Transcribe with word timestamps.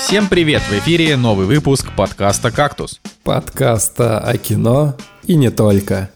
Всем 0.00 0.28
привет! 0.28 0.62
В 0.62 0.72
эфире 0.72 1.16
новый 1.16 1.46
выпуск 1.46 1.92
подкаста 1.94 2.50
«Кактус». 2.50 3.00
Подкаста 3.22 4.18
о 4.18 4.38
кино 4.38 4.96
и 5.24 5.36
не 5.36 5.50
только. 5.50 6.10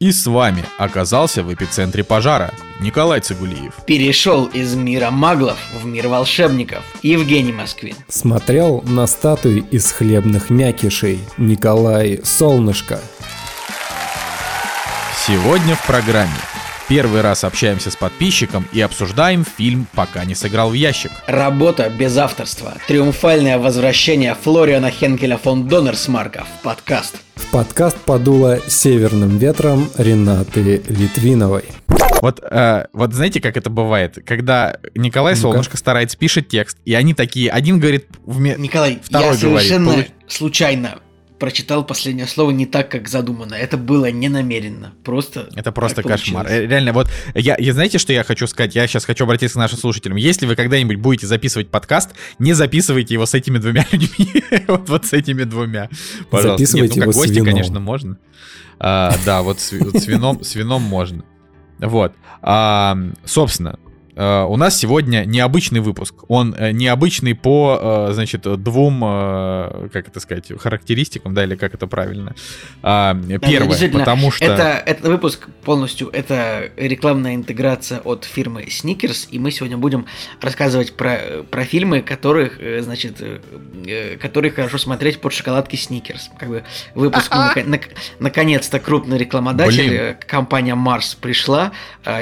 И 0.00 0.10
с 0.10 0.26
вами 0.26 0.64
оказался 0.78 1.42
в 1.42 1.52
эпицентре 1.52 2.02
пожара 2.02 2.50
Николай 2.80 3.20
Цигулиев. 3.20 3.74
Перешел 3.86 4.46
из 4.46 4.74
мира 4.74 5.10
маглов 5.10 5.58
в 5.80 5.84
мир 5.84 6.08
волшебников 6.08 6.82
Евгений 7.02 7.52
Москвин. 7.52 7.94
Смотрел 8.08 8.82
на 8.86 9.06
статуи 9.06 9.64
из 9.70 9.92
хлебных 9.92 10.48
мякишей 10.48 11.20
Николай 11.36 12.20
Солнышко. 12.24 13.00
Сегодня 15.26 15.76
в 15.76 15.86
программе 15.86 16.32
Первый 16.88 17.20
раз 17.20 17.44
общаемся 17.44 17.90
с 17.90 17.96
подписчиком 17.96 18.66
и 18.72 18.80
обсуждаем 18.80 19.44
фильм 19.44 19.86
«Пока 19.94 20.24
не 20.24 20.34
сыграл 20.34 20.70
в 20.70 20.72
ящик». 20.72 21.10
Работа 21.26 21.90
без 21.90 22.16
авторства. 22.16 22.72
Триумфальное 22.86 23.58
возвращение 23.58 24.34
Флориана 24.34 24.90
Хенкеля 24.90 25.36
фон 25.36 25.68
Доннерсмарка 25.68 26.44
в 26.44 26.62
подкаст. 26.62 27.16
В 27.34 27.44
подкаст 27.50 27.98
подуло 27.98 28.60
северным 28.68 29.36
ветром 29.36 29.90
Ренаты 29.98 30.82
Литвиновой. 30.88 31.64
Вот, 32.22 32.40
э, 32.42 32.86
вот 32.94 33.12
знаете, 33.12 33.42
как 33.42 33.58
это 33.58 33.68
бывает? 33.68 34.18
Когда 34.24 34.78
Николай 34.94 35.34
ну 35.34 35.40
Солнышко 35.42 35.76
старается, 35.76 36.16
пишет 36.16 36.48
текст, 36.48 36.78
и 36.86 36.94
они 36.94 37.12
такие, 37.12 37.50
один 37.50 37.80
говорит... 37.80 38.06
Вме... 38.24 38.54
Николай, 38.56 38.98
второй 39.02 39.34
я 39.34 39.40
говорит, 39.42 39.58
совершенно 39.58 39.90
получ... 39.92 40.06
случайно 40.26 40.98
прочитал 41.38 41.84
последнее 41.84 42.26
слово 42.26 42.50
не 42.50 42.66
так, 42.66 42.90
как 42.90 43.08
задумано. 43.08 43.54
Это 43.54 43.76
было 43.76 44.10
не 44.10 44.28
намеренно. 44.28 44.94
Просто. 45.04 45.48
Это 45.54 45.72
просто 45.72 46.02
кошмар. 46.02 46.44
Получилось. 46.44 46.66
Э, 46.66 46.70
реально, 46.70 46.92
вот 46.92 47.10
я, 47.34 47.56
я 47.58 47.72
знаете, 47.72 47.98
что 47.98 48.12
я 48.12 48.24
хочу 48.24 48.46
сказать? 48.46 48.74
Я 48.74 48.86
сейчас 48.86 49.04
хочу 49.04 49.24
обратиться 49.24 49.54
к 49.54 49.58
нашим 49.58 49.78
слушателям. 49.78 50.16
Если 50.16 50.46
вы 50.46 50.56
когда-нибудь 50.56 50.96
будете 50.96 51.26
записывать 51.26 51.70
подкаст, 51.70 52.10
не 52.38 52.52
записывайте 52.52 53.14
его 53.14 53.26
с 53.26 53.34
этими 53.34 53.58
двумя 53.58 53.86
людьми. 53.92 54.44
вот, 54.68 54.88
вот 54.88 55.06
с 55.06 55.12
этими 55.12 55.44
двумя. 55.44 55.88
Пожалуйста. 56.30 56.58
Записывайте 56.58 56.96
Нет, 56.96 57.06
ну, 57.06 57.12
как 57.12 57.14
его 57.14 57.26
гости, 57.26 57.44
конечно, 57.44 57.80
можно. 57.80 58.18
А, 58.80 59.14
да, 59.24 59.42
вот 59.42 59.60
с, 59.60 59.72
вот 59.72 59.96
с 59.96 60.06
вином, 60.06 60.42
с 60.42 60.54
вином 60.54 60.82
можно. 60.82 61.24
Вот. 61.78 62.12
А, 62.42 62.96
собственно, 63.24 63.78
у 64.18 64.56
нас 64.56 64.76
сегодня 64.76 65.24
необычный 65.24 65.78
выпуск. 65.78 66.24
Он 66.26 66.52
э, 66.58 66.72
необычный 66.72 67.36
по, 67.36 68.08
э, 68.10 68.12
значит, 68.14 68.42
двум, 68.42 69.00
как 69.00 70.08
это 70.08 70.18
сказать, 70.18 70.50
характеристикам, 70.58 71.34
да, 71.34 71.44
или 71.44 71.54
как 71.54 71.74
это 71.74 71.86
правильно. 71.86 72.34
А, 72.82 73.14
первое, 73.40 73.78
да, 73.78 73.98
потому 73.98 74.32
что... 74.32 74.44
Это, 74.44 74.82
этот 74.84 75.06
выпуск 75.06 75.48
полностью, 75.64 76.08
это 76.12 76.70
рекламная 76.76 77.36
интеграция 77.36 78.00
от 78.00 78.24
фирмы 78.24 78.64
Snickers, 78.64 79.28
и 79.30 79.38
мы 79.38 79.52
сегодня 79.52 79.76
будем 79.76 80.06
рассказывать 80.40 80.96
про, 80.96 81.44
про 81.48 81.64
фильмы, 81.64 82.02
которых, 82.02 82.58
значит, 82.80 83.22
которые 84.20 84.50
хорошо 84.50 84.78
смотреть 84.78 85.20
под 85.20 85.32
шоколадки 85.32 85.76
Snickers. 85.76 86.22
Как 86.38 86.48
бы 86.48 86.64
выпуск, 86.96 87.32
наконец-то 88.18 88.80
крупный 88.80 89.18
рекламодатель, 89.18 89.88
Блин. 89.88 90.16
компания 90.26 90.74
Mars 90.74 91.16
пришла 91.20 91.70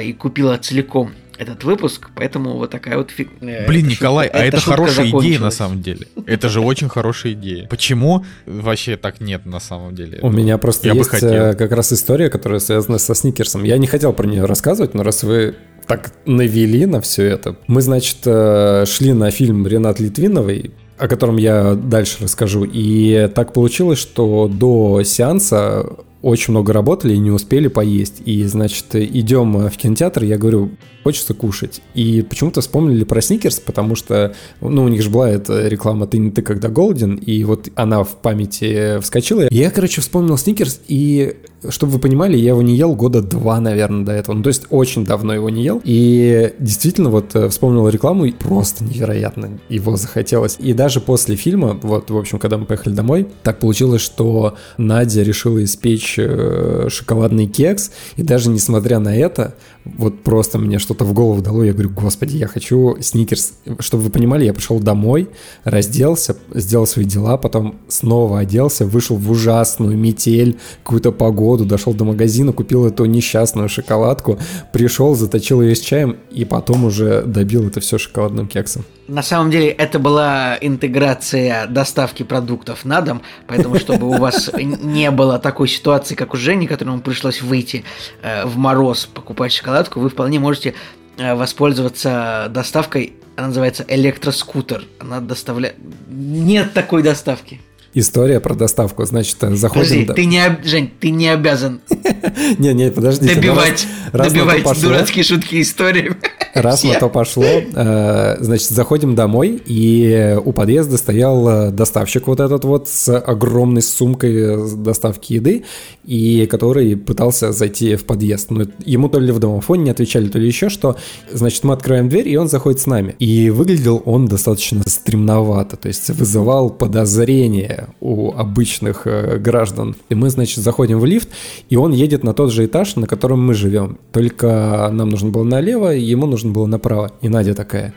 и 0.03 0.13
купила 0.13 0.57
целиком 0.57 1.13
этот 1.37 1.63
выпуск, 1.63 2.09
поэтому 2.15 2.57
вот 2.57 2.71
такая 2.71 2.97
вот 2.97 3.11
фиг... 3.11 3.29
Э, 3.41 3.67
Блин, 3.67 3.87
Николай, 3.87 4.27
шутка, 4.27 4.39
а 4.39 4.45
это 4.45 4.59
хорошая 4.59 5.07
идея 5.07 5.39
на 5.39 5.51
самом 5.51 5.81
деле. 5.81 6.07
Это 6.25 6.49
же 6.49 6.61
очень 6.61 6.89
хорошая 6.89 7.33
идея. 7.33 7.67
Почему 7.67 8.25
вообще 8.45 8.97
так 8.97 9.21
нет 9.21 9.45
на 9.45 9.59
самом 9.59 9.95
деле? 9.95 10.19
У 10.21 10.29
меня 10.29 10.57
просто 10.57 10.89
есть 10.89 11.09
э, 11.21 11.53
как 11.53 11.71
раз 11.71 11.93
история, 11.93 12.29
которая 12.29 12.59
связана 12.59 12.97
со 12.97 13.13
сникерсом. 13.13 13.63
Я 13.63 13.77
не 13.77 13.87
хотел 13.87 14.13
про 14.13 14.27
нее 14.27 14.45
рассказывать, 14.45 14.93
но 14.93 15.03
раз 15.03 15.23
вы 15.23 15.55
так 15.85 16.11
навели 16.25 16.85
на 16.85 17.01
все 17.01 17.23
это. 17.23 17.55
Мы, 17.67 17.81
значит, 17.81 18.17
э, 18.25 18.85
шли 18.85 19.13
на 19.13 19.31
фильм 19.31 19.65
Ренат 19.65 19.99
Литвиновой, 19.99 20.71
о 20.97 21.07
котором 21.07 21.37
я 21.37 21.75
дальше 21.75 22.23
расскажу. 22.23 22.65
И 22.65 23.29
так 23.33 23.53
получилось, 23.53 23.99
что 23.99 24.47
до 24.47 25.03
сеанса 25.03 25.85
очень 26.21 26.51
много 26.51 26.73
работали 26.73 27.13
и 27.13 27.19
не 27.19 27.31
успели 27.31 27.67
поесть. 27.67 28.21
И, 28.25 28.43
значит, 28.45 28.95
идем 28.95 29.67
в 29.67 29.77
кинотеатр, 29.77 30.23
я 30.23 30.37
говорю, 30.37 30.71
хочется 31.03 31.33
кушать. 31.33 31.81
И 31.93 32.21
почему-то 32.21 32.61
вспомнили 32.61 33.03
про 33.03 33.21
Сникерс, 33.21 33.59
потому 33.59 33.95
что, 33.95 34.35
ну, 34.61 34.83
у 34.83 34.87
них 34.87 35.01
же 35.01 35.09
была 35.09 35.29
эта 35.29 35.67
реклама 35.67 36.07
«Ты 36.07 36.17
не 36.17 36.31
ты, 36.31 36.41
когда 36.41 36.69
голоден», 36.69 37.15
и 37.15 37.43
вот 37.43 37.69
она 37.75 38.03
в 38.03 38.17
памяти 38.17 38.99
вскочила. 38.99 39.47
Я, 39.49 39.69
короче, 39.71 40.01
вспомнил 40.01 40.37
Сникерс, 40.37 40.81
и 40.87 41.37
чтобы 41.69 41.93
вы 41.93 41.99
понимали, 41.99 42.37
я 42.37 42.49
его 42.49 42.61
не 42.61 42.75
ел 42.75 42.95
года 42.95 43.21
два, 43.21 43.59
наверное, 43.59 44.05
до 44.05 44.11
этого. 44.11 44.35
Ну, 44.35 44.43
то 44.43 44.49
есть 44.49 44.65
очень 44.69 45.05
давно 45.05 45.33
его 45.33 45.49
не 45.49 45.63
ел. 45.63 45.81
И 45.83 46.53
действительно 46.59 47.09
вот 47.09 47.35
э, 47.35 47.49
вспомнил 47.49 47.87
рекламу, 47.89 48.25
и 48.25 48.31
просто 48.31 48.83
невероятно 48.83 49.59
его 49.69 49.95
захотелось. 49.95 50.57
И 50.59 50.73
даже 50.73 51.01
после 51.01 51.35
фильма, 51.35 51.79
вот, 51.81 52.09
в 52.09 52.17
общем, 52.17 52.39
когда 52.39 52.57
мы 52.57 52.65
поехали 52.65 52.93
домой, 52.93 53.27
так 53.43 53.59
получилось, 53.59 54.01
что 54.01 54.55
Надя 54.77 55.23
решила 55.23 55.63
испечь 55.63 56.15
э, 56.17 56.87
шоколадный 56.89 57.47
кекс, 57.47 57.91
и 58.15 58.23
даже 58.23 58.49
несмотря 58.49 58.99
на 58.99 59.15
это, 59.15 59.55
вот 59.97 60.23
просто 60.23 60.57
мне 60.57 60.79
что-то 60.79 61.05
в 61.05 61.13
голову 61.13 61.41
дало, 61.41 61.63
я 61.63 61.73
говорю, 61.73 61.89
господи, 61.89 62.37
я 62.37 62.47
хочу 62.47 62.97
сникерс. 63.01 63.53
Чтобы 63.79 64.03
вы 64.03 64.09
понимали, 64.09 64.45
я 64.45 64.53
пришел 64.53 64.79
домой, 64.79 65.29
разделся, 65.63 66.35
сделал 66.53 66.87
свои 66.87 67.05
дела, 67.05 67.37
потом 67.37 67.75
снова 67.87 68.39
оделся, 68.39 68.85
вышел 68.85 69.15
в 69.15 69.29
ужасную 69.29 69.97
метель, 69.97 70.57
какую-то 70.83 71.11
погоду, 71.11 71.65
дошел 71.65 71.93
до 71.93 72.05
магазина, 72.05 72.53
купил 72.53 72.85
эту 72.85 73.05
несчастную 73.05 73.69
шоколадку, 73.69 74.39
пришел, 74.73 75.15
заточил 75.15 75.61
ее 75.61 75.75
с 75.75 75.79
чаем, 75.79 76.17
и 76.31 76.45
потом 76.45 76.85
уже 76.85 77.23
добил 77.23 77.67
это 77.67 77.79
все 77.79 77.97
шоколадным 77.97 78.47
кексом. 78.47 78.85
На 79.07 79.23
самом 79.23 79.51
деле 79.51 79.69
это 79.69 79.99
была 79.99 80.57
интеграция 80.59 81.65
доставки 81.67 82.23
продуктов 82.23 82.83
на 82.83 83.01
дом, 83.01 83.21
поэтому 83.47 83.79
чтобы 83.79 84.07
у 84.07 84.17
вас 84.17 84.51
не 84.57 85.11
было 85.11 85.39
такой 85.39 85.69
ситуации, 85.69 86.15
как 86.15 86.33
у 86.33 86.37
Жени, 86.37 86.67
которому 86.67 86.99
пришлось 86.99 87.41
выйти 87.41 87.85
э, 88.21 88.45
в 88.45 88.57
мороз 88.57 89.05
покупать 89.05 89.53
шоколадку, 89.53 90.01
вы 90.01 90.09
вполне 90.09 90.39
можете 90.39 90.73
э, 91.17 91.35
воспользоваться 91.35 92.47
доставкой, 92.49 93.13
она 93.37 93.47
называется 93.47 93.85
электроскутер. 93.87 94.83
Она 94.99 95.21
доставляет... 95.21 95.75
Нет 96.07 96.73
такой 96.73 97.03
доставки. 97.03 97.61
История 97.99 98.39
про 98.39 98.53
доставку. 98.53 99.05
Значит, 99.05 99.37
заходим... 99.39 100.05
Подожди, 100.05 100.13
ты 100.13 100.25
не, 100.25 100.45
об... 100.45 100.63
Жень, 100.63 100.91
ты 100.99 101.09
не 101.09 101.29
обязан... 101.29 101.81
Не, 102.59 102.73
не, 102.73 102.91
подожди. 102.91 103.33
Добивать, 103.33 103.87
добивать 104.13 104.63
дурацкие 104.81 105.23
шутки 105.23 105.61
истории. 105.61 106.11
Раз 106.53 106.83
на 106.83 106.95
то 106.95 107.09
пошло, 107.09 107.43
э, 107.45 108.37
значит, 108.39 108.69
заходим 108.69 109.15
домой, 109.15 109.61
и 109.65 110.37
у 110.43 110.51
подъезда 110.51 110.97
стоял 110.97 111.47
э, 111.47 111.71
доставщик 111.71 112.27
вот 112.27 112.39
этот 112.39 112.63
вот 112.65 112.87
с 112.89 113.15
огромной 113.17 113.81
сумкой 113.81 114.75
доставки 114.75 115.33
еды, 115.33 115.65
и 116.05 116.47
который 116.47 116.95
пытался 116.95 117.51
зайти 117.51 117.95
в 117.95 118.05
подъезд. 118.05 118.51
Но 118.51 118.65
ему 118.85 119.09
то 119.09 119.19
ли 119.19 119.31
в 119.31 119.39
домофоне 119.39 119.85
не 119.85 119.89
отвечали, 119.91 120.29
то 120.29 120.39
ли 120.39 120.47
еще 120.47 120.69
что. 120.69 120.97
Значит, 121.31 121.63
мы 121.63 121.73
открываем 121.73 122.09
дверь, 122.09 122.29
и 122.29 122.37
он 122.37 122.47
заходит 122.49 122.79
с 122.79 122.85
нами. 122.85 123.15
И 123.19 123.49
выглядел 123.49 124.01
он 124.05 124.27
достаточно 124.27 124.83
стремновато, 124.87 125.77
то 125.77 125.87
есть 125.87 126.09
вызывал 126.09 126.69
подозрение 126.69 127.86
у 127.99 128.31
обычных 128.31 129.03
э, 129.05 129.37
граждан. 129.37 129.95
И 130.09 130.15
мы, 130.15 130.29
значит, 130.29 130.63
заходим 130.63 130.99
в 130.99 131.05
лифт, 131.05 131.29
и 131.69 131.75
он 131.75 131.91
едет 131.91 132.23
на 132.23 132.33
тот 132.33 132.51
же 132.51 132.65
этаж, 132.65 132.95
на 132.95 133.05
котором 133.05 133.45
мы 133.45 133.53
живем. 133.53 133.97
Только 134.11 134.89
нам 134.91 135.09
нужно 135.09 135.29
было 135.29 135.43
налево, 135.43 135.89
ему 135.89 136.25
нужно 136.25 136.47
нужно 136.47 136.51
было 136.51 136.67
направо. 136.67 137.11
И 137.21 137.29
Надя 137.29 137.53
такая, 137.53 137.93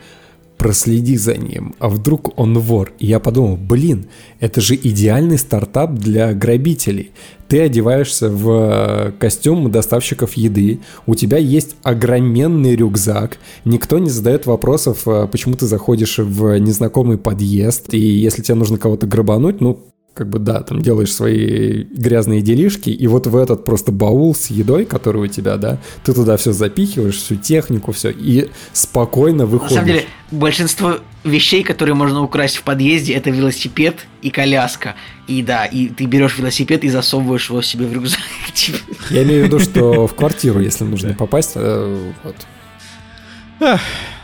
проследи 0.61 1.17
за 1.17 1.33
ним, 1.33 1.73
а 1.79 1.89
вдруг 1.89 2.37
он 2.39 2.59
вор. 2.59 2.93
И 2.99 3.07
я 3.07 3.19
подумал, 3.19 3.57
блин, 3.57 4.05
это 4.39 4.61
же 4.61 4.75
идеальный 4.75 5.39
стартап 5.39 5.93
для 5.95 6.33
грабителей. 6.33 7.09
Ты 7.47 7.61
одеваешься 7.61 8.29
в 8.29 8.49
э, 8.51 9.11
костюм 9.19 9.71
доставщиков 9.71 10.33
еды, 10.33 10.79
у 11.07 11.15
тебя 11.15 11.39
есть 11.39 11.75
огроменный 11.81 12.75
рюкзак, 12.75 13.39
никто 13.65 13.97
не 13.97 14.11
задает 14.11 14.45
вопросов, 14.45 15.07
э, 15.07 15.27
почему 15.31 15.55
ты 15.55 15.65
заходишь 15.65 16.19
в 16.19 16.55
незнакомый 16.59 17.17
подъезд, 17.17 17.91
и 17.95 17.99
если 17.99 18.43
тебе 18.43 18.53
нужно 18.53 18.77
кого-то 18.77 19.07
грабануть, 19.07 19.61
ну, 19.61 19.79
как 20.13 20.29
бы, 20.29 20.39
да, 20.39 20.61
там 20.61 20.81
делаешь 20.81 21.13
свои 21.13 21.83
грязные 21.83 22.41
делишки, 22.41 22.89
и 22.89 23.07
вот 23.07 23.27
в 23.27 23.35
этот 23.35 23.63
просто 23.63 23.91
баул 23.91 24.35
с 24.35 24.47
едой, 24.47 24.85
который 24.85 25.23
у 25.23 25.27
тебя, 25.27 25.55
да, 25.57 25.77
ты 26.03 26.13
туда 26.13 26.35
все 26.35 26.51
запихиваешь, 26.51 27.15
всю 27.15 27.37
технику, 27.37 27.93
все, 27.93 28.11
и 28.11 28.49
спокойно 28.73 29.45
выходишь. 29.45 29.75
На 29.75 29.81
самом 29.81 29.87
деле, 29.87 30.05
большинство 30.31 30.97
вещей, 31.23 31.63
которые 31.63 31.95
можно 31.95 32.21
украсть 32.23 32.57
в 32.57 32.63
подъезде, 32.63 33.13
это 33.13 33.29
велосипед 33.29 34.05
и 34.21 34.31
коляска. 34.31 34.95
И 35.27 35.41
да, 35.41 35.65
и 35.65 35.87
ты 35.87 36.05
берешь 36.05 36.37
велосипед 36.37 36.83
и 36.83 36.89
засовываешь 36.89 37.49
его 37.49 37.61
себе 37.61 37.85
в 37.85 37.93
рюкзак. 37.93 38.19
Типа. 38.53 38.79
Я 39.11 39.23
имею 39.23 39.43
в 39.43 39.45
виду, 39.47 39.59
что 39.59 40.07
в 40.07 40.13
квартиру, 40.13 40.59
если 40.59 40.83
нужно 40.83 41.13
попасть, 41.13 41.51
э, 41.55 42.11
вот. 42.23 42.35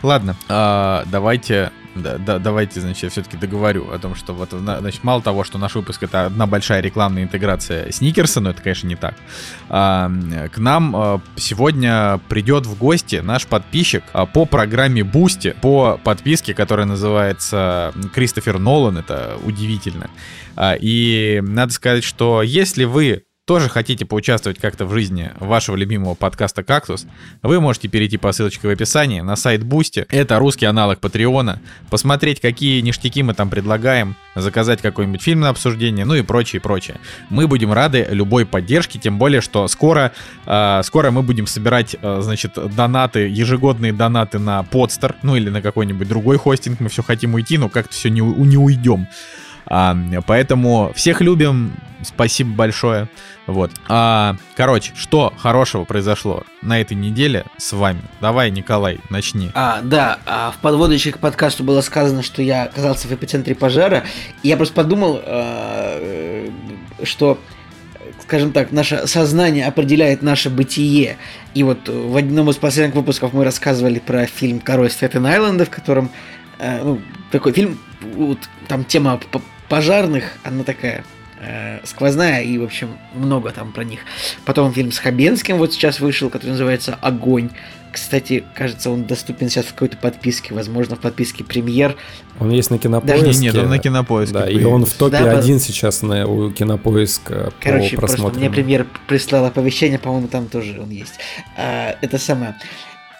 Ладно, 0.03 0.35
а, 0.49 1.05
давайте 1.11 1.71
да, 2.01 2.17
да, 2.17 2.39
давайте, 2.39 2.81
значит, 2.81 3.03
я 3.03 3.09
все-таки 3.09 3.37
договорю 3.37 3.91
о 3.91 3.99
том, 3.99 4.15
что 4.15 4.33
вот, 4.33 4.49
значит, 4.51 5.03
мало 5.03 5.21
того, 5.21 5.43
что 5.43 5.57
наш 5.57 5.75
выпуск 5.75 6.03
это 6.03 6.25
одна 6.25 6.47
большая 6.47 6.81
рекламная 6.81 7.23
интеграция 7.23 7.91
Сникерса, 7.91 8.39
но 8.39 8.51
это, 8.51 8.61
конечно, 8.61 8.87
не 8.87 8.95
так. 8.95 9.15
А, 9.69 10.11
к 10.51 10.57
нам 10.57 10.95
а, 10.95 11.21
сегодня 11.35 12.19
придет 12.29 12.65
в 12.65 12.77
гости 12.77 13.17
наш 13.17 13.47
подписчик 13.47 14.03
а, 14.13 14.25
по 14.25 14.45
программе 14.45 15.03
Boosty, 15.03 15.55
по 15.61 15.99
подписке, 16.03 16.53
которая 16.53 16.85
называется 16.85 17.93
Кристофер 18.13 18.59
Нолан, 18.59 18.97
это 18.97 19.37
удивительно. 19.43 20.09
А, 20.55 20.75
и 20.79 21.41
надо 21.41 21.71
сказать, 21.71 22.03
что 22.03 22.41
если 22.41 22.83
вы 22.85 23.23
тоже 23.47 23.69
хотите 23.69 24.05
поучаствовать 24.05 24.59
как-то 24.59 24.85
в 24.85 24.91
жизни 24.91 25.31
вашего 25.39 25.77
любимого 25.77 26.15
подкаста 26.15 26.63
«Кактус», 26.63 27.07
вы 27.41 27.61
можете 27.61 27.87
перейти 27.87 28.17
по 28.17 28.33
ссылочке 28.33 28.67
в 28.67 28.71
описании 28.71 29.21
на 29.21 29.37
сайт 29.37 29.63
Boosty. 29.63 30.05
Это 30.09 30.37
русский 30.37 30.65
аналог 30.65 30.99
Патреона. 30.99 31.61
Посмотреть, 31.89 32.41
какие 32.41 32.81
ништяки 32.81 33.23
мы 33.23 33.33
там 33.33 33.49
предлагаем, 33.49 34.17
заказать 34.35 34.81
какой-нибудь 34.81 35.21
фильм 35.21 35.39
на 35.39 35.49
обсуждение, 35.49 36.03
ну 36.03 36.15
и 36.15 36.23
прочее, 36.23 36.61
прочее. 36.61 36.97
Мы 37.29 37.47
будем 37.47 37.71
рады 37.71 38.05
любой 38.09 38.45
поддержке, 38.45 38.99
тем 38.99 39.17
более, 39.17 39.39
что 39.39 39.65
скоро, 39.69 40.11
э, 40.45 40.81
скоро 40.83 41.11
мы 41.11 41.23
будем 41.23 41.47
собирать, 41.47 41.95
э, 42.01 42.19
значит, 42.21 42.57
донаты, 42.75 43.29
ежегодные 43.29 43.93
донаты 43.93 44.39
на 44.39 44.59
Podster, 44.69 45.15
ну 45.23 45.37
или 45.37 45.49
на 45.49 45.61
какой-нибудь 45.61 46.09
другой 46.09 46.37
хостинг. 46.37 46.81
Мы 46.81 46.89
все 46.89 47.01
хотим 47.01 47.33
уйти, 47.33 47.57
но 47.57 47.69
как-то 47.69 47.93
все 47.93 48.09
не, 48.09 48.19
не 48.19 48.57
уйдем. 48.57 49.07
А, 49.69 49.95
поэтому 50.25 50.91
всех 50.95 51.21
любим, 51.21 51.73
спасибо 52.03 52.51
большое. 52.51 53.09
Вот. 53.45 53.71
А, 53.87 54.35
короче, 54.55 54.91
что 54.95 55.33
хорошего 55.37 55.85
произошло 55.85 56.43
на 56.61 56.81
этой 56.81 56.95
неделе 56.95 57.45
с 57.57 57.71
вами? 57.73 58.01
Давай, 58.19 58.51
Николай, 58.51 58.99
начни. 59.09 59.51
А, 59.53 59.81
да, 59.81 60.19
а 60.25 60.51
в 60.51 60.57
подводочке 60.57 61.11
к 61.11 61.19
подкасту 61.19 61.63
было 61.63 61.81
сказано, 61.81 62.23
что 62.23 62.41
я 62.41 62.63
оказался 62.63 63.07
в 63.07 63.11
эпицентре 63.11 63.55
пожара. 63.55 64.03
И 64.43 64.49
я 64.49 64.57
просто 64.57 64.75
подумал, 64.75 65.21
а, 65.23 66.49
что 67.03 67.39
скажем 68.21 68.51
так, 68.51 68.73
наше 68.73 69.07
сознание 69.07 69.65
определяет 69.67 70.21
наше 70.21 70.49
бытие. 70.49 71.17
И 71.53 71.63
вот 71.63 71.87
в 71.87 72.17
одном 72.17 72.49
из 72.49 72.57
последних 72.57 72.95
выпусков 72.95 73.31
мы 73.31 73.45
рассказывали 73.45 73.99
про 73.99 74.25
фильм 74.25 74.59
«Король 74.59 74.89
Стэтен-Айленда», 74.89 75.63
в 75.65 75.69
котором 75.69 76.09
э, 76.59 76.83
ну, 76.83 77.01
такой 77.31 77.53
фильм, 77.53 77.79
вот, 78.01 78.39
там 78.67 78.83
тема 78.83 79.19
пожарных, 79.69 80.23
она 80.43 80.63
такая 80.63 81.03
э, 81.39 81.79
сквозная, 81.83 82.41
и, 82.41 82.57
в 82.57 82.63
общем, 82.63 82.97
много 83.13 83.51
там 83.51 83.71
про 83.71 83.83
них. 83.83 83.99
Потом 84.45 84.73
фильм 84.73 84.91
с 84.91 84.99
Хабенским 84.99 85.57
вот 85.57 85.73
сейчас 85.73 85.99
вышел, 85.99 86.29
который 86.29 86.51
называется 86.51 86.97
«Огонь». 87.01 87.49
Кстати, 87.91 88.43
кажется, 88.53 88.91
он 88.91 89.05
доступен 89.05 89.49
сейчас 89.49 89.65
в 89.65 89.73
какой-то 89.73 89.97
подписке, 89.97 90.53
возможно, 90.53 90.95
в 90.95 90.99
подписке 90.99 91.43
премьер. 91.43 91.95
Он 92.39 92.51
есть 92.51 92.69
на 92.69 92.77
кинопоиске. 92.77 93.25
Даже 93.25 93.39
нет, 93.39 93.55
он 93.55 93.69
на 93.69 93.79
кинопоиске. 93.79 94.33
Да, 94.33 94.47
и 94.47 94.63
он 94.63 94.85
в 94.85 94.93
топе 94.93 95.17
да, 95.17 95.37
один 95.37 95.59
сейчас 95.59 96.03
на, 96.03 96.27
у 96.27 96.51
кинопоиска 96.51 97.51
Короче, 97.59 97.95
по 97.95 98.01
просто 98.05 98.21
мне 98.21 98.51
премьер 98.51 98.85
прислал 99.07 99.45
оповещение, 99.45 99.97
по-моему, 99.97 100.27
там 100.27 100.47
тоже 100.47 100.79
он 100.79 100.89
есть. 100.89 101.13
А, 101.57 101.95
это 102.01 102.19
самое. 102.19 102.55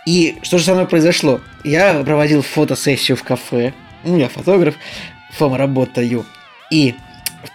И 0.05 0.37
что 0.43 0.57
же 0.57 0.65
со 0.65 0.73
мной 0.73 0.85
произошло? 0.85 1.41
Я 1.63 2.03
проводил 2.03 2.41
фотосессию 2.41 3.17
в 3.17 3.23
кафе, 3.23 3.73
ну, 4.03 4.17
я 4.17 4.29
фотограф, 4.29 4.75
фома 5.31 5.57
работаю. 5.57 6.25
И 6.71 6.95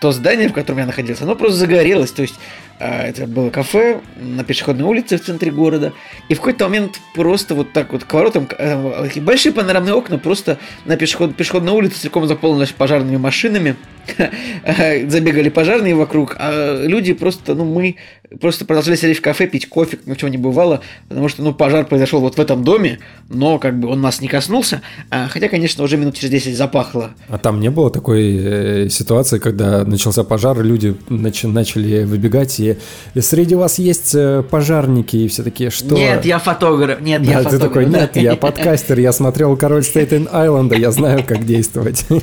то 0.01 0.13
здание, 0.13 0.49
в 0.49 0.53
котором 0.53 0.79
я 0.81 0.87
находился, 0.87 1.25
оно 1.25 1.35
просто 1.35 1.59
загорелось. 1.59 2.13
То 2.13 2.23
есть 2.23 2.35
а, 2.79 3.07
это 3.07 3.27
было 3.27 3.51
кафе 3.51 4.01
на 4.17 4.45
пешеходной 4.45 4.89
улице 4.89 5.19
в 5.19 5.23
центре 5.23 5.51
города. 5.51 5.93
И 6.29 6.35
в 6.35 6.39
какой-то 6.39 6.65
момент 6.65 7.01
просто 7.15 7.55
вот 7.55 7.73
так 7.73 7.93
вот 7.93 8.05
к 8.05 8.13
воротам, 8.13 8.49
э, 8.59 9.21
большие 9.21 9.53
панорамные 9.53 9.95
окна 9.95 10.19
просто 10.19 10.59
на 10.85 10.97
пешеход, 10.97 11.37
пешеходной 11.37 11.73
улице 11.73 12.01
целиком 12.01 12.27
заполнились 12.27 12.73
пожарными 12.73 13.17
машинами. 13.17 13.77
Забегали 15.09 15.49
пожарные 15.49 15.95
вокруг, 15.95 16.37
а 16.39 16.85
люди 16.85 17.13
просто, 17.13 17.55
ну 17.55 17.65
мы 17.65 17.97
просто 18.41 18.65
продолжали 18.65 18.97
сидеть 18.97 19.19
в 19.19 19.21
кафе, 19.21 19.47
пить 19.47 19.69
кофе, 19.69 19.97
как 19.97 20.07
ничего 20.07 20.29
не 20.29 20.39
бывало, 20.39 20.81
потому 21.09 21.29
что, 21.29 21.43
ну, 21.43 21.53
пожар 21.53 21.85
произошел 21.87 22.21
вот 22.21 22.37
в 22.37 22.41
этом 22.41 22.65
доме, 22.65 22.99
но 23.29 23.59
как 23.59 23.79
бы 23.79 23.89
он 23.89 24.01
нас 24.01 24.21
не 24.21 24.29
коснулся, 24.29 24.83
а, 25.11 25.29
хотя, 25.29 25.49
конечно, 25.49 25.85
уже 25.85 25.97
минут 25.97 26.15
через 26.15 26.31
10 26.31 26.57
запахло. 26.57 27.11
А 27.29 27.39
там 27.39 27.61
не 27.61 27.71
было 27.71 27.91
такой 27.91 28.37
э, 28.37 28.89
ситуации, 28.89 29.39
когда 29.39 29.85
начался 29.85 30.25
пожар, 30.25 30.63
люди 30.63 30.97
нач- 31.09 31.47
начали 31.47 32.05
выбегать, 32.05 32.59
и, 32.61 32.77
и 33.15 33.21
среди 33.21 33.55
вас 33.55 33.79
есть 33.79 34.15
э, 34.15 34.43
пожарники, 34.49 35.17
и 35.17 35.29
все 35.29 35.43
такие, 35.43 35.71
что... 35.71 35.95
Нет, 35.95 36.25
я 36.25 36.39
фотограф, 36.39 37.01
нет, 37.01 37.23
да, 37.23 37.31
я 37.31 37.39
ты 37.39 37.45
фотограф. 37.45 37.69
такой, 37.69 37.87
нет, 37.87 38.17
я 38.17 38.37
подкастер, 38.37 38.99
я 38.99 39.13
смотрел 39.13 39.57
«Король 39.57 39.85
Стейтен 39.85 40.29
Айленда», 40.31 40.77
я 40.77 40.91
знаю, 40.91 41.25
как 41.27 41.45
действовать. 41.45 42.05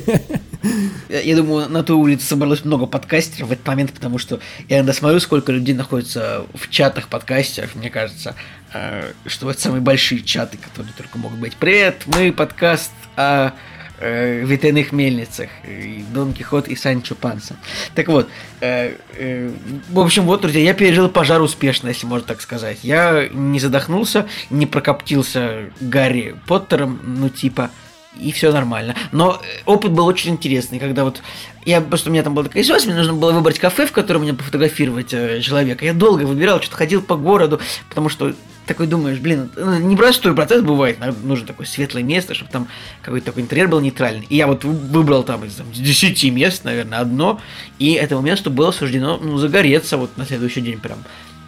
Я 1.08 1.36
думаю, 1.36 1.68
на 1.70 1.82
той 1.82 1.96
улице 1.96 2.26
собралось 2.26 2.64
много 2.64 2.86
подкастеров 2.86 3.48
в 3.48 3.52
этот 3.52 3.66
момент, 3.66 3.92
потому 3.92 4.18
что 4.18 4.40
я 4.68 4.78
иногда 4.78 4.92
смотрю, 4.92 5.20
сколько 5.20 5.52
людей 5.52 5.74
находится 5.74 6.44
в 6.54 6.68
чатах 6.68 7.08
подкастеров. 7.08 7.74
Мне 7.74 7.90
кажется, 7.90 8.34
э, 8.72 9.12
что 9.26 9.50
это 9.50 9.60
самые 9.60 9.80
большие 9.80 10.22
чаты, 10.22 10.58
которые 10.58 10.92
только 10.96 11.18
могут 11.18 11.38
быть. 11.38 11.56
Привет, 11.56 12.02
мы 12.06 12.32
подкаст 12.32 12.92
о 13.16 13.52
э, 14.00 14.44
ветряных 14.44 14.92
мельницах, 14.92 15.48
и 15.64 16.04
Дон 16.12 16.32
Кихот 16.32 16.68
и 16.68 16.76
Санчо 16.76 17.14
Панса. 17.14 17.56
Так 17.94 18.08
вот, 18.08 18.28
э, 18.60 18.96
э, 19.16 19.52
в 19.88 20.00
общем, 20.00 20.24
вот, 20.24 20.40
друзья, 20.40 20.62
я 20.62 20.74
пережил 20.74 21.08
пожар 21.08 21.40
успешно, 21.40 21.88
если 21.88 22.06
можно 22.06 22.26
так 22.26 22.40
сказать. 22.40 22.78
Я 22.82 23.28
не 23.32 23.60
задохнулся, 23.60 24.26
не 24.50 24.66
прокоптился 24.66 25.70
Гарри 25.80 26.34
Поттером, 26.46 27.00
ну 27.04 27.28
типа, 27.28 27.70
и 28.18 28.32
все 28.32 28.52
нормально. 28.52 28.94
Но 29.12 29.40
э, 29.42 29.62
опыт 29.66 29.92
был 29.92 30.06
очень 30.06 30.32
интересный, 30.32 30.78
когда 30.78 31.04
вот 31.04 31.22
я 31.64 31.80
просто 31.80 32.10
у 32.10 32.12
меня 32.12 32.22
там 32.22 32.34
была 32.34 32.46
такая 32.46 32.62
ситуация, 32.62 32.88
мне 32.88 32.98
нужно 32.98 33.14
было 33.14 33.32
выбрать 33.32 33.58
кафе, 33.58 33.86
в 33.86 33.92
котором 33.92 34.22
мне 34.22 34.34
пофотографировать 34.34 35.12
э, 35.12 35.40
человека. 35.40 35.84
Я 35.84 35.94
долго 35.94 36.24
выбирал, 36.24 36.60
что-то 36.60 36.76
ходил 36.76 37.02
по 37.02 37.16
городу, 37.16 37.60
потому 37.88 38.08
что 38.08 38.34
такой 38.66 38.86
думаешь, 38.86 39.18
блин, 39.18 39.50
ну, 39.56 39.78
непростой 39.78 40.34
процесс 40.34 40.62
бывает, 40.62 40.98
нужно 41.24 41.46
такое 41.46 41.66
светлое 41.66 42.04
место, 42.04 42.34
чтобы 42.34 42.52
там 42.52 42.68
какой-то 43.02 43.26
такой 43.26 43.42
интерьер 43.42 43.66
был 43.66 43.80
нейтральный. 43.80 44.26
И 44.28 44.36
я 44.36 44.46
вот 44.46 44.64
выбрал 44.64 45.24
там 45.24 45.44
из 45.44 45.54
там, 45.54 45.66
10 45.72 46.32
мест, 46.32 46.62
наверное, 46.64 47.00
одно, 47.00 47.40
и 47.80 47.94
этому 47.94 48.20
месту 48.20 48.50
было 48.50 48.70
суждено 48.70 49.18
ну, 49.20 49.38
загореться 49.38 49.96
вот 49.96 50.16
на 50.16 50.24
следующий 50.24 50.60
день 50.60 50.78
прям. 50.78 50.98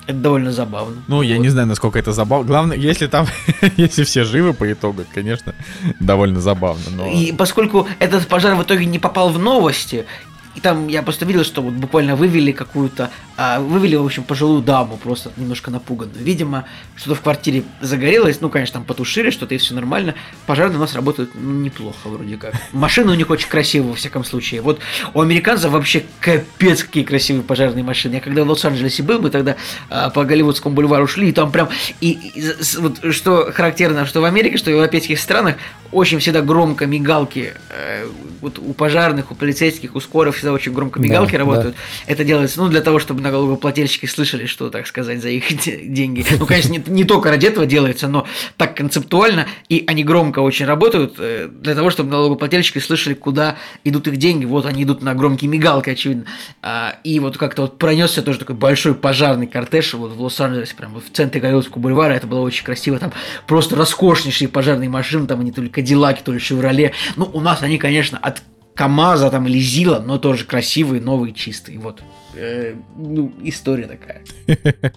Это 0.06 0.18
довольно 0.18 0.52
забавно. 0.52 1.02
Ну, 1.06 1.16
вот. 1.16 1.22
я 1.22 1.38
не 1.38 1.48
знаю, 1.48 1.68
насколько 1.68 1.98
это 1.98 2.12
забавно. 2.12 2.46
Главное, 2.46 2.76
если 2.76 3.06
там, 3.06 3.26
если 3.76 4.04
все 4.04 4.24
живы 4.24 4.52
по 4.52 4.70
итогу, 4.72 5.04
конечно, 5.14 5.54
довольно 6.00 6.40
забавно. 6.40 6.82
Но... 6.90 7.06
И 7.06 7.32
поскольку 7.32 7.86
этот 7.98 8.26
пожар 8.26 8.56
в 8.56 8.62
итоге 8.62 8.84
не 8.84 8.98
попал 8.98 9.30
в 9.30 9.38
новости, 9.38 10.06
и 10.54 10.60
там 10.60 10.88
я 10.88 11.02
просто 11.02 11.24
видел, 11.24 11.44
что 11.44 11.62
вот 11.62 11.72
буквально 11.74 12.14
вывели 12.14 12.52
какую-то, 12.52 13.10
а, 13.36 13.60
вывели, 13.60 13.96
в 13.96 14.04
общем, 14.04 14.22
пожилую 14.22 14.62
даму, 14.62 14.96
просто 14.96 15.32
немножко 15.36 15.70
напуганную. 15.70 16.22
Видимо, 16.22 16.66
что-то 16.96 17.14
в 17.14 17.22
квартире 17.22 17.64
загорелось, 17.80 18.40
ну, 18.40 18.50
конечно, 18.50 18.74
там 18.74 18.84
потушили 18.84 19.30
что-то, 19.30 19.54
и 19.54 19.58
все 19.58 19.74
нормально. 19.74 20.14
Пожарные 20.46 20.76
у 20.76 20.80
нас 20.80 20.94
работают 20.94 21.30
ну, 21.34 21.60
неплохо, 21.60 22.08
вроде 22.08 22.36
как. 22.36 22.54
Машины 22.72 23.12
у 23.12 23.14
них 23.14 23.30
очень 23.30 23.48
красивые, 23.48 23.90
во 23.90 23.96
всяком 23.96 24.24
случае. 24.24 24.60
Вот 24.60 24.80
у 25.14 25.20
американцев 25.20 25.70
вообще 25.70 26.04
капец 26.20 26.84
какие 26.84 27.04
красивые 27.04 27.42
пожарные 27.42 27.84
машины. 27.84 28.14
Я 28.14 28.20
когда 28.20 28.44
в 28.44 28.48
Лос-Анджелесе 28.48 29.02
был, 29.02 29.20
мы 29.20 29.30
тогда 29.30 29.56
а, 29.88 30.10
по 30.10 30.24
Голливудскому 30.24 30.74
бульвару 30.74 31.06
шли, 31.06 31.30
и 31.30 31.32
там 31.32 31.50
прям, 31.50 31.68
и, 32.00 32.10
и 32.10 32.54
вот 32.78 33.14
что 33.14 33.50
характерно, 33.52 34.04
что 34.06 34.20
в 34.20 34.24
Америке, 34.24 34.58
что 34.58 34.70
в 34.70 34.74
европейских 34.74 35.18
странах 35.18 35.56
очень 35.92 36.18
всегда 36.18 36.40
громко 36.40 36.86
мигалки 36.86 37.52
э, 37.68 38.06
вот 38.40 38.58
у 38.58 38.72
пожарных, 38.72 39.30
у 39.30 39.34
полицейских, 39.34 39.94
у 39.94 40.00
скорых 40.00 40.36
всегда 40.42 40.54
очень 40.54 40.72
громко 40.72 40.98
мигалки 40.98 41.32
да, 41.32 41.38
работают. 41.38 41.76
Да. 41.76 42.12
Это 42.12 42.24
делается, 42.24 42.60
ну, 42.60 42.68
для 42.68 42.80
того, 42.80 42.98
чтобы 42.98 43.20
налогоплательщики 43.20 44.06
слышали, 44.06 44.46
что, 44.46 44.70
так 44.70 44.88
сказать, 44.88 45.22
за 45.22 45.28
их 45.28 45.44
деньги. 45.64 46.26
Ну, 46.38 46.46
конечно, 46.46 46.72
не, 46.72 46.82
не 46.88 47.04
только 47.04 47.30
ради 47.30 47.46
этого 47.46 47.64
делается, 47.64 48.08
но 48.08 48.26
так 48.56 48.76
концептуально, 48.76 49.46
и 49.68 49.84
они 49.86 50.02
громко 50.02 50.40
очень 50.40 50.66
работают 50.66 51.14
э, 51.18 51.48
для 51.48 51.76
того, 51.76 51.90
чтобы 51.90 52.10
налогоплательщики 52.10 52.78
слышали, 52.78 53.14
куда 53.14 53.56
идут 53.84 54.08
их 54.08 54.16
деньги. 54.16 54.44
Вот 54.44 54.66
они 54.66 54.82
идут 54.82 55.00
на 55.00 55.14
громкие 55.14 55.48
мигалки, 55.48 55.90
очевидно. 55.90 56.24
А, 56.60 56.96
и 57.04 57.20
вот 57.20 57.38
как-то 57.38 57.62
вот 57.62 57.78
пронесся 57.78 58.22
тоже 58.22 58.40
такой 58.40 58.56
большой 58.56 58.94
пожарный 58.94 59.46
кортеж 59.46 59.94
вот 59.94 60.12
в 60.12 60.20
Лос-Анджелесе, 60.20 60.74
прямо 60.74 61.00
в 61.00 61.10
центре 61.12 61.40
Голливудского 61.40 61.80
бульвара. 61.80 62.14
Это 62.14 62.26
было 62.26 62.40
очень 62.40 62.64
красиво. 62.64 62.98
Там 62.98 63.12
просто 63.46 63.76
роскошнейшие 63.76 64.48
пожарные 64.48 64.88
машины, 64.88 65.28
там 65.28 65.40
они 65.40 65.52
то 65.52 65.62
ли 65.62 65.68
Кадиллаки, 65.68 66.22
то 66.24 66.32
ли 66.32 66.40
Шевроле. 66.40 66.92
Ну, 67.14 67.30
у 67.32 67.40
нас 67.40 67.62
они, 67.62 67.78
конечно, 67.78 68.18
от 68.18 68.42
КамАЗа 68.74 69.30
там 69.30 69.46
или 69.46 69.58
Зила, 69.58 70.00
но 70.00 70.18
тоже 70.18 70.44
красивые, 70.44 71.02
новые, 71.02 71.34
чистые. 71.34 71.78
Вот. 71.78 72.02
Э, 72.34 72.74
ну, 72.96 73.32
история 73.42 73.86
такая. 73.86 74.22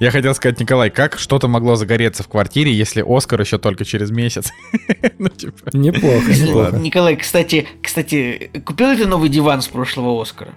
Я 0.00 0.10
хотел 0.10 0.34
сказать, 0.34 0.58
Николай, 0.58 0.90
как 0.90 1.18
что-то 1.18 1.46
могло 1.46 1.76
загореться 1.76 2.24
в 2.24 2.28
квартире, 2.28 2.72
если 2.72 3.04
Оскар 3.06 3.40
еще 3.40 3.58
только 3.58 3.84
через 3.84 4.10
месяц? 4.10 4.50
ну, 5.18 5.28
типа... 5.28 5.70
Неплохо, 5.72 6.32
неплохо. 6.32 6.76
Николай, 6.76 7.16
кстати, 7.16 7.68
кстати, 7.80 8.50
купил 8.64 8.90
ли 8.90 8.96
ты 8.96 9.06
новый 9.06 9.28
диван 9.28 9.62
с 9.62 9.68
прошлого 9.68 10.20
Оскара? 10.20 10.50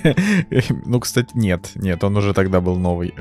ну, 0.86 1.00
кстати, 1.00 1.30
нет. 1.34 1.70
Нет, 1.74 2.04
он 2.04 2.16
уже 2.16 2.34
тогда 2.34 2.60
был 2.60 2.76
новый. 2.76 3.14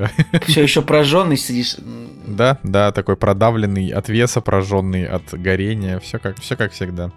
Все 0.47 0.63
еще 0.63 0.81
прожженный 0.81 1.37
сидишь. 1.37 1.77
Да, 2.25 2.59
да, 2.63 2.91
такой 2.91 3.15
продавленный 3.15 3.87
от 3.89 4.09
веса, 4.09 4.41
прожженный 4.41 5.05
от 5.05 5.33
горения. 5.33 5.99
Все 5.99 6.19
как, 6.19 6.39
все 6.41 6.57
как 6.57 6.73
всегда. 6.73 7.11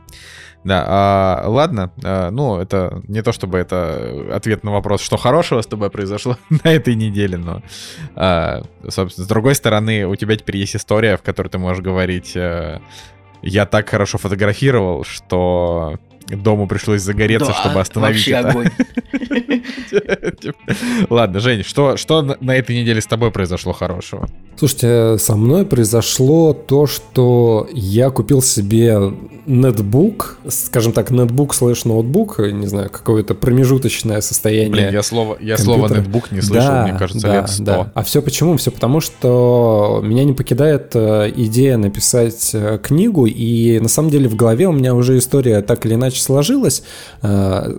Да, 0.64 0.82
а, 0.86 1.44
ладно, 1.46 1.92
а, 2.02 2.30
ну, 2.30 2.58
это 2.58 3.02
не 3.06 3.22
то 3.22 3.32
чтобы 3.32 3.58
это 3.58 4.34
ответ 4.34 4.64
на 4.64 4.72
вопрос, 4.72 5.02
что 5.02 5.18
хорошего 5.18 5.60
с 5.60 5.66
тобой 5.66 5.90
произошло 5.90 6.38
на 6.48 6.72
этой 6.72 6.94
неделе, 6.94 7.36
но, 7.36 7.62
а, 8.16 8.62
собственно, 8.88 9.26
с 9.26 9.28
другой 9.28 9.54
стороны, 9.54 10.06
у 10.06 10.16
тебя 10.16 10.36
теперь 10.36 10.56
есть 10.56 10.74
история, 10.74 11.18
в 11.18 11.22
которой 11.22 11.48
ты 11.48 11.58
можешь 11.58 11.82
говорить, 11.82 12.32
а, 12.34 12.80
я 13.42 13.66
так 13.66 13.90
хорошо 13.90 14.16
фотографировал, 14.16 15.04
что 15.04 15.98
дому 16.28 16.66
пришлось 16.66 17.02
загореться, 17.02 17.48
да, 17.48 17.54
чтобы 17.54 17.80
остановить 17.80 18.28
это. 18.28 18.48
огонь. 18.48 18.68
Ладно, 21.10 21.40
Жень, 21.40 21.62
что, 21.62 21.96
что 21.96 22.36
на 22.40 22.56
этой 22.56 22.80
неделе 22.80 23.00
с 23.00 23.06
тобой 23.06 23.30
произошло 23.30 23.72
хорошего? 23.72 24.28
Слушайте, 24.56 25.18
со 25.18 25.36
мной 25.36 25.66
произошло 25.66 26.52
то, 26.52 26.86
что 26.86 27.68
я 27.72 28.10
купил 28.10 28.40
себе 28.40 29.12
нетбук, 29.46 30.38
скажем 30.48 30.92
так, 30.92 31.10
нетбук 31.10 31.54
слэш 31.54 31.84
ноутбук, 31.84 32.38
не 32.38 32.66
знаю, 32.66 32.88
какое-то 32.90 33.34
промежуточное 33.34 34.20
состояние. 34.20 34.70
Блин, 34.70 34.92
я 34.92 35.02
слово, 35.02 35.36
я 35.40 35.58
слово 35.58 35.88
нетбук 35.88 36.30
не 36.30 36.40
слышал, 36.40 36.68
да, 36.68 36.86
мне 36.86 36.98
кажется, 36.98 37.26
да, 37.26 37.40
лет 37.40 37.50
100. 37.50 37.64
Да. 37.64 37.92
А 37.94 38.02
все 38.04 38.22
почему? 38.22 38.56
Все 38.56 38.70
потому, 38.70 39.00
что 39.00 40.00
меня 40.02 40.24
не 40.24 40.32
покидает 40.32 40.92
э, 40.94 41.32
идея 41.36 41.76
написать 41.76 42.50
э, 42.54 42.78
книгу, 42.82 43.26
и 43.26 43.80
на 43.80 43.88
самом 43.88 44.10
деле 44.10 44.28
в 44.28 44.36
голове 44.36 44.68
у 44.68 44.72
меня 44.72 44.94
уже 44.94 45.18
история 45.18 45.60
так 45.62 45.84
или 45.84 45.94
иначе 45.94 46.13
сложилась 46.22 46.82
э, 47.22 47.78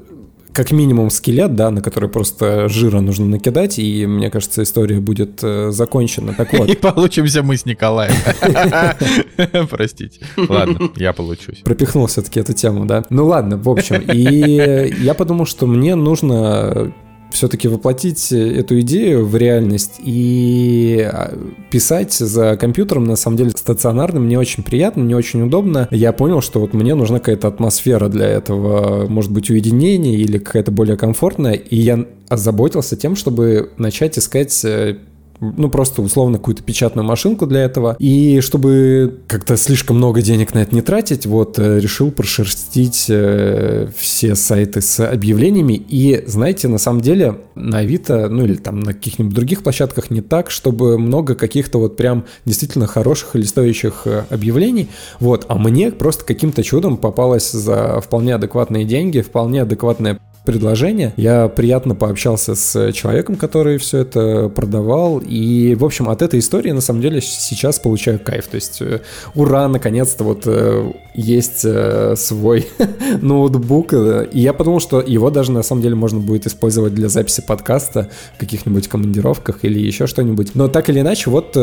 как 0.55 0.71
минимум 0.71 1.09
скелет, 1.09 1.55
да, 1.55 1.69
на 1.69 1.81
который 1.81 2.09
просто 2.09 2.69
жира 2.69 3.01
нужно 3.01 3.25
накидать, 3.25 3.77
и 3.77 4.05
мне 4.07 4.31
кажется, 4.31 4.63
история 4.63 5.01
будет 5.01 5.43
э, 5.43 5.71
закончена. 5.71 6.33
Так 6.33 6.53
вот. 6.53 6.69
И 6.71 6.75
получимся 6.75 7.43
мы 7.43 7.57
с 7.57 7.65
Николаем. 7.65 8.13
Простите. 9.69 10.21
Ладно, 10.37 10.91
я 10.95 11.11
получусь. 11.11 11.59
Пропихнул 11.59 12.07
все-таки 12.07 12.39
эту 12.39 12.53
тему, 12.53 12.85
да. 12.85 13.03
Ну 13.09 13.25
ладно, 13.25 13.57
в 13.57 13.69
общем. 13.69 14.01
И 14.01 14.93
я 15.01 15.13
подумал, 15.13 15.45
что 15.45 15.67
мне 15.67 15.95
нужно 15.95 16.93
все-таки 17.35 17.67
воплотить 17.67 18.31
эту 18.31 18.79
идею 18.79 19.25
в 19.25 19.35
реальность 19.35 19.95
и 19.99 21.07
а, 21.11 21.37
писать 21.69 22.13
за 22.13 22.57
компьютером, 22.57 23.03
на 23.03 23.15
самом 23.15 23.37
деле, 23.37 23.51
стационарно 23.51 24.19
мне 24.19 24.39
очень 24.39 24.63
приятно, 24.63 25.03
мне 25.03 25.15
очень 25.15 25.41
удобно. 25.41 25.87
Я 25.91 26.13
понял, 26.13 26.41
что 26.41 26.59
вот 26.59 26.73
мне 26.73 26.95
нужна 26.95 27.19
какая-то 27.19 27.47
атмосфера 27.47 28.07
для 28.07 28.27
этого, 28.27 29.07
может 29.07 29.31
быть, 29.31 29.49
уединение 29.49 30.15
или 30.15 30.37
какая-то 30.37 30.71
более 30.71 30.97
комфортная, 30.97 31.53
и 31.53 31.75
я 31.75 32.05
озаботился 32.29 32.95
тем, 32.95 33.15
чтобы 33.15 33.71
начать 33.77 34.17
искать 34.17 34.63
э, 34.63 34.97
ну, 35.39 35.69
просто 35.69 36.01
условно 36.01 36.37
какую-то 36.37 36.63
печатную 36.63 37.05
машинку 37.05 37.45
для 37.45 37.63
этого. 37.63 37.95
И 37.99 38.39
чтобы 38.41 39.19
как-то 39.27 39.57
слишком 39.57 39.97
много 39.97 40.21
денег 40.21 40.53
на 40.53 40.59
это 40.59 40.73
не 40.73 40.81
тратить, 40.81 41.25
вот 41.25 41.59
э, 41.59 41.79
решил 41.79 42.11
прошерстить 42.11 43.05
э, 43.09 43.89
все 43.97 44.35
сайты 44.35 44.81
с 44.81 44.99
объявлениями. 45.05 45.73
И, 45.73 46.23
знаете, 46.27 46.67
на 46.67 46.77
самом 46.77 47.01
деле 47.01 47.37
на 47.55 47.79
Авито, 47.79 48.29
ну 48.29 48.45
или 48.45 48.55
там 48.55 48.79
на 48.79 48.93
каких-нибудь 48.93 49.33
других 49.33 49.63
площадках 49.63 50.09
не 50.09 50.21
так, 50.21 50.51
чтобы 50.51 50.97
много 50.97 51.35
каких-то 51.35 51.79
вот 51.79 51.97
прям 51.97 52.25
действительно 52.45 52.87
хороших 52.87 53.35
или 53.35 53.43
стоящих 53.43 54.03
э, 54.05 54.23
объявлений. 54.29 54.89
Вот, 55.19 55.45
а 55.47 55.55
мне 55.55 55.91
просто 55.91 56.25
каким-то 56.25 56.63
чудом 56.63 56.97
попалось 56.97 57.51
за 57.51 58.01
вполне 58.01 58.35
адекватные 58.35 58.85
деньги, 58.85 59.21
вполне 59.21 59.61
адекватная 59.61 60.19
предложение. 60.45 61.13
Я 61.17 61.47
приятно 61.47 61.95
пообщался 61.95 62.55
с 62.55 62.91
человеком, 62.93 63.35
который 63.35 63.77
все 63.77 63.99
это 63.99 64.49
продавал. 64.49 65.19
И, 65.19 65.75
в 65.75 65.83
общем, 65.83 66.09
от 66.09 66.21
этой 66.21 66.39
истории, 66.39 66.71
на 66.71 66.81
самом 66.81 67.01
деле, 67.01 67.19
сейчас 67.21 67.79
получаю 67.79 68.19
кайф. 68.19 68.47
То 68.47 68.55
есть, 68.55 68.81
э, 68.81 69.01
ура, 69.33 69.67
наконец-то 69.67 70.23
вот 70.23 70.43
э, 70.45 70.91
есть 71.13 71.61
э, 71.65 72.15
свой 72.15 72.67
ноутбук. 73.21 73.93
И 73.93 74.39
я 74.39 74.53
подумал, 74.53 74.79
что 74.79 75.01
его 75.01 75.29
даже, 75.29 75.51
на 75.51 75.63
самом 75.63 75.81
деле, 75.81 75.95
можно 75.95 76.19
будет 76.19 76.45
использовать 76.45 76.93
для 76.93 77.09
записи 77.09 77.41
подкаста 77.45 78.09
в 78.35 78.39
каких-нибудь 78.39 78.87
командировках 78.87 79.59
или 79.63 79.79
еще 79.79 80.07
что-нибудь. 80.07 80.55
Но 80.55 80.67
так 80.67 80.89
или 80.89 80.99
иначе, 80.99 81.29
вот, 81.29 81.55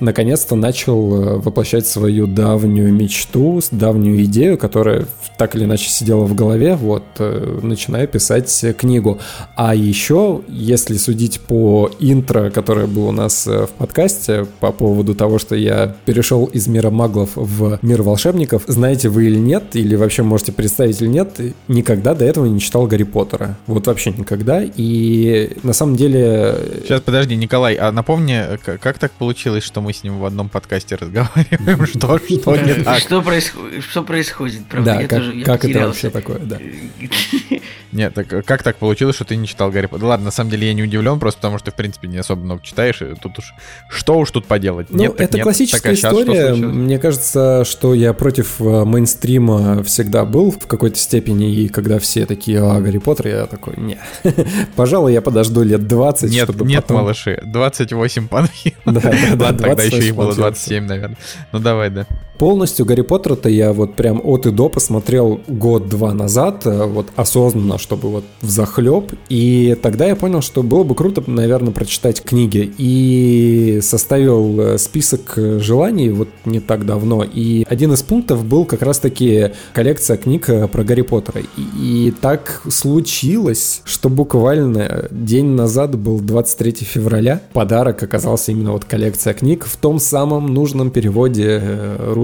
наконец-то 0.00 0.54
начал 0.54 1.40
воплощать 1.40 1.86
свою 1.86 2.26
давнюю 2.26 2.92
мечту, 2.92 3.60
давнюю 3.70 4.24
идею, 4.24 4.58
которая 4.58 5.06
так 5.38 5.54
или 5.54 5.64
иначе 5.64 5.88
сидела 5.88 6.24
в 6.24 6.34
голове. 6.34 6.76
Вот, 6.76 7.04
начиная 7.18 8.01
начинаю 8.02 8.08
писать 8.08 8.76
книгу. 8.76 9.20
А 9.56 9.74
еще, 9.74 10.42
если 10.48 10.96
судить 10.96 11.40
по 11.40 11.90
интро, 12.00 12.50
которое 12.50 12.86
было 12.86 13.08
у 13.08 13.12
нас 13.12 13.46
э, 13.46 13.66
в 13.66 13.70
подкасте 13.70 14.46
по 14.60 14.72
поводу 14.72 15.14
того, 15.14 15.38
что 15.38 15.54
я 15.54 15.94
перешел 16.04 16.46
из 16.46 16.66
мира 16.66 16.90
маглов 16.90 17.30
в 17.34 17.78
мир 17.82 18.02
волшебников, 18.02 18.64
знаете 18.66 19.08
вы 19.08 19.26
или 19.26 19.38
нет, 19.38 19.64
или 19.74 19.96
вообще 19.96 20.22
можете 20.22 20.52
представить 20.52 21.00
или 21.00 21.08
нет, 21.08 21.40
никогда 21.68 22.14
до 22.14 22.24
этого 22.24 22.46
не 22.46 22.60
читал 22.60 22.86
Гарри 22.86 23.04
Поттера. 23.04 23.56
Вот 23.66 23.86
вообще 23.86 24.10
никогда. 24.10 24.62
И 24.64 25.56
на 25.62 25.72
самом 25.72 25.96
деле... 25.96 26.56
Сейчас, 26.82 27.00
подожди, 27.00 27.36
Николай, 27.36 27.74
а 27.74 27.92
напомни, 27.92 28.58
как 28.78 28.98
так 28.98 29.12
получилось, 29.12 29.64
что 29.64 29.80
мы 29.80 29.92
с 29.92 30.02
ним 30.02 30.18
в 30.18 30.24
одном 30.24 30.48
подкасте 30.48 30.96
разговариваем? 30.96 31.86
Что, 31.92 32.18
что 32.18 32.56
не 32.56 32.74
так? 32.74 32.98
Что 33.00 34.02
происходит? 34.02 34.62
Да, 34.84 35.02
как 35.44 35.64
это 35.64 35.86
вообще 35.86 36.10
такое, 36.10 36.38
да. 36.38 36.58
Нет, 37.92 38.14
так 38.14 38.28
как 38.44 38.62
так 38.62 38.76
получилось, 38.76 39.16
что 39.16 39.24
ты 39.24 39.36
не 39.36 39.46
читал 39.46 39.70
Гарри 39.70 39.86
Поттер? 39.86 40.06
Ладно, 40.06 40.26
на 40.26 40.30
самом 40.30 40.50
деле 40.50 40.66
я 40.66 40.74
не 40.74 40.82
удивлен, 40.82 41.18
просто 41.18 41.38
потому 41.40 41.58
что 41.58 41.66
ты, 41.66 41.70
в 41.72 41.74
принципе, 41.74 42.08
не 42.08 42.16
особо 42.16 42.42
много 42.42 42.62
читаешь, 42.62 43.02
и 43.02 43.14
тут 43.14 43.38
уж 43.38 43.54
что 43.88 44.18
уж 44.18 44.30
тут 44.30 44.46
поделать? 44.46 44.88
Ну, 44.90 44.98
нет, 44.98 45.14
это 45.18 45.36
нет, 45.36 45.44
классическая 45.44 45.94
история. 45.94 46.54
Мне 46.54 46.98
кажется, 46.98 47.64
что 47.64 47.94
я 47.94 48.12
против 48.12 48.60
э, 48.60 48.84
мейнстрима 48.84 49.82
всегда 49.84 50.24
был 50.24 50.50
в 50.50 50.66
какой-то 50.66 50.98
степени, 50.98 51.54
и 51.54 51.68
когда 51.68 51.98
все 51.98 52.26
такие, 52.26 52.60
а, 52.60 52.80
Гарри 52.80 52.98
Поттер, 52.98 53.28
я 53.28 53.46
такой, 53.46 53.74
не. 53.76 53.98
Пожалуй, 54.76 55.12
я 55.12 55.20
подожду 55.20 55.62
лет 55.62 55.86
20, 55.86 56.30
нет, 56.30 56.44
чтобы 56.44 56.64
Нет, 56.64 56.82
потом... 56.82 57.02
малыши, 57.02 57.40
28 57.44 58.28
панфи. 58.28 58.74
Да, 58.86 59.00
да, 59.00 59.10
да. 59.10 59.44
Ладно, 59.46 59.58
тогда 59.58 59.82
еще 59.82 60.08
и 60.08 60.12
было 60.12 60.34
27, 60.34 60.84
наверное. 60.86 61.18
Ну, 61.52 61.58
давай, 61.58 61.90
да. 61.90 62.06
Полностью 62.42 62.84
Гарри 62.84 63.02
Поттера-то 63.02 63.48
я 63.48 63.72
вот 63.72 63.94
прям 63.94 64.20
от 64.24 64.46
и 64.46 64.50
до 64.50 64.68
посмотрел 64.68 65.40
год-два 65.46 66.12
назад, 66.12 66.66
э, 66.66 66.86
вот 66.86 67.06
осознанно, 67.14 67.78
чтобы 67.78 68.08
вот 68.08 68.24
в 68.40 68.50
захлеб. 68.50 69.12
И 69.28 69.78
тогда 69.80 70.06
я 70.06 70.16
понял, 70.16 70.40
что 70.42 70.64
было 70.64 70.82
бы 70.82 70.96
круто, 70.96 71.22
наверное, 71.24 71.72
прочитать 71.72 72.20
книги. 72.20 72.74
И 72.78 73.78
составил 73.80 74.60
э, 74.60 74.78
список 74.78 75.34
желаний 75.36 76.08
вот 76.08 76.30
не 76.44 76.58
так 76.58 76.84
давно. 76.84 77.22
И 77.22 77.64
один 77.68 77.92
из 77.92 78.02
пунктов 78.02 78.44
был 78.44 78.64
как 78.64 78.82
раз-таки 78.82 79.52
коллекция 79.72 80.16
книг 80.16 80.48
э, 80.48 80.66
про 80.66 80.82
Гарри 80.82 81.02
Поттера. 81.02 81.42
И, 81.56 82.06
и 82.08 82.10
так 82.10 82.62
случилось, 82.68 83.82
что 83.84 84.08
буквально 84.08 85.06
день 85.12 85.46
назад 85.46 85.96
был 85.96 86.18
23 86.18 86.72
февраля. 86.72 87.40
Подарок 87.52 88.02
оказался 88.02 88.50
именно 88.50 88.72
вот 88.72 88.84
коллекция 88.84 89.32
книг 89.32 89.64
в 89.64 89.76
том 89.76 90.00
самом 90.00 90.52
нужном 90.52 90.90
переводе 90.90 91.62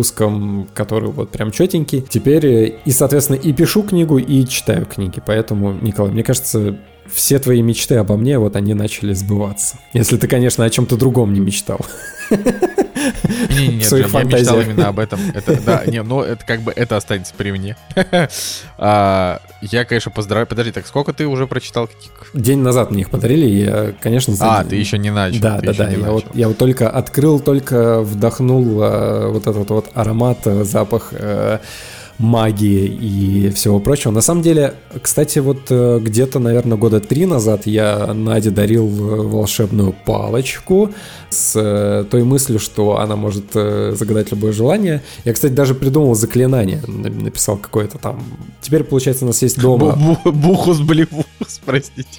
русском, 0.09 0.69
который 0.75 1.11
вот 1.11 1.31
прям 1.31 1.51
четенький. 1.51 2.05
Теперь 2.09 2.81
и, 2.85 2.91
соответственно, 2.91 3.37
и 3.37 3.53
пишу 3.53 3.83
книгу, 3.83 4.19
и 4.19 4.47
читаю 4.47 4.87
книги. 4.87 5.23
Поэтому, 5.25 5.73
Николай, 5.73 6.13
мне 6.13 6.23
кажется, 6.23 6.79
все 7.13 7.39
твои 7.39 7.63
мечты 7.63 7.97
обо 7.97 8.17
мне, 8.17 8.39
вот 8.39 8.57
они 8.57 8.75
начали 8.75 9.13
сбываться. 9.13 9.79
Если 9.93 10.17
ты, 10.17 10.29
конечно, 10.29 10.65
о 10.65 10.71
чем-то 10.71 10.97
другом 10.97 11.33
не 11.33 11.41
мечтал. 11.41 11.81
Не, 12.31 13.69
не, 13.69 13.83
я 13.85 14.25
мечтал 14.25 14.61
именно 14.61 14.89
об 14.89 14.99
этом. 14.99 15.21
Это, 15.35 15.61
да, 15.61 15.85
не, 15.87 16.03
но 16.03 16.23
это 16.23 16.45
как 16.45 16.61
бы 16.61 16.73
это 16.73 16.97
останется 16.97 17.33
при 17.37 17.53
мне. 17.53 17.77
а, 18.79 19.41
я, 19.61 19.85
конечно, 19.85 20.11
поздравляю. 20.11 20.47
Подожди, 20.47 20.73
так 20.73 20.87
сколько 20.87 21.13
ты 21.13 21.27
уже 21.27 21.47
прочитал? 21.47 21.89
День 22.35 22.61
назад 22.61 22.91
мне 22.91 23.03
их 23.03 23.11
подарили, 23.11 23.47
я, 23.47 23.93
конечно, 24.01 24.35
А, 24.41 24.65
ты 24.65 24.77
еще 24.77 24.99
не 24.99 25.11
начал. 25.11 25.41
Да, 25.41 25.61
да, 25.61 25.73
да. 25.73 25.89
Я 25.89 26.11
вот, 26.11 26.27
я 26.35 26.49
вот 26.49 26.59
только 26.59 26.91
открыл, 26.91 27.41
только 27.41 28.01
вдохнул 28.01 28.83
э, 28.83 29.29
вот 29.29 29.47
этот 29.47 29.71
вот 29.71 29.91
аромат, 29.95 30.39
э, 30.47 30.65
запах 30.65 31.09
э, 31.13 31.59
магии 32.19 32.87
и 32.87 33.51
всего 33.51 33.79
прочего. 33.79 34.11
На 34.11 34.21
самом 34.21 34.43
деле, 34.43 34.75
кстати, 35.03 35.39
вот 35.39 35.71
э, 35.71 36.01
где-то, 36.01 36.39
наверное, 36.39 36.77
года 36.77 37.01
три 37.01 37.27
назад 37.27 37.67
я 37.67 38.13
Наде 38.13 38.51
дарил 38.51 38.87
э, 38.87 39.23
волшебную 39.23 39.95
палочку 40.05 40.91
с 41.31 41.53
э, 41.55 42.05
той 42.11 42.25
мыслью, 42.25 42.59
что 42.59 42.99
она 42.99 43.17
может 43.17 43.53
загадать 43.53 44.31
любое 44.33 44.53
желание. 44.53 45.03
Я, 45.25 45.33
кстати, 45.33 45.53
даже 45.53 45.75
придумал 45.75 46.15
заклинание, 46.15 46.83
написал 46.87 47.57
какое-то 47.57 47.99
там. 47.99 48.23
Теперь, 48.61 48.83
получается, 48.83 49.25
у 49.25 49.29
нас 49.29 49.41
есть 49.43 49.61
дома... 49.61 49.97
Бухус 50.25 50.81
блеву. 50.81 51.25
Простите. 51.65 52.09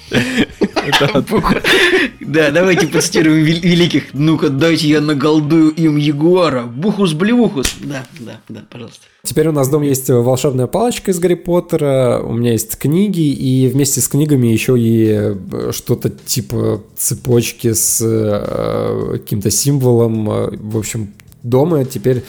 Да, 2.20 2.50
давайте 2.50 2.86
процитируем 2.86 3.44
великих. 3.44 4.14
Ну-ка, 4.14 4.50
дайте 4.50 4.88
я 4.88 5.00
наголдую 5.00 5.70
им 5.70 5.96
Ягуара. 5.96 6.62
Бухус-блевухус. 6.62 7.76
Да, 7.82 8.06
да, 8.20 8.40
да, 8.48 8.64
пожалуйста. 8.70 9.00
Теперь 9.22 9.48
у 9.48 9.52
нас 9.52 9.68
дома 9.68 9.86
есть 9.86 10.08
волшебная 10.08 10.66
палочка 10.66 11.10
из 11.10 11.18
Гарри 11.18 11.34
Поттера, 11.34 12.20
у 12.24 12.32
меня 12.32 12.52
есть 12.52 12.78
книги, 12.78 13.32
и 13.32 13.68
вместе 13.68 14.00
с 14.00 14.08
книгами 14.08 14.46
еще 14.48 14.78
и 14.78 15.08
э, 15.10 15.72
что-то 15.72 16.10
типа 16.10 16.82
цепочки 16.96 17.72
с 17.72 18.00
э, 18.02 19.18
каким-то 19.18 19.50
символом. 19.50 20.24
В 20.24 20.78
общем, 20.78 21.12
дома 21.42 21.84
теперь 21.84 22.22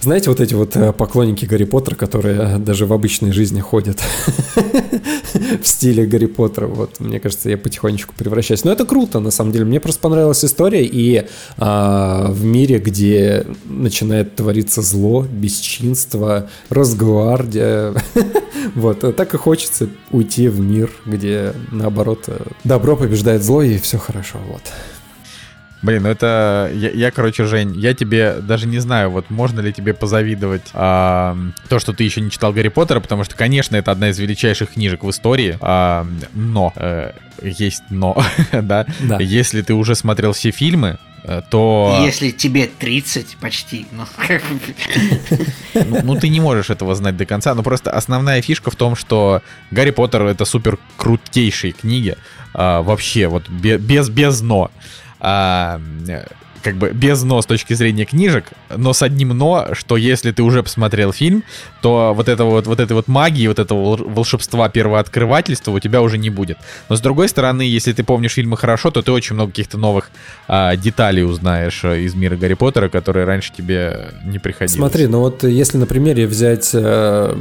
знаете, 0.00 0.30
вот 0.30 0.40
эти 0.40 0.54
вот 0.54 0.76
э, 0.76 0.92
поклонники 0.92 1.44
Гарри 1.44 1.64
Поттера, 1.64 1.96
которые 1.96 2.58
даже 2.58 2.86
в 2.86 2.92
обычной 2.92 3.32
жизни 3.32 3.60
ходят 3.60 4.00
в 5.62 5.66
стиле 5.66 6.06
Гарри 6.06 6.26
Поттера, 6.26 6.66
вот, 6.66 7.00
мне 7.00 7.18
кажется, 7.18 7.50
я 7.50 7.58
потихонечку 7.58 8.14
превращаюсь. 8.16 8.64
Но 8.64 8.70
это 8.70 8.84
круто, 8.84 9.18
на 9.18 9.30
самом 9.30 9.52
деле. 9.52 9.64
Мне 9.64 9.80
просто 9.80 10.00
понравилась 10.00 10.44
история, 10.44 10.84
и 10.84 11.26
а, 11.56 12.30
в 12.30 12.44
мире, 12.44 12.78
где 12.78 13.44
начинает 13.64 14.36
твориться 14.36 14.82
зло, 14.82 15.26
бесчинство, 15.28 16.48
разгвардия, 16.68 17.94
вот, 18.74 19.16
так 19.16 19.34
и 19.34 19.36
хочется 19.36 19.88
уйти 20.10 20.48
в 20.48 20.60
мир, 20.60 20.90
где, 21.06 21.54
наоборот, 21.72 22.24
э, 22.28 22.38
добро 22.62 22.96
побеждает 22.96 23.42
зло, 23.42 23.62
и 23.62 23.78
все 23.78 23.98
хорошо, 23.98 24.38
вот. 24.48 24.62
Блин, 25.80 26.02
ну 26.02 26.08
это... 26.08 26.70
Я, 26.74 26.90
я, 26.90 27.10
короче, 27.10 27.44
Жень, 27.44 27.74
я 27.76 27.94
тебе 27.94 28.34
даже 28.40 28.66
не 28.66 28.78
знаю, 28.78 29.10
вот 29.10 29.30
можно 29.30 29.60
ли 29.60 29.72
тебе 29.72 29.94
позавидовать 29.94 30.70
а, 30.74 31.36
то, 31.68 31.78
что 31.78 31.92
ты 31.92 32.04
еще 32.04 32.20
не 32.20 32.30
читал 32.30 32.52
Гарри 32.52 32.68
Поттера, 32.68 33.00
потому 33.00 33.24
что, 33.24 33.36
конечно, 33.36 33.76
это 33.76 33.92
одна 33.92 34.10
из 34.10 34.18
величайших 34.18 34.72
книжек 34.72 35.04
в 35.04 35.10
истории, 35.10 35.56
а, 35.60 36.06
но... 36.34 36.72
Э, 36.76 37.12
есть 37.40 37.84
но, 37.90 38.20
да? 38.52 38.86
да? 39.00 39.18
Если 39.20 39.62
ты 39.62 39.74
уже 39.74 39.94
смотрел 39.94 40.32
все 40.32 40.50
фильмы, 40.50 40.98
э, 41.22 41.42
то... 41.48 42.00
Если 42.04 42.30
тебе 42.30 42.66
30 42.66 43.36
почти, 43.40 43.86
ну... 43.92 44.04
ну... 45.74 46.00
Ну, 46.02 46.14
ты 46.16 46.28
не 46.28 46.40
можешь 46.40 46.70
этого 46.70 46.96
знать 46.96 47.16
до 47.16 47.26
конца, 47.26 47.54
но 47.54 47.62
просто 47.62 47.92
основная 47.92 48.42
фишка 48.42 48.72
в 48.72 48.76
том, 48.76 48.96
что 48.96 49.42
Гарри 49.70 49.90
Поттер— 49.90 50.22
это 50.24 50.44
супер 50.44 50.78
крутейшие 50.96 51.72
книги, 51.72 52.16
а, 52.52 52.82
вообще, 52.82 53.28
вот 53.28 53.48
без, 53.48 54.08
без 54.08 54.40
но 54.40 54.72
а, 55.20 55.80
как 56.62 56.76
бы 56.76 56.90
без 56.90 57.22
но 57.22 57.40
с 57.40 57.46
точки 57.46 57.74
зрения 57.74 58.04
книжек, 58.04 58.52
но 58.74 58.92
с 58.92 59.02
одним 59.02 59.28
но, 59.28 59.68
что 59.72 59.96
если 59.96 60.32
ты 60.32 60.42
уже 60.42 60.62
посмотрел 60.62 61.12
фильм, 61.12 61.44
то 61.80 62.12
вот 62.14 62.28
этого 62.28 62.50
вот, 62.50 62.66
вот 62.66 62.80
этой 62.80 62.92
вот 62.92 63.08
магии, 63.08 63.46
вот 63.46 63.58
этого 63.58 63.96
волшебства 63.96 64.68
первооткрывательства 64.68 65.72
у 65.72 65.78
тебя 65.78 66.02
уже 66.02 66.18
не 66.18 66.30
будет. 66.30 66.58
Но 66.88 66.96
с 66.96 67.00
другой 67.00 67.28
стороны, 67.28 67.62
если 67.62 67.92
ты 67.92 68.04
помнишь 68.04 68.32
фильмы 68.32 68.56
хорошо, 68.56 68.90
то 68.90 69.02
ты 69.02 69.12
очень 69.12 69.34
много 69.34 69.50
каких-то 69.50 69.78
новых 69.78 70.10
а, 70.46 70.76
деталей 70.76 71.24
узнаешь 71.24 71.84
э, 71.84 72.00
из 72.02 72.14
мира 72.14 72.36
Гарри 72.36 72.54
Поттера, 72.54 72.88
которые 72.88 73.24
раньше 73.24 73.52
тебе 73.56 74.08
не 74.24 74.38
приходилось. 74.38 74.78
Смотри, 74.78 75.06
ну 75.06 75.20
вот 75.20 75.44
если 75.44 75.78
на 75.78 75.86
примере 75.86 76.26
взять... 76.26 76.70
Э, 76.74 77.34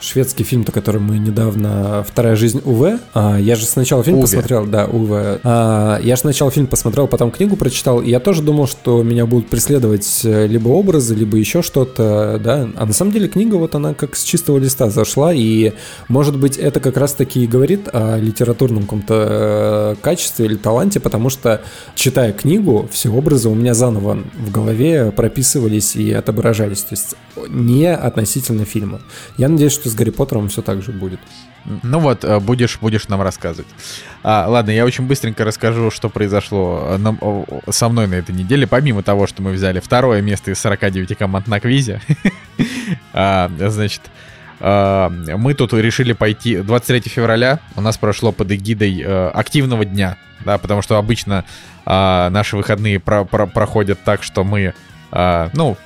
шведский 0.00 0.44
фильм-то, 0.44 0.72
который 0.72 1.00
мы 1.00 1.18
недавно 1.18 2.04
«Вторая 2.08 2.36
жизнь 2.36 2.60
Уве». 2.64 2.98
А, 3.14 3.38
я 3.38 3.56
же 3.56 3.64
сначала 3.64 4.02
фильм 4.02 4.18
Уве. 4.18 4.26
посмотрел, 4.26 4.66
да, 4.66 4.86
Уве. 4.86 5.40
А, 5.44 5.98
я 6.02 6.16
же 6.16 6.22
сначала 6.22 6.50
фильм 6.50 6.66
посмотрел, 6.66 7.06
потом 7.06 7.30
книгу 7.30 7.56
прочитал, 7.56 8.00
и 8.00 8.10
я 8.10 8.20
тоже 8.20 8.42
думал, 8.42 8.66
что 8.66 9.02
меня 9.02 9.26
будут 9.26 9.48
преследовать 9.48 10.20
э, 10.24 10.46
либо 10.46 10.68
образы, 10.68 11.14
либо 11.14 11.36
еще 11.36 11.62
что-то, 11.62 12.40
да. 12.42 12.68
А 12.76 12.86
на 12.86 12.92
самом 12.92 13.12
деле 13.12 13.28
книга 13.28 13.56
вот 13.56 13.74
она 13.74 13.94
как 13.94 14.16
с 14.16 14.22
чистого 14.22 14.58
листа 14.58 14.90
зашла, 14.90 15.32
и 15.32 15.72
может 16.08 16.38
быть 16.38 16.56
это 16.56 16.80
как 16.80 16.96
раз-таки 16.96 17.44
и 17.44 17.46
говорит 17.46 17.88
о 17.92 18.18
литературном 18.18 18.82
каком-то 18.82 19.94
э, 19.96 19.96
качестве 20.00 20.46
или 20.46 20.56
таланте, 20.56 21.00
потому 21.00 21.30
что 21.30 21.62
читая 21.94 22.32
книгу, 22.32 22.88
все 22.92 23.10
образы 23.10 23.48
у 23.48 23.54
меня 23.54 23.74
заново 23.74 24.18
в 24.34 24.50
голове 24.50 25.10
прописывались 25.10 25.96
и 25.96 26.12
отображались, 26.12 26.82
то 26.82 26.94
есть 26.94 27.14
не 27.48 27.92
относительно 27.92 28.64
фильма. 28.64 29.00
Я 29.36 29.48
надеюсь, 29.48 29.72
что 29.72 29.87
с 29.88 29.94
Гарри 29.94 30.10
Поттером 30.10 30.48
все 30.48 30.62
так 30.62 30.82
же 30.82 30.92
будет. 30.92 31.20
Ну 31.82 31.98
вот, 31.98 32.24
э, 32.24 32.40
будешь, 32.40 32.78
будешь 32.80 33.08
нам 33.08 33.20
рассказывать. 33.22 33.68
А, 34.22 34.46
ладно, 34.48 34.70
я 34.70 34.84
очень 34.84 35.06
быстренько 35.06 35.44
расскажу, 35.44 35.90
что 35.90 36.08
произошло 36.08 36.84
э, 36.90 36.96
на, 36.96 37.16
со 37.70 37.88
мной 37.88 38.06
на 38.06 38.14
этой 38.14 38.34
неделе. 38.34 38.66
Помимо 38.66 39.02
того, 39.02 39.26
что 39.26 39.42
мы 39.42 39.52
взяли 39.52 39.80
второе 39.80 40.22
место 40.22 40.50
из 40.50 40.58
49 40.60 41.16
команд 41.18 41.46
на 41.46 41.60
квизе, 41.60 42.00
а, 43.12 43.50
значит, 43.58 44.02
а, 44.60 45.10
мы 45.10 45.54
тут 45.54 45.72
решили 45.74 46.12
пойти 46.12 46.56
23 46.58 47.10
февраля. 47.10 47.60
У 47.76 47.80
нас 47.80 47.98
прошло 47.98 48.32
под 48.32 48.50
эгидой 48.52 49.02
э, 49.04 49.28
активного 49.28 49.84
дня, 49.84 50.16
да, 50.44 50.58
потому 50.58 50.82
что 50.82 50.96
обычно 50.96 51.44
а, 51.84 52.30
наши 52.30 52.56
выходные 52.56 53.00
про 53.00 53.24
про 53.24 53.46
проходят 53.46 53.98
так, 54.04 54.22
что 54.22 54.44
мы, 54.44 54.74
ну, 55.10 55.76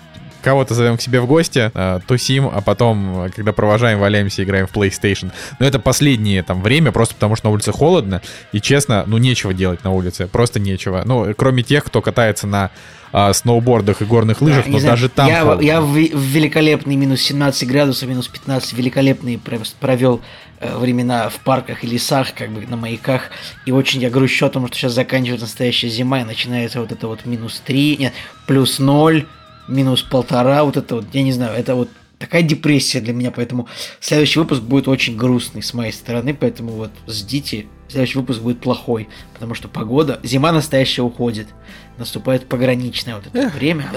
кого-то 0.43 0.75
зовем 0.75 0.97
к 0.97 1.01
себе 1.01 1.21
в 1.21 1.27
гости, 1.27 1.71
э, 1.73 2.01
тусим, 2.07 2.51
а 2.53 2.61
потом, 2.61 3.31
когда 3.35 3.53
провожаем, 3.53 3.99
валяемся, 3.99 4.43
играем 4.43 4.67
в 4.67 4.73
PlayStation. 4.73 5.31
Но 5.59 5.67
это 5.67 5.79
последнее 5.79 6.43
там 6.43 6.63
время, 6.63 6.93
просто 6.93 7.15
потому 7.15 7.37
что 7.37 7.47
на 7.47 7.53
улице 7.53 7.73
холодно, 7.73 8.21
и 8.53 8.61
честно, 8.61 9.05
ну 9.07 9.19
нечего 9.19 9.55
делать 9.55 9.85
на 9.85 9.91
улице, 9.91 10.27
просто 10.27 10.61
нечего. 10.61 11.03
Ну, 11.05 11.33
кроме 11.37 11.63
тех, 11.63 11.85
кто 11.85 12.03
катается 12.03 12.47
на 12.47 12.71
а, 13.15 13.33
сноубордах 13.35 14.01
и 14.01 14.07
горных 14.07 14.41
лыжах, 14.41 14.65
да, 14.65 14.71
но 14.71 14.79
знаю, 14.79 14.97
даже 14.97 15.09
там 15.11 15.29
я, 15.29 15.43
холодно. 15.43 15.63
я 15.63 15.81
в, 15.83 15.93
в 15.93 16.23
великолепный 16.23 16.97
минус 16.97 17.21
17 17.21 17.69
градусов, 17.69 18.09
минус 18.09 18.27
15 18.29 18.73
великолепные 18.73 19.39
провел 19.81 20.23
э, 20.61 20.79
времена 20.79 21.29
в 21.29 21.39
парках 21.41 21.85
и 21.85 21.87
лесах, 21.87 22.33
как 22.33 22.51
бы 22.51 22.67
на 22.67 22.77
маяках, 22.77 23.31
и 23.67 23.73
очень 23.73 24.01
я 24.01 24.09
грущу 24.09 24.47
о 24.47 24.49
том, 24.49 24.67
что 24.67 24.77
сейчас 24.77 24.93
заканчивается 24.93 25.45
настоящая 25.45 25.89
зима, 25.89 26.23
и 26.23 26.25
начинается 26.25 26.81
вот 26.81 26.91
это 26.91 27.07
вот 27.07 27.27
минус 27.27 27.61
3, 27.67 27.97
нет, 27.99 28.15
плюс 28.47 28.79
0, 28.79 29.27
минус 29.73 30.03
полтора, 30.03 30.65
вот 30.65 30.77
это 30.77 30.97
вот, 30.97 31.07
я 31.13 31.23
не 31.23 31.33
знаю, 31.33 31.59
это 31.59 31.75
вот 31.75 31.89
такая 32.19 32.43
депрессия 32.43 33.01
для 33.01 33.13
меня, 33.13 33.33
поэтому 33.33 33.69
следующий 34.01 34.39
выпуск 34.39 34.63
будет 34.63 34.87
очень 34.87 35.17
грустный 35.17 35.63
с 35.63 35.75
моей 35.75 35.93
стороны, 35.93 36.35
поэтому 36.35 36.73
вот 36.73 36.91
ждите, 37.09 37.67
следующий 37.89 38.19
выпуск 38.19 38.41
будет 38.41 38.61
плохой, 38.61 39.09
потому 39.35 39.55
что 39.55 39.69
погода, 39.69 40.21
зима 40.23 40.53
настоящая 40.53 41.03
уходит, 41.03 41.49
наступает 41.99 42.49
пограничное 42.49 43.17
вот 43.17 43.27
это 43.27 43.49
время. 43.49 43.91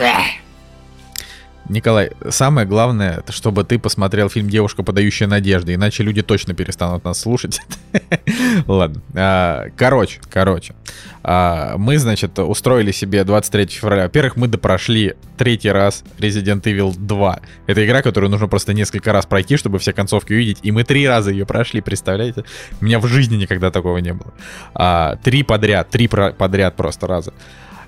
Николай, 1.68 2.12
самое 2.30 2.68
главное, 2.68 3.24
чтобы 3.30 3.64
ты 3.64 3.80
посмотрел 3.80 4.30
фильм 4.30 4.50
«Девушка, 4.50 4.84
подающая 4.84 5.28
надежды», 5.28 5.74
иначе 5.74 6.04
люди 6.04 6.22
точно 6.22 6.54
перестанут 6.54 7.04
нас 7.04 7.20
слушать. 7.20 7.60
Ладно. 8.68 9.02
А, 9.16 9.68
короче, 9.76 10.20
короче. 10.30 10.76
А, 11.24 11.76
мы, 11.78 11.98
значит, 11.98 12.38
устроили 12.38 12.92
себе 12.92 13.24
23 13.24 13.66
февраля. 13.68 14.04
Во-первых, 14.04 14.36
мы 14.36 14.48
допрошли 14.48 15.16
третий 15.38 15.72
раз 15.72 16.04
Resident 16.20 16.62
Evil 16.62 16.96
2. 16.96 17.40
Это 17.66 17.86
игра, 17.86 18.04
которую 18.04 18.30
нужно 18.30 18.48
просто 18.48 18.74
несколько 18.74 19.12
раз 19.12 19.26
пройти, 19.26 19.58
чтобы 19.58 19.80
все 19.80 19.92
концовки 19.92 20.34
увидеть. 20.34 20.60
И 20.62 20.72
мы 20.72 20.84
три 20.84 21.08
раза 21.08 21.32
ее 21.32 21.48
прошли, 21.48 21.82
представляете? 21.82 22.46
У 22.80 22.86
меня 22.86 23.00
в 23.00 23.08
жизни 23.08 23.38
никогда 23.38 23.72
такого 23.72 23.98
не 23.98 24.14
было. 24.14 24.34
А, 24.76 25.16
три 25.24 25.42
подряд, 25.42 25.90
три 25.90 26.08
подряд 26.08 26.76
просто 26.76 27.08
раза. 27.08 27.34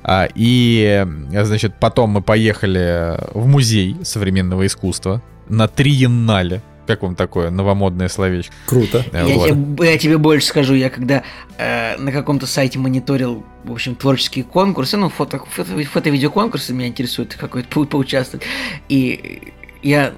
А, 0.07 0.29
и, 0.33 1.05
значит, 1.31 1.75
потом 1.79 2.11
мы 2.11 2.21
поехали 2.21 3.17
в 3.33 3.45
музей 3.45 3.97
современного 4.03 4.65
искусства 4.65 5.21
на 5.49 5.67
Триеннале. 5.67 6.61
Как 6.87 7.01
вам 7.03 7.17
такое 7.17 7.49
новомодное 7.49 8.07
словечко? 8.07 8.53
Круто. 8.65 9.03
Я, 9.11 9.25
вот. 9.25 9.49
тебе, 9.49 9.91
я 9.91 9.97
тебе 9.97 10.17
больше 10.17 10.47
скажу, 10.47 10.73
я 10.75 10.89
когда 10.89 11.23
э, 11.57 11.97
на 11.97 12.13
каком-то 12.13 12.47
сайте 12.47 12.79
мониторил, 12.79 13.45
в 13.65 13.73
общем, 13.73 13.95
творческие 13.95 14.45
конкурсы, 14.45 14.95
ну, 14.95 15.09
фото, 15.09 15.41
фото, 15.51 15.83
фото-видеоконкурсы 15.83 16.73
меня 16.73 16.87
интересуют, 16.87 17.35
какой-то 17.35 17.67
по 17.67 17.83
поучаствовать, 17.83 18.45
и 18.87 19.51
я 19.83 20.13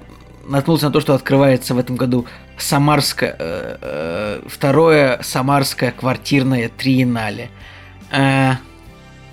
наткнулся 0.46 0.86
на 0.86 0.92
то, 0.92 1.00
что 1.00 1.14
открывается 1.14 1.74
в 1.74 1.78
этом 1.78 1.96
году 1.96 2.26
Самарское, 2.56 3.34
э, 3.36 3.76
э, 3.80 4.42
второе 4.46 5.18
Самарское 5.22 5.90
квартирное 5.90 6.68
триеннале. 6.68 7.50
Э, 8.12 8.52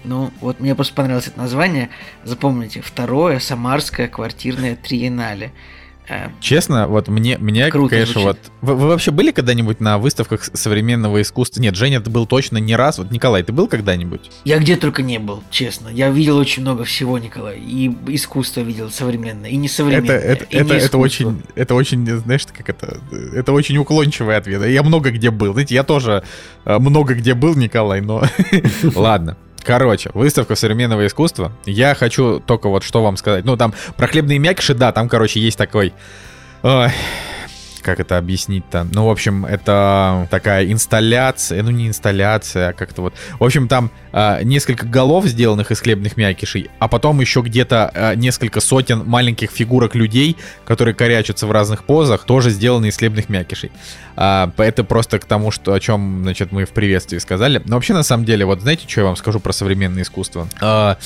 ну, 0.08 0.32
вот 0.41 0.60
мне 0.60 0.74
просто 0.74 0.93
понравилось 0.93 1.28
это 1.28 1.38
название. 1.38 1.89
Запомните, 2.24 2.82
второе 2.82 3.39
Самарское 3.39 4.08
квартирное 4.08 4.76
триеннале. 4.76 5.52
Э, 6.10 6.30
Честно, 6.39 6.88
вот 6.88 7.10
мне, 7.10 7.38
мне 7.38 7.70
Круто 7.70 7.89
конечно, 7.89 8.22
звучит. 8.22 8.39
вот... 8.62 8.70
Вы, 8.70 8.76
вы 8.76 8.88
вообще 8.88 9.12
были 9.12 9.32
когда-нибудь 9.32 9.82
на 9.82 9.98
выставках 9.98 10.46
современного 10.46 11.22
искусства? 11.22 11.60
Нет, 11.60 11.76
Женя, 11.76 12.00
ты 12.00 12.10
был 12.10 12.26
точно 12.26 12.60
не 12.60 12.76
раз. 12.76 12.98
Вот, 12.98 13.12
Николай, 13.12 13.43
ты 13.43 13.52
был 13.52 13.67
когда-нибудь? 13.67 14.32
Я 14.46 14.60
где 14.60 14.78
только 14.78 15.02
не 15.04 15.20
был, 15.20 15.43
честно. 15.52 15.89
Я 15.89 16.10
видел 16.10 16.38
очень 16.38 16.62
много 16.62 16.86
всего, 16.86 17.17
Николай. 17.17 17.60
И 17.60 17.91
искусство 18.08 18.62
видел 18.62 18.89
современное, 18.89 19.50
и 19.50 19.58
несовременное. 19.58 20.17
Это, 20.17 20.46
это, 20.46 20.58
это, 20.58 20.74
это 20.76 20.98
очень, 20.98 21.43
это 21.56 21.76
очень, 21.76 22.08
знаешь, 22.20 22.46
как 22.56 22.70
это... 22.70 23.02
Это 23.34 23.52
очень 23.52 23.78
уклончивый 23.78 24.38
ответ. 24.38 24.65
Я 24.65 24.84
много 24.84 25.12
где 25.12 25.30
был. 25.30 25.52
Знаете, 25.52 25.76
я 25.76 25.84
тоже 25.84 26.24
э, 26.63 26.80
много 26.80 27.15
где 27.15 27.34
был, 27.34 27.56
Николай, 27.56 28.00
но... 28.00 28.24
Ладно. 28.96 29.38
Короче, 29.67 30.10
выставка 30.13 30.56
современного 30.56 31.06
искусства. 31.06 31.51
Я 31.65 31.93
хочу 31.93 32.39
только 32.39 32.69
вот 32.69 32.84
что 32.84 33.03
вам 33.03 33.17
сказать. 33.17 33.43
Ну, 33.43 33.58
там 33.58 33.73
про 33.97 34.08
хлебные 34.08 34.39
мякиши, 34.39 34.73
да, 34.73 34.93
там, 34.93 35.10
короче, 35.10 35.41
есть 35.41 35.58
такой... 35.58 35.93
Ой, 36.63 36.89
как 37.82 37.99
это 37.99 38.17
объяснить-то? 38.17 38.88
Ну, 38.93 39.08
в 39.08 39.10
общем, 39.10 39.45
это 39.45 40.25
такая 40.32 40.71
инсталляция, 40.71 41.63
ну 41.63 41.71
не 41.71 41.89
инсталляция, 41.89 42.69
а 42.69 42.73
как-то 42.73 43.01
вот. 43.01 43.13
В 43.39 43.43
общем, 43.43 43.67
там 43.67 43.91
э, 44.17 44.43
несколько 44.43 44.86
голов, 44.86 45.25
сделанных 45.25 45.71
из 45.71 45.80
хлебных 45.80 46.17
мякишей, 46.17 46.69
а 46.80 46.88
потом 46.88 47.21
еще 47.21 47.41
где-то 47.41 47.91
э, 47.93 48.15
несколько 48.15 48.60
сотен 48.60 49.03
маленьких 49.06 49.51
фигурок 49.51 49.93
людей, 49.95 50.36
которые 50.65 50.95
корячатся 50.95 51.45
в 51.45 51.51
разных 51.51 51.84
позах, 51.84 52.23
тоже 52.23 52.49
сделаны 52.49 52.88
из 52.88 52.97
хлебных 52.97 53.30
мякишей. 53.30 53.71
А, 54.15 54.51
это 54.58 54.84
просто 54.84 55.19
к 55.19 55.25
тому, 55.25 55.51
что, 55.51 55.73
о 55.73 55.80
чем, 55.80 56.21
значит, 56.23 56.51
мы 56.51 56.65
в 56.65 56.69
приветствии 56.69 57.19
сказали. 57.19 57.62
Но 57.65 57.75
вообще, 57.75 57.93
на 57.93 58.03
самом 58.03 58.25
деле, 58.25 58.45
вот 58.45 58.62
знаете, 58.62 58.88
что 58.88 59.01
я 59.01 59.06
вам 59.06 59.15
скажу 59.15 59.39
про 59.39 59.53
современное 59.53 60.01
искусство? 60.01 60.47
А, 60.60 60.97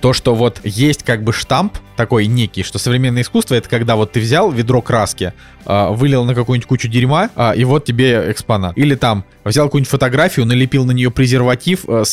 то, 0.00 0.12
что 0.12 0.34
вот 0.34 0.60
есть 0.62 1.02
как 1.02 1.24
бы 1.24 1.32
штамп 1.32 1.76
такой 1.96 2.26
некий, 2.26 2.62
что 2.62 2.78
современное 2.78 3.20
искусство 3.20 3.54
это 3.54 3.68
когда 3.68 3.96
вот 3.96 4.12
ты 4.12 4.20
взял 4.20 4.50
ведро 4.50 4.80
краски, 4.80 5.34
вылил 5.66 6.24
на 6.24 6.34
какую-нибудь 6.34 6.66
кучу 6.66 6.88
дерьма, 6.88 7.28
и 7.54 7.64
вот 7.64 7.84
тебе 7.84 8.30
экспонат. 8.30 8.78
Или 8.78 8.94
там 8.94 9.26
взял 9.44 9.66
какую-нибудь 9.66 9.90
фотографию, 9.90 10.46
налепил 10.46 10.86
на 10.86 10.92
нее 10.92 11.10
презерватив, 11.10 11.84
э, 11.86 12.04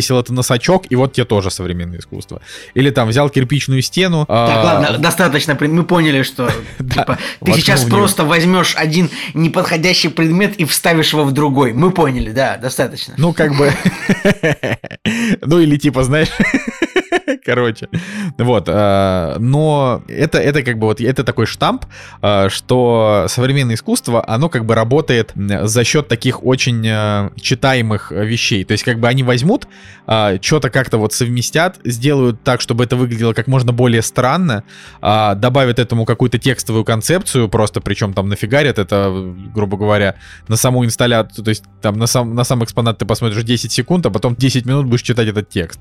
повесил 0.00 0.18
это 0.18 0.32
на 0.32 0.42
сачок, 0.42 0.84
и 0.88 0.96
вот 0.96 1.12
тебе 1.12 1.26
тоже 1.26 1.50
современное 1.50 1.98
искусство. 1.98 2.40
Или 2.74 2.90
там 2.90 3.08
взял 3.08 3.28
кирпичную 3.28 3.82
стену. 3.82 4.24
Так, 4.26 4.64
ладно, 4.64 4.98
достаточно, 4.98 5.56
мы 5.60 5.84
поняли, 5.84 6.22
что 6.22 6.50
типа, 6.78 7.18
ты 7.44 7.52
сейчас 7.52 7.84
просто 7.84 8.24
возьмешь 8.24 8.74
один 8.76 9.10
неподходящий 9.34 10.08
предмет 10.08 10.56
и 10.56 10.64
вставишь 10.64 11.12
его 11.12 11.24
в 11.24 11.32
другой. 11.32 11.72
Мы 11.72 11.90
поняли, 11.90 12.30
да, 12.32 12.56
достаточно. 12.56 13.14
Ну, 13.18 13.32
как 13.32 13.56
бы... 13.56 13.72
Ну, 15.42 15.58
или 15.58 15.76
типа, 15.76 16.04
знаешь... 16.04 16.28
Короче, 17.50 17.88
вот, 18.38 18.68
э, 18.68 19.36
но 19.40 20.04
это, 20.06 20.38
это 20.38 20.62
как 20.62 20.78
бы 20.78 20.86
вот, 20.86 21.00
это 21.00 21.24
такой 21.24 21.46
штамп, 21.46 21.84
э, 22.22 22.48
что 22.48 23.26
современное 23.26 23.74
искусство, 23.74 24.24
оно 24.24 24.48
как 24.48 24.64
бы 24.66 24.76
работает 24.76 25.32
за 25.34 25.82
счет 25.82 26.06
таких 26.06 26.44
очень 26.44 26.86
э, 26.86 27.30
читаемых 27.34 28.12
вещей, 28.12 28.62
то 28.62 28.70
есть 28.70 28.84
как 28.84 29.00
бы 29.00 29.08
они 29.08 29.24
возьмут, 29.24 29.66
что-то 30.40 30.70
как-то 30.70 30.98
вот 30.98 31.12
совместят, 31.12 31.80
сделают 31.84 32.42
так, 32.44 32.60
чтобы 32.60 32.84
это 32.84 32.96
выглядело 32.96 33.32
как 33.32 33.46
можно 33.46 33.72
более 33.72 34.02
странно, 34.02 34.64
добавят 35.00 35.78
этому 35.78 36.04
какую-то 36.04 36.38
текстовую 36.38 36.84
концепцию, 36.84 37.48
просто 37.48 37.80
причем 37.80 38.12
там 38.12 38.28
нафигарят 38.28 38.78
это, 38.78 39.32
грубо 39.54 39.76
говоря, 39.76 40.16
на 40.48 40.56
саму 40.56 40.84
инсталляцию, 40.84 41.44
то 41.44 41.48
есть 41.48 41.64
там 41.80 41.96
на 41.96 42.06
сам, 42.06 42.34
на 42.34 42.44
сам 42.44 42.64
экспонат 42.64 42.98
ты 42.98 43.06
посмотришь 43.06 43.42
10 43.42 43.70
секунд, 43.70 44.06
а 44.06 44.10
потом 44.10 44.34
10 44.36 44.66
минут 44.66 44.86
будешь 44.86 45.02
читать 45.02 45.28
этот 45.28 45.48
текст. 45.48 45.80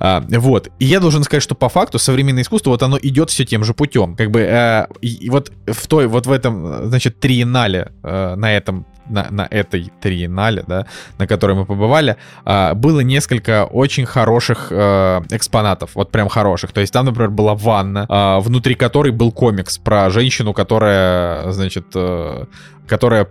Вот. 0.00 0.68
И 0.78 0.86
я 0.86 0.97
должен 1.00 1.22
сказать, 1.24 1.42
что 1.42 1.54
по 1.54 1.68
факту 1.68 1.98
современное 1.98 2.42
искусство, 2.42 2.70
вот 2.70 2.82
оно 2.82 2.98
идет 3.00 3.30
все 3.30 3.44
тем 3.44 3.64
же 3.64 3.74
путем. 3.74 4.16
Как 4.16 4.30
бы, 4.30 4.40
э, 4.40 4.86
и 5.00 5.30
вот 5.30 5.52
в 5.66 5.86
той, 5.86 6.06
вот 6.06 6.26
в 6.26 6.32
этом, 6.32 6.88
значит, 6.88 7.20
триеннале, 7.20 7.92
э, 8.02 8.34
на 8.36 8.52
этом 8.52 8.86
на, 9.10 9.26
на 9.30 9.48
этой 9.50 9.90
триеннале, 10.00 10.64
да, 10.66 10.86
на 11.18 11.26
которой 11.26 11.56
мы 11.56 11.64
побывали, 11.64 12.16
э, 12.44 12.74
было 12.74 13.00
несколько 13.00 13.64
очень 13.64 14.06
хороших 14.06 14.68
э, 14.70 15.20
экспонатов, 15.30 15.90
вот 15.94 16.10
прям 16.10 16.28
хороших. 16.28 16.72
То 16.72 16.80
есть 16.80 16.92
там, 16.92 17.06
например, 17.06 17.30
была 17.30 17.54
ванна, 17.54 18.06
э, 18.08 18.40
внутри 18.40 18.74
которой 18.74 19.12
был 19.12 19.32
комикс 19.32 19.78
про 19.78 20.10
женщину, 20.10 20.52
которая, 20.52 21.50
значит, 21.52 21.86
э, 21.94 22.44
которая 22.88 23.28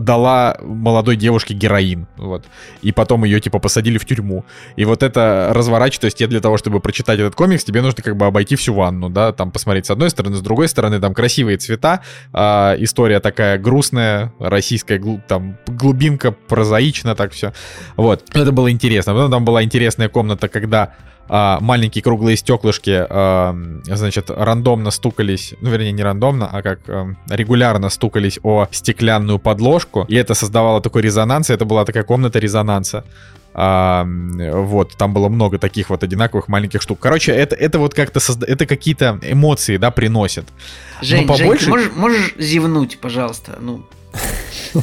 дала 0.00 0.56
молодой 0.60 1.16
девушке 1.16 1.54
героин, 1.54 2.06
вот, 2.16 2.44
и 2.82 2.92
потом 2.92 3.24
ее, 3.24 3.40
типа, 3.40 3.58
посадили 3.58 3.98
в 3.98 4.04
тюрьму. 4.04 4.44
И 4.76 4.84
вот 4.84 5.02
это 5.02 5.50
разворачивает, 5.52 6.00
то 6.00 6.06
есть 6.06 6.28
для 6.28 6.40
того, 6.40 6.58
чтобы 6.58 6.80
прочитать 6.80 7.20
этот 7.20 7.34
комикс, 7.34 7.64
тебе 7.64 7.82
нужно 7.82 8.02
как 8.02 8.16
бы 8.16 8.26
обойти 8.26 8.56
всю 8.56 8.74
ванну, 8.74 9.08
да, 9.10 9.32
там 9.32 9.50
посмотреть 9.50 9.86
с 9.86 9.90
одной 9.90 10.10
стороны, 10.10 10.36
с 10.36 10.40
другой 10.40 10.68
стороны, 10.68 11.00
там 11.00 11.14
красивые 11.14 11.58
цвета, 11.58 12.00
э, 12.32 12.38
история 12.78 13.20
такая 13.20 13.58
грустная, 13.58 14.32
российская, 14.38 15.00
там, 15.28 15.56
глубинка, 15.66 16.32
прозаично 16.32 17.14
так 17.14 17.32
все, 17.32 17.52
вот. 17.96 18.24
Это 18.32 18.52
было 18.52 18.70
интересно. 18.70 19.12
Потом 19.12 19.30
там 19.30 19.44
была 19.44 19.62
интересная 19.62 20.08
комната, 20.08 20.48
когда 20.48 20.94
а, 21.28 21.58
маленькие 21.60 22.02
круглые 22.02 22.36
стеклышки, 22.36 23.06
а, 23.08 23.56
значит, 23.84 24.30
рандомно 24.30 24.90
стукались, 24.90 25.54
ну, 25.60 25.70
вернее, 25.70 25.92
не 25.92 26.02
рандомно, 26.02 26.48
а 26.52 26.62
как 26.62 26.80
а, 26.88 27.14
регулярно 27.30 27.88
стукались 27.88 28.38
о 28.42 28.68
стеклянную 28.70 29.38
подложку, 29.38 30.04
и 30.08 30.16
это 30.16 30.34
создавало 30.34 30.80
такой 30.80 31.02
резонанс, 31.02 31.50
и 31.50 31.54
это 31.54 31.64
была 31.64 31.84
такая 31.84 32.02
комната 32.02 32.38
резонанса. 32.38 33.04
А, 33.56 34.04
вот, 34.06 34.96
там 34.96 35.14
было 35.14 35.28
много 35.28 35.58
таких 35.58 35.88
вот 35.88 36.02
одинаковых 36.02 36.48
маленьких 36.48 36.82
штук. 36.82 36.98
Короче, 37.00 37.32
это, 37.32 37.54
это 37.54 37.78
вот 37.78 37.94
как-то 37.94 38.18
созда... 38.18 38.46
это 38.46 38.66
какие-то 38.66 39.20
эмоции, 39.22 39.76
да, 39.76 39.92
приносит. 39.92 40.44
Жень, 41.00 41.26
побольше... 41.26 41.64
Жень, 41.64 41.70
можешь, 41.70 41.92
можешь 41.94 42.34
зевнуть, 42.36 42.98
пожалуйста, 43.00 43.58
ну. 43.60 43.86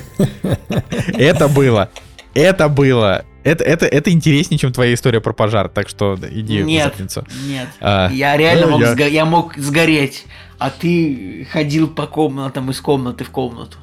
Это 1.13 1.47
было, 1.47 1.89
это 2.33 2.67
было 2.67 3.25
это, 3.43 3.63
это, 3.63 3.85
это 3.85 4.11
интереснее, 4.11 4.57
чем 4.57 4.71
твоя 4.71 4.93
история 4.93 5.21
про 5.21 5.33
пожар, 5.33 5.69
так 5.69 5.89
что 5.89 6.17
иди 6.29 6.61
нет, 6.63 6.93
в 6.93 6.97
задницу. 6.97 7.25
Нет, 7.45 7.67
а, 7.79 8.09
я 8.11 8.37
реально 8.37 8.67
ну, 8.67 8.71
мог, 8.73 8.81
я... 8.81 8.93
Сго- 8.93 9.09
я 9.09 9.25
мог 9.25 9.57
сгореть, 9.57 10.25
а 10.57 10.69
ты 10.69 11.47
ходил 11.51 11.87
по 11.87 12.07
комнатам 12.07 12.69
из 12.69 12.79
комнаты 12.81 13.23
в 13.23 13.29
комнату. 13.29 13.77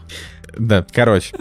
Да, 0.59 0.85
короче. 0.93 1.35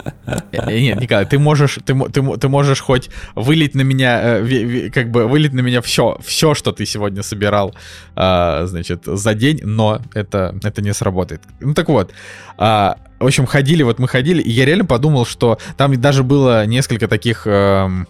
Э, 0.52 0.80
нет, 0.80 1.02
Николай, 1.02 1.26
ты 1.26 1.40
можешь, 1.40 1.80
ты, 1.84 1.96
ты, 2.10 2.38
ты 2.38 2.48
можешь 2.50 2.80
хоть 2.80 3.10
вылить 3.36 3.76
на 3.76 3.82
меня, 3.82 4.40
э, 4.40 4.90
как 4.92 5.10
бы 5.10 5.28
вылить 5.28 5.54
на 5.54 5.62
меня 5.62 5.82
все, 5.82 6.18
все, 6.24 6.54
что 6.54 6.72
ты 6.72 6.86
сегодня 6.86 7.24
собирал, 7.24 7.76
а, 8.16 8.66
значит, 8.68 9.06
за 9.06 9.34
день, 9.34 9.62
но 9.64 10.02
это, 10.14 10.56
это 10.64 10.82
не 10.82 10.94
сработает. 10.94 11.42
Ну 11.60 11.74
так 11.74 11.90
вот, 11.90 12.12
а, 12.58 12.98
в 13.20 13.26
общем, 13.26 13.48
ходили, 13.48 13.84
вот 13.84 13.98
мы 14.00 14.08
ходили, 14.08 14.42
и 14.42 14.52
я 14.52 14.66
реально 14.66 14.86
подумал, 14.86 15.26
что 15.26 15.58
там 15.78 16.00
даже 16.00 16.24
было 16.24 16.66
несколько 16.68 17.08
таких 17.08 17.48
эм, 17.48 18.08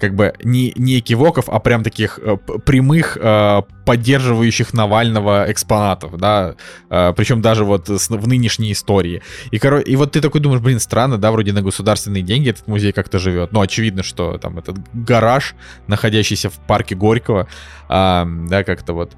как 0.00 0.14
бы 0.14 0.32
не, 0.42 0.72
не 0.76 0.98
экивоков, 0.98 1.44
а 1.48 1.60
прям 1.60 1.82
таких 1.84 2.18
э, 2.22 2.36
прямых, 2.36 3.18
э, 3.20 3.62
поддерживающих 3.84 4.72
Навального 4.72 5.46
экспонатов, 5.48 6.16
да, 6.16 6.54
э, 6.88 7.12
причем 7.16 7.42
даже 7.42 7.64
вот 7.64 7.88
с, 7.88 8.08
в 8.08 8.28
нынешней 8.28 8.72
истории. 8.72 9.22
И, 9.50 9.58
коро... 9.58 9.80
и 9.80 9.96
вот 9.96 10.12
ты 10.12 10.20
такой 10.20 10.40
думаешь, 10.40 10.62
блин, 10.62 10.80
странно, 10.80 11.18
да, 11.18 11.30
вроде 11.30 11.52
на 11.52 11.62
государственные 11.62 12.22
деньги 12.22 12.50
этот 12.50 12.66
музей 12.66 12.92
как-то 12.92 13.18
живет. 13.18 13.52
Ну, 13.52 13.60
очевидно, 13.60 14.02
что 14.02 14.38
там 14.38 14.58
этот 14.58 14.76
гараж, 14.92 15.54
находящийся 15.86 16.50
в 16.50 16.54
парке 16.66 16.94
Горького, 16.94 17.48
э, 17.88 18.24
да, 18.48 18.64
как-то 18.64 18.94
вот. 18.94 19.12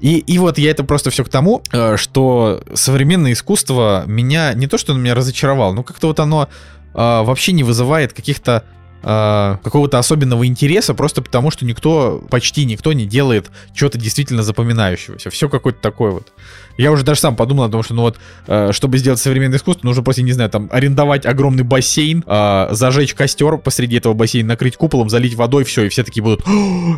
И, 0.00 0.18
и 0.18 0.38
вот 0.38 0.58
я 0.58 0.70
это 0.70 0.84
просто 0.84 1.10
все 1.10 1.24
к 1.24 1.28
тому, 1.28 1.62
э, 1.72 1.96
что 1.96 2.62
современное 2.74 3.32
искусство 3.32 4.04
меня, 4.06 4.54
не 4.54 4.66
то 4.66 4.78
что 4.78 4.92
оно 4.92 5.00
меня 5.00 5.14
разочаровало, 5.14 5.72
но 5.72 5.82
как-то 5.82 6.08
вот 6.08 6.18
оно 6.18 6.48
э, 6.94 6.96
вообще 6.96 7.52
не 7.52 7.62
вызывает 7.62 8.12
каких-то 8.12 8.64
э, 9.04 9.56
какого-то 9.62 9.98
особенного 9.98 10.46
интереса, 10.46 10.94
просто 10.94 11.22
потому 11.22 11.50
что 11.50 11.64
никто, 11.64 12.24
почти 12.30 12.64
никто 12.64 12.92
не 12.92 13.06
делает 13.06 13.50
чего-то 13.74 13.98
действительно 13.98 14.42
запоминающегося. 14.42 15.30
Все 15.30 15.48
какое-то 15.48 15.80
такое 15.80 16.12
вот. 16.12 16.32
Я 16.76 16.92
уже 16.92 17.04
даже 17.04 17.20
сам 17.20 17.36
подумал 17.36 17.64
о 17.64 17.68
том, 17.68 17.82
что, 17.82 17.94
ну 17.94 18.02
вот, 18.02 18.16
э, 18.46 18.72
чтобы 18.72 18.98
сделать 18.98 19.20
современное 19.20 19.58
искусство, 19.58 19.86
нужно 19.86 20.02
просто, 20.02 20.22
не 20.22 20.32
знаю, 20.32 20.50
там, 20.50 20.68
арендовать 20.72 21.26
огромный 21.26 21.62
бассейн, 21.64 22.24
э, 22.26 22.68
зажечь 22.72 23.14
костер 23.14 23.58
посреди 23.58 23.96
этого 23.96 24.14
бассейна, 24.14 24.48
накрыть 24.48 24.76
куполом, 24.76 25.08
залить 25.08 25.34
водой, 25.34 25.64
все, 25.64 25.84
и 25.84 25.88
все 25.88 26.02
такие 26.02 26.22
будут, 26.22 26.42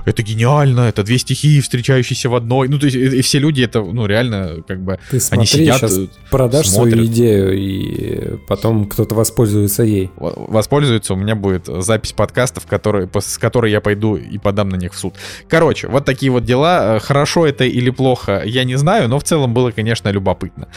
это 0.05 0.23
гениально, 0.23 0.81
это 0.81 1.03
две 1.03 1.19
стихии, 1.19 1.61
встречающиеся 1.61 2.29
в 2.29 2.35
одной. 2.35 2.69
Ну, 2.69 2.79
то 2.79 2.87
есть, 2.87 2.97
и, 2.97 3.19
и 3.19 3.23
все 3.23 3.39
люди, 3.39 3.63
это, 3.63 3.83
ну, 3.83 4.07
реально, 4.07 4.63
как 4.67 4.83
бы, 4.83 4.99
Ты 5.11 5.21
смотри, 5.21 5.39
они 5.39 5.47
сидят, 5.47 5.79
сейчас 5.79 5.99
э, 5.99 6.07
продашь 6.31 6.69
смотрят. 6.69 6.95
свою 6.95 7.07
идею, 7.07 7.59
и 7.59 8.37
потом 8.49 8.87
кто-то 8.87 9.15
воспользуется 9.15 9.83
ей. 9.83 10.11
Воспользуется, 10.17 11.15
у 11.15 11.17
меня 11.17 11.35
будет 11.35 11.67
запись 11.67 12.13
подкастов, 12.13 12.67
которые, 12.67 13.09
с 13.15 13.39
которой 13.39 13.71
я 13.71 13.81
пойду 13.81 14.17
и 14.17 14.39
подам 14.39 14.69
на 14.69 14.77
них 14.77 14.95
в 14.95 14.99
суд. 14.99 15.15
Короче, 15.49 15.89
вот 15.89 16.05
такие 16.05 16.33
вот 16.33 16.45
дела. 16.45 16.97
Э, 16.97 17.01
хорошо 17.01 17.47
это 17.47 17.65
или 17.65 17.91
плохо, 17.91 18.43
я 18.45 18.65
не 18.65 18.77
знаю, 18.77 19.09
но 19.09 19.19
в 19.19 19.25
целом 19.25 19.55
было 19.55 19.66
было, 19.67 19.73
конечно, 19.73 20.09
любопытно. 20.09 20.69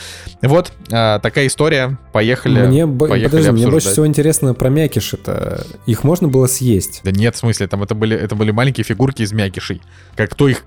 Вот 0.42 0.72
а, 0.92 1.20
такая 1.20 1.48
история. 1.48 1.98
Поехали. 2.12 2.68
Мне, 2.68 2.88
поехали 2.88 3.26
подожди, 3.26 3.52
мне 3.52 3.68
больше 3.68 3.90
всего 3.90 4.08
интересно 4.08 4.54
про 4.54 4.70
мякиш. 4.70 5.14
Это 5.14 5.66
их 5.86 6.04
можно 6.04 6.28
было 6.28 6.48
съесть? 6.48 7.02
Да 7.04 7.12
нет, 7.12 7.36
в 7.36 7.40
смысле, 7.40 7.68
там 7.68 7.84
это 7.84 7.96
были, 7.96 8.18
это 8.18 8.36
были 8.36 8.52
маленькие 8.52 8.84
фигурки 8.84 9.22
из 9.22 9.32
мякишей. 9.32 9.82
Как, 10.16 10.32
кто 10.32 10.48
их, 10.48 10.64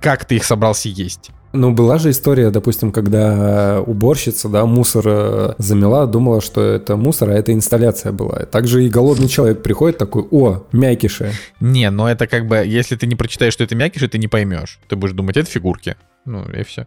как 0.00 0.24
ты 0.24 0.36
их 0.36 0.44
собрался 0.44 0.88
есть? 0.88 1.30
Ну, 1.52 1.72
была 1.72 1.98
же 1.98 2.10
история, 2.10 2.50
допустим, 2.50 2.92
когда 2.92 3.80
уборщица, 3.84 4.48
да, 4.48 4.66
мусор 4.66 5.04
э, 5.06 5.54
замела, 5.58 6.06
думала, 6.06 6.40
что 6.40 6.62
это 6.62 6.96
мусор, 6.96 7.30
а 7.30 7.32
это 7.32 7.52
инсталляция 7.52 8.12
была. 8.12 8.46
Также 8.46 8.84
и 8.84 8.88
голодный 8.88 9.26
человек 9.26 9.60
приходит 9.60 9.98
такой, 9.98 10.24
о, 10.30 10.62
мякиши. 10.70 11.32
Не, 11.58 11.90
но 11.90 12.08
это 12.08 12.28
как 12.28 12.46
бы, 12.46 12.58
если 12.58 12.94
ты 12.94 13.08
не 13.08 13.16
прочитаешь, 13.16 13.52
что 13.52 13.64
это 13.64 13.74
мякиши, 13.74 14.06
ты 14.06 14.18
не 14.18 14.28
поймешь. 14.28 14.78
Ты 14.86 14.94
будешь 14.94 15.12
думать, 15.12 15.36
это 15.36 15.50
фигурки. 15.50 15.96
Ну, 16.24 16.44
и 16.52 16.62
все. 16.62 16.86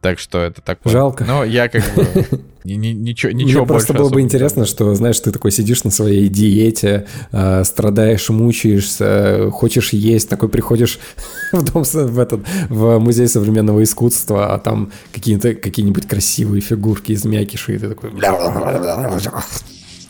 Так 0.00 0.20
что 0.20 0.38
это 0.38 0.60
так. 0.60 0.78
Жалко. 0.84 1.24
Но 1.24 1.44
я 1.44 1.68
как 1.68 1.82
бы 1.94 2.04
ничего, 2.64 3.32
ничего 3.32 3.60
Мне 3.60 3.68
просто 3.68 3.94
было 3.94 4.08
бы 4.10 4.20
интересно, 4.20 4.64
что, 4.64 4.94
знаешь, 4.94 5.18
ты 5.18 5.32
такой 5.32 5.50
сидишь 5.50 5.82
на 5.82 5.90
своей 5.90 6.28
диете, 6.28 7.06
э, 7.32 7.64
страдаешь, 7.64 8.28
мучаешься, 8.28 9.50
хочешь 9.50 9.92
есть, 9.92 10.28
такой 10.28 10.48
приходишь 10.48 11.00
в 11.52 11.64
дом 11.64 11.82
в 11.82 12.18
этот 12.18 12.46
в 12.68 12.98
музей 12.98 13.26
современного 13.26 13.82
искусства, 13.82 14.54
а 14.54 14.58
там 14.58 14.92
какие-то 15.12 15.54
какие-нибудь 15.54 16.06
красивые 16.06 16.60
фигурки 16.60 17.12
из 17.12 17.24
мякиши, 17.24 17.74
и 17.74 17.78
ты 17.78 17.88
такой 17.88 18.10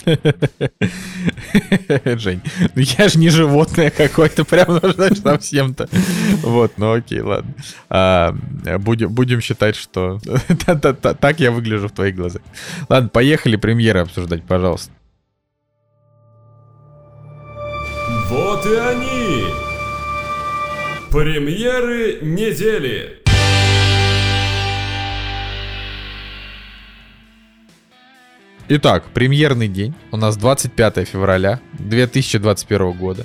Жень, 2.19 2.43
ну 2.75 2.83
я 2.83 3.09
же 3.09 3.19
не 3.19 3.31
животное 3.31 3.91
какое-то, 3.91 4.45
прям 4.45 4.81
нужно 4.83 5.15
совсем-то. 5.15 5.89
Вот, 6.43 6.73
ну 6.77 6.93
окей, 6.93 7.21
ладно. 7.21 7.55
А, 7.89 8.35
будем, 8.79 9.13
будем 9.13 9.41
считать, 9.41 9.77
что 9.77 10.21
так 11.21 11.41
я 11.41 11.51
выгляжу 11.51 11.89
в 11.89 11.93
твоих 11.93 12.17
глазах. 12.17 12.43
Ладно, 12.89 13.09
поехали 13.09 13.57
премьеры 13.57 14.01
обсуждать, 14.01 14.45
пожалуйста. 14.45 14.93
Вот 18.29 18.67
и 18.67 18.75
они! 18.75 19.45
Премьеры 21.11 22.19
недели! 22.21 23.18
Итак, 28.71 29.05
премьерный 29.15 29.67
день 29.67 29.95
у 30.13 30.19
нас 30.19 30.37
25 30.37 31.09
февраля 31.09 31.59
2021 31.79 32.93
года. 32.93 33.25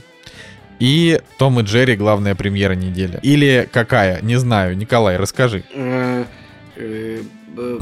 И 0.79 1.19
Том 1.37 1.59
и 1.59 1.63
Джерри 1.63 1.97
главная 1.97 2.33
премьера 2.33 2.75
недели. 2.75 3.19
Или 3.23 3.67
какая? 3.69 4.21
Не 4.21 4.37
знаю. 4.37 4.77
Николай, 4.77 5.17
расскажи. 5.17 5.65
Э, 5.73 6.23
э, 6.77 7.23
э, 7.57 7.79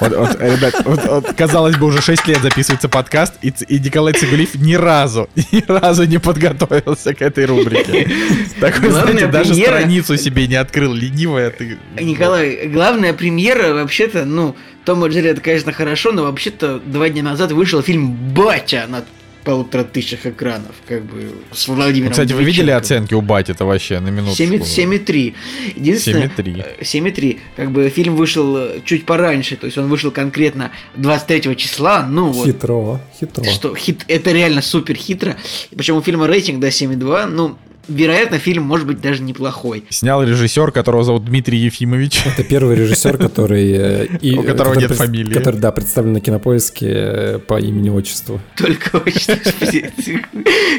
вот, 0.00 0.16
вот, 0.16 0.40
ребят, 0.40 0.74
вот, 0.84 1.04
вот, 1.04 1.32
казалось 1.34 1.76
бы, 1.76 1.86
уже 1.86 2.00
6 2.00 2.26
лет 2.26 2.40
записывается 2.40 2.88
подкаст, 2.88 3.34
и, 3.42 3.52
и 3.68 3.78
Николай 3.78 4.14
Цигулиев 4.14 4.54
ни 4.54 4.74
разу, 4.74 5.28
ни 5.52 5.62
разу 5.66 6.04
не 6.06 6.18
подготовился 6.18 7.14
к 7.14 7.20
этой 7.20 7.44
рубрике. 7.44 8.10
Такой, 8.58 8.90
знаете, 8.90 9.26
даже 9.26 9.54
страницу 9.54 10.16
себе 10.16 10.46
не 10.46 10.56
открыл, 10.56 10.94
ленивая 10.94 11.50
ты. 11.50 11.78
Николай, 12.00 12.66
главная 12.68 13.12
премьера, 13.12 13.74
вообще-то, 13.74 14.24
ну, 14.24 14.56
том 14.84 15.04
и 15.04 15.08
Джерри 15.08 15.28
это, 15.28 15.40
конечно, 15.40 15.72
хорошо, 15.72 16.12
но 16.12 16.24
вообще-то 16.24 16.78
два 16.78 17.08
дня 17.08 17.22
назад 17.22 17.52
вышел 17.52 17.82
фильм 17.82 18.12
«Батя» 18.34 18.86
на 18.88 19.04
полутора 19.44 19.84
тысячах 19.84 20.26
экранов, 20.26 20.74
как 20.86 21.04
бы, 21.04 21.32
с 21.52 21.66
Владимиром 21.68 22.12
Кстати, 22.12 22.32
вы 22.32 22.44
видели 22.44 22.70
оценки 22.70 23.14
у 23.14 23.20
Бати 23.20 23.52
это 23.52 23.64
вообще 23.64 24.00
на 24.00 24.08
минуту? 24.08 24.40
7,3. 24.40 25.34
Единственное... 25.76 26.28
7,3. 26.28 26.80
7,3. 26.80 27.38
Как 27.56 27.70
бы 27.70 27.88
фильм 27.88 28.16
вышел 28.16 28.56
э, 28.56 28.80
чуть 28.84 29.06
пораньше, 29.06 29.56
то 29.56 29.66
есть 29.66 29.78
он 29.78 29.88
вышел 29.88 30.10
конкретно 30.10 30.72
23 30.96 31.56
числа, 31.56 32.06
ну 32.06 32.28
вот. 32.28 32.46
Хитро, 32.46 33.00
хитро. 33.18 33.44
Что, 33.44 33.74
хит, 33.74 34.04
это 34.08 34.32
реально 34.32 34.62
супер 34.62 34.94
хитро. 34.94 35.36
Причем 35.74 35.96
у 35.96 36.02
фильма 36.02 36.26
рейтинг, 36.26 36.60
да, 36.60 36.68
7,2, 36.68 37.26
ну, 37.26 37.56
вероятно, 37.90 38.38
фильм 38.38 38.64
может 38.64 38.86
быть 38.86 39.00
даже 39.00 39.22
неплохой. 39.22 39.84
Снял 39.90 40.22
режиссер, 40.22 40.72
которого 40.72 41.04
зовут 41.04 41.24
Дмитрий 41.24 41.58
Ефимович. 41.58 42.22
Это 42.26 42.44
первый 42.44 42.76
режиссер, 42.76 43.18
который... 43.18 43.72
Э, 43.72 44.36
у 44.36 44.42
которого 44.42 44.74
нет 44.74 44.92
фамилии. 44.92 45.34
Который, 45.34 45.60
да, 45.60 45.72
представлен 45.72 46.14
на 46.14 46.20
кинопоиске 46.20 46.86
э, 46.88 47.38
по 47.38 47.58
имени-отчеству. 47.60 48.40
Только 48.56 48.96
отчество, 49.06 49.36
господи. 49.60 49.90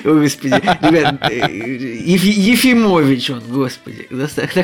Господи. 0.03 0.53
Ребят, 0.81 1.15
э, 1.29 1.51
Ефимович 1.51 3.29
он, 3.29 3.41
господи. 3.49 4.07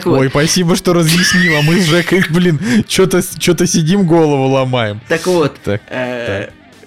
Ой, 0.06 0.30
спасибо, 0.30 0.76
что 0.76 0.94
разъяснила. 0.94 1.62
Мы 1.62 1.82
с 1.82 1.86
Жекой, 1.86 2.24
блин, 2.30 2.60
что-то 2.88 3.68
сидим, 3.68 4.06
голову 4.06 4.48
ломаем. 4.48 5.02
Так 5.08 5.28
вот, 5.28 5.58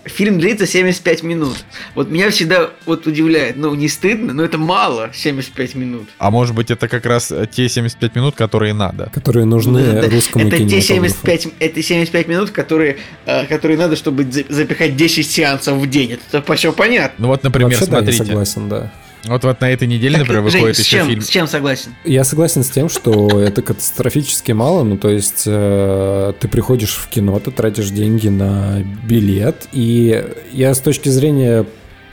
фильм 0.05 0.39
длится 0.39 0.67
75 0.67 1.23
минут. 1.23 1.57
Вот 1.95 2.11
меня 2.11 2.31
всегда 2.31 2.71
вот 2.87 3.07
удивляет, 3.07 3.57
ну, 3.57 3.75
не 3.75 3.89
стыдно, 3.89 4.33
но 4.33 4.45
это 4.45 4.59
мало, 4.59 5.11
75 5.13 5.75
минут. 5.75 6.09
А 6.19 6.31
может 6.31 6.55
быть, 6.55 6.71
это 6.71 6.89
как 6.89 7.07
раз 7.07 7.33
те 7.53 7.69
75 7.69 8.15
минут, 8.15 8.35
которые 8.35 8.75
надо. 8.75 9.11
Которые 9.13 9.47
нужны 9.47 9.79
это, 9.79 10.11
русскому 10.11 10.47
это 10.47 10.59
те 10.67 10.81
75, 10.81 11.49
это 11.59 11.83
75 11.83 12.29
минут, 12.29 12.51
которые, 12.51 12.99
э, 13.27 13.47
которые 13.47 13.77
надо, 13.77 13.97
чтобы 13.97 14.27
запихать 14.49 14.97
10 14.97 15.31
сеансов 15.31 15.77
в 15.79 15.89
день. 15.89 16.19
Это 16.31 16.55
все 16.55 16.73
понятно. 16.73 17.15
Ну 17.19 17.29
вот, 17.29 17.43
например, 17.43 17.71
Вообще, 17.71 17.85
смотрите. 17.85 18.19
Да, 18.19 18.25
я 18.25 18.29
согласен, 18.29 18.69
да. 18.69 18.93
Вот, 19.25 19.45
вот 19.45 19.61
на 19.61 19.71
этой 19.71 19.87
неделе, 19.87 20.13
так, 20.13 20.21
например, 20.21 20.43
выходит 20.43 20.77
Жень, 20.77 20.85
еще 20.85 20.97
чем, 20.97 21.07
фильм. 21.09 21.21
С 21.21 21.29
чем 21.29 21.47
согласен? 21.47 21.95
Я 22.05 22.25
согласен 22.25 22.65
с 22.65 22.71
тем, 22.71 22.89
что 22.89 23.29
это 23.41 23.63
катастрофически 23.63 24.53
мало. 24.53 24.83
Ну, 24.83 24.97
то 24.97 25.09
есть 25.09 25.45
э, 25.47 26.33
ты 26.41 26.49
приходишь 26.49 26.95
в 26.95 27.09
кино, 27.09 27.39
ты 27.39 27.51
тратишь 27.51 27.91
деньги 27.91 28.29
на 28.29 28.83
билет. 29.05 29.69
И 29.73 30.25
я 30.53 30.75
с 30.75 30.81
точки 30.81 31.09
зрения 31.09 31.67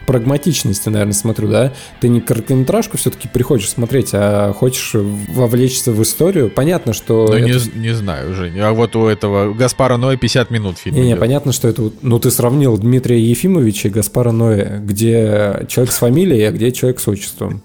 прагматичности, 0.07 0.89
наверное, 0.89 1.13
смотрю, 1.13 1.49
да? 1.49 1.73
Ты 1.99 2.07
не 2.07 2.21
короткометражку 2.21 2.97
все-таки 2.97 3.27
приходишь 3.27 3.69
смотреть, 3.69 4.09
а 4.13 4.53
хочешь 4.53 4.91
вовлечься 4.93 5.91
в 5.91 6.01
историю. 6.01 6.49
Понятно, 6.49 6.93
что... 6.93 7.27
Ну, 7.27 7.33
это... 7.33 7.45
не, 7.45 7.79
не 7.79 7.93
знаю, 7.93 8.33
Жень. 8.33 8.57
А 8.59 8.71
вот 8.71 8.95
у 8.95 9.05
этого 9.05 9.53
Гаспара 9.53 9.97
Ноя 9.97 10.17
50 10.17 10.49
минут 10.49 10.77
фильм. 10.79 10.95
Не-не, 10.95 11.17
понятно, 11.17 11.51
что 11.51 11.67
это... 11.67 11.91
Ну, 12.01 12.19
ты 12.19 12.31
сравнил 12.31 12.77
Дмитрия 12.77 13.19
Ефимовича 13.19 13.89
и 13.89 13.91
Гаспара 13.91 14.31
Ноя, 14.31 14.79
где 14.79 15.65
человек 15.67 15.91
с 15.91 15.97
фамилией, 15.97 16.43
а 16.45 16.51
где 16.51 16.71
человек 16.71 16.99
с 16.99 17.07
отчеством. 17.07 17.61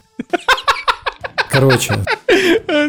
Короче. 1.48 1.94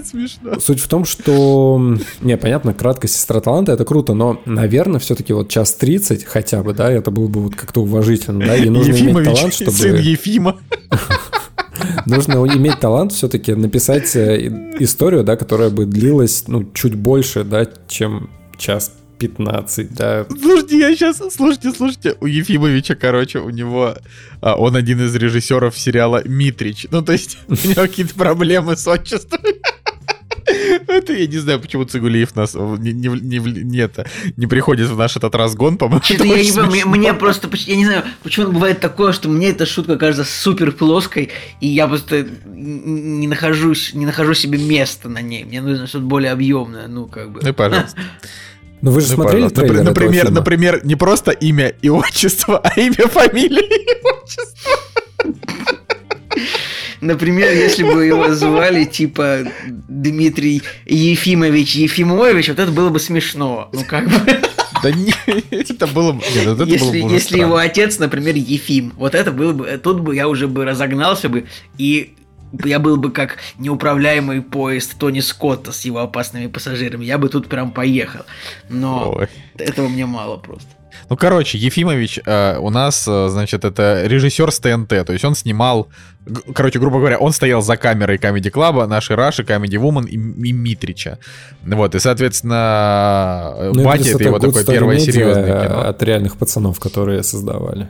Смешно. 0.06 0.60
Суть 0.60 0.80
в 0.80 0.88
том, 0.88 1.06
что... 1.06 1.98
Не, 2.22 2.38
понятно, 2.38 2.74
кратко 2.74 3.08
«Сестра 3.08 3.40
таланта»— 3.42 3.72
это 3.74 3.86
круто, 3.86 4.14
но, 4.14 4.42
наверное, 4.46 5.00
все-таки 5.00 5.34
вот 5.34 5.50
час 5.50 5.74
30 5.74 6.24
хотя 6.26 6.64
бы, 6.64 6.74
да, 6.74 6.92
это 6.92 7.12
было 7.12 7.28
бы 7.28 7.42
вот 7.42 7.56
как-то 7.56 7.82
уважительно, 7.82 8.46
да, 8.46 8.56
и 8.56 8.70
нужно 8.70 8.94
Ефимович, 8.94 9.28
иметь 9.28 9.36
талант, 9.38 9.54
чтобы... 9.54 9.72
сын 9.72 9.96
Ефима. 9.96 10.58
Нужно 12.06 12.34
иметь 12.56 12.80
талант 12.80 13.14
все-таки 13.14 13.54
написать 13.56 14.16
э, 14.16 14.74
историю, 14.80 15.24
да, 15.24 15.36
которая 15.36 15.70
бы 15.70 15.86
длилась, 15.86 16.44
ну, 16.48 16.70
чуть 16.74 16.96
больше, 16.96 17.44
да, 17.44 17.68
чем 17.88 18.30
час 18.58 18.92
15, 19.20 19.94
да. 19.94 20.26
Слушайте, 20.30 20.80
я 20.80 20.96
сейчас, 20.96 21.22
слушайте, 21.34 21.72
слушайте, 21.72 22.16
у 22.20 22.26
Ефимовича, 22.26 22.96
короче, 22.96 23.40
у 23.40 23.50
него, 23.50 23.96
а, 24.42 24.56
он 24.56 24.76
один 24.76 25.02
из 25.06 25.16
режиссеров 25.16 25.78
сериала 25.78 26.22
«Митрич». 26.26 26.88
Ну, 26.92 27.02
то 27.02 27.14
есть, 27.14 27.38
у 27.48 27.54
него 27.54 27.82
какие-то 27.82 28.16
проблемы 28.16 28.76
с 28.76 28.88
отчеством. 28.88 29.40
Это 30.88 31.14
я 31.14 31.28
не 31.28 31.38
знаю, 31.38 31.60
почему 31.60 31.86
Цигулиев 31.86 32.36
нас 32.36 32.54
не, 32.56 32.92
не, 32.92 33.08
не, 33.08 33.40
не, 33.40 33.78
это, 33.80 34.06
не 34.38 34.48
приходит 34.48 34.90
в 34.90 34.98
наш 34.98 35.16
этот 35.16 35.34
разгон, 35.36 35.78
по-моему. 35.78 36.04
Я 36.10 36.18
не 36.18 36.68
мне, 36.68 36.86
мне 36.86 37.14
просто, 37.14 37.50
я 37.66 37.76
не 37.76 37.86
знаю, 37.86 38.04
почему 38.24 38.52
бывает 38.52 38.80
такое, 38.80 39.14
что 39.14 39.30
мне 39.30 39.50
эта 39.50 39.66
шутка 39.66 39.98
кажется 39.98 40.26
супер 40.26 40.72
плоской, 40.72 41.30
и 41.62 41.68
я 41.68 41.88
просто 41.88 42.28
не 42.46 43.28
нахожусь, 43.28 43.94
не 43.94 44.06
нахожу 44.06 44.34
себе 44.34 44.58
места 44.58 45.10
на 45.10 45.22
ней. 45.22 45.44
Мне 45.44 45.62
нужно 45.62 45.88
что-то 45.88 46.06
более 46.06 46.32
объемное, 46.32 46.88
ну 46.88 47.08
как 47.08 47.32
бы. 47.32 47.42
Ну, 47.44 47.54
пожалуйста. 47.54 48.00
Ну 48.84 48.92
вы 48.92 49.00
же 49.00 49.08
ну, 49.12 49.14
смотрели 49.24 49.48
трейлер 49.48 49.82
Например, 49.82 50.30
например, 50.30 50.82
не 50.86 50.96
просто 50.96 51.32
имя 51.32 51.70
и 51.82 51.88
отчество, 51.90 52.58
а 52.58 52.78
имя, 52.78 53.08
фамилия 53.08 53.62
и 53.62 53.96
отчество. 54.04 54.72
Например, 57.00 57.50
если 57.54 57.84
бы 57.84 58.06
его 58.06 58.34
звали 58.34 58.84
типа 58.84 59.46
Дмитрий 59.88 60.64
Ефимович 60.86 61.76
Ефимович, 61.76 62.50
вот 62.50 62.60
это 62.60 62.72
было 62.74 62.90
бы 62.90 63.00
смешно. 63.00 63.70
Ну 63.72 63.86
как 63.88 64.10
бы. 64.10 64.42
Да 64.84 64.92
не, 64.92 65.14
это 65.52 65.88
было 65.88 66.12
бы... 66.12 66.22
Нет, 66.36 66.46
это 66.46 66.64
если 66.66 67.00
было 67.00 67.08
бы 67.08 67.14
если 67.14 67.40
его 67.40 67.56
отец, 67.56 68.00
например, 68.00 68.36
Ефим, 68.36 68.92
вот 68.98 69.16
это 69.16 69.32
было 69.32 69.54
бы... 69.54 69.80
Тут 69.82 70.02
бы 70.02 70.14
я 70.14 70.28
уже 70.28 70.50
бы 70.50 70.66
разогнался 70.66 71.30
бы 71.30 71.46
и 71.78 72.16
я 72.64 72.80
был 72.80 72.98
бы 72.98 73.12
как 73.12 73.38
неуправляемый 73.58 74.42
поезд 74.42 74.98
Тони 74.98 75.22
Скотта 75.22 75.72
с 75.72 75.82
его 75.86 76.00
опасными 76.00 76.48
пассажирами. 76.48 77.06
Я 77.06 77.18
бы 77.18 77.30
тут 77.30 77.48
прям 77.48 77.72
поехал. 77.72 78.22
Но 78.70 79.14
Ой. 79.18 79.28
этого 79.58 79.88
мне 79.88 80.06
мало 80.06 80.38
просто. 80.38 80.68
Ну, 81.10 81.18
короче, 81.18 81.58
Ефимович 81.58 82.20
э, 82.26 82.58
у 82.60 82.70
нас, 82.70 83.06
э, 83.08 83.28
значит, 83.30 83.66
это 83.66 84.04
режиссер 84.06 84.52
с 84.52 84.60
ТНТ. 84.60 85.06
То 85.06 85.14
есть 85.14 85.26
он 85.26 85.36
снимал, 85.36 85.90
короче, 86.54 86.80
грубо 86.80 87.00
говоря, 87.00 87.18
он 87.18 87.34
стоял 87.34 87.62
за 87.62 87.78
камерой 87.78 88.18
Comedy 88.18 88.52
Club, 88.52 88.86
нашей 88.88 89.16
Раши, 89.16 89.44
Comedy 89.44 89.80
Woman 89.80 90.08
и, 90.08 90.16
и 90.16 90.52
Митрича. 90.52 91.20
Вот, 91.64 91.96
и, 91.96 92.00
соответственно, 92.00 93.56
ну, 93.74 93.84
Батя 93.84 94.12
это 94.12 94.24
его 94.24 94.40
такое 94.40 94.64
первое 94.64 95.00
серьезное 95.00 95.68
кино. 95.68 95.82
От 95.82 96.02
реальных 96.04 96.38
пацанов, 96.38 96.80
которые 96.80 97.24
создавали. 97.24 97.90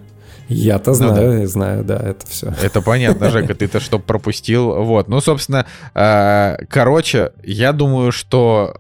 Я-то 0.50 0.92
ну, 0.92 0.96
знаю, 0.96 1.42
да. 1.42 1.48
знаю, 1.48 1.84
да, 1.84 1.98
это 1.98 2.28
все. 2.28 2.54
Это 2.62 2.82
понятно, 2.82 3.30
Жека, 3.32 3.56
ты-то 3.56 3.80
что 3.80 4.00
пропустил. 4.00 4.84
Вот, 4.84 5.08
ну, 5.08 5.22
собственно, 5.22 5.66
э, 5.94 6.58
короче, 6.70 7.32
я 7.44 7.72
думаю, 7.74 8.12
что... 8.12 8.74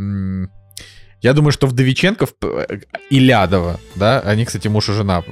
Я 1.21 1.32
думаю, 1.32 1.54
что 1.54 1.67
Вдовиченков 1.67 2.34
и 3.10 3.17
Лядова, 3.17 3.80
да, 3.95 4.19
они, 4.19 4.43
кстати, 4.43 4.67
муж 4.67 4.89
и 4.89 4.91
жена 4.91 5.23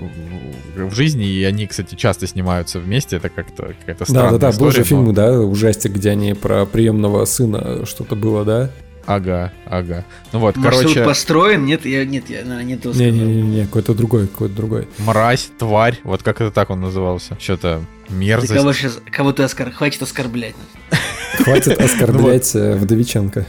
в 0.77 0.95
жизни, 0.95 1.27
и 1.27 1.43
они, 1.43 1.67
кстати, 1.67 1.95
часто 1.95 2.27
снимаются 2.27 2.79
вместе, 2.79 3.17
это 3.17 3.27
как-то 3.27 3.73
какая-то 3.77 4.05
странная 4.05 4.31
Да-да-да, 4.39 4.57
был 4.57 4.71
же 4.71 4.85
фильм, 4.85 5.13
да, 5.13 5.37
ужастик, 5.37 5.91
где 5.91 6.11
они 6.11 6.33
про 6.33 6.65
приемного 6.65 7.25
сына 7.25 7.85
что-то 7.85 8.15
было, 8.15 8.45
да? 8.45 8.69
Ага, 9.05 9.51
ага. 9.65 10.05
Ну 10.31 10.39
вот, 10.39 10.55
Маршрут 10.57 10.83
короче, 10.93 11.03
построен? 11.03 11.65
Нет, 11.65 11.85
я, 11.85 12.05
нет, 12.05 12.29
я 12.29 12.39
наверное, 12.43 12.63
не 12.63 12.75
то 12.77 12.93
сказал. 12.93 13.11
Не-не-не, 13.11 13.65
какой-то 13.65 13.93
другой, 13.93 14.27
какой-то 14.27 14.55
другой. 14.55 14.87
мразь, 14.99 15.49
тварь, 15.57 15.99
вот 16.03 16.21
как 16.23 16.39
это 16.41 16.51
так 16.51 16.69
он 16.69 16.81
назывался? 16.81 17.37
Что-то 17.39 17.81
Ты 18.07 18.13
мерзость. 18.13 18.53
кого, 18.53 18.73
щас- 18.73 18.99
кого 19.11 19.31
ты 19.33 19.43
оскор... 19.43 19.71
Хватит 19.71 20.01
оскорблять 20.03 20.55
нас. 20.91 20.99
Хватит 21.43 21.79
оскорблять 21.81 22.55
э, 22.55 22.75
Вдовиченко. 22.75 23.45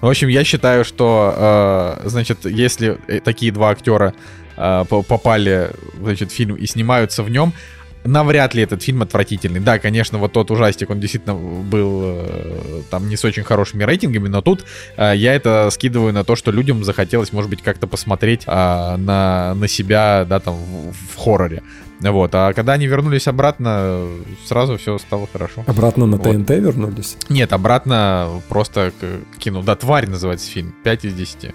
В 0.00 0.06
общем, 0.08 0.28
я 0.28 0.44
считаю, 0.44 0.84
что, 0.84 1.98
э, 2.04 2.08
значит, 2.08 2.44
если 2.46 2.98
э, 3.08 3.20
такие 3.20 3.52
два 3.52 3.70
актера 3.70 4.14
по- 4.56 5.02
попали, 5.02 5.70
значит, 5.98 6.30
в 6.30 6.34
фильм 6.34 6.54
и 6.54 6.66
снимаются 6.66 7.22
в 7.22 7.30
нем, 7.30 7.52
навряд 8.04 8.54
ли 8.54 8.62
этот 8.62 8.82
фильм 8.82 9.02
отвратительный. 9.02 9.60
Да, 9.60 9.78
конечно, 9.78 10.18
вот 10.18 10.32
тот 10.32 10.50
ужастик, 10.50 10.90
он 10.90 11.00
действительно 11.00 11.34
был 11.34 12.02
э, 12.04 12.82
там 12.90 13.08
не 13.08 13.16
с 13.16 13.24
очень 13.24 13.42
хорошими 13.42 13.84
рейтингами, 13.84 14.28
но 14.28 14.40
тут 14.42 14.64
э, 14.96 15.12
я 15.16 15.34
это 15.34 15.68
скидываю 15.70 16.12
на 16.12 16.24
то, 16.24 16.36
что 16.36 16.50
людям 16.50 16.84
захотелось, 16.84 17.32
может 17.32 17.50
быть, 17.50 17.62
как-то 17.62 17.86
посмотреть 17.86 18.42
а, 18.46 18.96
на, 18.96 19.54
на 19.54 19.68
себя, 19.68 20.24
да, 20.28 20.40
там, 20.40 20.54
в, 20.54 20.92
в 20.92 21.16
хорроре. 21.16 21.62
Вот, 22.00 22.34
а 22.34 22.54
когда 22.54 22.72
они 22.72 22.86
вернулись 22.86 23.28
обратно, 23.28 24.08
сразу 24.46 24.78
все 24.78 24.96
стало 24.98 25.28
хорошо. 25.30 25.64
Обратно 25.66 26.06
на 26.06 26.16
Вот. 26.16 26.32
ТНТ 26.32 26.50
вернулись. 26.50 27.16
Нет, 27.28 27.52
обратно 27.52 28.40
просто 28.48 28.92
к, 28.98 29.38
кино. 29.38 29.62
Да, 29.62 29.76
тварь 29.76 30.08
называется 30.08 30.50
фильм. 30.50 30.74
5 30.82 31.04
из 31.04 31.14
10. 31.14 31.54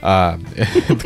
А, 0.00 0.38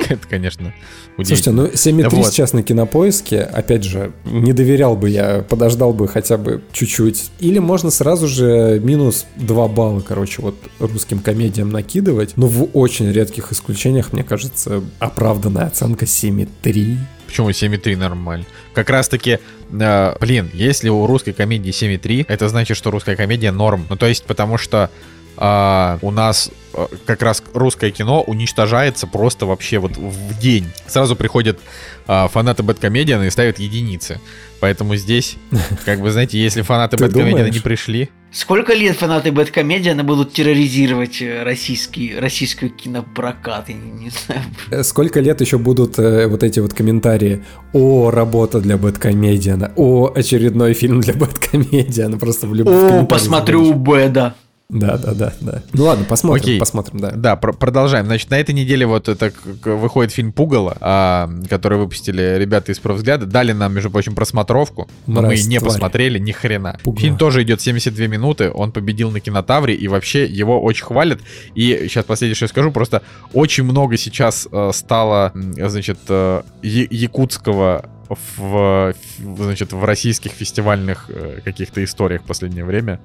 это, 0.08 0.28
конечно, 0.28 0.72
Слушайте, 1.16 1.50
ну 1.50 1.66
7,3 1.66 2.08
Вот. 2.10 2.26
сейчас 2.26 2.52
на 2.52 2.62
кинопоиске, 2.62 3.40
опять 3.40 3.84
же, 3.84 4.12
не 4.24 4.52
доверял 4.52 4.96
бы 4.96 5.08
я, 5.08 5.44
подождал 5.48 5.92
бы 5.92 6.08
хотя 6.08 6.36
бы 6.36 6.62
чуть-чуть. 6.72 7.30
Или 7.40 7.58
можно 7.58 7.90
сразу 7.90 8.28
же 8.28 8.80
минус 8.82 9.26
2 9.36 9.68
балла, 9.68 10.00
короче, 10.00 10.42
вот 10.42 10.56
русским 10.78 11.20
комедиям 11.20 11.70
накидывать. 11.70 12.36
Но 12.36 12.46
в 12.46 12.68
очень 12.74 13.10
редких 13.10 13.52
исключениях, 13.52 14.12
мне 14.12 14.24
кажется, 14.24 14.82
оправданная 14.98 15.66
оценка 15.66 16.04
7,3. 16.04 16.98
Почему 17.26 17.50
7,3 17.50 17.96
нормально? 17.96 18.44
Как 18.74 18.90
раз 18.90 19.08
таки, 19.08 19.38
э, 19.72 20.16
блин, 20.20 20.50
если 20.52 20.88
у 20.90 21.06
русской 21.06 21.32
комедии 21.32 21.70
7,3, 21.70 22.26
это 22.28 22.48
значит, 22.48 22.76
что 22.76 22.90
русская 22.90 23.16
комедия 23.16 23.52
норм. 23.52 23.86
Ну, 23.88 23.96
то 23.96 24.06
есть, 24.06 24.24
потому 24.24 24.58
что 24.58 24.90
а, 25.36 25.98
у 26.02 26.10
нас 26.10 26.50
э, 26.74 26.86
как 27.04 27.22
раз 27.22 27.42
русское 27.52 27.90
кино 27.90 28.22
уничтожается 28.22 29.06
просто 29.06 29.46
вообще 29.46 29.78
вот 29.78 29.96
в 29.96 30.38
день. 30.38 30.66
Сразу 30.86 31.16
приходят 31.16 31.58
а, 32.06 32.28
фанаты 32.28 32.62
Бэткомедиана 32.62 33.24
и 33.24 33.30
ставят 33.30 33.58
единицы. 33.58 34.20
Поэтому 34.60 34.96
здесь, 34.96 35.36
как 35.84 36.00
бы, 36.00 36.10
знаете, 36.10 36.38
если 36.38 36.62
фанаты 36.62 36.96
Ты 36.96 37.04
Бэткомедиана 37.04 37.50
не 37.50 37.60
пришли, 37.60 38.10
Сколько 38.32 38.74
лет 38.74 38.96
фанаты 38.96 39.32
Бэткомедиана 39.32 40.04
будут 40.04 40.34
терроризировать 40.34 41.22
э, 41.22 41.42
российский, 41.42 42.14
российский 42.18 42.68
кинопрокат? 42.68 43.70
Я 43.70 43.76
не, 43.76 43.90
не 43.90 44.10
знаю. 44.10 44.42
Э, 44.70 44.82
Сколько 44.82 45.20
лет 45.20 45.40
еще 45.40 45.56
будут 45.56 45.98
э, 45.98 46.26
вот 46.26 46.42
эти 46.42 46.60
вот 46.60 46.74
комментарии 46.74 47.42
«О, 47.72 48.10
работа 48.10 48.60
для 48.60 48.76
Бэткомедиана», 48.76 49.72
«О, 49.76 50.12
очередной 50.14 50.74
фильм 50.74 51.00
для 51.00 51.14
Бэткомедиана», 51.14 52.18
просто 52.18 52.46
в 52.46 52.54
любых 52.54 52.74
О, 52.74 53.06
посмотрю 53.06 53.70
у 53.70 53.72
Бэда. 53.72 54.34
Да, 54.68 54.96
да, 54.98 55.14
да, 55.14 55.32
да. 55.40 55.62
Ну 55.72 55.84
ладно, 55.84 56.04
посмотрим, 56.04 56.42
Окей. 56.42 56.58
посмотрим, 56.58 56.98
да. 56.98 57.12
Да, 57.12 57.36
пр- 57.36 57.52
продолжаем. 57.52 58.06
Значит, 58.06 58.30
на 58.30 58.38
этой 58.40 58.52
неделе 58.52 58.84
вот 58.84 59.08
это 59.08 59.32
выходит 59.64 60.12
фильм 60.12 60.32
Пугало, 60.32 60.76
а, 60.80 61.30
который 61.48 61.78
выпустили 61.78 62.36
ребята 62.36 62.72
из 62.72 62.80
«Провзгляда». 62.80 63.26
Дали 63.26 63.52
нам, 63.52 63.72
между 63.72 63.90
прочим, 63.92 64.16
просмотровку, 64.16 64.88
но 65.06 65.20
мы 65.22 65.28
Мразь, 65.28 65.46
не 65.46 65.58
тварь. 65.60 65.70
посмотрели 65.70 66.18
ни 66.18 66.32
хрена. 66.32 66.80
Пугало. 66.82 67.00
Фильм 67.00 67.16
тоже 67.16 67.44
идет 67.44 67.60
72 67.60 68.08
минуты, 68.08 68.50
он 68.50 68.72
победил 68.72 69.12
на 69.12 69.20
кинотавре, 69.20 69.74
и 69.74 69.86
вообще 69.86 70.24
его 70.26 70.60
очень 70.60 70.84
хвалят. 70.84 71.20
И 71.54 71.86
сейчас 71.88 72.04
последнее, 72.04 72.34
что 72.34 72.46
я 72.46 72.48
скажу, 72.48 72.72
просто 72.72 73.02
очень 73.32 73.62
много 73.62 73.96
сейчас 73.96 74.48
э, 74.50 74.70
стало, 74.74 75.30
значит, 75.34 75.98
э, 76.08 76.42
я- 76.62 76.86
якутского 76.90 77.88
в, 78.08 78.94
в, 79.18 79.42
значит, 79.44 79.72
в 79.72 79.84
российских 79.84 80.32
фестивальных 80.32 81.06
э, 81.08 81.40
каких-то 81.44 81.82
историях 81.84 82.22
в 82.22 82.24
последнее 82.24 82.64
время. 82.64 82.98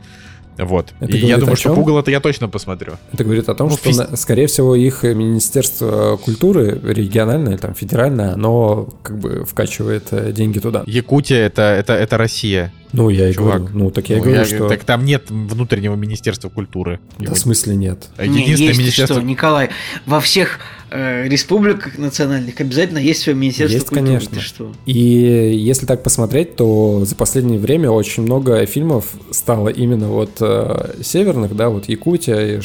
Вот. 0.57 0.93
Это 0.99 1.17
и 1.17 1.19
я 1.25 1.37
думаю, 1.37 1.55
что 1.55 1.69
чем? 1.69 1.75
Пугало-то 1.75 2.11
я 2.11 2.19
точно 2.19 2.47
посмотрю. 2.49 2.93
Это 3.13 3.23
говорит 3.23 3.49
о 3.49 3.55
том, 3.55 3.69
Ну, 3.69 3.77
что, 3.77 3.89
на- 4.09 4.15
скорее 4.17 4.47
всего, 4.47 4.75
их 4.75 5.03
Министерство 5.03 6.17
культуры, 6.17 6.79
региональное, 6.83 7.57
там, 7.57 7.73
федеральное, 7.73 8.33
оно 8.33 8.89
как 9.03 9.17
бы 9.17 9.45
вкачивает 9.45 10.07
э, 10.11 10.31
деньги 10.31 10.59
туда. 10.59 10.83
Якутия 10.85 11.45
это, 11.45 11.61
это, 11.63 11.93
это 11.93 12.17
Россия. 12.17 12.71
Ну, 12.93 13.09
я 13.09 13.29
и 13.29 13.33
Чувак, 13.33 13.59
говорю. 13.61 13.77
Ну, 13.77 13.91
так 13.91 14.09
я 14.09 14.17
и 14.17 14.19
Ну, 14.19 14.25
говорю, 14.25 14.39
я- 14.41 14.45
что... 14.45 14.67
Так 14.67 14.83
там 14.83 15.05
нет 15.05 15.23
внутреннего 15.29 15.95
министерства 15.95 16.49
культуры. 16.49 16.99
Да, 17.19 17.33
в 17.33 17.37
смысле 17.37 17.75
нет. 17.75 18.09
Не, 18.19 18.25
Единственное 18.25 18.67
есть 18.69 18.79
министерство... 18.79 19.15
что, 19.17 19.25
Николай, 19.25 19.69
во 20.05 20.19
всех 20.19 20.59
э, 20.91 21.27
республиках 21.27 21.97
национальных 21.97 22.59
обязательно 22.59 22.99
есть 22.99 23.21
свое 23.21 23.37
министерство 23.37 23.75
Есть, 23.75 23.87
культуры. 23.87 24.07
конечно. 24.07 24.39
Что? 24.41 24.71
И 24.85 24.93
если 24.93 25.85
так 25.85 26.03
посмотреть, 26.03 26.55
то 26.55 27.03
за 27.05 27.15
последнее 27.15 27.59
время 27.59 27.89
очень 27.89 28.23
много 28.23 28.65
фильмов 28.65 29.05
стало 29.31 29.69
именно 29.69 30.09
вот 30.09 30.31
э, 30.41 30.95
северных, 31.01 31.55
да, 31.55 31.69
вот 31.69 31.89
Якутия 31.89 32.57
и 32.57 32.61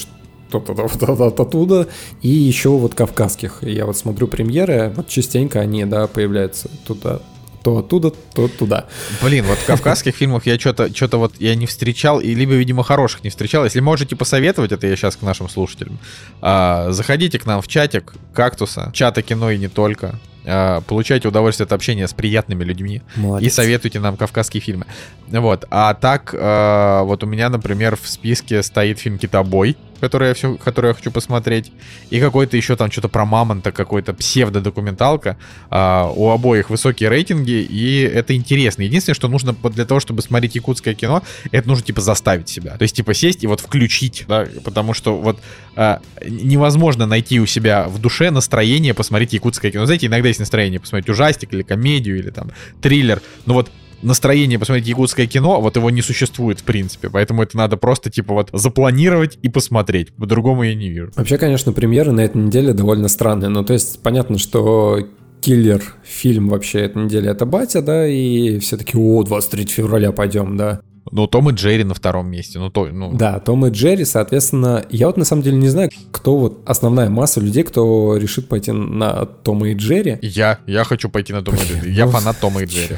оттуда, 1.41 1.89
и 2.23 2.29
еще 2.29 2.71
вот 2.71 2.95
кавказских. 2.95 3.59
Я 3.63 3.87
вот 3.87 3.97
смотрю 3.97 4.29
премьеры, 4.29 4.93
вот 4.95 5.09
частенько 5.09 5.61
они, 5.61 5.85
да, 5.85 6.07
появляются 6.07 6.71
туда, 6.87 7.21
то 7.67 7.79
оттуда, 7.79 8.13
то 8.33 8.47
туда. 8.47 8.85
Блин, 9.21 9.45
вот 9.45 9.59
в 9.59 9.67
кавказских 9.67 10.15
фильмах 10.17 10.47
я 10.47 10.57
что-то 10.57 10.95
что 10.95 11.19
вот 11.19 11.35
я 11.41 11.57
не 11.57 11.67
встречал, 11.67 12.21
и 12.21 12.33
либо, 12.33 12.53
видимо, 12.53 12.85
хороших 12.85 13.25
не 13.25 13.31
встречал. 13.31 13.65
Если 13.65 13.81
можете 13.81 14.15
посоветовать, 14.15 14.71
это 14.71 14.87
я 14.87 14.95
сейчас 14.95 15.17
к 15.17 15.23
нашим 15.23 15.49
слушателям, 15.49 15.99
а, 16.41 16.93
заходите 16.93 17.41
к 17.41 17.45
нам 17.45 17.61
в 17.61 17.67
чатик 17.67 18.15
Кактуса, 18.33 18.93
чата 18.95 19.21
кино 19.21 19.51
и 19.51 19.59
не 19.59 19.67
только. 19.67 20.21
А, 20.45 20.81
получайте 20.83 21.27
удовольствие 21.27 21.65
от 21.65 21.73
общения 21.73 22.07
с 22.07 22.13
приятными 22.13 22.63
людьми. 22.63 23.03
И 23.17 23.21
Молодец. 23.21 23.55
советуйте 23.55 23.99
нам 23.99 24.17
кавказские 24.17 24.61
фильмы. 24.61 24.87
Вот. 25.27 25.65
А 25.69 25.95
так, 25.95 26.33
э, 26.35 27.01
вот 27.03 27.25
у 27.25 27.27
меня, 27.27 27.49
например, 27.49 27.97
в 28.01 28.09
списке 28.09 28.63
стоит 28.63 29.01
фильм 29.01 29.19
«Китобой», 29.19 29.77
который 30.01 30.29
я, 30.29 30.35
все, 30.35 30.57
который 30.57 30.89
я 30.89 30.95
хочу 30.95 31.11
посмотреть. 31.11 31.73
И 32.11 32.21
какой-то 32.21 32.57
еще 32.57 32.77
там 32.77 32.91
что-то 32.91 33.09
про 33.09 33.25
мамонта, 33.25 33.73
какой-то 33.73 34.15
псевдодокументалка. 34.15 35.37
А, 35.71 36.11
у 36.15 36.31
обоих 36.31 36.71
высокие 36.71 37.09
рейтинги, 37.09 37.63
и 37.63 38.01
это 38.01 38.35
интересно. 38.35 38.83
Единственное, 38.83 39.15
что 39.15 39.29
нужно 39.29 39.53
для 39.53 39.85
того, 39.85 40.01
чтобы 40.01 40.23
смотреть 40.23 40.55
якутское 40.55 40.95
кино, 40.95 41.23
это 41.51 41.69
нужно, 41.69 41.85
типа, 41.85 42.01
заставить 42.01 42.49
себя. 42.49 42.77
То 42.77 42.83
есть, 42.83 42.97
типа, 42.97 43.15
сесть 43.15 43.45
и 43.45 43.47
вот 43.47 43.61
включить, 43.61 44.25
да, 44.29 44.47
потому 44.65 44.95
что 44.95 45.17
вот 45.17 45.41
а, 45.75 46.01
невозможно 46.27 47.07
найти 47.07 47.41
у 47.41 47.47
себя 47.47 47.85
в 47.89 47.99
душе 47.99 48.31
настроение 48.31 48.95
посмотреть 48.95 49.33
якутское 49.33 49.71
кино. 49.71 49.87
Знаете, 49.87 50.07
иногда 50.07 50.29
есть 50.29 50.41
настроение 50.41 50.81
посмотреть 50.81 51.09
ужастик 51.09 51.53
или 51.53 51.63
комедию, 51.63 52.19
или 52.19 52.31
там 52.31 52.51
триллер. 52.81 53.23
Но 53.45 53.55
вот 53.55 53.71
настроение 54.03 54.59
посмотреть 54.59 54.89
якутское 54.89 55.27
кино, 55.27 55.61
вот 55.61 55.77
его 55.77 55.91
не 55.91 56.03
существует 56.03 56.61
в 56.61 56.65
принципе. 56.65 57.11
Поэтому 57.11 57.43
это 57.43 57.57
надо 57.57 57.77
просто, 57.77 58.11
типа, 58.11 58.35
вот 58.35 58.51
запланировать 58.53 59.39
и 59.43 59.49
посмотреть. 59.49 60.13
По-другому 60.15 60.63
я 60.65 60.75
не 60.75 60.89
вижу. 60.89 61.11
Вообще, 61.17 61.39
конечно, 61.39 61.73
премьеры 61.73 62.13
на 62.13 62.21
этой 62.21 62.39
неделе 62.39 62.73
довольно 62.73 63.09
странные. 63.09 63.49
Ну, 63.49 63.65
то 63.65 63.73
есть, 63.73 64.01
понятно, 64.03 64.39
что 64.39 65.07
киллер 65.41 65.83
фильм 66.05 66.49
вообще 66.49 66.81
этой 66.81 67.05
недели 67.05 67.31
это 67.31 67.47
батя, 67.47 67.83
да, 67.83 68.07
и 68.07 68.59
все 68.59 68.77
таки 68.77 68.97
о, 68.97 69.23
23 69.23 69.67
февраля 69.67 70.13
пойдем, 70.13 70.57
да. 70.57 70.81
Ну, 71.13 71.27
Том 71.29 71.49
и 71.51 71.53
Джерри 71.53 71.85
на 71.85 71.95
втором 71.95 72.29
месте. 72.29 72.59
Ну, 72.59 72.69
то, 72.69 72.87
ну, 72.87 73.13
Да, 73.15 73.39
Том 73.39 73.65
и 73.67 73.71
Джерри, 73.71 74.05
соответственно, 74.05 74.85
я 74.91 75.07
вот 75.07 75.17
на 75.17 75.25
самом 75.25 75.43
деле 75.43 75.57
не 75.57 75.69
знаю, 75.69 75.91
кто 76.11 76.37
вот 76.37 76.63
основная 76.67 77.09
масса 77.09 77.41
людей, 77.41 77.63
кто 77.63 78.17
решит 78.17 78.49
пойти 78.49 78.73
на 78.73 79.25
Тома 79.25 79.69
и 79.69 79.75
Джерри. 79.75 80.19
Я, 80.21 80.59
я 80.67 80.83
хочу 80.83 81.09
пойти 81.09 81.33
на 81.33 81.43
Том 81.43 81.55
и 81.55 81.59
Джерри. 81.59 81.93
Я 81.93 82.07
ну, 82.07 82.11
фанат 82.13 82.41
Тома 82.41 82.63
и 82.63 82.67
Джерри. 82.67 82.97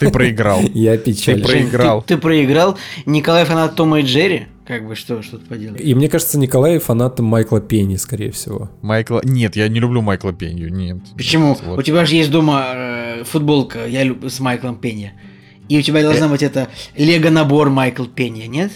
Ты 0.00 0.10
проиграл. 0.10 0.60
Я 0.74 0.96
печаль. 0.98 1.36
Ты 1.36 1.42
про- 1.42 1.48
Проиграл. 1.52 2.02
Ты, 2.02 2.14
ты 2.14 2.20
проиграл. 2.20 2.78
Николай 3.06 3.44
фанат 3.44 3.76
Тома 3.76 4.00
и 4.00 4.02
Джерри. 4.02 4.46
Как 4.66 4.86
бы 4.86 4.94
что, 4.94 5.20
что 5.22 5.38
ты 5.38 5.46
поделаешь? 5.46 5.80
И 5.80 5.94
мне 5.94 6.08
кажется, 6.08 6.38
Николай 6.38 6.78
фанат 6.78 7.18
Майкла 7.18 7.60
Пенни, 7.60 7.96
скорее 7.96 8.30
всего. 8.30 8.70
Майкла... 8.82 9.20
Нет, 9.24 9.56
я 9.56 9.66
не 9.68 9.80
люблю 9.80 10.00
Майкла 10.00 10.32
Пенью, 10.32 10.72
нет. 10.72 10.98
Почему? 11.16 11.56
Вот. 11.64 11.78
У 11.78 11.82
тебя 11.82 12.04
же 12.04 12.14
есть 12.14 12.30
дома 12.30 12.66
э, 12.74 13.24
футболка 13.24 13.86
я 13.86 14.04
люб... 14.04 14.24
с 14.24 14.38
Майклом 14.40 14.76
Пенни. 14.76 15.12
И 15.68 15.78
у 15.78 15.82
тебя 15.82 16.02
должна 16.02 16.28
быть 16.28 16.42
это 16.42 16.68
лего-набор 16.96 17.68
Майкл 17.70 18.04
Пенни, 18.04 18.42
нет? 18.46 18.70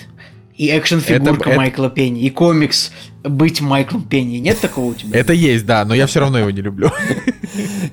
И 0.57 0.67
экшн-фигурка 0.69 1.35
Это- 1.43 1.51
это- 1.51 1.57
Майкла 1.59 1.91
Пенни, 1.91 2.23
и 2.23 2.31
комикс 2.31 2.93
«Быть 3.25 3.61
Майклом 3.61 4.03
Пенни». 4.03 4.37
Нет 4.37 4.61
такого 4.61 4.91
у 4.91 4.95
тебя? 4.95 5.19
Это 5.19 5.33
есть, 5.33 5.67
да, 5.67 5.85
но 5.85 5.95
я 5.95 6.07
все 6.07 6.21
равно 6.21 6.39
его 6.39 6.51
не 6.51 6.61
люблю. 6.61 6.91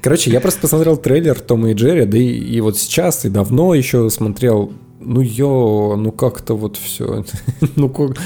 Короче, 0.01 0.29
я 0.29 0.41
просто 0.41 0.61
посмотрел 0.61 0.97
трейлер 0.97 1.39
Тома 1.39 1.71
и 1.71 1.73
Джерри, 1.73 2.05
да 2.05 2.17
и, 2.17 2.25
и 2.25 2.61
вот 2.61 2.77
сейчас, 2.77 3.25
и 3.25 3.29
давно 3.29 3.73
еще 3.73 4.09
смотрел 4.09 4.73
ну 5.03 5.21
ё, 5.21 5.95
ну 5.97 6.11
как-то 6.11 6.55
вот 6.55 6.77
все. 6.77 7.25
ну 7.75 7.89
как... 7.89 8.17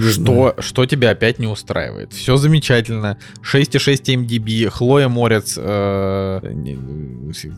Что, 0.00 0.54
что 0.58 0.86
тебя 0.86 1.10
опять 1.10 1.38
не 1.38 1.46
устраивает? 1.46 2.12
Все 2.12 2.36
замечательно. 2.36 3.18
6,6 3.42 4.26
MDB, 4.26 4.68
Хлоя 4.68 5.08
Морец. 5.08 5.54
Э, 5.56 6.40
не, 6.52 6.78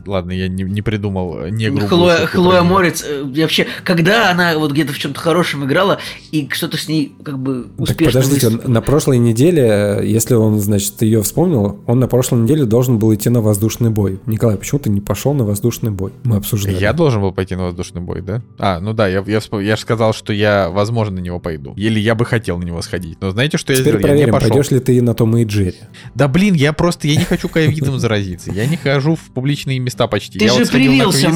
ладно, 0.07 0.33
я 0.33 0.49
не, 0.49 0.65
не 0.65 0.83
придумал 0.83 1.47
не 1.49 1.71
Хлоя, 1.71 2.27
Хлоя 2.27 2.63
Морец, 2.63 3.05
э, 3.07 3.23
вообще, 3.25 3.67
когда 3.85 4.31
она 4.31 4.59
вот 4.59 4.73
где-то 4.73 4.93
в 4.93 4.99
чем-то 4.99 5.21
хорошем 5.21 5.65
играла, 5.65 5.99
и 6.31 6.49
что-то 6.53 6.77
с 6.77 6.89
ней 6.89 7.15
как 7.23 7.39
бы 7.39 7.67
успешно... 7.79 7.87
Так 7.87 8.07
подождите, 8.07 8.49
выступ... 8.49 8.69
на 8.69 8.81
прошлой 8.81 9.19
неделе, 9.19 10.01
если 10.05 10.35
он, 10.35 10.59
значит, 10.61 11.03
ее 11.03 11.23
вспомнил, 11.23 11.81
он 11.87 12.01
на 12.01 12.09
прошлой 12.09 12.41
неделе 12.41 12.65
должен 12.65 12.99
был 12.99 13.15
идти 13.15 13.29
на 13.31 13.41
воздушный 13.41 13.91
бой. 13.91 14.21
Николай, 14.27 14.57
почему 14.57 14.81
ты 14.81 14.91
не 14.91 15.01
пошел 15.01 15.35
на 15.35 15.45
воздушный 15.45 15.91
бой? 15.91 16.13
Мы 16.25 16.37
обсуждали. 16.37 16.77
Я 16.77 16.93
должен 16.93 17.21
был 17.21 17.33
пойти 17.33 17.57
на 17.57 17.65
воздушный 17.65 18.01
бой, 18.01 18.23
да? 18.23 18.43
А, 18.63 18.79
ну 18.81 18.93
да, 18.93 19.09
я, 19.09 19.25
я, 19.27 19.41
я 19.61 19.77
же 19.77 19.83
сказал, 19.83 20.13
что 20.13 20.33
я, 20.33 20.69
возможно, 20.71 21.17
на 21.17 21.21
него 21.21 21.41
пойду. 21.41 21.73
Или 21.77 21.99
я 21.99 22.15
бы 22.15 22.25
хотел 22.25 22.59
на 22.59 22.65
него 22.65 22.83
сходить. 22.83 23.19
Но 23.21 23.31
знаете, 23.31 23.57
что 23.59 23.73
Теперь 23.73 23.79
я 23.79 23.83
сделал? 23.83 24.01
проверим, 24.01 24.21
я 24.21 24.27
не 24.27 24.33
пошел. 24.33 24.49
пойдешь 24.51 24.71
ли 24.71 24.81
ты 24.81 25.03
на 25.03 25.15
Том 25.15 25.37
и 25.37 25.45
Джерри. 25.45 25.75
Да 26.15 26.29
блин, 26.29 26.55
я 26.55 26.73
просто, 26.73 27.09
я 27.09 27.17
не 27.17 27.25
хочу 27.25 27.49
ковидом 27.49 27.99
заразиться. 27.99 28.53
Я 28.53 28.67
не 28.67 28.77
хожу 28.77 29.15
в 29.17 29.33
публичные 29.33 29.79
места 29.79 30.07
почти. 30.07 30.39
Ты 30.39 30.45
я 30.45 30.53
же 30.53 30.61
вот 30.61 30.71
привился, 30.71 31.31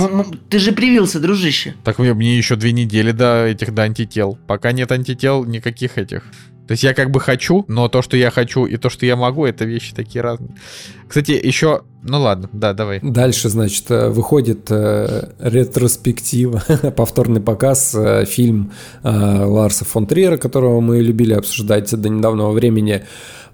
ты 0.50 0.58
же 0.58 0.72
привился, 0.72 1.20
дружище. 1.20 1.74
Так 1.82 1.98
мне, 1.98 2.12
мне 2.14 2.36
еще 2.36 2.56
две 2.56 2.72
недели 2.72 3.12
до 3.12 3.46
этих, 3.46 3.72
до 3.74 3.82
антител. 3.82 4.38
Пока 4.46 4.72
нет 4.72 4.92
антител, 4.92 5.44
никаких 5.44 5.98
этих. 5.98 6.24
То 6.66 6.72
есть 6.72 6.82
я 6.82 6.94
как 6.94 7.10
бы 7.10 7.20
хочу, 7.20 7.64
но 7.68 7.88
то, 7.88 8.00
что 8.00 8.16
я 8.16 8.30
хочу 8.30 8.64
и 8.64 8.76
то, 8.76 8.88
что 8.88 9.04
я 9.04 9.16
могу, 9.16 9.44
это 9.44 9.64
вещи 9.64 9.94
такие 9.94 10.22
разные. 10.22 10.50
Кстати, 11.06 11.32
еще... 11.32 11.82
Ну 12.02 12.20
ладно, 12.20 12.48
да, 12.52 12.72
давай. 12.72 13.00
Дальше, 13.02 13.48
значит, 13.48 13.90
э, 13.90 14.08
выходит 14.08 14.66
э, 14.70 15.32
ретроспектива, 15.38 16.62
повторный 16.96 17.40
показ, 17.40 17.94
э, 17.94 18.24
фильм 18.24 18.72
э, 19.02 19.08
Ларса 19.10 19.84
фон 19.84 20.06
Триера, 20.06 20.36
которого 20.36 20.80
мы 20.80 21.00
любили 21.00 21.34
обсуждать 21.34 21.90
до 21.94 22.08
недавнего 22.08 22.50
времени. 22.50 23.04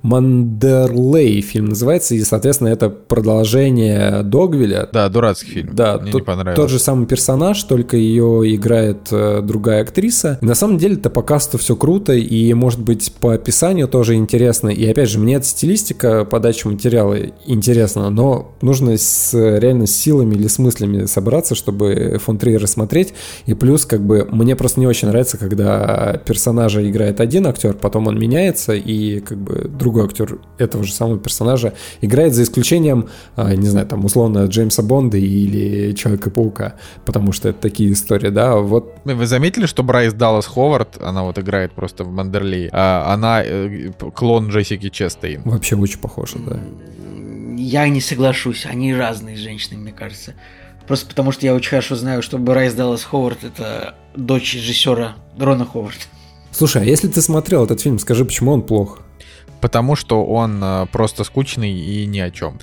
Мандерлей 0.03 1.41
фильм 1.41 1.67
называется, 1.67 2.15
и, 2.15 2.21
соответственно, 2.21 2.69
это 2.69 2.89
продолжение 2.89 4.23
Догвиля. 4.23 4.89
Да, 4.93 5.09
дурацкий 5.09 5.51
фильм. 5.51 5.71
Да, 5.75 5.99
Мне 5.99 6.13
тот, 6.13 6.21
не 6.21 6.25
понравился. 6.25 6.63
тот 6.63 6.71
же 6.71 6.79
самый 6.79 7.07
персонаж, 7.07 7.63
только 7.65 7.97
ее 7.97 8.43
играет 8.55 9.09
э, 9.11 9.41
другая 9.43 9.83
актриса. 9.83 10.39
И 10.41 10.45
на 10.45 10.55
самом 10.55 10.79
деле 10.79 10.95
это 10.95 11.11
по 11.11 11.23
касту 11.23 11.59
все 11.59 11.77
круто, 11.77 12.13
и, 12.13 12.53
может 12.55 12.81
быть, 12.81 13.13
по 13.21 13.35
описанию 13.35 13.89
тоже 13.89 14.15
интересно. 14.15 14.69
И, 14.69 14.87
опять 14.87 15.11
же, 15.11 15.19
мне 15.19 15.37
эта 15.37 15.47
стилистика 15.47 16.25
подачи 16.25 16.67
материала 16.67 17.17
интересна, 17.47 18.11
но 18.11 18.55
нужно 18.63 18.97
с, 18.97 19.35
реально 19.35 19.87
с 19.87 19.93
силами 19.93 20.35
или 20.35 20.47
с 20.47 20.59
мыслями 20.59 21.07
собраться, 21.07 21.55
чтобы 21.55 22.19
фон 22.23 22.39
Триер 22.39 22.63
рассмотреть. 22.63 23.15
И 23.47 23.55
плюс, 23.55 23.85
как 23.85 24.01
бы, 24.01 24.27
мне 24.31 24.57
просто 24.57 24.81
не 24.81 24.87
очень 24.87 25.09
нравится, 25.09 25.37
когда 25.39 26.21
персонажа 26.25 26.89
играет 26.89 27.21
один 27.21 27.47
актер, 27.47 27.75
потом 27.75 28.07
он 28.07 28.19
меняется, 28.19 28.73
и, 28.73 29.21
как 29.21 29.39
бы, 29.39 29.69
друг 29.69 29.90
другой 29.91 30.05
актер 30.05 30.39
этого 30.59 30.85
же 30.85 30.93
самого 30.93 31.19
персонажа 31.19 31.75
играет, 32.01 32.35
за 32.35 32.45
исключением, 32.45 33.09
а, 33.37 33.55
не 33.55 33.67
знаю, 33.67 33.87
там, 33.87 34.05
условно, 34.05 34.45
Джеймса 34.45 34.83
Бонда 34.83 35.19
или 35.19 35.93
Человека-паука, 35.93 36.75
потому 37.05 37.33
что 37.33 37.49
это 37.49 37.61
такие 37.61 37.93
истории, 37.93 38.31
да, 38.31 38.57
вот. 38.57 38.95
Вы 39.05 39.27
заметили, 39.27 39.67
что 39.67 39.83
Брайс 39.83 40.13
Даллас 40.13 40.47
Ховард, 40.47 41.03
она 41.03 41.25
вот 41.25 41.39
играет 41.39 41.73
просто 41.73 42.05
в 42.05 42.13
Мандерлей, 42.13 42.69
а 42.73 43.13
она 43.13 43.43
э, 43.45 43.91
клон 44.15 44.49
Джессики 44.49 44.91
Честейн. 44.91 45.43
Вообще 45.45 45.77
очень 45.77 45.99
похожа, 45.99 46.39
да. 46.39 46.61
Я 47.57 47.89
не 47.89 48.01
соглашусь, 48.01 48.67
они 48.67 48.95
разные 48.95 49.37
женщины, 49.37 49.77
мне 49.77 49.93
кажется. 49.93 50.35
Просто 50.87 51.07
потому 51.09 51.33
что 51.33 51.47
я 51.47 51.55
очень 51.55 51.71
хорошо 51.71 51.97
знаю, 51.97 52.23
что 52.23 52.39
Брайс 52.39 52.75
Даллас 52.75 53.03
Ховард 53.05 53.45
это 53.45 53.95
дочь 54.17 54.55
режиссера 54.55 55.17
Рона 55.39 55.65
Ховарда. 55.65 56.01
Слушай, 56.53 56.83
а 56.83 56.85
если 56.85 57.09
ты 57.09 57.21
смотрел 57.21 57.65
этот 57.65 57.81
фильм, 57.81 57.99
скажи, 57.99 58.25
почему 58.25 58.53
он 58.53 58.63
плох? 58.63 59.01
Потому 59.61 59.97
что 59.97 60.25
он 60.25 60.61
э, 60.63 60.87
просто 60.93 61.25
скучный 61.25 61.73
и 61.73 62.07
ни 62.07 62.19
о 62.19 62.31
чем. 62.31 62.59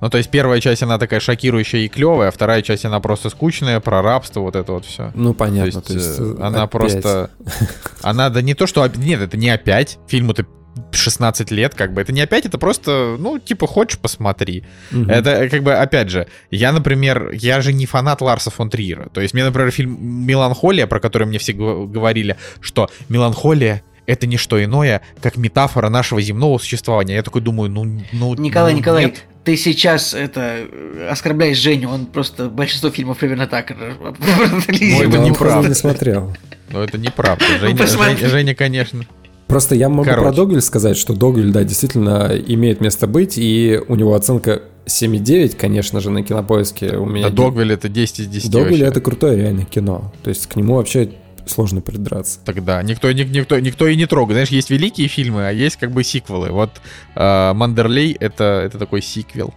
Ну, 0.00 0.08
то 0.08 0.16
есть 0.16 0.30
первая 0.30 0.60
часть, 0.60 0.82
она 0.82 0.98
такая 0.98 1.20
шокирующая 1.20 1.80
и 1.80 1.88
клевая, 1.88 2.28
а 2.28 2.30
вторая 2.32 2.62
часть, 2.62 2.84
она 2.84 3.00
просто 3.00 3.28
скучная, 3.28 3.80
про 3.80 4.00
рабство, 4.00 4.40
вот 4.40 4.56
это 4.56 4.72
вот 4.72 4.86
все. 4.86 5.12
Ну, 5.14 5.34
понятно. 5.34 5.82
То 5.82 5.92
есть, 5.92 6.16
то 6.16 6.24
есть 6.24 6.38
э, 6.38 6.42
она 6.42 6.62
опять. 6.62 6.70
просто... 6.70 7.30
Она, 8.02 8.30
да 8.30 8.40
не 8.40 8.54
то, 8.54 8.66
что... 8.66 8.86
Нет, 8.96 9.20
это 9.20 9.36
не 9.36 9.50
опять. 9.50 9.98
Фильму-то 10.08 10.46
16 10.92 11.50
лет, 11.50 11.74
как 11.74 11.92
бы. 11.92 12.00
Это 12.00 12.12
не 12.12 12.22
опять, 12.22 12.46
это 12.46 12.56
просто, 12.56 13.16
ну, 13.18 13.38
типа, 13.38 13.66
хочешь, 13.66 13.98
посмотри. 13.98 14.64
Угу. 14.92 15.10
Это, 15.10 15.48
как 15.48 15.62
бы, 15.62 15.74
опять 15.74 16.08
же, 16.08 16.26
я, 16.50 16.72
например, 16.72 17.30
я 17.32 17.60
же 17.60 17.72
не 17.72 17.86
фанат 17.86 18.20
Ларса 18.20 18.50
фон 18.50 18.70
Триера. 18.70 19.08
То 19.10 19.20
есть 19.20 19.34
мне, 19.34 19.44
например, 19.44 19.70
фильм 19.70 19.98
«Меланхолия», 20.00 20.86
про 20.86 21.00
который 21.00 21.26
мне 21.26 21.38
все 21.38 21.52
говорили, 21.52 22.36
что 22.60 22.88
«Меланхолия 23.08 23.82
это 24.10 24.26
не 24.26 24.36
что 24.36 24.62
иное, 24.62 25.02
как 25.22 25.36
метафора 25.36 25.88
нашего 25.88 26.20
земного 26.20 26.58
существования. 26.58 27.14
Я 27.14 27.22
такой 27.22 27.40
думаю, 27.40 27.70
ну... 27.70 27.84
ну 28.12 28.34
Николай, 28.34 28.72
ну, 28.72 28.78
Николай, 28.78 29.04
нет. 29.06 29.24
ты 29.44 29.56
сейчас 29.56 30.14
это 30.14 30.66
оскорбляешь 31.08 31.58
Женю, 31.58 31.90
он 31.90 32.06
просто 32.06 32.48
большинство 32.48 32.90
фильмов 32.90 33.18
примерно 33.18 33.46
так 33.46 33.72
Ну, 33.78 35.02
это 35.02 35.18
неправда. 35.18 35.68
не 35.68 35.74
смотрел. 35.74 36.36
Ну, 36.70 36.80
это 36.80 36.98
неправда. 36.98 37.44
Женя, 37.60 38.28
Женя, 38.28 38.54
конечно... 38.54 39.04
Просто 39.46 39.74
я 39.74 39.88
могу 39.88 40.04
Короче. 40.04 40.22
про 40.22 40.32
Догвиль 40.32 40.60
сказать, 40.60 40.96
что 40.96 41.12
Догвиль, 41.12 41.50
да, 41.50 41.64
действительно 41.64 42.30
имеет 42.46 42.80
место 42.80 43.08
быть, 43.08 43.36
и 43.36 43.80
у 43.88 43.96
него 43.96 44.14
оценка 44.14 44.62
7,9, 44.86 45.56
конечно 45.56 45.98
же, 46.00 46.10
на 46.10 46.22
кинопоиске 46.22 46.96
у 46.96 47.04
меня. 47.04 47.26
А 47.26 47.30
Догвиль 47.30 47.72
это 47.72 47.88
10 47.88 48.20
из 48.20 48.26
10. 48.28 48.48
Догвиль 48.48 48.84
это 48.84 49.00
крутое 49.00 49.36
реально 49.36 49.64
кино. 49.64 50.12
То 50.22 50.30
есть 50.30 50.46
к 50.46 50.54
нему 50.54 50.76
вообще 50.76 51.10
сложно 51.50 51.80
придраться. 51.80 52.38
Тогда 52.44 52.82
никто, 52.82 53.10
никто, 53.12 53.58
никто 53.58 53.86
и 53.86 53.96
не 53.96 54.06
трогает. 54.06 54.36
Знаешь, 54.36 54.48
есть 54.48 54.70
великие 54.70 55.08
фильмы, 55.08 55.46
а 55.46 55.50
есть 55.50 55.76
как 55.76 55.90
бы 55.90 56.04
сиквелы. 56.04 56.50
Вот 56.50 56.80
э, 57.14 57.52
Мандерлей 57.52 58.16
это, 58.18 58.62
это 58.64 58.78
такой 58.78 59.02
сиквел. 59.02 59.52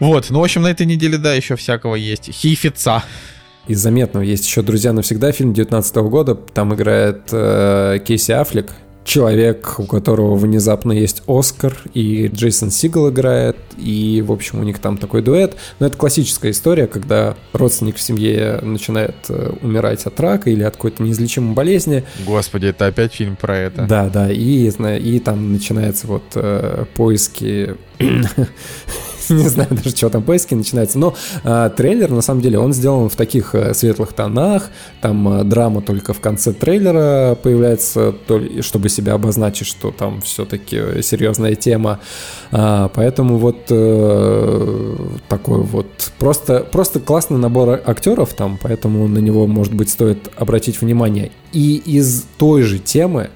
Вот, 0.00 0.28
ну, 0.30 0.40
в 0.40 0.44
общем, 0.44 0.62
на 0.62 0.68
этой 0.68 0.86
неделе, 0.86 1.18
да, 1.18 1.34
еще 1.34 1.56
всякого 1.56 1.94
есть. 1.94 2.30
Хифица. 2.32 3.02
Из 3.66 3.78
заметного 3.78 4.22
есть 4.22 4.44
еще 4.44 4.60
«Друзья 4.60 4.92
навсегда», 4.92 5.32
фильм 5.32 5.54
19 5.54 5.96
года. 5.96 6.34
Там 6.34 6.74
играет 6.74 7.28
э, 7.32 7.98
Кейси 8.04 8.32
Аффлек, 8.32 8.72
человек, 9.04 9.78
у 9.78 9.84
которого 9.84 10.34
внезапно 10.34 10.92
есть 10.92 11.22
Оскар, 11.26 11.76
и 11.92 12.28
Джейсон 12.32 12.70
Сигал 12.70 13.10
играет, 13.10 13.56
и, 13.76 14.22
в 14.26 14.32
общем, 14.32 14.60
у 14.60 14.62
них 14.62 14.78
там 14.78 14.96
такой 14.96 15.22
дуэт. 15.22 15.56
Но 15.78 15.86
это 15.86 15.96
классическая 15.96 16.50
история, 16.50 16.86
когда 16.86 17.36
родственник 17.52 17.96
в 17.96 18.00
семье 18.00 18.60
начинает 18.62 19.14
э, 19.28 19.52
умирать 19.60 20.06
от 20.06 20.18
рака 20.18 20.50
или 20.50 20.62
от 20.62 20.76
какой-то 20.76 21.02
неизлечимой 21.02 21.54
болезни. 21.54 22.04
Господи, 22.26 22.66
это 22.66 22.86
опять 22.86 23.12
фильм 23.12 23.36
про 23.36 23.56
это. 23.56 23.82
Да, 23.82 24.08
да, 24.08 24.32
и, 24.32 24.70
и 24.70 25.18
там 25.20 25.52
начинаются 25.52 26.06
вот 26.06 26.24
э, 26.34 26.84
поиски 26.94 27.74
не 29.28 29.48
знаю 29.48 29.68
даже, 29.70 29.90
что 29.90 30.10
там 30.10 30.22
поиски 30.22 30.54
начинаются, 30.54 30.98
но 30.98 31.14
э, 31.42 31.70
трейлер, 31.76 32.10
на 32.10 32.22
самом 32.22 32.40
деле, 32.40 32.58
он 32.58 32.72
сделан 32.72 33.08
в 33.08 33.16
таких 33.16 33.54
э, 33.54 33.74
светлых 33.74 34.12
тонах, 34.12 34.70
там 35.00 35.40
э, 35.40 35.44
драма 35.44 35.82
только 35.82 36.12
в 36.12 36.20
конце 36.20 36.52
трейлера 36.52 37.36
появляется, 37.42 38.12
то, 38.26 38.40
чтобы 38.62 38.88
себя 38.88 39.14
обозначить, 39.14 39.66
что 39.66 39.90
там 39.90 40.20
все-таки 40.22 41.02
серьезная 41.02 41.54
тема, 41.54 42.00
э, 42.50 42.88
поэтому 42.94 43.38
вот 43.38 43.66
э, 43.70 44.96
такой 45.28 45.62
вот 45.62 46.12
просто, 46.18 46.60
просто 46.60 47.00
классный 47.00 47.38
набор 47.38 47.80
актеров 47.84 48.34
там, 48.34 48.58
поэтому 48.60 49.08
на 49.08 49.18
него, 49.18 49.46
может 49.46 49.74
быть, 49.74 49.90
стоит 49.90 50.30
обратить 50.36 50.80
внимание. 50.80 51.30
И 51.52 51.76
из 51.76 52.24
той 52.38 52.62
же 52.62 52.78
темы 52.78 53.30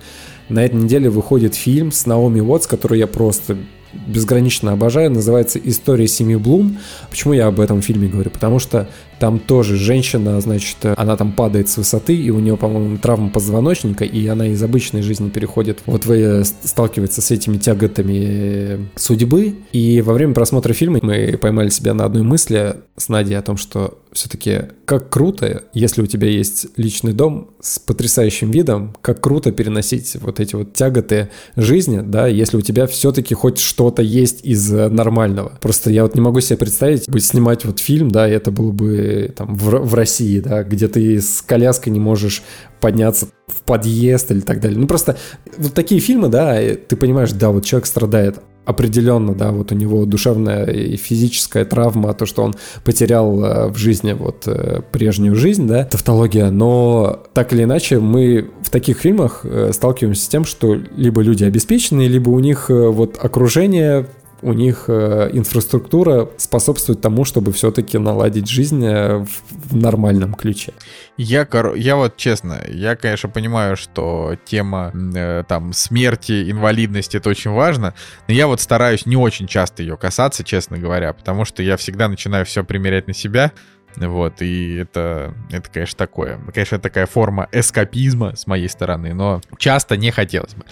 на 0.48 0.64
этой 0.64 0.76
неделе 0.76 1.10
выходит 1.10 1.54
фильм 1.54 1.92
с 1.92 2.06
Наоми 2.06 2.40
Уотс, 2.40 2.66
который 2.66 2.98
я 2.98 3.06
просто 3.06 3.56
безгранично 3.92 4.72
обожаю, 4.72 5.10
называется 5.10 5.58
«История 5.62 6.08
семьи 6.08 6.36
Блум». 6.36 6.78
Почему 7.10 7.32
я 7.32 7.46
об 7.46 7.60
этом 7.60 7.82
фильме 7.82 8.08
говорю? 8.08 8.30
Потому 8.30 8.58
что 8.58 8.88
там 9.18 9.38
тоже 9.38 9.76
женщина, 9.76 10.40
значит, 10.40 10.76
она 10.96 11.16
там 11.16 11.32
падает 11.32 11.68
с 11.68 11.76
высоты, 11.76 12.14
и 12.14 12.30
у 12.30 12.38
нее, 12.38 12.56
по-моему, 12.56 12.98
травма 12.98 13.30
позвоночника, 13.30 14.04
и 14.04 14.26
она 14.26 14.48
из 14.48 14.62
обычной 14.62 15.02
жизни 15.02 15.28
переходит, 15.28 15.80
вот 15.86 16.06
вы 16.06 16.42
сталкивается 16.44 17.20
с 17.20 17.30
этими 17.30 17.56
тяготами 17.58 18.88
судьбы. 18.96 19.56
И 19.72 20.00
во 20.00 20.12
время 20.12 20.34
просмотра 20.34 20.72
фильма 20.72 21.00
мы 21.02 21.38
поймали 21.40 21.68
себя 21.68 21.94
на 21.94 22.04
одной 22.04 22.22
мысли 22.22 22.76
с 22.96 23.08
Надей 23.08 23.38
о 23.38 23.42
том, 23.42 23.56
что 23.56 23.98
все-таки 24.12 24.62
как 24.84 25.10
круто, 25.10 25.64
если 25.74 26.02
у 26.02 26.06
тебя 26.06 26.28
есть 26.28 26.66
личный 26.76 27.12
дом 27.12 27.50
с 27.60 27.78
потрясающим 27.78 28.50
видом, 28.50 28.96
как 29.02 29.20
круто 29.20 29.52
переносить 29.52 30.16
вот 30.20 30.40
эти 30.40 30.54
вот 30.54 30.72
тяготы 30.72 31.28
жизни, 31.56 32.00
да, 32.04 32.26
если 32.26 32.56
у 32.56 32.60
тебя 32.60 32.86
все-таки 32.86 33.34
хоть 33.34 33.58
что-то 33.58 34.02
есть 34.02 34.44
из 34.44 34.70
нормального. 34.70 35.58
Просто 35.60 35.90
я 35.90 36.02
вот 36.02 36.14
не 36.14 36.20
могу 36.20 36.40
себе 36.40 36.56
представить, 36.56 37.08
быть 37.08 37.24
снимать 37.24 37.64
вот 37.64 37.80
фильм, 37.80 38.10
да, 38.10 38.28
и 38.28 38.32
это 38.32 38.50
было 38.50 38.72
бы 38.72 39.07
там 39.36 39.54
в, 39.54 39.70
в 39.80 39.94
России, 39.94 40.40
да, 40.40 40.62
где 40.62 40.88
ты 40.88 41.20
с 41.20 41.42
коляской 41.42 41.92
не 41.92 42.00
можешь 42.00 42.42
подняться 42.80 43.28
в 43.46 43.62
подъезд 43.62 44.30
или 44.30 44.40
так 44.40 44.60
далее. 44.60 44.78
Ну 44.78 44.86
просто 44.86 45.16
вот 45.56 45.74
такие 45.74 46.00
фильмы, 46.00 46.28
да, 46.28 46.56
ты 46.60 46.96
понимаешь, 46.96 47.32
да, 47.32 47.50
вот 47.50 47.64
человек 47.64 47.86
страдает, 47.86 48.40
определенно, 48.68 49.34
да, 49.34 49.50
вот 49.50 49.72
у 49.72 49.74
него 49.74 50.04
душевная 50.04 50.66
и 50.66 50.96
физическая 50.96 51.64
травма, 51.64 52.12
то, 52.12 52.26
что 52.26 52.42
он 52.42 52.54
потерял 52.84 53.42
э, 53.42 53.68
в 53.68 53.78
жизни 53.78 54.12
вот 54.12 54.42
э, 54.46 54.82
прежнюю 54.92 55.34
жизнь, 55.36 55.66
да, 55.66 55.86
тавтология, 55.86 56.50
но 56.50 57.22
так 57.32 57.54
или 57.54 57.62
иначе 57.62 57.98
мы 57.98 58.50
в 58.60 58.68
таких 58.68 58.98
фильмах 58.98 59.40
э, 59.44 59.70
сталкиваемся 59.72 60.22
с 60.22 60.28
тем, 60.28 60.44
что 60.44 60.74
либо 60.74 61.22
люди 61.22 61.44
обеспечены, 61.44 62.02
либо 62.08 62.28
у 62.28 62.40
них 62.40 62.66
вот 62.68 63.16
окружение 63.18 64.06
у 64.42 64.52
них 64.52 64.84
э, 64.88 65.30
инфраструктура 65.32 66.28
способствует 66.36 67.00
тому, 67.00 67.24
чтобы 67.24 67.52
все-таки 67.52 67.98
наладить 67.98 68.48
жизнь 68.48 68.84
э, 68.84 69.18
в, 69.18 69.76
нормальном 69.76 70.34
ключе. 70.34 70.72
Я, 71.16 71.46
я 71.76 71.96
вот 71.96 72.16
честно, 72.16 72.60
я, 72.68 72.96
конечно, 72.96 73.28
понимаю, 73.28 73.76
что 73.76 74.36
тема 74.44 74.92
э, 74.94 75.44
там 75.48 75.72
смерти, 75.72 76.50
инвалидности 76.50 77.16
это 77.16 77.30
очень 77.30 77.50
важно, 77.50 77.94
но 78.28 78.34
я 78.34 78.46
вот 78.46 78.60
стараюсь 78.60 79.06
не 79.06 79.16
очень 79.16 79.46
часто 79.46 79.82
ее 79.82 79.96
касаться, 79.96 80.44
честно 80.44 80.78
говоря, 80.78 81.12
потому 81.12 81.44
что 81.44 81.62
я 81.62 81.76
всегда 81.76 82.08
начинаю 82.08 82.44
все 82.44 82.64
примерять 82.64 83.06
на 83.08 83.14
себя, 83.14 83.52
вот, 83.96 84.42
и 84.42 84.76
это, 84.76 85.34
это, 85.50 85.68
конечно, 85.70 85.96
такое. 85.96 86.38
Конечно, 86.54 86.78
такая 86.78 87.06
форма 87.06 87.48
эскапизма 87.50 88.36
с 88.36 88.46
моей 88.46 88.68
стороны, 88.68 89.14
но 89.14 89.40
часто 89.58 89.96
не 89.96 90.10
хотелось 90.10 90.54
бы. 90.54 90.64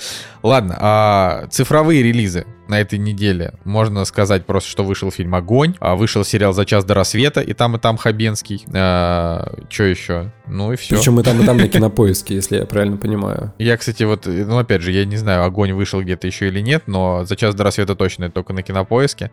Ладно, 0.43 0.77
а 0.79 1.47
цифровые 1.51 2.03
релизы 2.03 2.47
на 2.69 2.81
этой 2.81 2.99
неделе. 2.99 3.55
Можно 3.65 4.05
сказать 4.05 4.47
просто, 4.47 4.71
что 4.71 4.85
вышел 4.85 5.11
фильм 5.11 5.35
«Огонь», 5.35 5.75
а 5.81 5.97
вышел 5.97 6.25
сериал 6.25 6.53
«За 6.53 6.65
час 6.65 6.85
до 6.85 6.95
рассвета», 6.95 7.41
и 7.41 7.53
там, 7.53 7.77
и 7.77 7.79
там 7.79 7.97
Хабенский. 7.97 8.65
А, 8.75 9.55
что 9.69 9.85
еще? 9.85 10.33
Ну 10.47 10.73
и 10.73 10.77
все. 10.77 10.97
Причем 10.97 11.21
и 11.21 11.23
там, 11.23 11.41
и 11.41 11.47
там 11.47 11.57
на 11.57 11.69
кинопоиске, 11.69 12.35
если 12.35 12.59
я 12.59 12.67
правильно 12.67 12.97
понимаю. 12.97 13.53
Я, 13.59 13.77
кстати, 13.77 14.03
вот, 14.05 14.27
ну 14.27 14.59
опять 14.59 14.83
же, 14.83 14.93
я 14.93 15.05
не 15.05 15.17
знаю, 15.17 15.45
«Огонь» 15.45 15.73
вышел 15.73 16.03
где-то 16.03 16.27
еще 16.27 16.49
или 16.49 16.61
нет, 16.61 16.85
но 16.87 17.25
«За 17.25 17.37
час 17.37 17.55
до 17.55 17.65
рассвета» 17.65 17.95
точно 17.95 18.25
это 18.25 18.35
только 18.35 18.53
на 18.53 18.63
кинопоиске. 18.63 19.31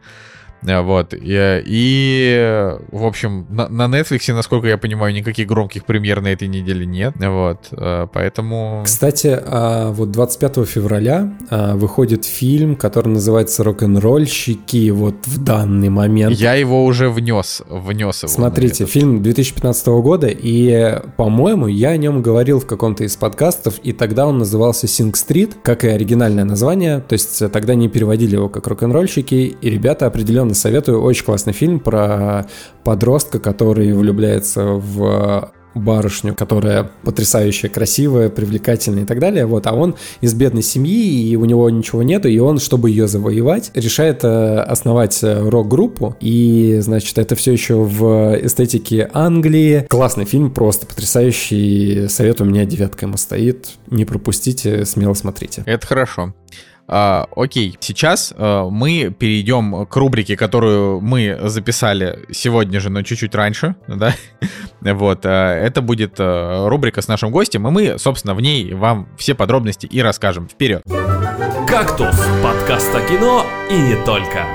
Э, 0.65 0.81
вот. 0.81 1.13
И, 1.13 1.63
и 1.65 2.77
в 2.91 3.05
общем, 3.05 3.45
на, 3.49 3.67
на 3.67 3.83
Netflix, 3.83 4.33
насколько 4.33 4.67
я 4.67 4.77
понимаю, 4.77 5.13
никаких 5.13 5.47
громких 5.47 5.85
премьер 5.85 6.21
на 6.21 6.27
этой 6.27 6.47
неделе 6.47 6.85
нет. 6.85 7.13
Вот. 7.17 7.67
Э, 7.71 8.07
поэтому... 8.11 8.83
Кстати, 8.85 9.39
а, 9.45 9.91
вот 9.91 10.11
25 10.11 10.67
февраля 10.67 11.33
а, 11.49 11.75
выходит 11.75 12.25
фильм, 12.25 12.75
который 12.75 13.09
называется 13.09 13.63
«Рок-н-ролльщики» 13.63 14.89
вот 14.89 15.15
в 15.25 15.43
данный 15.43 15.89
момент. 15.89 16.35
Я 16.35 16.53
его 16.53 16.85
уже 16.85 17.09
внес, 17.09 17.61
внес 17.69 18.23
его. 18.23 18.31
Смотрите, 18.31 18.85
фильм 18.85 19.21
2015 19.21 19.87
года, 19.87 20.27
и, 20.27 20.99
по-моему, 21.17 21.67
я 21.67 21.89
о 21.89 21.97
нем 21.97 22.21
говорил 22.21 22.59
в 22.59 22.65
каком-то 22.65 23.03
из 23.03 23.15
подкастов, 23.15 23.79
и 23.83 23.93
тогда 23.93 24.27
он 24.27 24.37
назывался 24.37 24.87
«Синг 24.87 25.15
Стрит», 25.15 25.55
как 25.63 25.83
и 25.83 25.87
оригинальное 25.87 26.45
название, 26.45 26.99
то 26.99 27.13
есть 27.13 27.51
тогда 27.51 27.75
не 27.75 27.89
переводили 27.89 28.35
его 28.35 28.49
как 28.49 28.67
«Рок-н-ролльщики», 28.67 29.55
и 29.59 29.69
ребята 29.69 30.07
определенно 30.07 30.52
Реально 30.53 30.61
советую. 30.61 31.01
Очень 31.01 31.25
классный 31.25 31.53
фильм 31.53 31.79
про 31.79 32.45
подростка, 32.83 33.39
который 33.39 33.91
влюбляется 33.93 34.63
в 34.63 35.51
барышню, 35.73 36.35
которая 36.35 36.91
потрясающая, 37.03 37.67
красивая, 37.67 38.29
привлекательная 38.29 39.03
и 39.03 39.05
так 39.07 39.17
далее, 39.17 39.47
вот, 39.47 39.65
а 39.65 39.73
он 39.73 39.95
из 40.21 40.35
бедной 40.35 40.61
семьи, 40.61 41.31
и 41.31 41.35
у 41.35 41.45
него 41.45 41.67
ничего 41.71 42.03
нету, 42.03 42.27
и 42.27 42.37
он, 42.37 42.59
чтобы 42.59 42.91
ее 42.91 43.07
завоевать, 43.07 43.71
решает 43.73 44.23
э, 44.23 44.59
основать 44.59 45.23
э, 45.23 45.49
рок-группу, 45.49 46.15
и, 46.19 46.77
значит, 46.81 47.17
это 47.17 47.35
все 47.35 47.53
еще 47.53 47.77
в 47.77 48.39
эстетике 48.39 49.09
Англии. 49.13 49.87
Классный 49.89 50.25
фильм, 50.25 50.51
просто 50.51 50.85
потрясающий, 50.85 52.07
совет 52.07 52.39
у 52.39 52.45
меня 52.45 52.65
девятка 52.65 53.07
ему 53.07 53.17
стоит, 53.17 53.69
не 53.87 54.05
пропустите, 54.05 54.85
смело 54.85 55.15
смотрите. 55.15 55.63
Это 55.65 55.87
хорошо. 55.87 56.35
А, 56.95 57.27
окей, 57.35 57.75
сейчас 57.79 58.35
а, 58.37 58.69
мы 58.69 59.09
перейдем 59.09 59.87
к 59.87 59.95
рубрике, 59.95 60.37
которую 60.37 61.01
мы 61.01 61.39
записали 61.41 62.19
сегодня 62.31 62.79
же, 62.79 62.91
но 62.91 63.01
чуть-чуть 63.01 63.33
раньше, 63.33 63.75
да? 63.87 64.13
вот, 64.81 65.25
а, 65.25 65.55
это 65.55 65.81
будет 65.81 66.17
а, 66.19 66.69
рубрика 66.69 67.01
с 67.01 67.07
нашим 67.07 67.31
гостем, 67.31 67.67
и 67.67 67.71
мы, 67.71 67.97
собственно, 67.97 68.35
в 68.35 68.41
ней 68.41 68.75
вам 68.75 69.07
все 69.17 69.33
подробности 69.33 69.87
и 69.87 70.03
расскажем. 70.03 70.47
Вперед! 70.47 70.83
«Кактус»— 71.67 72.15
подкаст 72.43 72.93
о 72.93 73.01
кино 73.01 73.43
и 73.71 73.75
не 73.75 73.95
только. 74.05 74.45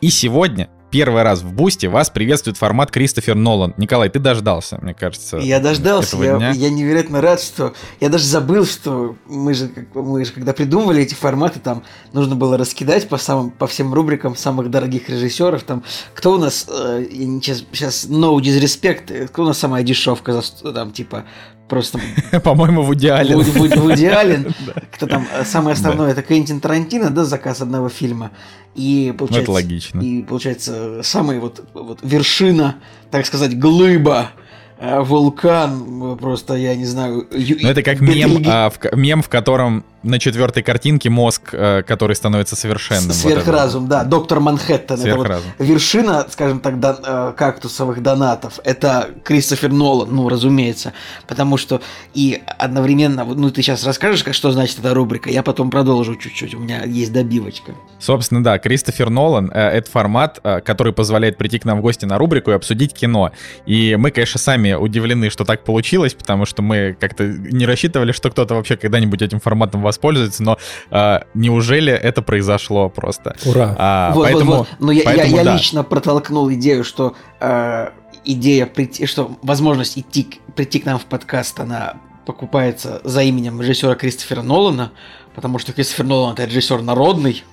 И 0.00 0.10
сегодня 0.10 0.68
первый 0.92 1.22
раз 1.22 1.40
в 1.42 1.52
Бусте 1.52 1.88
вас 1.88 2.10
приветствует 2.10 2.58
формат 2.58 2.90
Кристофер 2.90 3.34
Нолан. 3.34 3.74
Николай, 3.78 4.10
ты 4.10 4.18
дождался, 4.18 4.78
мне 4.82 4.92
кажется. 4.92 5.38
Я 5.38 5.58
дождался. 5.58 6.16
Я, 6.22 6.50
я 6.50 6.70
невероятно 6.70 7.20
рад, 7.20 7.40
что... 7.40 7.72
Я 7.98 8.10
даже 8.10 8.24
забыл, 8.24 8.66
что 8.66 9.16
мы 9.26 9.54
же, 9.54 9.70
мы 9.94 10.24
же 10.24 10.32
когда 10.32 10.52
придумывали 10.52 11.02
эти 11.02 11.14
форматы, 11.14 11.60
там 11.60 11.82
нужно 12.12 12.36
было 12.36 12.58
раскидать 12.58 13.08
по, 13.08 13.16
самым, 13.16 13.50
по 13.50 13.66
всем 13.66 13.94
рубрикам 13.94 14.36
самых 14.36 14.70
дорогих 14.70 15.08
режиссеров. 15.08 15.62
Там, 15.62 15.82
кто 16.14 16.34
у 16.34 16.38
нас... 16.38 16.66
Э, 16.68 17.04
сейчас, 17.10 17.64
сейчас 17.72 18.06
no 18.06 18.36
disrespect. 18.36 19.28
Кто 19.28 19.44
у 19.44 19.46
нас 19.46 19.58
самая 19.58 19.82
дешевка? 19.82 20.34
За, 20.34 20.72
там, 20.72 20.92
типа, 20.92 21.24
просто... 21.68 22.00
По-моему. 22.44 22.82
Вуди, 22.82 23.10
Вуди, 23.34 23.78
Вуди 23.78 24.04
Аллен. 24.20 24.54
Кто 24.92 25.06
там, 25.06 25.26
э, 25.32 25.44
самое 25.44 25.74
основное, 25.74 26.12
это 26.12 26.22
Квентин 26.22 26.60
Тарантино, 26.60 27.10
да, 27.10 27.24
заказ 27.24 27.60
одного 27.60 27.88
фильма. 27.88 28.30
И 28.74 29.14
получается... 29.16 29.50
Ну, 29.50 29.58
это 29.58 29.66
логично. 29.66 30.00
И 30.00 30.22
получается, 30.22 31.00
самая 31.02 31.40
вот, 31.40 31.64
вот 31.74 31.98
вершина, 32.02 32.76
так 33.10 33.26
сказать, 33.26 33.58
глыба 33.58 34.30
э, 34.78 35.00
вулкан, 35.00 36.16
просто, 36.18 36.54
я 36.54 36.74
не 36.74 36.86
знаю... 36.86 37.26
Ну, 37.30 37.68
это 37.68 37.82
как 37.82 38.00
мем, 38.00 38.42
а, 38.46 38.70
в, 38.70 38.96
мем, 38.96 39.22
в 39.22 39.28
котором 39.28 39.84
на 40.02 40.18
четвертой 40.18 40.62
картинке 40.62 41.10
мозг, 41.10 41.50
э, 41.52 41.82
который 41.82 42.16
становится 42.16 42.56
совершенным. 42.56 43.12
Сверхразум, 43.12 43.82
вот 43.82 43.90
да. 43.90 44.04
Доктор 44.04 44.40
Манхэттен. 44.40 44.96
Сверхразум. 44.96 45.50
Это 45.50 45.58
вот 45.58 45.68
вершина, 45.68 46.26
скажем 46.30 46.60
так, 46.60 46.80
дон, 46.80 46.96
э, 47.04 47.32
кактусовых 47.36 48.02
донатов. 48.02 48.60
Это 48.64 49.10
Кристофер 49.24 49.72
Нолан, 49.72 50.08
ну, 50.10 50.28
разумеется. 50.28 50.92
Потому 51.26 51.56
что 51.56 51.80
и 52.14 52.42
одновременно, 52.58 53.24
ну, 53.24 53.50
ты 53.50 53.62
сейчас 53.62 53.84
расскажешь, 53.84 54.24
что 54.34 54.50
значит 54.52 54.78
эта 54.78 54.94
рубрика, 54.94 55.30
я 55.30 55.42
потом 55.42 55.70
продолжу 55.70 56.16
чуть-чуть, 56.16 56.54
у 56.54 56.58
меня 56.58 56.84
есть 56.84 57.12
добивочка. 57.12 57.74
Собственно, 57.98 58.42
да, 58.42 58.58
Кристофер 58.58 59.10
Нолан 59.10 59.50
э, 59.52 59.60
это 59.60 59.90
формат, 59.90 60.40
который 60.42 60.92
позволяет 60.92 61.38
прийти 61.38 61.58
к 61.58 61.64
нам 61.64 61.78
в 61.78 61.82
гости 61.82 62.04
на 62.04 62.18
рубрику 62.18 62.50
и 62.50 62.54
обсудить 62.54 62.94
кино. 62.94 63.32
И 63.66 63.96
мы, 63.96 64.10
конечно, 64.10 64.40
сами 64.40 64.72
удивлены, 64.72 65.30
что 65.30 65.44
так 65.44 65.64
получилось, 65.64 66.14
потому 66.14 66.46
что 66.46 66.62
мы 66.62 66.96
как-то 66.98 67.24
не 67.26 67.66
рассчитывали, 67.66 68.12
что 68.12 68.30
кто-то 68.30 68.54
вообще 68.54 68.76
когда-нибудь 68.76 69.22
этим 69.22 69.40
форматом 69.40 69.82
воспользуется, 69.92 70.42
но 70.42 70.58
э, 70.90 71.20
неужели 71.34 71.92
это 71.92 72.22
произошло 72.22 72.88
просто? 72.88 73.36
Ура! 73.44 73.76
А, 73.78 74.12
вот, 74.14 74.22
поэтому, 74.24 74.50
вот, 74.50 74.58
вот. 74.58 74.68
Но 74.80 74.92
я, 74.92 75.02
поэтому, 75.04 75.30
я, 75.30 75.36
я 75.38 75.44
да. 75.44 75.54
лично 75.54 75.84
протолкнул 75.84 76.50
идею, 76.52 76.82
что 76.82 77.14
э, 77.40 77.90
идея 78.24 78.66
прийти, 78.66 79.06
что 79.06 79.36
возможность 79.42 79.98
идти, 79.98 80.40
прийти 80.56 80.80
к 80.80 80.86
нам 80.86 80.98
в 80.98 81.04
подкаст, 81.04 81.60
она 81.60 81.96
покупается 82.24 83.00
за 83.04 83.22
именем 83.22 83.60
режиссера 83.60 83.94
Кристофера 83.94 84.42
Нолана, 84.42 84.92
потому 85.34 85.58
что 85.58 85.72
Кристофер 85.72 86.06
Нолан 86.06 86.34
это 86.34 86.44
режиссер 86.44 86.82
народный, 86.82 87.44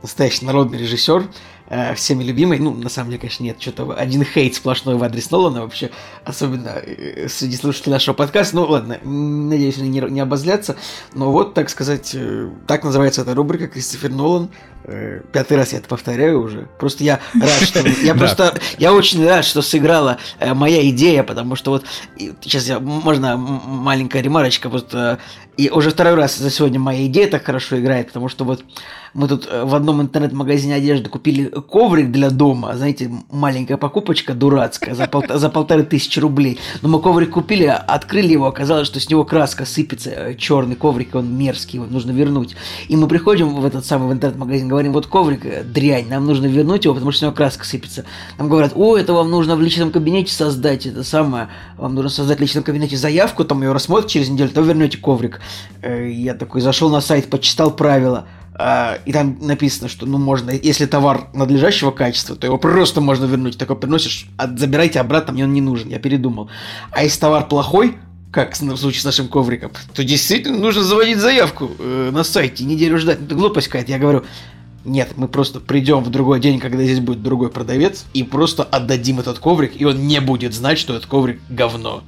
настоящий 0.00 0.44
народный 0.44 0.78
режиссер, 0.78 1.26
э, 1.68 1.94
всеми 1.94 2.22
любимый. 2.22 2.58
Ну, 2.58 2.72
на 2.74 2.88
самом 2.88 3.10
деле, 3.10 3.20
конечно, 3.20 3.44
нет, 3.44 3.60
что-то 3.60 3.92
один 3.92 4.24
хейт 4.24 4.54
сплошной 4.54 4.96
в 4.96 5.02
адрес 5.02 5.30
Нолана 5.30 5.62
вообще, 5.62 5.90
особенно 6.24 6.68
э, 6.68 7.28
среди 7.28 7.56
слушателей 7.56 7.92
нашего 7.92 8.14
подкаста. 8.14 8.56
Ну, 8.56 8.64
ладно, 8.64 8.98
надеюсь, 9.04 9.78
они 9.78 9.88
не, 9.88 10.00
не 10.00 10.20
обозлятся. 10.20 10.76
Но 11.14 11.32
вот, 11.32 11.54
так 11.54 11.70
сказать, 11.70 12.12
э, 12.14 12.50
так 12.66 12.84
называется 12.84 13.22
эта 13.22 13.34
рубрика 13.34 13.68
«Кристофер 13.68 14.10
Нолан». 14.10 14.50
Э, 14.84 15.20
пятый 15.32 15.56
раз 15.56 15.72
я 15.72 15.78
это 15.78 15.88
повторяю 15.88 16.42
уже. 16.42 16.68
Просто 16.78 17.04
я 17.04 17.20
рад, 17.34 17.62
что... 17.62 17.86
Я 18.02 18.14
просто... 18.14 18.58
Я 18.78 18.92
очень 18.92 19.24
рад, 19.26 19.44
что 19.44 19.62
сыграла 19.62 20.18
э, 20.38 20.54
моя 20.54 20.88
идея, 20.90 21.22
потому 21.22 21.56
что 21.56 21.70
вот... 21.70 21.84
Сейчас 22.40 22.66
я... 22.68 22.80
Можно 22.80 23.36
маленькая 23.36 24.22
ремарочка? 24.22 24.68
Вот... 24.68 24.94
И 25.56 25.68
уже 25.68 25.90
второй 25.90 26.14
раз 26.14 26.36
за 26.38 26.50
сегодня 26.50 26.80
моя 26.80 27.06
идея 27.06 27.28
так 27.28 27.44
хорошо 27.44 27.78
играет, 27.78 28.06
потому 28.08 28.28
что 28.28 28.44
вот 28.44 28.64
мы 29.14 29.28
тут 29.28 29.46
э, 29.50 29.64
в 29.64 29.74
одном 29.74 30.00
интернет-магазине 30.00 30.74
одежды 30.74 31.10
купили 31.10 31.44
коврик 31.44 32.10
для 32.10 32.30
дома, 32.30 32.74
знаете, 32.74 33.10
маленькая 33.30 33.76
покупочка 33.76 34.32
дурацкая 34.32 34.94
за, 34.94 35.06
пол, 35.06 35.24
за 35.28 35.50
полторы 35.50 35.82
тысячи 35.82 36.18
рублей. 36.18 36.58
Но 36.80 36.88
мы 36.88 37.00
коврик 37.00 37.30
купили, 37.30 37.66
открыли 37.66 38.32
его, 38.32 38.46
оказалось, 38.46 38.86
что 38.86 39.00
с 39.00 39.10
него 39.10 39.24
краска 39.24 39.66
сыпется, 39.66 40.34
черный 40.38 40.76
коврик, 40.76 41.14
он 41.14 41.36
мерзкий, 41.36 41.76
его 41.76 41.86
нужно 41.86 42.12
вернуть. 42.12 42.56
И 42.88 42.96
мы 42.96 43.06
приходим 43.06 43.54
в 43.54 43.64
этот 43.66 43.84
самый 43.84 44.12
интернет-магазин, 44.12 44.68
говорим, 44.72 44.92
вот 44.92 45.06
коврик 45.06 45.46
э, 45.46 45.62
дрянь, 45.62 46.08
нам 46.08 46.26
нужно 46.26 46.46
вернуть 46.46 46.84
его, 46.84 46.94
потому 46.94 47.12
что 47.12 47.20
с 47.20 47.22
него 47.22 47.32
краска 47.32 47.64
сыпется. 47.64 48.04
Нам 48.38 48.48
говорят, 48.48 48.72
о, 48.74 48.96
это 48.96 49.12
вам 49.12 49.30
нужно 49.30 49.56
в 49.56 49.62
личном 49.62 49.92
кабинете 49.92 50.32
создать, 50.32 50.86
это 50.86 51.04
самое, 51.04 51.48
вам 51.78 51.94
нужно 51.94 52.10
создать 52.10 52.38
в 52.38 52.40
личном 52.42 52.64
кабинете 52.64 52.96
заявку, 52.96 53.44
там 53.44 53.62
ее 53.62 53.72
рассмотрят 53.72 54.10
через 54.10 54.28
неделю, 54.28 54.50
то 54.50 54.60
вернете 54.62 54.98
коврик. 54.98 55.40
Я 55.82 56.34
такой 56.34 56.60
зашел 56.60 56.90
на 56.90 57.00
сайт, 57.00 57.30
почитал 57.30 57.70
правила– 57.70 58.26
а, 58.54 58.98
и 59.06 59.12
там 59.12 59.38
написано, 59.40 59.88
что 59.88 60.04
ну 60.04 60.18
можно, 60.18 60.50
если 60.50 60.84
товар 60.86 61.28
надлежащего 61.32 61.90
качества, 61.90 62.36
то 62.36 62.46
его 62.46 62.58
просто 62.58 63.00
можно 63.00 63.24
вернуть. 63.24 63.56
Такой 63.56 63.76
приносишь, 63.76 64.26
забирайте 64.56 65.00
обратно, 65.00 65.32
мне 65.32 65.44
он 65.44 65.52
не 65.52 65.62
нужен, 65.62 65.88
я 65.88 65.98
передумал. 65.98 66.50
А 66.90 67.02
если 67.02 67.18
товар 67.18 67.48
плохой, 67.48 67.96
как 68.30 68.52
в 68.52 68.76
случае 68.76 69.00
с 69.00 69.04
нашим 69.04 69.28
ковриком, 69.28 69.72
то 69.94 70.04
действительно 70.04 70.58
нужно 70.58 70.82
заводить 70.82 71.18
заявку 71.18 71.70
э, 71.78 72.10
на 72.12 72.24
сайте, 72.24 72.64
неделю 72.64 72.98
ждать. 72.98 73.20
Это 73.22 73.34
глупость 73.34 73.68
какая-то. 73.68 73.90
Я 73.90 73.98
говорю, 73.98 74.24
нет, 74.84 75.12
мы 75.16 75.28
просто 75.28 75.60
придем 75.60 76.02
в 76.02 76.10
другой 76.10 76.40
день, 76.40 76.58
когда 76.58 76.82
здесь 76.82 77.00
будет 77.00 77.22
другой 77.22 77.50
продавец, 77.50 78.04
и 78.14 78.22
просто 78.22 78.62
отдадим 78.64 79.20
этот 79.20 79.38
коврик, 79.38 79.80
и 79.80 79.84
он 79.84 80.06
не 80.06 80.20
будет 80.20 80.54
знать, 80.54 80.78
что 80.78 80.94
этот 80.94 81.06
коврик 81.06 81.40
говно. 81.48 82.02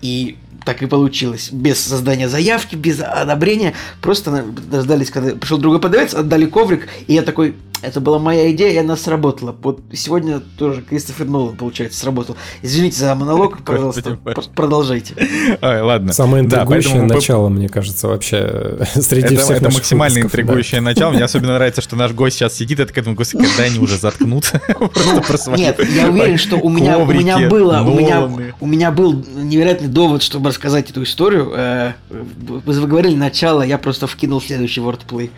И 0.00 0.36
так 0.64 0.82
и 0.82 0.86
получилось. 0.86 1.50
Без 1.50 1.80
создания 1.80 2.28
заявки, 2.28 2.76
без 2.76 3.00
одобрения. 3.00 3.74
Просто 4.00 4.44
дождались, 4.70 5.10
когда 5.10 5.34
пришел 5.34 5.58
другой 5.58 5.80
продавец, 5.80 6.14
отдали 6.14 6.46
коврик, 6.46 6.88
и 7.06 7.14
я 7.14 7.22
такой, 7.22 7.54
это 7.82 8.00
была 8.00 8.18
моя 8.18 8.50
идея, 8.52 8.72
и 8.72 8.76
она 8.78 8.96
сработала. 8.96 9.54
Вот 9.62 9.80
сегодня 9.92 10.40
тоже 10.40 10.82
Кристофер 10.82 11.26
Нолан, 11.26 11.56
получается, 11.56 12.00
сработал. 12.00 12.36
Извините 12.62 12.98
за 12.98 13.14
монолог, 13.14 13.62
пожалуйста, 13.64 14.18
продолжайте. 14.54 15.14
Ой, 15.60 15.80
ладно. 15.80 16.12
Самое 16.12 16.44
интригующее 16.44 17.00
да, 17.00 17.14
начало, 17.14 17.48
мне 17.48 17.68
кажется, 17.68 18.08
вообще 18.08 18.78
среди 18.94 19.34
это, 19.34 19.44
всех 19.44 19.56
Это 19.58 19.70
максимально 19.70 20.20
интригующее 20.20 20.80
да. 20.80 20.86
начало. 20.86 21.12
Мне 21.12 21.24
особенно 21.24 21.54
нравится, 21.54 21.80
что 21.80 21.96
наш 21.96 22.12
гость 22.12 22.36
сейчас 22.36 22.54
сидит, 22.54 22.78
такой, 22.78 23.02
думаю, 23.02 23.16
господи, 23.16 23.46
когда 23.46 23.64
они 23.64 23.78
уже 23.78 23.96
заткнутся? 23.96 24.60
Нет, 25.56 25.80
я 25.94 26.08
уверен, 26.08 26.38
что 26.38 26.56
у 26.56 26.68
меня, 26.68 26.98
у 26.98 27.06
меня 27.06 27.48
было, 27.48 27.80
у 27.82 27.94
меня, 27.94 28.28
у 28.60 28.66
меня 28.66 28.90
был 28.90 29.12
невероятный 29.36 29.88
довод, 29.88 30.22
чтобы 30.22 30.48
рассказать 30.48 30.90
эту 30.90 31.02
историю. 31.02 31.52
Э, 31.54 31.92
вы 32.10 32.86
говорили 32.86 33.14
начало, 33.14 33.62
я 33.62 33.78
просто 33.78 34.06
вкинул 34.06 34.40
следующий 34.40 34.80
wordplay. 34.80 35.30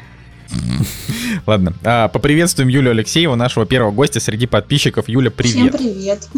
Ладно. 1.46 1.74
А, 1.84 2.08
поприветствуем 2.08 2.68
Юлю 2.68 2.90
Алексееву, 2.90 3.36
нашего 3.36 3.66
первого 3.66 3.92
гостя 3.92 4.20
среди 4.20 4.46
подписчиков. 4.46 5.08
Юля, 5.08 5.30
привет. 5.30 5.74
Всем 5.74 5.92
привет. 5.92 6.28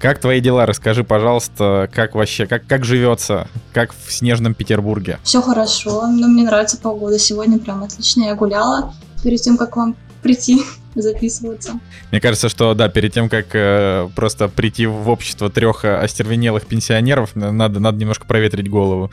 Как 0.00 0.20
твои 0.20 0.40
дела? 0.40 0.64
Расскажи, 0.64 1.02
пожалуйста, 1.02 1.90
как 1.92 2.14
вообще, 2.14 2.46
как, 2.46 2.66
как 2.66 2.84
живется, 2.84 3.48
как 3.72 3.92
в 3.92 4.12
снежном 4.12 4.54
Петербурге? 4.54 5.18
Все 5.24 5.42
хорошо, 5.42 6.02
но 6.06 6.26
ну, 6.26 6.28
мне 6.28 6.44
нравится 6.44 6.78
погода. 6.78 7.18
Сегодня 7.18 7.58
прям 7.58 7.82
отлично. 7.82 8.24
Я 8.24 8.34
гуляла 8.36 8.94
перед 9.24 9.40
тем, 9.40 9.56
как 9.56 9.76
вам 9.76 9.96
прийти 10.22 10.62
записываться. 10.94 11.80
Мне 12.12 12.20
кажется, 12.20 12.48
что 12.48 12.74
да, 12.74 12.88
перед 12.88 13.12
тем, 13.12 13.28
как 13.28 13.46
э, 13.54 14.08
просто 14.14 14.48
прийти 14.48 14.86
в 14.86 15.08
общество 15.08 15.50
трех 15.50 15.84
остервенелых 15.84 16.66
пенсионеров, 16.66 17.34
надо, 17.34 17.80
надо 17.80 17.98
немножко 17.98 18.24
проветрить 18.24 18.70
голову. 18.70 19.10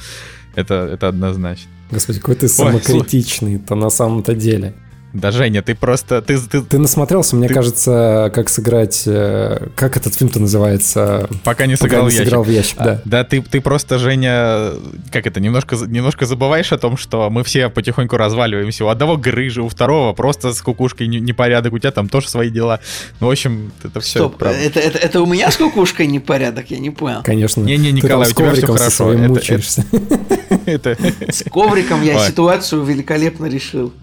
Это, 0.53 0.76
это 0.76 1.07
однозначно. 1.07 1.69
Господи, 1.92 2.20
какой 2.20 2.36
ты 2.36 2.48
самокритичный-то 2.48 3.76
на 3.76 3.90
самом-то 3.90 4.36
деле. 4.36 4.74
Да, 5.16 5.32
Женя, 5.32 5.61
ты 5.61 5.76
просто... 5.76 6.22
Ты, 6.22 6.38
ты, 6.39 6.61
ты 6.61 6.78
насмотрелся, 6.78 7.38
мне 7.38 7.47
ты... 7.47 7.53
кажется, 7.53 8.30
как 8.34 8.49
сыграть... 8.49 9.03
Э, 9.05 9.68
как 9.76 9.95
этот 9.95 10.13
фильм-то 10.13 10.41
называется? 10.41 11.30
Пока 11.45 11.68
не 11.68 11.78
сыграл, 11.78 12.03
Пока 12.03 12.11
не 12.11 12.20
в, 12.20 12.24
сыграл 12.24 12.43
ящик. 12.43 12.53
в 12.53 12.55
ящик. 12.55 12.78
да. 12.78 12.91
А, 12.91 13.01
да, 13.05 13.24
ты, 13.24 13.41
ты 13.41 13.61
просто, 13.61 13.97
Женя, 13.97 14.72
как 15.11 15.26
это, 15.26 15.39
немножко, 15.39 15.78
немножко 15.88 16.26
забываешь 16.26 16.74
о 16.74 16.78
том, 16.78 16.97
что 16.97 17.30
мы 17.30 17.45
все 17.45 17.70
потихоньку 17.70 18.18
разваливаемся. 18.18 18.84
У 18.84 18.89
одного 18.89 19.16
грыжи, 19.16 19.61
у 19.61 19.70
второго 19.70 20.11
просто 20.11 20.53
с 20.53 20.61
кукушкой 20.61 21.07
непорядок, 21.07 21.72
у 21.72 21.80
тебя 21.80 21.91
там 21.91 22.09
тоже 22.09 22.28
свои 22.28 22.49
дела. 22.49 22.82
Ну, 23.22 23.28
в 23.28 23.32
общем, 23.32 23.72
это 23.84 24.01
все 24.01 24.20
Стоп, 24.20 24.36
правда. 24.36 24.59
Это, 24.59 24.82
это, 24.82 24.97
это 24.97 25.22
у 25.22 25.26
меня 25.26 25.49
с 25.49 25.55
кукушкой 25.55 26.07
непорядок, 26.07 26.70
я 26.72 26.80
не 26.80 26.89
понял. 26.89 27.24
Конечно. 27.24 27.61
Не-не, 27.61 27.93
Николай, 27.93 28.30
у 28.30 28.34
тебя 28.34 28.51
все 28.51 28.68
хорошо. 28.68 29.13
Это, 29.13 29.30
мучаешься. 29.30 29.86
С 30.66 31.43
ковриком 31.49 32.03
я 32.03 32.28
ситуацию 32.28 32.84
великолепно 32.84 33.45
решил. 33.45 33.93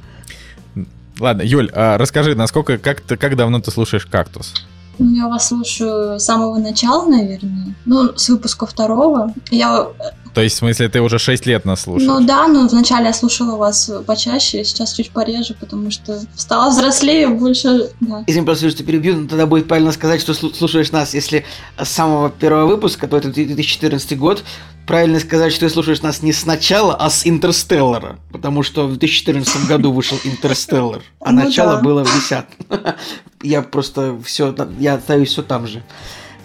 Ладно, 1.18 1.42
Юль, 1.42 1.70
а 1.74 1.98
расскажи, 1.98 2.34
насколько, 2.34 2.78
как, 2.78 3.00
ты, 3.00 3.16
как 3.16 3.36
давно 3.36 3.60
ты 3.60 3.70
слушаешь 3.70 4.06
«Кактус»? 4.06 4.54
Ну, 4.98 5.14
я 5.14 5.28
вас 5.28 5.48
слушаю 5.48 6.20
с 6.20 6.24
самого 6.24 6.58
начала, 6.58 7.08
наверное. 7.08 7.74
Ну, 7.84 8.16
с 8.16 8.28
выпуска 8.28 8.66
второго. 8.66 9.32
Я 9.50 9.88
то 10.34 10.40
есть, 10.40 10.56
в 10.56 10.58
смысле, 10.58 10.88
ты 10.88 11.00
уже 11.00 11.18
6 11.18 11.46
лет 11.46 11.64
нас 11.64 11.82
слушаешь? 11.82 12.08
Ну 12.08 12.26
да, 12.26 12.48
но 12.48 12.66
вначале 12.66 13.06
я 13.06 13.12
слушала 13.12 13.56
вас 13.56 13.90
почаще, 14.06 14.64
сейчас 14.64 14.94
чуть 14.94 15.10
пореже, 15.10 15.54
потому 15.58 15.90
что 15.90 16.20
стала 16.36 16.70
взрослее, 16.70 17.28
больше... 17.28 17.90
Да. 18.00 18.24
Извини, 18.26 18.46
просто 18.46 18.70
что 18.70 18.82
перебью, 18.84 19.16
но 19.16 19.28
тогда 19.28 19.46
будет 19.46 19.68
правильно 19.68 19.92
сказать, 19.92 20.20
что 20.20 20.34
слушаешь 20.34 20.90
нас, 20.90 21.14
если 21.14 21.44
с 21.76 21.88
самого 21.88 22.30
первого 22.30 22.66
выпуска, 22.66 23.08
то 23.08 23.16
это 23.16 23.28
2014 23.28 24.18
год, 24.18 24.42
правильно 24.86 25.20
сказать, 25.20 25.52
что 25.52 25.66
ты 25.66 25.70
слушаешь 25.72 26.02
нас 26.02 26.22
не 26.22 26.32
сначала, 26.32 26.94
а 26.94 27.10
с 27.10 27.26
Интерстеллара, 27.26 28.18
потому 28.32 28.62
что 28.62 28.86
в 28.86 28.96
2014 28.96 29.66
году 29.66 29.92
вышел 29.92 30.18
Интерстеллар, 30.24 31.02
а 31.20 31.32
ну 31.32 31.44
начало 31.44 31.80
было 31.80 32.04
в 32.04 32.14
10 32.14 32.44
Я 33.42 33.62
просто 33.62 34.18
все, 34.24 34.54
я 34.78 34.94
остаюсь 34.94 35.30
все 35.30 35.42
там 35.42 35.66
же. 35.66 35.82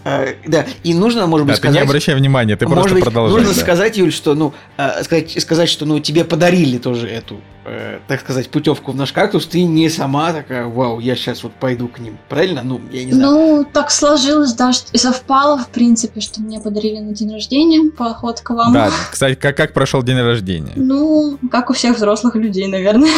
Э, 0.07 0.35
да, 0.45 0.65
и 0.83 0.93
нужно, 0.93 1.27
может 1.27 1.45
быть, 1.45 1.55
да, 1.55 1.57
сказать... 1.57 1.75
Ты 1.75 1.83
не 1.83 1.89
обращай 1.89 2.15
внимания, 2.15 2.55
ты 2.55 2.65
просто 2.65 2.93
быть, 2.93 3.03
продолжай. 3.03 3.37
Нужно 3.37 3.53
да. 3.53 3.59
сказать, 3.59 3.97
Юль, 3.97 4.13
что, 4.13 4.35
ну, 4.35 4.53
э, 4.77 5.03
сказать, 5.03 5.41
сказать, 5.41 5.67
что, 5.67 5.85
ну, 5.85 5.99
тебе 5.99 6.23
подарили 6.23 6.77
тоже 6.77 7.09
эту, 7.09 7.41
э, 7.67 7.99
так 8.07 8.21
сказать, 8.21 8.49
путевку 8.49 8.91
в 8.91 8.95
наш 8.95 9.11
кактус, 9.11 9.45
ты 9.45 9.63
не 9.63 9.89
сама 9.89 10.33
такая, 10.33 10.65
вау, 10.65 10.99
я 10.99 11.15
сейчас 11.15 11.43
вот 11.43 11.53
пойду 11.53 11.87
к 11.87 11.99
ним, 11.99 12.17
правильно? 12.29 12.61
Ну, 12.63 12.81
я 12.91 13.03
не 13.03 13.11
знаю. 13.11 13.31
Ну, 13.31 13.65
так 13.71 13.91
сложилось, 13.91 14.53
да, 14.53 14.73
что 14.73 14.91
и 14.93 14.97
совпало, 14.97 15.57
в 15.57 15.69
принципе, 15.69 16.21
что 16.21 16.41
мне 16.41 16.59
подарили 16.59 16.99
на 16.99 17.13
день 17.13 17.33
рождения 17.33 17.91
поход 17.91 18.41
к 18.41 18.49
вам. 18.51 18.73
Да, 18.73 18.91
кстати, 19.11 19.35
как, 19.35 19.55
как 19.57 19.73
прошел 19.73 20.01
день 20.03 20.19
рождения? 20.19 20.73
Ну, 20.75 21.37
как 21.51 21.69
у 21.69 21.73
всех 21.73 21.97
взрослых 21.97 22.35
людей, 22.35 22.67
наверное. 22.67 23.11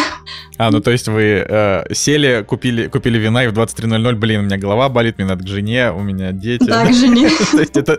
А, 0.57 0.71
ну, 0.71 0.81
то 0.81 0.91
есть 0.91 1.07
вы 1.07 1.45
э, 1.47 1.93
сели, 1.93 2.43
купили, 2.45 2.87
купили 2.87 3.17
вина, 3.17 3.45
и 3.45 3.47
в 3.47 3.53
23.00, 3.53 4.15
блин, 4.15 4.41
у 4.41 4.43
меня 4.43 4.57
голова 4.57 4.89
болит, 4.89 5.17
мне 5.17 5.25
надо 5.25 5.43
к 5.43 5.47
жене, 5.47 5.91
у 5.91 6.01
меня 6.01 6.33
дети. 6.33 6.65
Да, 6.65 6.85
к 6.85 6.93
жене. 6.93 7.29
То 7.51 7.59
есть 7.59 7.77
это 7.77 7.97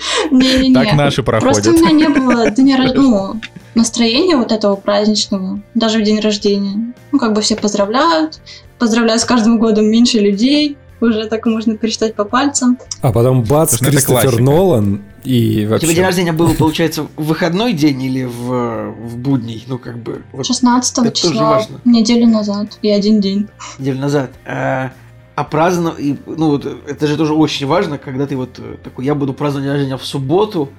так 0.75 0.95
наши 0.95 1.23
проходят. 1.23 1.65
Просто 1.65 1.71
у 1.71 1.73
меня 1.73 1.91
не 1.93 2.09
было 2.09 2.51
дня 2.51 2.77
рождения, 2.77 3.01
ну, 3.01 3.41
настроения 3.75 4.37
вот 4.37 4.53
этого 4.53 4.77
праздничного, 4.77 5.61
даже 5.75 6.01
в 6.01 6.03
день 6.03 6.21
рождения. 6.21 6.95
Ну, 7.13 7.19
как 7.19 7.33
бы 7.33 7.41
все 7.41 7.57
поздравляют, 7.57 8.41
поздравляют 8.79 9.23
с 9.23 9.25
каждым 9.25 9.59
годом 9.59 9.87
меньше 9.87 10.19
людей, 10.19 10.77
уже 11.01 11.27
так 11.27 11.47
можно 11.47 11.77
пересчитать 11.77 12.15
по 12.15 12.25
пальцам. 12.25 12.79
А 13.01 13.13
потом 13.13 13.43
бац, 13.43 13.79
Потому 13.79 13.93
Кристофер 13.93 14.41
Нолан 14.41 15.03
и 15.25 15.67
вообще... 15.67 15.87
У 15.87 15.89
тебя 15.89 15.97
день 15.97 16.05
рождения 16.05 16.33
был, 16.33 16.55
получается, 16.55 17.07
в 17.17 17.25
выходной 17.25 17.73
день 17.73 18.03
или 18.03 18.25
в, 18.25 18.93
в 18.93 19.17
будний? 19.17 19.65
Ну, 19.67 19.79
как 19.79 19.99
бы... 19.99 20.23
Вот 20.33 20.47
16 20.47 21.15
числа, 21.15 21.63
неделю 21.85 22.27
назад 22.27 22.79
и 22.83 22.91
один 22.91 23.21
день. 23.21 23.49
Неделю 23.79 23.99
назад. 23.99 24.31
А, 24.47 24.93
а 25.35 25.45
праздновать, 25.45 26.19
ну, 26.27 26.51
вот, 26.51 26.67
это 26.87 27.07
же 27.07 27.17
тоже 27.17 27.35
очень 27.35 27.67
важно, 27.67 27.99
когда 27.99 28.27
ты 28.27 28.37
вот 28.37 28.61
такой, 28.83 29.05
я 29.05 29.15
буду 29.15 29.33
праздновать 29.35 29.67
день 29.67 29.73
рождения 29.73 29.97
в 29.97 30.05
субботу, 30.05 30.71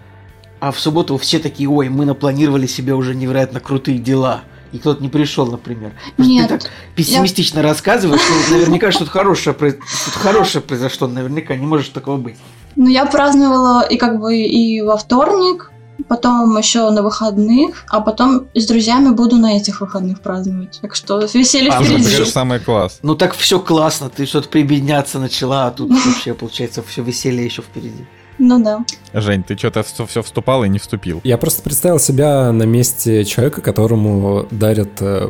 а 0.61 0.71
в 0.71 0.79
субботу 0.79 1.17
все 1.17 1.39
такие, 1.39 1.67
ой, 1.67 1.89
мы 1.89 2.05
напланировали 2.05 2.67
себе 2.67 2.93
уже 2.93 3.15
невероятно 3.15 3.59
крутые 3.59 3.97
дела. 3.97 4.43
И 4.71 4.77
кто-то 4.77 5.01
не 5.01 5.09
пришел, 5.09 5.47
например. 5.47 5.91
Потому 6.11 6.29
Нет, 6.29 6.47
ты 6.47 6.59
так 6.59 6.71
пессимистично 6.95 7.57
я... 7.57 7.63
рассказываешь, 7.63 8.21
что 8.21 8.53
наверняка 8.53 8.91
что-то 8.91 9.09
хорошее, 9.09 9.55
что 9.55 10.19
хорошее 10.19 10.63
произошло, 10.63 11.07
наверняка 11.07 11.55
не 11.55 11.65
может 11.65 11.91
такого 11.93 12.17
быть. 12.17 12.35
Ну, 12.75 12.87
я 12.87 13.05
праздновала 13.07 13.81
и 13.81 13.97
как 13.97 14.19
бы 14.19 14.37
и 14.37 14.81
во 14.81 14.97
вторник, 14.97 15.71
потом 16.07 16.55
еще 16.55 16.89
на 16.91 17.01
выходных, 17.01 17.83
а 17.89 17.99
потом 17.99 18.47
с 18.53 18.65
друзьями 18.67 19.09
буду 19.09 19.37
на 19.37 19.57
этих 19.57 19.81
выходных 19.81 20.21
праздновать. 20.21 20.79
Так 20.79 20.93
что 20.93 21.19
веселье 21.33 21.71
а, 21.71 21.83
впереди. 21.83 22.13
Это 22.13 22.25
самый 22.25 22.59
класс. 22.59 22.99
Ну 23.01 23.15
так 23.15 23.33
все 23.33 23.59
классно, 23.59 24.09
ты 24.09 24.27
что-то 24.27 24.47
прибедняться 24.47 25.17
начала, 25.17 25.67
а 25.67 25.71
тут 25.71 25.89
вообще 26.05 26.35
получается 26.35 26.83
все 26.83 27.01
веселье 27.01 27.43
еще 27.43 27.63
впереди. 27.63 28.05
Ну 28.43 28.59
да. 28.63 28.83
Жень, 29.13 29.43
ты 29.43 29.55
что-то 29.55 29.83
все 29.83 30.23
вступал 30.23 30.63
и 30.63 30.69
не 30.69 30.79
вступил. 30.79 31.21
Я 31.23 31.37
просто 31.37 31.61
представил 31.61 31.99
себя 31.99 32.51
на 32.51 32.63
месте 32.63 33.23
человека, 33.23 33.61
которому 33.61 34.47
дарят 34.49 34.99
э, 34.99 35.29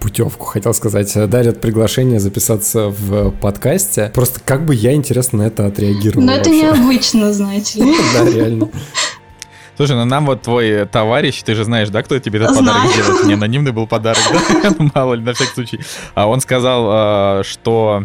путевку, 0.00 0.46
хотел 0.46 0.72
сказать, 0.72 1.12
дарят 1.28 1.60
приглашение 1.60 2.18
записаться 2.18 2.88
в 2.88 3.30
подкасте. 3.32 4.10
Просто 4.14 4.40
как 4.42 4.64
бы 4.64 4.74
я, 4.74 4.94
интересно, 4.94 5.40
на 5.40 5.48
это 5.48 5.66
отреагировал. 5.66 6.24
Но 6.24 6.32
это 6.32 6.48
необычно, 6.48 7.30
знаете 7.34 7.84
ли. 7.84 7.94
Да, 8.14 8.24
реально. 8.24 8.70
Слушай, 9.76 9.96
ну 9.96 10.06
нам 10.06 10.24
вот 10.24 10.40
твой 10.40 10.86
товарищ, 10.86 11.42
ты 11.42 11.54
же 11.54 11.64
знаешь, 11.64 11.90
да, 11.90 12.02
кто 12.02 12.18
тебе 12.18 12.38
этот 12.38 12.56
Знаю. 12.56 12.88
подарок 12.88 12.96
делает? 12.96 13.26
Не 13.26 13.34
анонимный 13.34 13.72
был 13.72 13.86
подарок, 13.86 14.22
да? 14.32 14.74
Ну, 14.78 14.90
мало 14.94 15.12
ли, 15.12 15.22
на 15.22 15.34
всякий 15.34 15.52
случай. 15.52 15.80
А 16.14 16.26
он 16.26 16.40
сказал, 16.40 17.44
что 17.44 18.04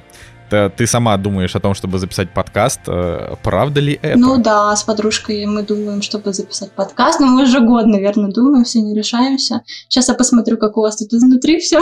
ты 0.52 0.88
сама 0.88 1.18
думаешь 1.18 1.56
о 1.56 1.60
том, 1.60 1.74
чтобы 1.74 2.00
записать 2.00 2.32
подкаст. 2.32 2.82
Э, 2.88 3.36
правда 3.44 3.80
ли 3.80 4.00
это? 4.02 4.18
Ну 4.18 4.38
да, 4.38 4.76
с 4.76 4.84
подружкой 4.84 5.46
мы 5.46 5.64
думаем, 5.64 6.02
чтобы 6.02 6.34
записать 6.34 6.72
подкаст, 6.72 7.20
но 7.20 7.28
мы 7.28 7.44
уже 7.44 7.60
год, 7.60 7.86
наверное, 7.86 8.32
думаем, 8.32 8.64
все 8.64 8.82
не 8.82 8.96
решаемся. 8.96 9.62
Сейчас 9.88 10.10
я 10.10 10.16
посмотрю, 10.16 10.58
как 10.58 10.78
у 10.78 10.82
вас 10.82 10.98
тут 10.98 11.14
изнутри 11.14 11.60
все. 11.60 11.82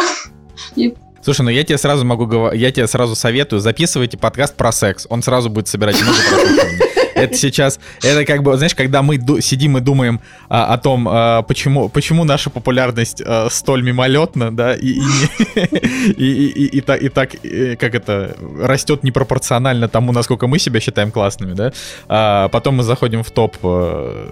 И 0.76 0.96
Слушай, 1.22 1.42
ну 1.42 1.50
я 1.50 1.64
тебе 1.64 1.78
сразу 1.78 2.06
могу 2.06 2.26
говорить, 2.26 2.62
я 2.62 2.72
тебе 2.72 2.88
сразу 2.88 3.16
советую, 3.16 3.60
записывайте 3.60 4.18
подкаст 4.18 4.56
про 4.56 4.72
секс. 4.72 5.06
Он 5.10 5.22
сразу 5.22 5.50
будет 5.50 5.68
собирать 5.68 6.02
много 6.02 6.18
прослушиваний. 6.30 6.89
Это 7.20 7.36
сейчас, 7.36 7.80
это 8.02 8.26
как 8.26 8.44
бы, 8.44 8.56
знаешь, 8.58 8.76
когда 8.76 9.02
мы 9.02 9.20
сидим 9.42 9.78
и 9.78 9.82
думаем 9.82 10.22
а, 10.50 10.74
о 10.74 10.78
том, 10.78 11.08
а, 11.10 11.42
почему, 11.44 11.90
почему 11.90 12.24
наша 12.24 12.50
популярность 12.50 13.22
а, 13.26 13.48
столь 13.50 13.84
мимолетна, 13.84 14.56
да, 14.56 14.76
и, 14.76 14.88
и, 14.90 15.02
и, 16.18 16.48
и, 16.48 16.66
и, 16.78 16.82
так, 16.82 17.02
и 17.02 17.10
так, 17.10 17.32
как 17.80 17.96
это, 17.96 18.36
растет 18.62 19.04
непропорционально 19.04 19.88
тому, 19.88 20.12
насколько 20.12 20.48
мы 20.48 20.60
себя 20.60 20.80
считаем 20.80 21.12
классными, 21.12 21.54
да. 21.54 21.72
А 22.08 22.48
потом 22.50 22.76
мы 22.76 22.84
заходим 22.84 23.24
в 23.24 23.32
топ 23.32 23.58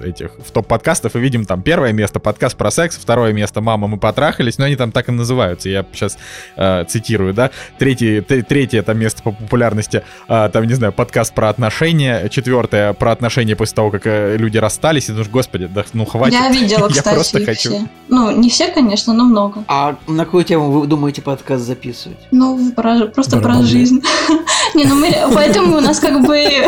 этих, 0.03 0.31
в 0.45 0.51
топ 0.51 0.67
подкастов 0.67 1.15
и 1.15 1.19
видим 1.19 1.45
там 1.45 1.61
первое 1.61 1.93
место 1.93 2.19
подкаст 2.19 2.57
про 2.57 2.71
секс, 2.71 2.97
второе 2.97 3.33
место 3.33 3.61
мама 3.61 3.87
мы 3.87 3.97
потрахались, 3.97 4.57
но 4.57 4.65
они 4.65 4.75
там 4.75 4.91
так 4.91 5.09
и 5.09 5.11
называются. 5.11 5.69
Я 5.69 5.85
сейчас 5.93 6.17
э, 6.55 6.85
цитирую, 6.87 7.33
да. 7.33 7.51
Третье, 7.77 8.21
третье 8.21 8.79
это 8.79 8.93
место 8.93 9.23
по 9.23 9.31
популярности, 9.31 10.03
э, 10.27 10.49
там 10.51 10.65
не 10.65 10.73
знаю, 10.73 10.93
подкаст 10.93 11.33
про 11.33 11.49
отношения, 11.49 12.29
четвертое 12.29 12.76
про 12.99 13.11
отношения 13.11 13.55
после 13.55 13.75
того, 13.75 13.91
как 13.91 14.05
э, 14.05 14.37
люди 14.37 14.57
расстались, 14.57 15.09
и 15.09 15.11
думаешь, 15.11 15.29
господи, 15.29 15.67
да 15.67 15.83
ну 15.93 16.05
хватит. 16.05 16.33
Я 16.33 16.49
видела, 16.49 16.87
кстати, 16.89 17.07
Я 17.07 17.13
просто 17.13 17.45
хочу. 17.45 17.69
Все. 17.69 17.87
Ну, 18.09 18.31
не 18.31 18.49
все, 18.49 18.67
конечно, 18.71 19.13
но 19.13 19.23
много. 19.23 19.63
А 19.67 19.95
на 20.07 20.25
какую 20.25 20.43
тему 20.43 20.71
вы 20.71 20.87
думаете 20.87 21.21
подкаст 21.21 21.63
записывать? 21.63 22.17
Ну, 22.31 22.71
про, 22.75 23.07
просто 23.07 23.39
про 23.39 23.61
жизнь. 23.61 24.01
Не, 24.75 24.85
ну 24.85 24.95
мы, 24.95 25.13
поэтому 25.33 25.77
у 25.77 25.81
нас 25.81 25.99
как 25.99 26.25
бы... 26.25 26.67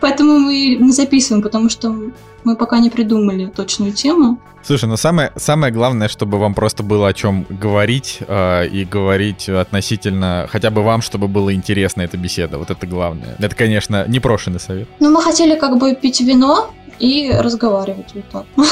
Поэтому 0.00 0.38
мы 0.38 0.76
не 0.76 0.92
записываем, 0.92 1.42
потому 1.42 1.68
что 1.68 1.94
мы 2.44 2.56
пока 2.56 2.78
не 2.78 2.90
придумали 2.90 3.46
точную 3.46 3.92
тему. 3.92 4.38
Слушай, 4.62 4.88
ну 4.88 4.96
самое, 4.96 5.32
самое 5.36 5.72
главное, 5.72 6.08
чтобы 6.08 6.38
вам 6.38 6.54
просто 6.54 6.82
было 6.82 7.08
о 7.08 7.12
чем 7.12 7.46
говорить 7.48 8.18
э, 8.20 8.68
и 8.68 8.84
говорить 8.84 9.48
относительно, 9.48 10.46
хотя 10.50 10.70
бы 10.70 10.82
вам, 10.82 11.00
чтобы 11.02 11.28
было 11.28 11.54
интересно 11.54 12.02
эта 12.02 12.16
беседа. 12.16 12.58
Вот 12.58 12.70
это 12.70 12.86
главное. 12.86 13.36
Это, 13.38 13.54
конечно, 13.54 14.04
непрошенный 14.08 14.60
совет. 14.60 14.88
Ну, 15.00 15.10
мы 15.10 15.22
хотели 15.22 15.58
как 15.58 15.78
бы 15.78 15.94
пить 15.94 16.20
вино 16.20 16.70
и 16.98 17.30
разговаривать 17.32 18.14
вот 18.14 18.24
так. 18.30 18.46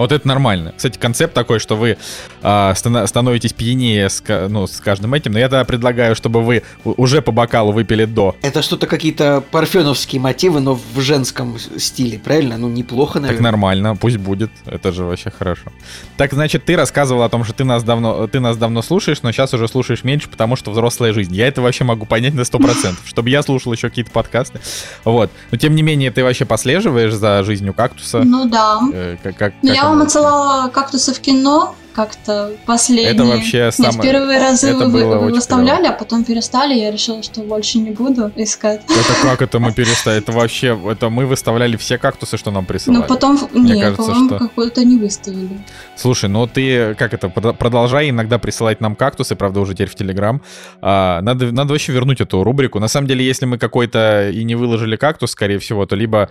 А 0.00 0.04
вот 0.04 0.12
это 0.12 0.26
нормально. 0.26 0.72
Кстати, 0.74 0.96
концепт 0.96 1.34
такой, 1.34 1.58
что 1.58 1.76
вы 1.76 1.98
э, 2.42 2.72
становитесь 2.74 3.52
пьянее 3.52 4.08
с, 4.08 4.22
ну, 4.48 4.66
с 4.66 4.80
каждым 4.80 5.12
этим, 5.12 5.32
но 5.32 5.38
я 5.38 5.50
тогда 5.50 5.66
предлагаю, 5.66 6.16
чтобы 6.16 6.40
вы 6.40 6.62
уже 6.84 7.20
по 7.20 7.32
бокалу 7.32 7.72
выпили 7.72 8.06
до. 8.06 8.34
Это 8.40 8.62
что-то 8.62 8.86
какие-то 8.86 9.44
парфеновские 9.50 10.18
мотивы, 10.18 10.60
но 10.60 10.80
в 10.94 11.00
женском 11.02 11.58
стиле, 11.76 12.18
правильно? 12.18 12.56
Ну, 12.56 12.70
неплохо, 12.70 13.20
наверное. 13.20 13.36
Так 13.36 13.44
нормально, 13.44 13.94
пусть 13.94 14.16
будет. 14.16 14.50
Это 14.64 14.90
же 14.90 15.04
вообще 15.04 15.30
хорошо. 15.30 15.70
Так, 16.16 16.32
значит, 16.32 16.64
ты 16.64 16.76
рассказывал 16.76 17.22
о 17.22 17.28
том, 17.28 17.44
что 17.44 17.52
ты 17.52 17.64
нас 17.64 17.82
давно, 17.82 18.26
ты 18.26 18.40
нас 18.40 18.56
давно 18.56 18.80
слушаешь, 18.80 19.20
но 19.20 19.32
сейчас 19.32 19.52
уже 19.52 19.68
слушаешь 19.68 20.02
меньше, 20.02 20.30
потому 20.30 20.56
что 20.56 20.70
взрослая 20.70 21.12
жизнь. 21.12 21.34
Я 21.34 21.46
это 21.46 21.60
вообще 21.60 21.84
могу 21.84 22.06
понять 22.06 22.32
на 22.32 22.40
100%, 22.40 22.94
чтобы 23.04 23.28
я 23.28 23.42
слушал 23.42 23.70
еще 23.74 23.90
какие-то 23.90 24.12
подкасты. 24.12 24.60
Вот. 25.04 25.30
Но 25.50 25.58
тем 25.58 25.74
не 25.74 25.82
менее, 25.82 26.10
ты 26.10 26.24
вообще 26.24 26.46
послеживаешь 26.46 27.12
за 27.12 27.42
жизнью 27.42 27.74
кактуса? 27.74 28.22
Ну 28.24 28.48
да. 28.48 28.80
Э, 28.94 29.18
как, 29.22 29.36
как, 29.36 29.52
я 29.60 29.89
вам 29.90 30.02
отсылала 30.02 30.68
кактусы 30.68 31.12
в 31.12 31.20
кино, 31.20 31.74
как-то 31.92 32.52
последние. 32.66 33.12
Это 33.12 33.24
вообще 33.24 33.72
самое... 33.72 33.94
Нет, 33.94 34.02
первые 34.02 34.38
разы 34.38 34.68
это 34.68 34.88
вы, 34.88 35.04
вы 35.04 35.32
выставляли, 35.32 35.86
а 35.86 35.92
потом 35.92 36.24
перестали, 36.24 36.74
я 36.74 36.90
решила, 36.90 37.22
что 37.22 37.40
больше 37.40 37.78
не 37.78 37.90
буду 37.90 38.30
искать. 38.36 38.82
Это 38.84 39.22
как 39.22 39.42
это 39.42 39.58
мы 39.58 39.72
перестали? 39.72 40.18
Это 40.18 40.32
вообще, 40.32 40.78
это 40.88 41.10
мы 41.10 41.26
выставляли 41.26 41.76
все 41.76 41.98
кактусы, 41.98 42.36
что 42.36 42.50
нам 42.50 42.64
присылали. 42.64 43.00
Ну 43.00 43.06
потом, 43.06 43.38
Мне 43.52 43.74
нет, 43.74 43.82
кажется, 43.82 44.02
по-моему, 44.02 44.28
что... 44.28 44.38
какой-то 44.38 44.84
не 44.84 44.98
выставили. 44.98 45.64
Слушай, 45.96 46.30
ну 46.30 46.46
ты, 46.46 46.94
как 46.94 47.12
это, 47.12 47.28
продолжай 47.28 48.10
иногда 48.10 48.38
присылать 48.38 48.80
нам 48.80 48.94
кактусы, 48.94 49.34
правда, 49.34 49.60
уже 49.60 49.74
теперь 49.74 49.88
в 49.88 49.94
Телеграм. 49.94 50.42
А, 50.80 51.20
надо, 51.22 51.52
надо 51.52 51.72
вообще 51.72 51.92
вернуть 51.92 52.20
эту 52.20 52.44
рубрику. 52.44 52.78
На 52.78 52.88
самом 52.88 53.08
деле, 53.08 53.24
если 53.24 53.46
мы 53.46 53.58
какой-то 53.58 54.30
и 54.30 54.44
не 54.44 54.54
выложили 54.54 54.96
кактус, 54.96 55.32
скорее 55.32 55.58
всего, 55.58 55.84
то 55.86 55.96
либо 55.96 56.30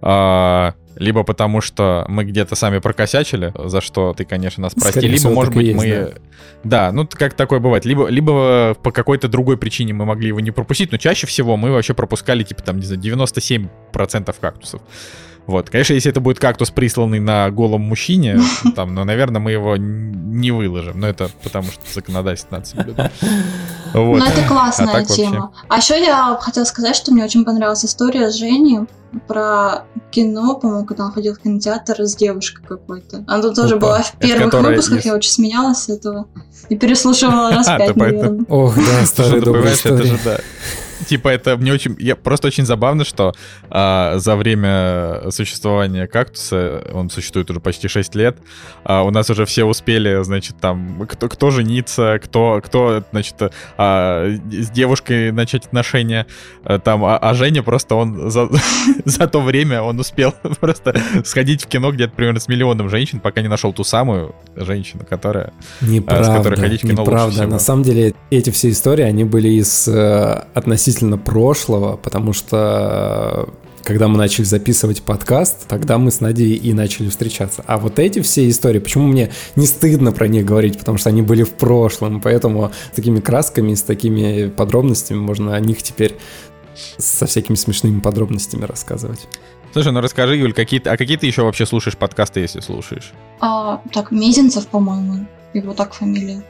а, 0.00 0.74
либо 0.96 1.22
потому 1.22 1.60
что 1.60 2.04
мы 2.08 2.24
где-то 2.24 2.54
сами 2.54 2.78
прокосячили, 2.78 3.52
за 3.56 3.80
что 3.80 4.14
ты, 4.14 4.24
конечно, 4.24 4.62
нас 4.62 4.74
прости, 4.74 4.92
Скорее 4.92 5.08
либо, 5.08 5.30
может 5.30 5.54
быть, 5.54 5.66
есть, 5.66 5.78
мы... 5.78 6.14
Да. 6.64 6.88
да, 6.88 6.92
ну, 6.92 7.08
как 7.10 7.34
такое 7.34 7.60
бывает. 7.60 7.84
Либо, 7.84 8.08
либо 8.08 8.76
по 8.82 8.90
какой-то 8.90 9.28
другой 9.28 9.56
причине 9.56 9.92
мы 9.92 10.04
могли 10.04 10.28
его 10.28 10.40
не 10.40 10.50
пропустить, 10.50 10.90
но 10.90 10.98
чаще 10.98 11.26
всего 11.26 11.56
мы 11.56 11.70
вообще 11.70 11.94
пропускали, 11.94 12.42
типа, 12.42 12.62
там, 12.62 12.78
не 12.78 12.86
знаю, 12.86 13.00
97% 13.00 14.34
кактусов. 14.40 14.82
Вот, 15.48 15.70
конечно, 15.70 15.94
если 15.94 16.10
это 16.10 16.20
будет 16.20 16.38
кактус, 16.38 16.70
присланный 16.70 17.20
на 17.20 17.50
голом 17.50 17.80
мужчине, 17.80 18.38
там, 18.76 18.94
ну, 18.94 19.04
наверное, 19.04 19.40
мы 19.40 19.50
его 19.50 19.76
не 19.78 20.50
выложим. 20.50 21.00
Но 21.00 21.08
это 21.08 21.30
потому 21.42 21.68
что 21.68 21.80
законодательство 21.92 22.56
надо 22.56 22.66
соблюдать. 22.68 23.12
Вот. 23.94 24.18
Ну, 24.18 24.24
это 24.26 24.46
классная 24.46 24.96
а 24.96 25.02
тема. 25.02 25.50
Вообще... 25.66 25.66
А 25.68 25.76
еще 25.78 26.04
я 26.04 26.38
хотела 26.38 26.64
сказать, 26.64 26.94
что 26.94 27.10
мне 27.10 27.24
очень 27.24 27.46
понравилась 27.46 27.86
история 27.86 28.30
с 28.30 28.34
Женей 28.34 28.80
про 29.26 29.84
кино, 30.10 30.56
по-моему, 30.56 30.84
когда 30.84 31.06
он 31.06 31.12
ходил 31.12 31.34
в 31.34 31.38
кинотеатр 31.38 32.02
с 32.02 32.14
девушкой 32.14 32.62
какой-то. 32.68 33.24
Она 33.26 33.40
тут 33.40 33.54
тоже 33.54 33.76
Опа. 33.76 33.86
была 33.86 34.02
в 34.02 34.12
первых 34.18 34.52
выпусках, 34.52 34.98
из... 34.98 35.04
я 35.06 35.14
очень 35.14 35.30
смеялась 35.30 35.84
с 35.84 35.88
этого. 35.88 36.26
И 36.68 36.76
переслушивала 36.76 37.50
раз 37.54 37.66
пять, 37.66 37.96
наверное. 37.96 38.44
Ох, 38.50 38.76
да, 38.76 39.06
старый 39.06 39.40
добрый 39.40 39.72
история 39.72 40.18
типа, 41.06 41.28
это 41.28 41.56
мне 41.56 41.72
очень... 41.72 41.96
Я, 41.98 42.16
просто 42.16 42.48
очень 42.48 42.64
забавно, 42.64 43.04
что 43.04 43.34
а, 43.70 44.18
за 44.18 44.36
время 44.36 45.30
существования 45.30 46.06
кактуса, 46.06 46.84
он 46.92 47.10
существует 47.10 47.50
уже 47.50 47.60
почти 47.60 47.88
6 47.88 48.14
лет, 48.14 48.38
а, 48.84 49.02
у 49.02 49.10
нас 49.10 49.30
уже 49.30 49.44
все 49.46 49.64
успели, 49.64 50.22
значит, 50.22 50.56
там, 50.60 51.06
кто, 51.08 51.28
кто 51.28 51.50
жениться, 51.50 52.20
кто, 52.22 52.60
кто 52.64 53.02
значит, 53.10 53.36
а, 53.76 54.28
с 54.50 54.70
девушкой 54.70 55.32
начать 55.32 55.66
отношения, 55.66 56.26
а, 56.64 56.78
там, 56.78 57.04
а, 57.04 57.16
а 57.18 57.34
Женя 57.34 57.62
просто 57.62 57.94
он 57.94 58.30
за, 58.30 58.48
за 59.04 59.26
то 59.26 59.40
время 59.40 59.82
он 59.82 59.98
успел 59.98 60.34
просто 60.60 61.00
сходить 61.24 61.64
в 61.64 61.66
кино 61.66 61.92
где-то 61.92 62.12
примерно 62.14 62.40
с 62.40 62.48
миллионом 62.48 62.88
женщин, 62.88 63.20
пока 63.20 63.42
не 63.42 63.48
нашел 63.48 63.72
ту 63.72 63.84
самую 63.84 64.34
женщину, 64.56 65.04
которая... 65.08 65.52
Неправда, 65.80 66.24
с 66.24 66.36
которой 66.36 66.56
ходить 66.58 66.82
в 66.82 66.86
кино 66.86 67.02
неправда. 67.02 67.46
На 67.46 67.58
самом 67.58 67.82
деле 67.82 68.14
эти 68.30 68.50
все 68.50 68.70
истории, 68.70 69.04
они 69.04 69.24
были 69.24 69.48
из 69.48 69.88
э, 69.88 70.44
относительно 70.54 70.87
относительно 70.88 71.18
прошлого, 71.18 71.96
потому 71.96 72.32
что 72.32 73.48
когда 73.84 74.08
мы 74.08 74.16
начали 74.16 74.44
записывать 74.44 75.02
подкаст, 75.02 75.66
тогда 75.68 75.98
мы 75.98 76.10
с 76.10 76.20
Надей 76.20 76.54
и 76.54 76.72
начали 76.72 77.10
встречаться. 77.10 77.62
А 77.66 77.76
вот 77.76 77.98
эти 77.98 78.20
все 78.20 78.48
истории, 78.48 78.78
почему 78.78 79.06
мне 79.06 79.30
не 79.54 79.66
стыдно 79.66 80.12
про 80.12 80.28
них 80.28 80.46
говорить, 80.46 80.78
потому 80.78 80.96
что 80.96 81.10
они 81.10 81.20
были 81.20 81.42
в 81.42 81.50
прошлом, 81.50 82.22
поэтому 82.22 82.70
с 82.92 82.96
такими 82.96 83.20
красками, 83.20 83.74
с 83.74 83.82
такими 83.82 84.48
подробностями 84.48 85.18
можно 85.18 85.54
о 85.54 85.60
них 85.60 85.82
теперь 85.82 86.16
со 86.96 87.26
всякими 87.26 87.56
смешными 87.56 88.00
подробностями 88.00 88.64
рассказывать. 88.64 89.28
Слушай, 89.74 89.92
ну 89.92 90.00
расскажи, 90.00 90.36
Юль, 90.36 90.54
какие 90.54 90.80
а 90.88 90.96
какие 90.96 91.18
ты 91.18 91.26
еще 91.26 91.42
вообще 91.42 91.66
слушаешь 91.66 91.98
подкасты, 91.98 92.40
если 92.40 92.60
слушаешь? 92.60 93.12
А, 93.40 93.82
так, 93.92 94.10
Мезенцев, 94.10 94.66
по-моему, 94.68 95.26
его 95.52 95.74
так 95.74 95.92
фамилия. 95.92 96.42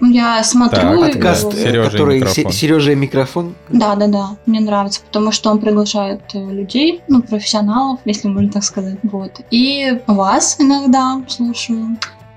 Ну, 0.00 0.10
я 0.10 0.42
смотрю 0.44 1.00
так, 1.00 1.12
подкаст, 1.12 1.52
Сережа 1.52 1.90
который 1.90 2.20
микрофон. 2.20 2.52
Сережа 2.52 2.92
и 2.92 2.94
микрофон. 2.94 3.54
Да, 3.68 3.94
да, 3.94 4.06
да. 4.08 4.36
Мне 4.46 4.60
нравится, 4.60 5.00
потому 5.06 5.32
что 5.32 5.50
он 5.50 5.60
приглашает 5.60 6.20
э, 6.34 6.38
людей, 6.38 7.02
ну, 7.08 7.22
профессионалов, 7.22 8.00
если 8.04 8.28
можно 8.28 8.50
так 8.50 8.64
сказать. 8.64 8.98
Вот. 9.04 9.40
И 9.50 10.00
вас 10.06 10.56
иногда 10.58 11.22
слушаю. 11.28 11.96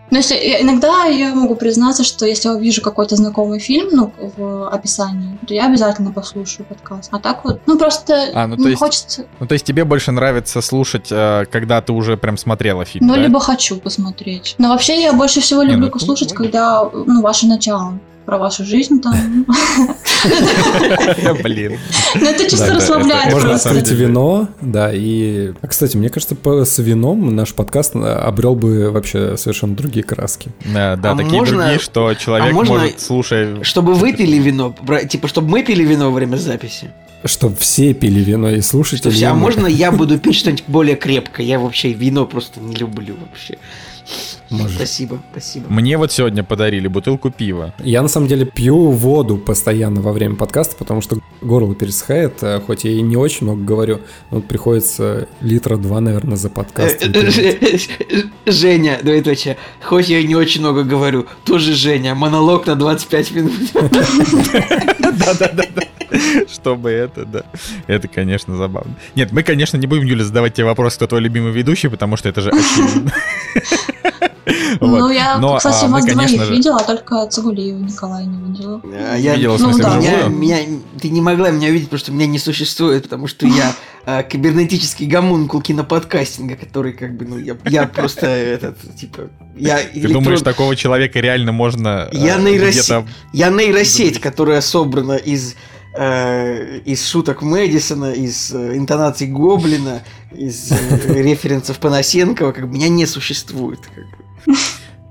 Но 0.09 0.17
если 0.17 0.35
иногда 0.61 1.05
я 1.05 1.33
могу 1.33 1.55
признаться, 1.55 2.03
что 2.03 2.25
если 2.25 2.49
я 2.49 2.55
увижу 2.55 2.81
какой-то 2.81 3.15
знакомый 3.15 3.59
фильм, 3.59 3.89
ну, 3.91 4.11
в 4.37 4.69
описании, 4.69 5.37
то 5.45 5.53
я 5.53 5.65
обязательно 5.65 6.11
послушаю 6.11 6.65
подкаст. 6.65 7.09
А 7.11 7.19
так 7.19 7.43
вот, 7.43 7.61
ну 7.65 7.77
просто 7.77 8.29
а, 8.33 8.47
ну, 8.47 8.57
то 8.57 8.69
есть, 8.69 8.79
хочется. 8.79 9.25
Ну, 9.39 9.47
то 9.47 9.53
есть 9.53 9.65
тебе 9.65 9.83
больше 9.83 10.11
нравится 10.11 10.61
слушать, 10.61 11.07
э, 11.11 11.45
когда 11.51 11.81
ты 11.81 11.91
уже 11.93 12.17
прям 12.17 12.37
смотрела 12.37 12.85
фильм. 12.85 13.05
Ну, 13.07 13.15
да? 13.15 13.21
либо 13.21 13.39
хочу 13.39 13.77
посмотреть. 13.77 14.55
Но 14.57 14.69
вообще 14.69 15.01
я 15.01 15.13
больше 15.13 15.41
всего 15.41 15.61
люблю 15.61 15.87
Не, 15.87 15.91
ну, 15.91 15.99
слушать, 15.99 16.33
когда 16.33 16.89
ну, 16.93 17.21
ваше 17.21 17.47
начало 17.47 17.99
про 18.27 18.37
вашу 18.37 18.65
жизнь 18.65 19.01
там. 19.01 19.15
Блин. 21.43 21.79
Ну 22.15 22.25
это 22.25 22.43
чисто 22.43 22.73
расслабляет 22.73 23.31
Можно 23.31 23.55
открыть 23.55 23.89
вино, 23.89 24.49
да, 24.59 24.91
и... 24.93 25.53
А, 25.61 25.67
кстати, 25.67 25.95
мне 25.95 26.09
кажется, 26.09 26.35
с 26.65 26.79
вином 26.79 27.33
наш 27.33 27.53
подкаст 27.53 27.95
обрел 27.95 28.55
бы 28.55 28.91
вообще 28.91 29.37
совершенно 29.37 29.77
другие 29.77 30.03
краски. 30.03 30.51
Да, 30.65 30.97
да, 30.97 31.15
такие 31.15 31.41
другие, 31.41 31.79
что 31.79 32.13
человек 32.15 32.53
может, 32.53 32.99
слушая... 32.99 33.63
Чтобы 33.63 33.93
вы 33.93 34.11
пили 34.11 34.37
вино, 34.37 34.75
типа, 35.07 35.29
чтобы 35.29 35.47
мы 35.47 35.63
пили 35.63 35.83
вино 35.83 36.11
во 36.11 36.15
время 36.15 36.35
записи. 36.35 36.91
Чтобы 37.23 37.55
все 37.55 37.93
пили 37.93 38.19
вино 38.19 38.49
и 38.49 38.59
слушатели. 38.59 39.23
А 39.23 39.35
можно 39.35 39.67
я 39.67 39.93
буду 39.93 40.19
пить 40.19 40.35
что-нибудь 40.35 40.65
более 40.67 40.97
крепкое? 40.97 41.45
Я 41.45 41.59
вообще 41.59 41.93
вино 41.93 42.25
просто 42.25 42.59
не 42.59 42.75
люблю 42.75 43.15
вообще. 43.21 43.57
Может. 44.49 44.77
Спасибо, 44.77 45.21
спасибо. 45.31 45.65
Мне 45.69 45.97
вот 45.97 46.11
сегодня 46.11 46.43
подарили 46.43 46.87
бутылку 46.87 47.31
пива. 47.31 47.73
Я 47.79 48.01
на 48.01 48.07
самом 48.07 48.27
деле 48.27 48.45
пью 48.45 48.91
воду 48.91 49.37
постоянно 49.37 50.01
во 50.01 50.13
время 50.13 50.35
подкаста, 50.35 50.75
потому 50.77 51.01
что 51.01 51.19
горло 51.41 51.75
пересыхает, 51.75 52.37
а 52.41 52.61
хоть 52.61 52.85
я 52.85 52.91
и 52.91 53.01
не 53.01 53.17
очень 53.17 53.45
много 53.45 53.63
говорю, 53.63 54.01
вот 54.29 54.47
приходится 54.47 55.27
литра 55.41 55.77
два, 55.77 55.99
наверное, 55.99 56.37
за 56.37 56.49
подкаст. 56.49 57.03
Женя, 58.45 58.99
давай 59.03 59.21
точно, 59.21 59.57
хоть 59.81 60.09
я 60.09 60.19
и 60.19 60.27
не 60.27 60.35
очень 60.35 60.61
много 60.61 60.83
говорю, 60.83 61.25
тоже 61.43 61.73
Женя, 61.73 62.15
монолог 62.15 62.65
на 62.67 62.75
25 62.75 63.31
минут. 63.31 63.53
Да-да-да. 63.73 65.63
Чтобы 66.49 66.89
это, 66.89 67.25
да. 67.25 67.43
Это, 67.87 68.07
конечно, 68.07 68.55
забавно. 68.55 68.95
Нет, 69.15 69.31
мы, 69.31 69.43
конечно, 69.43 69.77
не 69.77 69.87
будем, 69.87 70.05
Юля, 70.05 70.23
задавать 70.23 70.53
тебе 70.53 70.65
вопрос, 70.65 70.95
кто 70.95 71.07
твой 71.07 71.21
любимый 71.21 71.51
ведущий, 71.51 71.89
потому 71.89 72.15
что 72.15 72.29
это 72.29 72.41
же 72.41 72.49
очевидно. 72.49 73.11
Ну, 74.81 75.09
я, 75.09 75.39
кстати, 75.57 75.85
а, 75.85 75.87
вас 75.87 76.05
двоих 76.05 76.49
видела, 76.49 76.79
только 76.79 77.27
Цигулиева 77.27 77.77
Николая 77.77 78.25
не 78.25 78.47
видела. 78.47 78.81
А 79.11 79.15
я 79.15 79.35
видела, 79.35 79.57
в 79.57 79.59
смысле, 79.59 79.85
ну, 79.87 80.29
меня, 80.29 80.57
Ты 81.01 81.09
не 81.09 81.21
могла 81.21 81.51
меня 81.51 81.69
видеть, 81.69 81.87
потому 81.87 81.99
что 81.99 82.11
меня 82.11 82.27
не 82.27 82.39
существует, 82.39 83.03
потому 83.03 83.27
что 83.27 83.45
я 83.45 83.73
а, 84.05 84.23
кибернетический 84.23 85.07
гомункул 85.07 85.61
киноподкастинга, 85.61 86.55
который 86.55 86.93
как 86.93 87.15
бы, 87.15 87.25
ну, 87.25 87.37
я, 87.37 87.57
я 87.65 87.87
просто 87.87 88.27
этот, 88.27 88.77
типа... 88.95 89.29
Я 89.55 89.79
Ты 89.79 89.99
электрон... 89.99 90.23
думаешь, 90.23 90.41
такого 90.41 90.75
человека 90.75 91.19
реально 91.19 91.51
можно 91.51 92.09
я, 92.11 92.35
а, 92.35 92.39
нейросеть, 92.39 93.05
я 93.33 93.49
нейросеть, 93.49 94.19
которая 94.19 94.61
собрана 94.61 95.13
из 95.13 95.55
э, 95.97 96.79
из 96.85 97.05
шуток 97.07 97.41
Мэдисона, 97.41 98.13
из 98.13 98.53
э, 98.53 98.77
интонаций 98.77 99.27
Гоблина, 99.27 100.03
из 100.31 100.71
э, 100.71 101.21
референсов 101.21 101.79
Панасенкова, 101.79 102.51
как 102.51 102.67
бы 102.69 102.75
меня 102.75 102.89
не 102.89 103.05
существует. 103.05 103.79
Как 103.93 104.05
бы. 104.05 104.26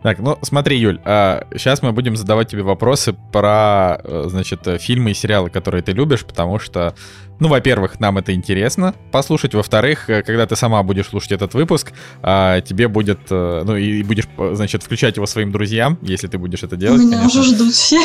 Так, 0.07 0.21
ну 0.21 0.39
смотри, 0.43 0.79
Юль, 0.79 1.01
а 1.05 1.49
сейчас 1.57 1.83
мы 1.83 1.91
будем 1.91 2.17
задавать 2.17 2.49
тебе 2.49 2.63
вопросы 2.63 3.13
про, 3.33 4.01
э, 4.05 4.27
значит, 4.29 4.61
фильмы 4.79 5.11
и 5.11 5.15
сериалы, 5.15 5.51
которые 5.51 5.83
ты 5.83 5.91
любишь, 5.91 6.25
потому 6.25 6.61
что, 6.61 6.95
ну, 7.41 7.49
во-первых, 7.49 7.99
нам 7.99 8.17
это 8.17 8.33
интересно 8.33 8.95
послушать, 9.11 9.55
во-вторых, 9.55 10.09
э, 10.09 10.23
когда 10.23 10.47
ты 10.47 10.55
сама 10.55 10.81
будешь 10.85 11.09
слушать 11.09 11.33
этот 11.33 11.55
выпуск, 11.55 11.93
а, 12.23 12.61
тебе 12.61 12.87
будет, 12.87 13.19
э, 13.31 13.63
ну, 13.65 13.75
и 13.75 14.05
будешь, 14.05 14.29
значит, 14.53 14.85
включать 14.85 15.17
его 15.17 15.27
своим 15.27 15.51
друзьям, 15.51 15.99
если 16.03 16.29
ты 16.29 16.39
будешь 16.39 16.63
это 16.63 16.77
делать. 16.77 17.03
Меня 17.03 17.19
конечно. 17.19 17.41
уже 17.41 17.55
ждут 17.57 17.73
все. 17.73 17.99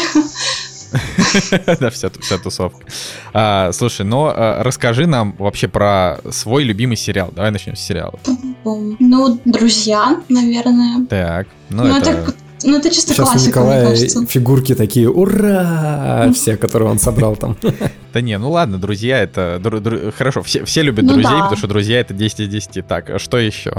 Да, 1.79 1.89
вся, 1.89 2.09
вся 2.19 2.37
тусовка. 2.37 2.85
А, 3.33 3.71
слушай, 3.71 4.05
ну 4.05 4.25
а, 4.27 4.63
расскажи 4.63 5.07
нам 5.07 5.35
вообще 5.37 5.67
про 5.67 6.19
свой 6.31 6.63
любимый 6.63 6.95
сериал. 6.95 7.31
Давай 7.33 7.51
начнем 7.51 7.75
с 7.75 7.79
сериала. 7.79 8.19
Ну, 8.63 9.39
друзья, 9.45 10.21
наверное. 10.29 11.05
Так. 11.07 11.47
Ну, 11.69 11.83
ну 11.83 11.97
это... 11.97 12.09
это 12.11 12.33
ну, 12.63 12.77
это 12.77 12.89
чисто 12.89 13.13
Сейчас 13.13 13.29
классика, 13.29 13.59
у 13.59 13.61
Николая 13.61 13.95
фигурки 14.27 14.75
такие, 14.75 15.09
ура! 15.09 16.31
Все, 16.33 16.57
которые 16.57 16.89
он 16.89 16.99
собрал 16.99 17.35
там. 17.35 17.57
Да 18.13 18.19
не, 18.19 18.37
ну 18.37 18.51
ладно, 18.51 18.77
друзья, 18.77 19.19
это... 19.19 19.57
Дру, 19.63 19.79
дру, 19.79 20.11
хорошо, 20.11 20.43
все, 20.43 20.65
все 20.65 20.81
любят 20.81 21.05
ну, 21.05 21.13
друзей, 21.13 21.31
да. 21.31 21.43
потому 21.43 21.57
что 21.57 21.67
друзья 21.67 22.01
это 22.01 22.13
10 22.13 22.41
из 22.41 22.49
10. 22.49 22.85
Так, 22.85 23.09
а 23.09 23.19
что 23.19 23.37
еще? 23.37 23.73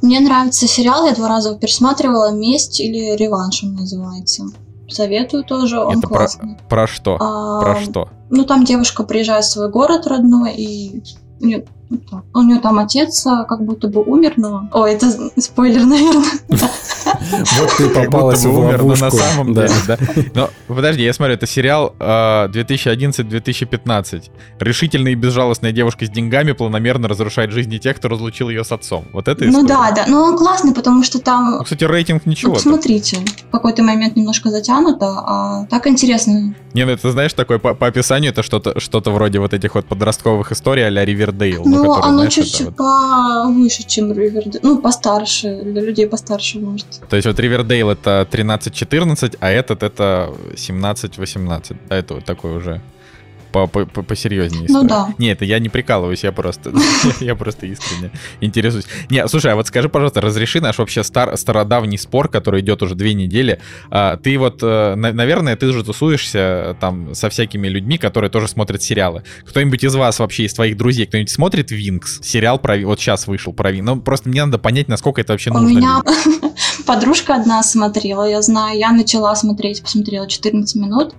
Мне 0.00 0.20
нравится 0.20 0.66
сериал, 0.66 1.06
я 1.06 1.14
два 1.14 1.28
раза 1.28 1.54
пересматривала 1.56 2.32
«Месть» 2.32 2.80
или 2.80 3.14
«Реванш» 3.16 3.62
он 3.64 3.74
называется. 3.74 4.44
Советую 4.92 5.44
тоже, 5.44 5.80
он 5.80 5.98
Это 5.98 6.06
классный. 6.06 6.56
Про, 6.56 6.68
про 6.68 6.86
что? 6.86 7.16
А, 7.20 7.60
про 7.60 7.80
что? 7.80 8.08
Ну, 8.30 8.44
там 8.44 8.64
девушка 8.64 9.04
приезжает 9.04 9.44
в 9.44 9.50
свой 9.50 9.70
город 9.70 10.06
родной, 10.06 10.54
и 10.54 11.02
у 12.34 12.42
нее 12.42 12.60
там 12.60 12.78
отец 12.78 13.26
а, 13.26 13.44
как 13.44 13.64
будто 13.64 13.88
бы 13.88 14.02
умер, 14.02 14.34
но... 14.36 14.68
О, 14.72 14.86
это 14.86 15.10
спойлер, 15.38 15.84
наверное. 15.84 16.30
Вот 17.58 17.70
ты 17.76 17.88
попалась 17.88 18.44
в 18.44 18.58
умер, 18.58 18.82
но 18.82 18.96
на 18.96 19.10
самом 19.10 19.54
деле, 19.54 19.70
да. 19.86 19.98
Но 20.34 20.50
подожди, 20.66 21.04
я 21.04 21.12
смотрю, 21.12 21.34
это 21.34 21.46
сериал 21.46 21.94
2011-2015. 21.98 24.22
А, 24.58 24.64
Решительная 24.64 25.12
и 25.12 25.14
безжалостная 25.14 25.72
девушка 25.72 26.06
с 26.06 26.10
деньгами 26.10 26.52
планомерно 26.52 27.08
разрушает 27.08 27.52
жизни 27.52 27.78
тех, 27.78 27.96
кто 27.96 28.08
разлучил 28.08 28.48
ее 28.48 28.64
с 28.64 28.72
отцом. 28.72 29.04
Вот 29.12 29.28
это 29.28 29.44
Ну 29.44 29.66
да, 29.66 29.92
да. 29.92 30.06
Но 30.08 30.24
он 30.24 30.36
классный, 30.36 30.74
потому 30.74 31.04
что 31.04 31.18
там... 31.18 31.58
Ну, 31.58 31.64
кстати, 31.64 31.84
рейтинг 31.84 32.26
ничего. 32.26 32.54
Посмотрите, 32.54 33.18
в 33.48 33.50
какой-то 33.50 33.82
момент 33.82 34.16
немножко 34.16 34.50
затянуто, 34.50 35.06
а 35.06 35.66
так 35.66 35.86
интересно. 35.86 36.54
Не, 36.74 36.86
ну 36.86 36.92
это 36.92 37.10
знаешь, 37.10 37.34
такой 37.34 37.58
по, 37.58 37.74
по 37.74 37.86
описанию 37.86 38.32
это 38.32 38.42
что-то 38.42 38.80
что 38.80 39.02
вроде 39.10 39.38
вот 39.38 39.52
этих 39.52 39.74
вот 39.74 39.86
подростковых 39.86 40.52
историй 40.52 40.86
а-ля 40.86 41.04
Ривердейл. 41.04 41.62
Ну, 41.64 41.81
ну 41.82 41.94
оно 41.94 42.26
чуть-чуть 42.26 42.66
вот... 42.66 42.76
повыше, 42.76 43.82
чем 43.84 44.12
Ривердейл. 44.12 44.60
Ну, 44.62 44.78
постарше, 44.78 45.60
для 45.62 45.82
людей 45.82 46.06
постарше, 46.06 46.58
может. 46.58 46.86
То 47.08 47.16
есть 47.16 47.26
вот 47.26 47.38
Ривердейл 47.38 47.90
это 47.90 48.26
13-14, 48.30 49.36
а 49.40 49.50
этот 49.50 49.82
это 49.82 50.32
17-18. 50.54 51.76
Да, 51.88 51.96
это 51.96 52.14
вот 52.14 52.24
такой 52.24 52.56
уже 52.56 52.80
посерьезнее 53.52 54.66
Ну 54.68 54.84
да. 54.84 55.14
Не, 55.18 55.28
это 55.28 55.44
я 55.44 55.58
не 55.58 55.68
прикалываюсь, 55.68 56.24
я 56.24 56.32
просто, 56.32 56.72
я 57.20 57.34
просто 57.34 57.66
искренне 57.66 58.10
интересуюсь. 58.40 58.86
Не, 59.10 59.26
слушай, 59.28 59.52
а 59.52 59.56
вот 59.56 59.66
скажи, 59.66 59.88
пожалуйста, 59.88 60.20
разреши 60.20 60.60
наш 60.60 60.78
вообще 60.78 61.04
стар, 61.04 61.36
стародавний 61.36 61.98
спор, 61.98 62.28
который 62.28 62.60
идет 62.60 62.82
уже 62.82 62.94
две 62.94 63.14
недели. 63.14 63.60
А, 63.90 64.16
ты 64.16 64.38
вот, 64.38 64.60
э, 64.62 64.94
наверное, 64.94 65.56
ты 65.56 65.72
же 65.72 65.84
тусуешься 65.84 66.76
там 66.80 67.14
со 67.14 67.28
всякими 67.28 67.68
людьми, 67.68 67.98
которые 67.98 68.30
тоже 68.30 68.48
смотрят 68.48 68.82
сериалы. 68.82 69.22
Кто-нибудь 69.46 69.84
из 69.84 69.94
вас 69.94 70.18
вообще, 70.18 70.44
из 70.44 70.54
твоих 70.54 70.76
друзей, 70.76 71.06
кто-нибудь 71.06 71.30
смотрит 71.30 71.70
Винкс? 71.70 72.20
Сериал 72.22 72.58
про... 72.58 72.78
Вот 72.78 73.00
сейчас 73.00 73.26
вышел 73.26 73.52
про 73.52 73.70
Винкс. 73.70 73.86
Ну, 73.86 74.00
просто 74.00 74.28
мне 74.28 74.44
надо 74.44 74.58
понять, 74.58 74.88
насколько 74.88 75.20
это 75.20 75.32
вообще 75.32 75.50
нужно. 75.50 75.66
У 75.66 75.70
меня 75.70 76.02
подружка 76.86 77.34
одна 77.34 77.62
смотрела, 77.62 78.28
я 78.28 78.42
знаю. 78.42 78.78
Я 78.78 78.92
начала 78.92 79.34
смотреть, 79.34 79.82
посмотрела 79.82 80.28
14 80.28 80.74
минут. 80.76 81.14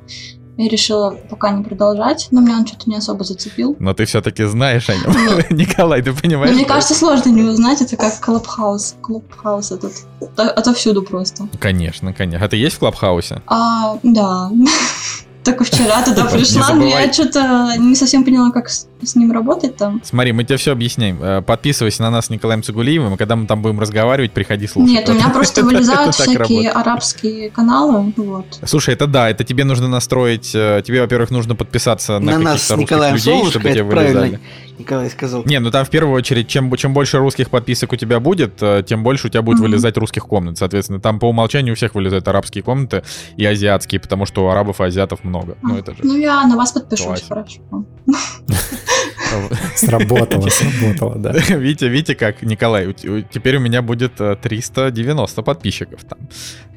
Я 0.57 0.69
решила 0.69 1.11
пока 1.29 1.51
не 1.51 1.63
продолжать, 1.63 2.27
но 2.31 2.41
меня 2.41 2.57
он 2.57 2.67
что-то 2.67 2.89
не 2.89 2.95
особо 2.95 3.23
зацепил. 3.23 3.75
Но 3.79 3.93
ты 3.93 4.05
все-таки 4.05 4.43
знаешь 4.45 4.89
о 4.89 4.95
нем, 4.95 5.41
Николай, 5.49 6.01
ты 6.01 6.13
понимаешь? 6.13 6.51
Но 6.51 6.57
мне 6.57 6.65
кажется, 6.65 6.93
сложно 6.93 7.29
не 7.29 7.41
узнать, 7.41 7.81
это 7.81 7.97
как 7.97 8.19
Clubhouse. 8.19 8.95
Clubhouse 9.01 9.71
этот 9.71 9.93
отовсюду 10.37 11.01
просто. 11.01 11.47
Конечно, 11.59 12.13
конечно. 12.13 12.45
А 12.45 12.49
ты 12.49 12.57
есть 12.57 12.75
в 12.75 12.79
Клабхаусе? 12.79 13.41
А, 13.47 13.97
да. 14.03 14.51
Только 15.43 15.63
вчера 15.65 16.03
туда 16.03 16.25
пришла, 16.25 16.73
но 16.73 16.85
я 16.85 17.11
что-то 17.11 17.73
не 17.77 17.95
совсем 17.95 18.23
поняла, 18.23 18.51
как 18.51 18.69
с, 18.69 18.87
с 19.01 19.15
ним 19.15 19.31
работать 19.31 19.75
там. 19.75 20.01
Смотри, 20.03 20.31
мы 20.31 20.45
тебе 20.45 20.57
все 20.57 20.71
объясняем. 20.71 21.21
Э, 21.21 21.41
подписывайся 21.41 22.01
на 22.03 22.11
нас 22.11 22.27
с 22.27 22.29
Николаем 22.29 22.63
Цигулиевым, 22.63 23.15
и 23.15 23.17
когда 23.17 23.35
мы 23.35 23.45
там 23.45 23.61
будем 23.61 23.79
разговаривать, 23.79 24.31
приходи 24.31 24.67
слушать. 24.67 24.93
Нет, 24.93 25.09
у 25.09 25.13
меня 25.13 25.29
просто 25.29 25.63
вылезают 25.65 26.15
всякие 26.15 26.71
арабские 26.71 27.49
каналы, 27.49 28.13
вот. 28.15 28.45
Слушай, 28.65 28.93
это 28.93 29.05
да, 29.05 29.29
это 29.29 29.43
тебе 29.43 29.65
нужно 29.65 29.87
настроить, 29.87 30.51
э, 30.55 30.81
тебе, 30.85 31.01
во-первых, 31.01 31.29
нужно 31.29 31.55
подписаться 31.55 32.19
на, 32.19 32.37
на 32.39 32.53
каких-то 32.53 32.75
русских 32.77 33.11
людей, 33.11 33.45
чтобы 33.49 33.69
тебе 33.71 33.83
вылезали. 33.83 34.39
Николай 34.77 35.09
сказал. 35.09 35.43
Не, 35.45 35.59
ну 35.59 35.71
там 35.71 35.85
в 35.85 35.89
первую 35.89 36.13
очередь, 36.15 36.47
чем, 36.47 36.75
чем 36.75 36.93
больше 36.93 37.17
русских 37.19 37.49
подписок 37.49 37.93
у 37.93 37.95
тебя 37.95 38.19
будет, 38.19 38.61
э, 38.61 38.83
тем 38.85 39.03
больше 39.03 39.27
у 39.27 39.29
тебя 39.29 39.41
будет 39.41 39.59
mm-hmm. 39.59 39.61
вылезать 39.61 39.97
русских 39.97 40.23
комнат. 40.23 40.57
Соответственно, 40.57 40.99
там 40.99 41.19
по 41.19 41.29
умолчанию 41.29 41.73
у 41.73 41.75
всех 41.75 41.95
вылезают 41.95 42.27
арабские 42.27 42.63
комнаты 42.63 43.03
и 43.37 43.45
азиатские, 43.45 43.99
потому 43.99 44.25
что 44.25 44.45
у 44.45 44.49
арабов 44.49 44.81
и 44.81 44.83
азиатов 44.83 45.23
много. 45.23 45.57
Ну, 45.61 45.77
это 45.77 45.93
же. 45.93 45.99
Ну, 46.03 46.17
я 46.17 46.45
на 46.47 46.55
вас 46.55 46.71
подпишусь, 46.71 47.23
хорошо. 47.27 47.61
Сработало, 49.75 50.47
сработало, 50.49 51.15
да. 51.15 51.31
Видите, 51.49 51.87
видите, 51.87 52.15
как, 52.15 52.41
Николай, 52.43 52.93
теперь 52.93 53.57
у 53.57 53.59
меня 53.59 53.81
будет 53.81 54.15
390 54.15 55.41
э, 55.41 55.43
подписчиков 55.43 56.03
там. 56.03 56.19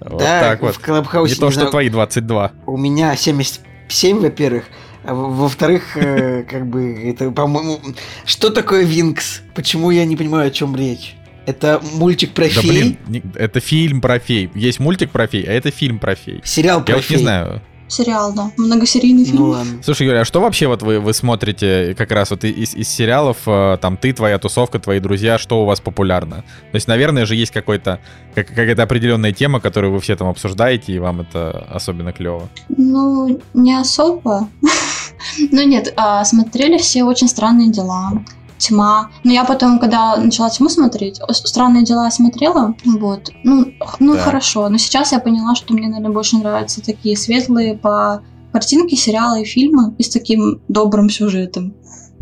Вот 0.01 0.21
да, 0.21 0.41
так 0.41 0.63
вот. 0.63 0.75
в 0.75 0.81
Клабхаусе. 0.81 1.35
Не 1.35 1.41
то, 1.41 1.51
что 1.51 1.67
твои 1.67 1.89
22. 1.89 2.53
У 2.67 2.77
меня 2.77 3.15
77, 3.17 4.21
во-первых. 4.21 4.65
А 5.07 5.15
во-вторых, 5.15 5.97
э, 5.97 6.43
как 6.43 6.67
бы, 6.67 6.93
это, 7.05 7.31
по-моему... 7.31 7.81
Что 8.25 8.51
такое 8.51 8.85
Винкс? 8.85 9.43
Почему 9.55 9.93
я 9.93 10.05
не 10.05 10.17
понимаю, 10.17 10.49
о 10.49 10.51
чем 10.51 10.75
речь? 10.75 11.15
Это 11.47 11.81
мультик 11.95 12.33
про 12.33 12.47
да, 12.47 12.61
фей? 12.61 12.99
Блин, 13.07 13.33
это 13.37 13.61
фильм 13.61 14.01
про 14.01 14.19
фей. 14.19 14.51
Есть 14.55 14.81
мультик 14.81 15.13
про 15.13 15.29
фей, 15.29 15.45
а 15.45 15.53
это 15.53 15.71
фильм 15.71 16.01
про 16.01 16.17
фей. 16.17 16.41
Сериал 16.43 16.85
про 16.85 16.97
я 16.97 17.01
фей. 17.01 17.19
Я 17.19 17.19
вот 17.19 17.21
не 17.21 17.23
знаю. 17.23 17.63
Сериал, 17.89 18.33
да. 18.35 18.51
Многосерийный 18.57 19.25
фильм. 19.25 19.37
Ну, 19.37 19.49
ладно. 19.51 19.81
Слушай, 19.85 20.09
Юля, 20.09 20.23
а 20.23 20.25
что 20.25 20.41
вообще 20.41 20.67
вот 20.67 20.83
вы, 20.83 20.99
вы 20.99 21.15
смотрите 21.15 21.95
как 21.97 22.11
раз 22.11 22.31
вот 22.31 22.43
из, 22.43 22.75
из 22.75 22.89
сериалов, 22.89 23.37
э, 23.47 23.79
там 23.81 23.97
ты, 23.97 24.13
твоя 24.13 24.39
тусовка, 24.39 24.81
твои 24.81 24.99
друзья, 24.99 25.39
что 25.39 25.63
у 25.63 25.67
вас 25.67 25.79
популярно? 25.81 26.45
То 26.73 26.75
есть, 26.75 26.89
наверное 26.89 27.27
же, 27.27 27.37
есть 27.37 27.53
какой-то, 27.53 28.01
как, 28.35 28.49
какая-то 28.49 28.83
определенная 28.83 29.33
тема, 29.33 29.61
которую 29.61 29.93
вы 29.93 30.01
все 30.01 30.17
там 30.17 30.27
обсуждаете, 30.27 30.95
и 30.95 30.99
вам 30.99 31.21
это 31.21 31.65
особенно 31.71 32.13
клево. 32.13 32.49
Ну, 32.69 33.41
не 33.55 33.75
особо. 33.75 34.49
Ну 35.39 35.67
нет, 35.67 35.93
а, 35.97 36.25
смотрели 36.25 36.79
все 36.79 37.05
очень 37.05 37.29
странные 37.29 37.71
дела 37.71 38.13
тьма. 38.59 39.11
Но 39.25 39.33
я 39.33 39.45
потом, 39.45 39.79
когда 39.79 40.17
начала 40.17 40.51
тьму 40.51 40.69
смотреть, 40.69 41.21
странные 41.31 41.85
дела 41.85 42.11
смотрела, 42.11 42.75
вот, 42.85 43.31
ну, 43.45 43.73
ну 43.99 44.15
да. 44.15 44.19
хорошо. 44.19 44.69
Но 44.69 44.79
сейчас 44.79 45.13
я 45.13 45.21
поняла, 45.21 45.55
что 45.55 45.75
мне, 45.75 45.89
наверное, 45.89 46.13
больше 46.13 46.37
нравятся 46.37 46.83
такие 46.83 47.17
светлые 47.17 47.75
по 47.75 48.23
картинке, 48.53 48.97
сериалы 48.97 49.43
и 49.43 49.45
фильмы 49.45 49.95
и 49.99 50.03
с 50.03 50.09
таким 50.09 50.61
добрым 50.69 51.11
сюжетом. 51.11 51.75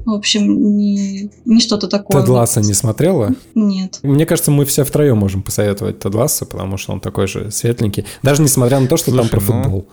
В 0.04 0.12
общем, 0.12 0.76
не, 0.76 1.30
не 1.46 1.60
что-то 1.60 1.88
такое. 1.88 2.20
Тед 2.20 2.28
Ласса 2.28 2.60
не 2.60 2.74
смотрела? 2.74 3.30
Нет. 3.54 4.00
Мне 4.02 4.26
кажется, 4.26 4.50
мы 4.50 4.66
все 4.66 4.84
втроем 4.84 5.16
можем 5.16 5.42
посоветовать 5.42 6.00
Тед 6.00 6.14
Ласса, 6.14 6.44
потому 6.44 6.76
что 6.76 6.92
он 6.92 7.00
такой 7.00 7.26
же 7.26 7.50
светленький. 7.50 8.04
Даже 8.22 8.42
несмотря 8.42 8.80
на 8.80 8.86
то, 8.86 8.98
что 8.98 9.10
Слушай, 9.12 9.30
там 9.30 9.40
про 9.40 9.40
ну... 9.40 9.62
футбол. 9.62 9.86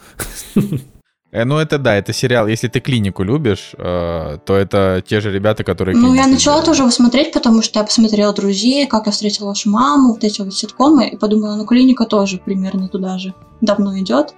Э, 1.32 1.46
ну, 1.46 1.58
это 1.58 1.78
да, 1.78 1.96
это 1.96 2.14
сериал. 2.14 2.48
Если 2.48 2.68
ты 2.68 2.80
клинику 2.80 3.24
любишь, 3.24 3.72
э, 3.78 4.38
то 4.46 4.56
это 4.56 5.02
те 5.06 5.22
же 5.22 5.32
ребята, 5.32 5.64
которые... 5.64 5.98
Ну, 5.98 6.14
я 6.14 6.28
начала 6.28 6.56
делают. 6.56 6.66
тоже 6.66 6.82
его 6.84 6.92
смотреть, 6.92 7.32
потому 7.32 7.62
что 7.62 7.80
я 7.80 7.86
посмотрела 7.86 8.34
«Друзей», 8.34 8.86
«Как 8.88 9.06
я 9.06 9.12
встретила 9.12 9.48
вашу 9.48 9.70
маму», 9.70 10.14
вот 10.14 10.24
эти 10.24 10.42
вот 10.42 10.54
ситкомы, 10.54 11.10
и 11.10 11.18
подумала, 11.18 11.56
ну, 11.56 11.66
клиника 11.66 12.06
тоже 12.06 12.38
примерно 12.38 12.90
туда 12.90 13.18
же 13.18 13.34
давно 13.62 13.98
идет. 14.00 14.34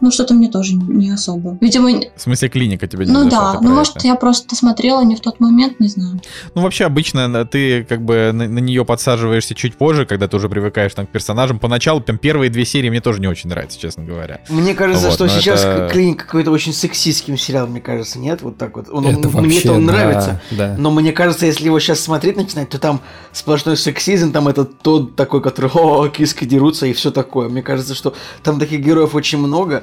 Ну 0.00 0.10
что-то 0.10 0.34
мне 0.34 0.48
тоже 0.48 0.74
не 0.74 1.10
особо. 1.10 1.56
Видимо... 1.60 1.90
В 2.16 2.20
смысле, 2.20 2.48
клиника 2.48 2.86
тебе 2.86 3.06
не 3.06 3.12
Ну 3.12 3.28
да, 3.28 3.58
ну 3.60 3.74
может 3.74 4.02
я 4.04 4.14
просто 4.14 4.54
смотрела 4.54 5.02
не 5.02 5.16
в 5.16 5.20
тот 5.20 5.40
момент, 5.40 5.80
не 5.80 5.88
знаю. 5.88 6.20
Ну 6.54 6.62
вообще 6.62 6.84
обычно 6.84 7.44
ты 7.46 7.84
как 7.84 8.04
бы 8.04 8.30
на, 8.32 8.48
на 8.48 8.58
нее 8.58 8.84
подсаживаешься 8.84 9.54
чуть 9.54 9.76
позже, 9.76 10.06
когда 10.06 10.28
ты 10.28 10.36
уже 10.36 10.48
привыкаешь 10.48 10.94
там 10.94 11.06
к 11.06 11.10
персонажам. 11.10 11.58
Поначалу 11.58 12.00
там 12.00 12.18
первые 12.18 12.50
две 12.50 12.64
серии 12.64 12.90
мне 12.90 13.00
тоже 13.00 13.20
не 13.20 13.26
очень 13.26 13.50
нравятся, 13.50 13.78
честно 13.78 14.04
говоря. 14.04 14.40
Мне 14.48 14.74
кажется, 14.74 15.06
вот, 15.06 15.14
что 15.14 15.28
сейчас 15.28 15.64
это... 15.64 15.88
клиника 15.90 16.24
какой-то 16.26 16.50
очень 16.50 16.72
сексистским 16.72 17.38
сериал, 17.38 17.66
мне 17.66 17.80
кажется, 17.80 18.18
нет? 18.18 18.42
Вот 18.42 18.58
так 18.58 18.76
вот. 18.76 18.88
Он, 18.90 19.06
это 19.06 19.28
он, 19.28 19.28
вообще, 19.28 19.40
мне 19.40 19.58
это 19.58 19.72
он 19.72 19.86
да, 19.86 19.92
нравится. 19.92 20.40
Да. 20.50 20.76
Но 20.78 20.90
мне 20.90 21.12
кажется, 21.12 21.46
если 21.46 21.64
его 21.64 21.78
сейчас 21.80 22.00
смотреть 22.00 22.36
начинать, 22.36 22.68
то 22.68 22.78
там 22.78 23.00
сплошной 23.32 23.76
сексизм, 23.76 24.32
там 24.32 24.48
этот 24.48 24.78
тот 24.80 25.16
такой, 25.16 25.42
который 25.42 25.70
о, 25.72 26.08
киски 26.08 26.44
дерутся 26.44 26.86
и 26.86 26.92
все 26.92 27.10
такое. 27.10 27.48
Мне 27.48 27.62
кажется, 27.62 27.94
что 27.94 28.14
там 28.42 28.58
таких 28.58 28.80
героев 28.80 29.14
очень 29.14 29.38
много, 29.38 29.82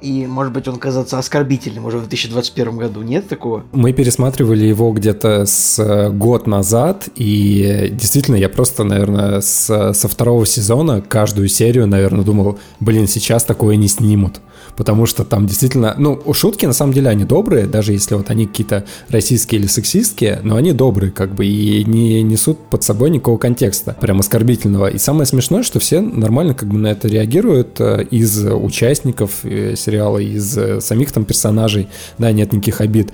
и 0.00 0.26
может 0.26 0.52
быть 0.52 0.68
он 0.68 0.76
казаться 0.76 1.18
оскорбительным 1.18 1.84
уже 1.84 1.98
в 1.98 2.08
2021 2.08 2.76
году. 2.76 3.02
Нет 3.02 3.28
такого? 3.28 3.64
Мы 3.72 3.92
пересматривали 3.92 4.64
его 4.64 4.92
где-то 4.92 5.46
с 5.46 5.78
э, 5.78 6.10
год 6.10 6.46
назад, 6.46 7.08
и 7.16 7.88
действительно 7.92 8.36
я 8.36 8.48
просто, 8.48 8.84
наверное, 8.84 9.40
с, 9.40 9.92
со 9.94 10.08
второго 10.08 10.46
сезона 10.46 11.00
каждую 11.00 11.48
серию, 11.48 11.86
наверное, 11.86 12.24
думал, 12.24 12.58
блин, 12.80 13.08
сейчас 13.08 13.44
такое 13.44 13.76
не 13.76 13.88
снимут 13.88 14.40
потому 14.76 15.04
что 15.04 15.24
там 15.24 15.46
действительно, 15.46 15.94
ну, 15.98 16.20
шутки 16.32 16.64
на 16.66 16.72
самом 16.72 16.94
деле 16.94 17.10
они 17.10 17.24
добрые, 17.24 17.66
даже 17.66 17.92
если 17.92 18.14
вот 18.14 18.30
они 18.30 18.46
какие-то 18.46 18.84
российские 19.08 19.60
или 19.60 19.66
сексистские, 19.66 20.40
но 20.42 20.56
они 20.56 20.72
добрые 20.72 21.12
как 21.12 21.34
бы 21.34 21.46
и 21.46 21.84
не 21.84 22.22
несут 22.22 22.58
под 22.70 22.82
собой 22.82 23.10
никакого 23.10 23.38
контекста, 23.38 23.96
прям 24.00 24.20
оскорбительного. 24.20 24.86
И 24.86 24.98
самое 24.98 25.26
смешное, 25.26 25.62
что 25.62 25.80
все 25.80 26.00
нормально 26.00 26.54
как 26.54 26.68
бы 26.68 26.78
на 26.78 26.88
это 26.88 27.08
реагируют 27.08 27.80
э, 27.80 28.06
из 28.10 28.42
участников 28.44 29.29
э, 29.42 29.74
сериала, 29.76 30.18
из 30.18 30.56
э, 30.56 30.80
самих 30.80 31.12
там 31.12 31.24
персонажей, 31.24 31.88
да, 32.18 32.32
нет 32.32 32.52
никаких 32.52 32.80
обид. 32.80 33.10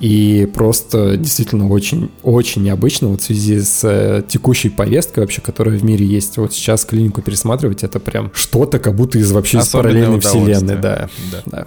И 0.00 0.48
просто 0.54 1.16
действительно 1.16 1.68
очень-очень 1.68 2.62
необычно 2.62 3.08
вот 3.08 3.20
в 3.20 3.24
связи 3.24 3.60
с 3.60 3.80
э, 3.82 4.22
текущей 4.28 4.68
повесткой 4.68 5.20
вообще, 5.20 5.40
которая 5.40 5.76
в 5.76 5.84
мире 5.84 6.06
есть. 6.06 6.36
Вот 6.36 6.52
сейчас 6.52 6.84
клинику 6.84 7.20
пересматривать, 7.20 7.82
это 7.82 7.98
прям 7.98 8.30
что-то 8.32 8.78
как 8.78 8.94
будто 8.94 9.18
из 9.18 9.32
вообще 9.32 9.58
из 9.58 9.68
параллельной 9.68 10.20
вселенной. 10.20 10.76
Да, 10.76 11.08
да. 11.32 11.42
да. 11.46 11.66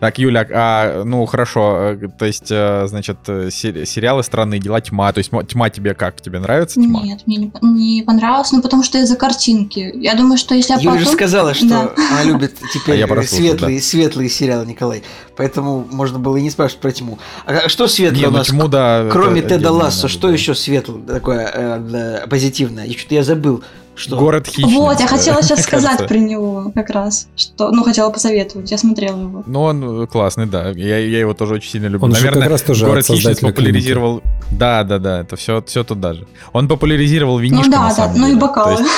Так, 0.00 0.18
Юля, 0.18 0.46
а, 0.50 1.04
ну 1.04 1.26
хорошо, 1.26 1.92
э, 1.92 2.08
то 2.18 2.24
есть, 2.24 2.50
э, 2.50 2.86
значит, 2.88 3.18
э, 3.28 3.50
сериалы 3.50 4.22
«Странные 4.22 4.58
дела», 4.58 4.80
«Тьма», 4.80 5.12
то 5.12 5.18
есть 5.18 5.30
«Тьма» 5.48 5.68
тебе 5.68 5.94
как? 5.94 6.22
Тебе 6.22 6.38
нравится 6.38 6.80
«Тьма»? 6.80 7.02
Нет, 7.02 7.20
мне 7.26 7.36
не, 7.36 7.52
не 7.62 8.02
понравилось, 8.02 8.50
ну 8.52 8.62
потому 8.62 8.82
что 8.82 8.96
из-за 8.98 9.16
картинки. 9.16 9.92
Я 9.94 10.14
думаю, 10.14 10.38
что 10.38 10.54
если 10.54 10.72
я 10.72 10.78
Юля 10.78 10.92
потом... 10.92 11.04
же 11.04 11.10
сказала, 11.12 11.52
что 11.52 11.68
да. 11.68 11.92
она 12.12 12.24
любит 12.24 12.54
теперь 12.72 13.02
а 13.02 13.22
светлые, 13.24 13.78
да. 13.78 13.84
светлые 13.84 14.30
сериалы, 14.30 14.64
Николай. 14.64 15.02
Поэтому 15.36 15.86
можно 15.90 16.18
было 16.18 16.38
и 16.38 16.42
не 16.42 16.50
спрашивать 16.50 16.80
про 16.80 16.92
«Тьму». 16.92 17.18
А 17.44 17.68
что 17.68 17.86
светлое 17.86 18.20
не, 18.20 18.26
у 18.26 18.30
ну, 18.30 18.38
нас? 18.38 18.46
Тьму, 18.46 18.68
да, 18.68 19.06
Кроме 19.12 19.42
Теда 19.42 19.70
Лассо, 19.70 20.08
что 20.08 20.28
да. 20.28 20.32
еще 20.32 20.54
светлое, 20.54 21.02
такое 21.02 21.50
э, 21.52 22.26
позитивное? 22.26 22.86
И 22.86 22.96
что-то 22.96 23.16
я 23.16 23.22
забыл. 23.22 23.62
Что? 24.00 24.16
Город 24.16 24.46
хищниц. 24.46 24.72
Вот, 24.74 24.98
я 24.98 25.06
хотела 25.06 25.42
сейчас 25.42 25.62
сказать 25.62 26.08
про 26.08 26.16
него 26.16 26.72
как 26.74 26.88
раз. 26.88 27.28
Что, 27.36 27.70
ну, 27.70 27.84
хотела 27.84 28.08
посоветовать, 28.10 28.70
я 28.70 28.78
смотрела 28.78 29.20
его. 29.20 29.44
Ну, 29.46 29.60
он 29.60 30.06
классный, 30.06 30.46
да. 30.46 30.70
Я, 30.70 30.98
я 30.98 31.20
его 31.20 31.34
тоже 31.34 31.54
очень 31.54 31.70
сильно 31.70 31.86
люблю. 31.86 32.06
Он 32.06 32.12
Наверное, 32.12 32.42
как 32.42 32.50
раз 32.50 32.62
тоже 32.62 32.86
Город 32.86 33.06
хищниц 33.06 33.40
популяризировал... 33.40 34.20
Клиники. 34.20 34.58
Да, 34.58 34.84
да, 34.84 34.98
да, 34.98 35.20
это 35.20 35.36
все, 35.36 35.62
все 35.66 35.84
туда 35.84 36.14
же. 36.14 36.26
Он 36.54 36.66
популяризировал 36.66 37.38
винишко, 37.38 37.66
Ну 37.66 37.72
да, 37.72 37.94
да, 37.94 38.12
ну 38.16 38.26
и 38.26 38.36
бокалы. 38.36 38.80
Есть... 38.80 38.90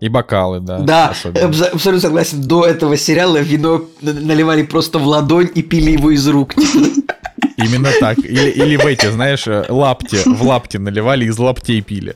И 0.00 0.08
бокалы, 0.10 0.60
да. 0.60 0.78
Да, 0.80 1.08
абсолютно 1.08 2.00
согласен. 2.00 2.42
До 2.42 2.66
этого 2.66 2.96
сериала 2.96 3.38
вино 3.38 3.86
наливали 4.02 4.64
просто 4.64 4.98
в 4.98 5.06
ладонь 5.06 5.48
и 5.54 5.62
пили 5.62 5.92
его 5.92 6.10
из 6.10 6.28
рук. 6.28 6.54
Именно 7.56 7.90
так. 7.98 8.18
Или, 8.18 8.50
или 8.50 8.76
в 8.76 8.86
эти, 8.86 9.10
знаешь, 9.10 9.48
э, 9.48 9.64
лапти, 9.68 10.18
в 10.24 10.42
лапти 10.42 10.76
наливали, 10.76 11.24
из 11.24 11.38
лаптей 11.38 11.80
пили. 11.80 12.14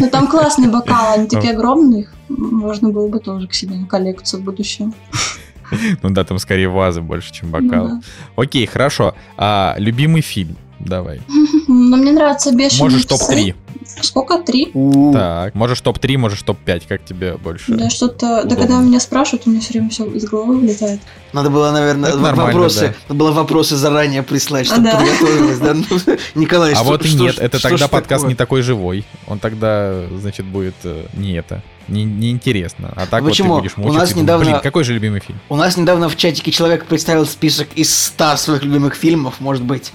Ну 0.00 0.10
там 0.10 0.28
классные 0.28 0.70
бокалы, 0.70 1.14
они 1.14 1.28
такие 1.28 1.52
огромные, 1.52 2.08
можно 2.28 2.90
было 2.90 3.08
бы 3.08 3.20
тоже 3.20 3.48
к 3.48 3.54
себе 3.54 3.76
на 3.76 3.86
коллекцию 3.86 4.40
в 4.40 4.44
будущем. 4.44 4.94
Ну 6.02 6.08
да, 6.08 6.24
там 6.24 6.38
скорее 6.38 6.70
вазы 6.70 7.02
больше, 7.02 7.30
чем 7.30 7.50
бокалы. 7.50 7.88
Ну, 7.90 7.96
да. 7.96 8.00
Окей, 8.36 8.64
хорошо. 8.64 9.14
А 9.36 9.74
любимый 9.76 10.22
фильм? 10.22 10.56
Давай. 10.80 11.20
Ну, 11.68 11.98
мне 11.98 12.12
нравится 12.12 12.50
бешеные 12.54 12.84
Можешь 12.84 13.04
топ-3. 13.04 13.54
Сколько? 14.02 14.38
Три? 14.38 14.72
Так, 15.12 15.54
можешь 15.54 15.80
топ-3, 15.80 16.16
можешь 16.16 16.42
топ-5, 16.42 16.82
как 16.88 17.04
тебе 17.04 17.36
больше? 17.36 17.72
Да, 17.74 17.90
что-то... 17.90 18.44
Да 18.44 18.56
когда 18.56 18.80
меня 18.80 19.00
спрашивают, 19.00 19.46
у 19.46 19.50
меня 19.50 19.60
все 19.60 19.74
время 19.74 19.90
все 19.90 20.04
из 20.06 20.24
головы 20.24 20.58
вылетает. 20.58 21.00
Надо 21.32 21.50
было, 21.50 21.70
наверное, 21.70 22.16
вопросы, 22.16 22.80
да. 22.80 22.94
надо 23.08 23.18
было 23.18 23.32
вопросы 23.32 23.76
заранее 23.76 24.22
прислать, 24.22 24.66
чтобы 24.66 24.88
а, 24.88 24.96
подготовилась, 24.96 25.58
да? 25.58 25.74
Ну, 25.74 26.18
Николай, 26.34 26.72
А 26.74 26.82
вот 26.82 27.04
и 27.04 27.14
нет, 27.14 27.38
это 27.38 27.60
тогда 27.60 27.88
подкаст 27.88 28.26
не 28.26 28.34
такой 28.34 28.62
живой. 28.62 29.04
Он 29.26 29.38
тогда, 29.38 30.04
значит, 30.18 30.46
будет 30.46 30.74
э, 30.84 31.06
не 31.14 31.32
это 31.32 31.62
не, 31.88 32.04
неинтересно. 32.04 32.92
А 32.94 33.06
так 33.06 33.24
Почему? 33.24 33.54
вот 33.54 33.56
ты 33.56 33.62
будешь 33.62 33.76
мучиться. 33.76 33.98
У 33.98 34.00
нас 34.00 34.14
недавно... 34.14 34.44
Блин, 34.44 34.60
какой 34.62 34.84
же 34.84 34.94
любимый 34.94 35.20
фильм? 35.20 35.38
У 35.48 35.56
нас 35.56 35.76
недавно 35.76 36.08
в 36.08 36.16
чатике 36.16 36.50
человек 36.50 36.84
представил 36.84 37.26
список 37.26 37.68
из 37.74 37.94
100 37.94 38.36
своих 38.36 38.62
любимых 38.62 38.94
фильмов. 38.94 39.36
Может 39.40 39.64
быть, 39.64 39.92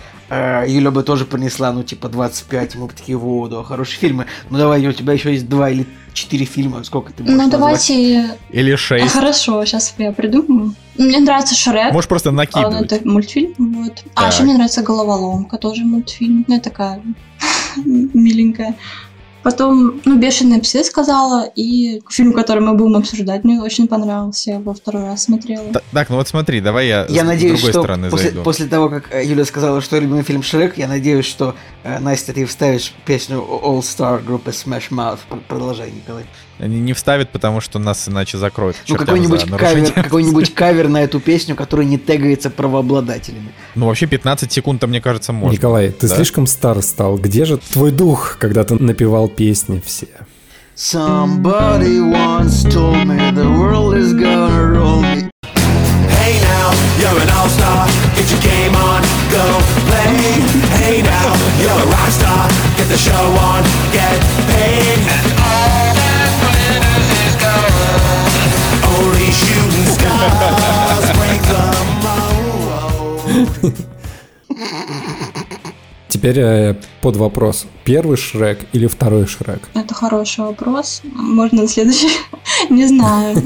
Юля 0.68 0.92
бы 0.92 1.04
тоже 1.04 1.26
принесла, 1.26 1.72
ну, 1.72 1.84
типа, 1.84 2.10
25. 2.10 2.76
Мы 2.76 2.88
бы 2.88 2.94
такие, 2.94 3.18
во, 3.18 3.48
да, 3.48 3.64
хорошие 3.64 4.00
фильмы. 4.00 4.26
Ну, 4.50 4.58
давай, 4.58 4.86
у 4.86 4.92
тебя 4.92 5.14
еще 5.14 5.32
есть 5.32 5.48
два 5.48 5.70
или 5.70 5.86
четыре 6.14 6.46
фильма. 6.46 6.84
Сколько 6.84 7.12
ты 7.12 7.24
можешь 7.24 7.38
Ну, 7.38 7.50
давайте... 7.50 8.38
Или 8.50 8.76
шесть. 8.76 9.06
А, 9.06 9.10
хорошо, 9.10 9.64
сейчас 9.66 9.94
я 9.98 10.12
придумаю. 10.12 10.74
Мне 10.98 11.20
нравится 11.20 11.56
Шрек. 11.56 11.92
Можешь 11.92 12.08
просто 12.08 12.32
накидывать. 12.32 12.92
А, 12.92 12.96
это 12.96 13.08
мультфильм, 13.08 13.54
вот. 13.58 13.96
Так. 13.96 14.06
А 14.16 14.28
еще 14.28 14.44
мне 14.44 14.54
нравится 14.54 14.84
Головоломка, 14.84 15.58
тоже 15.58 15.84
мультфильм. 15.84 16.46
Ну, 16.48 16.60
такая 16.60 17.02
миленькая. 17.86 18.76
Потом, 19.44 20.02
ну, 20.06 20.18
«Бешеные 20.18 20.62
псы» 20.62 20.84
сказала, 20.84 21.44
и 21.56 22.02
фильм, 22.10 22.34
который 22.34 22.62
мы 22.62 22.76
будем 22.76 22.96
обсуждать, 22.96 23.44
мне 23.44 23.62
очень 23.62 23.88
понравился, 23.88 24.52
я 24.52 24.56
его 24.58 24.74
второй 24.74 25.04
раз 25.04 25.24
смотрела. 25.24 25.66
Так, 25.92 26.10
ну 26.10 26.16
вот 26.16 26.28
смотри, 26.28 26.62
давай 26.62 26.88
я, 26.88 27.06
я 27.10 27.24
с 27.24 27.26
надеюсь, 27.26 27.60
другой 27.60 27.72
что 27.72 27.82
стороны 27.82 28.10
после, 28.10 28.30
зайду. 28.30 28.44
после 28.44 28.66
того, 28.68 28.90
как 28.90 29.14
э, 29.14 29.26
Юля 29.26 29.46
сказала, 29.46 29.82
что 29.82 30.00
любимый 30.00 30.24
фильм 30.24 30.44
«Шрек», 30.44 30.78
я 30.78 30.88
надеюсь, 30.88 31.26
что, 31.26 31.56
э, 31.84 32.00
Настя, 32.00 32.34
ты 32.34 32.46
вставишь 32.46 32.94
песню 33.06 33.38
All 33.38 33.80
Star 33.80 34.24
группы 34.24 34.52
Smash 34.52 34.90
Mouth. 34.90 35.20
Продолжай, 35.48 35.92
Николай. 35.92 36.24
Они 36.64 36.80
не 36.80 36.94
вставят, 36.94 37.30
потому 37.30 37.60
что 37.60 37.78
нас 37.78 38.08
иначе 38.08 38.38
закроют. 38.38 38.78
Ну, 38.88 38.96
какой-нибудь 38.96 39.50
кавер, 39.52 39.92
какой-нибудь 39.92 40.54
кавер 40.54 40.88
на 40.88 41.04
эту 41.04 41.20
песню, 41.20 41.58
который 41.58 41.86
не 41.86 41.98
тегается 41.98 42.50
правообладателями. 42.50 43.52
Ну, 43.76 43.88
вообще 43.88 44.06
15 44.06 44.50
секунд, 44.50 44.82
мне 44.86 45.02
кажется, 45.02 45.34
можно. 45.34 45.58
Николай, 45.58 45.90
ты 45.90 46.08
да? 46.08 46.16
слишком 46.16 46.48
стар 46.48 46.82
стал. 46.82 47.18
Где 47.18 47.44
же 47.44 47.58
твой 47.58 47.92
дух, 47.92 48.38
когда 48.40 48.64
ты 48.64 48.76
напевал 48.76 49.28
песни 49.28 49.82
все? 49.86 50.08
Somebody 50.78 52.00
once 52.00 52.64
told 52.64 53.06
me 53.08 53.32
the 53.32 53.50
world 53.60 53.96
is 53.96 54.14
gonna 54.14 54.72
roll 54.72 55.02
me. 55.02 55.30
Hey 55.44 56.40
now, 56.40 56.72
you're 56.98 57.22
an 57.22 57.30
all-star. 57.30 57.88
Get 58.16 58.32
your 58.32 58.42
game 58.42 58.74
on, 58.74 59.02
go 59.30 59.60
play. 59.90 60.16
Hey 60.80 61.02
now, 61.02 61.36
you're 61.60 61.72
a 61.72 61.92
rock 61.92 62.10
star. 62.10 62.48
Get 62.78 62.88
the 62.88 62.98
show 62.98 63.26
on, 63.52 63.64
get 63.92 64.18
paid. 64.48 65.43
Теперь 76.24 76.40
э, 76.40 76.76
под 77.02 77.18
вопрос. 77.18 77.66
Первый 77.84 78.16
Шрек 78.16 78.60
или 78.72 78.88
второй 78.88 79.28
Шрек? 79.28 79.68
Это 79.74 79.94
хороший 79.94 80.46
вопрос. 80.46 81.02
Можно 81.04 81.64
на 81.64 81.68
следующий? 81.68 82.12
Не 82.70 82.88
знаю. 82.88 83.36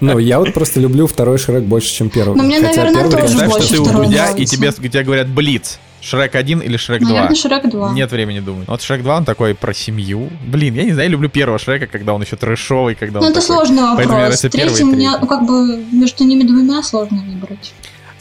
Ну, 0.00 0.18
я 0.18 0.38
вот 0.38 0.52
просто 0.52 0.80
люблю 0.80 1.06
второй 1.06 1.38
Шрек 1.38 1.62
больше, 1.64 1.92
чем 1.92 2.08
первый. 2.08 2.36
Но 2.36 2.42
мне, 2.42 2.58
наверное, 2.58 3.08
тоже 3.08 3.46
больше 3.46 3.74
что 3.74 3.84
ты 3.84 3.90
у 3.90 4.02
Дудя, 4.04 4.30
и 4.32 4.44
тебе, 4.46 4.72
говорят 5.02 5.28
Блиц. 5.28 5.78
Шрек 6.00 6.34
1 6.34 6.60
или 6.60 6.76
Шрек 6.76 7.00
2? 7.02 7.08
Наверное, 7.08 7.34
Шрек 7.34 7.68
2. 7.68 7.92
Нет 7.92 8.10
времени 8.10 8.40
думать. 8.40 8.66
Вот 8.66 8.80
Шрек 8.80 9.02
2, 9.02 9.16
он 9.18 9.24
такой 9.24 9.54
про 9.54 9.74
семью. 9.74 10.30
Блин, 10.46 10.74
я 10.74 10.84
не 10.84 10.92
знаю, 10.92 11.08
я 11.08 11.12
люблю 11.12 11.28
первого 11.28 11.58
Шрека, 11.58 11.86
когда 11.86 12.14
он 12.14 12.22
еще 12.22 12.36
трэшовый, 12.36 12.94
когда 12.94 13.20
ну, 13.20 13.26
он 13.26 13.32
это 13.32 13.40
такой. 13.40 13.56
сложный 13.56 13.82
вопрос. 13.82 14.40
Третий 14.40 14.84
мне, 14.84 15.10
ну, 15.20 15.26
как 15.26 15.46
бы, 15.46 15.84
между 15.92 16.24
ними 16.24 16.44
двумя 16.44 16.82
сложно 16.82 17.22
выбрать. 17.26 17.74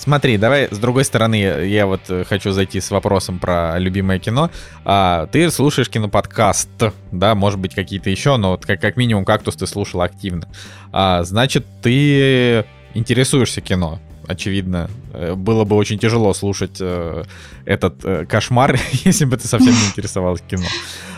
Смотри, 0.06 0.38
давай 0.38 0.68
с 0.70 0.78
другой 0.78 1.04
стороны, 1.04 1.36
я 1.36 1.88
вот 1.88 2.02
э, 2.10 2.26
хочу 2.26 2.52
зайти 2.52 2.80
с 2.80 2.92
вопросом 2.92 3.40
про 3.40 3.80
любимое 3.80 4.20
кино. 4.20 4.52
А, 4.84 5.26
ты 5.32 5.50
слушаешь 5.50 5.90
киноподкаст, 5.90 6.70
да, 7.12 7.34
может 7.34 7.60
быть 7.60 7.74
какие-то 7.74 8.12
еще, 8.12 8.38
но 8.38 8.52
вот 8.52 8.68
как, 8.68 8.80
как 8.80 8.98
минимум 8.98 9.26
«Кактус» 9.26 9.56
ты 9.56 9.66
слушал 9.66 10.02
активно. 10.02 10.48
А, 10.92 11.24
значит, 11.24 11.66
ты 11.82 12.66
интересуешься 12.94 13.62
кино 13.62 14.00
очевидно, 14.28 14.90
э, 15.14 15.34
было 15.34 15.64
бы 15.64 15.76
очень 15.76 15.98
тяжело 15.98 16.34
слушать 16.34 16.78
э, 16.80 17.24
этот 17.66 18.04
э, 18.04 18.26
кошмар, 18.26 18.80
если 19.06 19.26
бы 19.26 19.38
ты 19.38 19.48
совсем 19.48 19.74
не 19.74 19.88
интересовался 19.88 20.44
кино. 20.44 20.66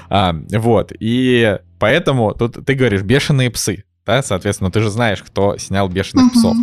А, 0.09 0.33
вот, 0.51 0.93
и 0.97 1.59
поэтому 1.79 2.33
тут 2.33 2.65
ты 2.65 2.73
говоришь 2.73 3.01
«бешеные 3.01 3.49
псы». 3.49 3.83
да, 4.05 4.23
соответственно, 4.23 4.71
ты 4.71 4.79
же 4.79 4.89
знаешь, 4.89 5.21
кто 5.21 5.57
снял 5.57 5.89
«Бешеных 5.89 6.31
псов». 6.31 6.55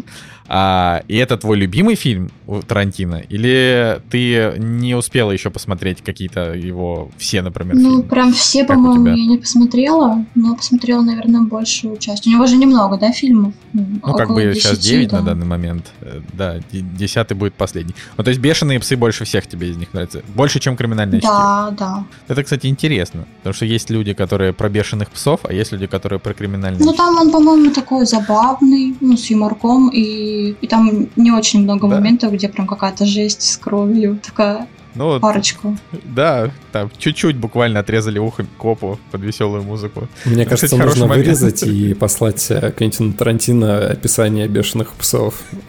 А, 0.47 1.03
и 1.09 1.17
это 1.17 1.37
твой 1.39 1.57
любимый 1.57 1.95
фильм 1.95 2.31
у 2.47 2.61
Тарантино? 2.61 3.23
Или 3.31 4.01
ты 4.11 4.53
не 4.59 4.95
успела 4.95 5.31
еще 5.31 5.51
посмотреть 5.51 6.03
какие-то 6.03 6.53
его 6.55 7.11
все, 7.17 7.41
например, 7.43 7.75
Ну, 7.77 7.81
фильмы? 7.83 8.03
прям 8.03 8.33
все, 8.33 8.65
Как 8.65 8.77
по-моему, 8.77 9.07
я 9.07 9.27
не 9.27 9.39
посмотрела, 9.39 10.25
но 10.35 10.55
посмотрела, 10.55 11.01
наверное, 11.03 11.41
большую 11.43 11.97
часть. 11.97 12.27
У 12.27 12.31
него 12.31 12.47
же 12.47 12.57
немного, 12.57 12.99
да, 12.99 13.11
фильмов? 13.13 13.55
Ну, 13.73 14.01
как 14.15 14.29
бы 14.29 14.53
сейчас 14.55 14.79
9 14.79 15.13
на 15.13 15.23
данный 15.23 15.47
момент. 15.47 15.93
Э, 16.01 16.21
Да, 16.33 16.57
де- 16.73 16.81
десятый 16.81 17.37
будет 17.37 17.55
последний. 17.55 17.95
Ну, 18.17 18.25
то 18.25 18.31
есть 18.31 18.41
«Бешеные 18.41 18.79
псы» 18.81 18.97
больше 18.97 19.25
всех 19.25 19.47
тебе 19.47 19.71
из 19.71 19.77
них 19.77 19.93
нравится? 19.95 20.23
Больше, 20.35 20.61
чем 20.61 20.77
«Криминальное 20.77 21.21
чтиво». 21.21 21.33
Да, 21.33 21.71
да. 21.79 22.05
Это, 22.29 22.43
кстати, 22.43 22.67
интересно. 22.67 23.25
Потому 23.39 23.55
что 23.55 23.65
есть 23.65 23.91
люди, 23.91 24.13
которые 24.15 24.53
про 24.53 24.69
«Бешеных 24.69 25.09
псов», 25.11 25.41
а 25.45 25.53
есть 25.53 25.73
люди, 25.73 25.87
которые 25.87 26.19
про 26.19 26.35
«Криминальное 26.35 26.79
Ну, 26.85 26.93
чтиво». 26.93 26.97
там 26.97 27.17
он, 27.19 27.31
по-моему, 27.33 27.71
такой 27.73 28.05
забавный, 28.07 28.95
ну, 29.01 29.17
с 29.17 29.31
юморком, 29.31 29.91
и, 29.91 30.34
и 30.35 30.67
там 30.67 31.09
не 31.17 31.31
очень 31.33 31.63
много 31.63 31.89
Да. 31.89 31.97
моментов, 31.97 32.33
где 32.33 32.49
прям 32.49 32.67
какая-то 32.67 33.05
жесть 33.07 33.43
с 33.43 33.57
кровью, 33.57 34.19
такая 34.25 34.67
Ну, 34.95 35.19
парочку. 35.21 35.77
да, 36.05 36.51
там 36.75 36.91
чуть-чуть 36.99 37.37
буквально 37.37 37.79
отрезали 37.81 38.19
ухо 38.19 38.45
копу 38.59 38.99
под 39.13 39.21
веселую 39.23 39.63
музыку. 39.63 40.09
Мне 40.25 40.43
Ну, 40.43 40.51
кажется, 40.51 40.67
кстати, 40.67 40.83
нужно 40.83 41.07
момент. 41.07 41.27
вырезать 41.27 41.63
и 41.63 41.95
послать 42.01 42.45
э, 42.51 42.73
Квентину 42.77 43.13
Тарантино 43.13 43.87
описание 43.87 44.49
бешеных 44.49 44.89
псов. 44.95 45.35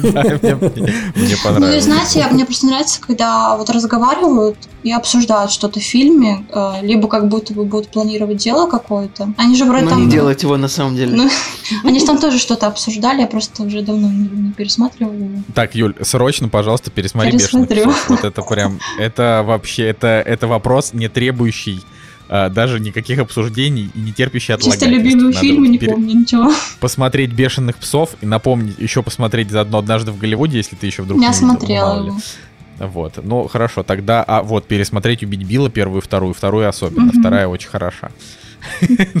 Мне 0.00 0.56
Ну, 0.60 1.24
и 1.24 1.36
понравилось. 1.44 1.84
знаете, 1.84 2.18
я- 2.18 2.28
мне 2.30 2.44
просто 2.44 2.66
нравится, 2.66 3.00
когда 3.00 3.56
вот 3.56 3.70
разговаривают 3.70 4.56
и 4.82 4.90
обсуждают 4.92 5.52
что-то 5.52 5.78
в 5.78 5.82
фильме, 5.84 6.44
э, 6.52 6.72
либо 6.82 7.06
как 7.06 7.28
будто 7.28 7.54
бы 7.54 7.64
будут 7.64 7.88
планировать 7.90 8.38
дело 8.38 8.68
какое-то. 8.68 9.32
Они 9.36 9.54
же 9.56 9.64
вроде 9.66 9.84
Но 9.84 9.90
там... 9.90 10.04
не 10.06 10.10
делать 10.10 10.42
его 10.42 10.56
на 10.56 10.68
самом 10.68 10.96
деле. 10.96 11.14
Ну, 11.16 11.30
они 11.84 12.00
же 12.00 12.06
там 12.06 12.18
тоже 12.18 12.38
что-то 12.38 12.66
обсуждали, 12.66 13.20
я 13.20 13.26
просто 13.28 13.62
уже 13.62 13.82
давно 13.82 14.08
не, 14.10 14.52
пересматривала. 14.52 15.14
Так, 15.54 15.74
Юль, 15.76 15.94
срочно, 16.02 16.48
пожалуйста, 16.48 16.90
пересмотри 16.90 17.32
«Бешеных 17.32 17.68
Пересмотрю. 17.68 17.92
псов». 17.92 18.08
Вот 18.10 18.24
это 18.24 18.42
прям, 18.42 18.80
это 18.98 19.44
вообще, 19.46 19.84
это, 19.88 20.06
это 20.40 20.46
вопрос, 20.46 20.94
не 20.94 21.08
требующий 21.08 21.82
а, 22.30 22.48
даже 22.48 22.80
никаких 22.80 23.18
обсуждений 23.18 23.90
и 23.94 23.98
не 24.00 24.12
терпящий 24.12 24.54
Чисто 24.54 24.72
отлагательности. 24.72 25.04
любимые 25.04 25.34
Надо 25.34 25.38
фильмы, 25.38 25.66
вот 25.66 25.72
не 25.72 25.78
помню 25.78 26.14
ничего. 26.14 26.52
Посмотреть 26.80 27.32
«Бешеных 27.32 27.76
псов» 27.76 28.10
и 28.22 28.26
напомнить, 28.26 28.78
еще 28.78 29.02
посмотреть 29.02 29.50
заодно 29.50 29.78
«Однажды 29.78 30.12
в 30.12 30.18
Голливуде», 30.18 30.56
если 30.56 30.76
ты 30.76 30.86
еще 30.86 31.02
вдруг 31.02 31.20
Я 31.20 31.28
не 31.28 31.34
видел, 31.34 31.48
смотрела 31.48 32.06
его. 32.06 32.16
Вот, 32.78 33.18
ну 33.22 33.46
хорошо, 33.48 33.82
тогда, 33.82 34.22
а 34.22 34.42
вот, 34.42 34.66
пересмотреть 34.66 35.22
«Убить 35.22 35.42
Билла» 35.42 35.68
первую 35.68 36.00
и 36.00 36.04
вторую, 36.04 36.32
вторую 36.32 36.66
особенно, 36.66 37.12
Мгм. 37.12 37.20
вторая 37.20 37.46
очень 37.46 37.68
хороша. 37.68 38.10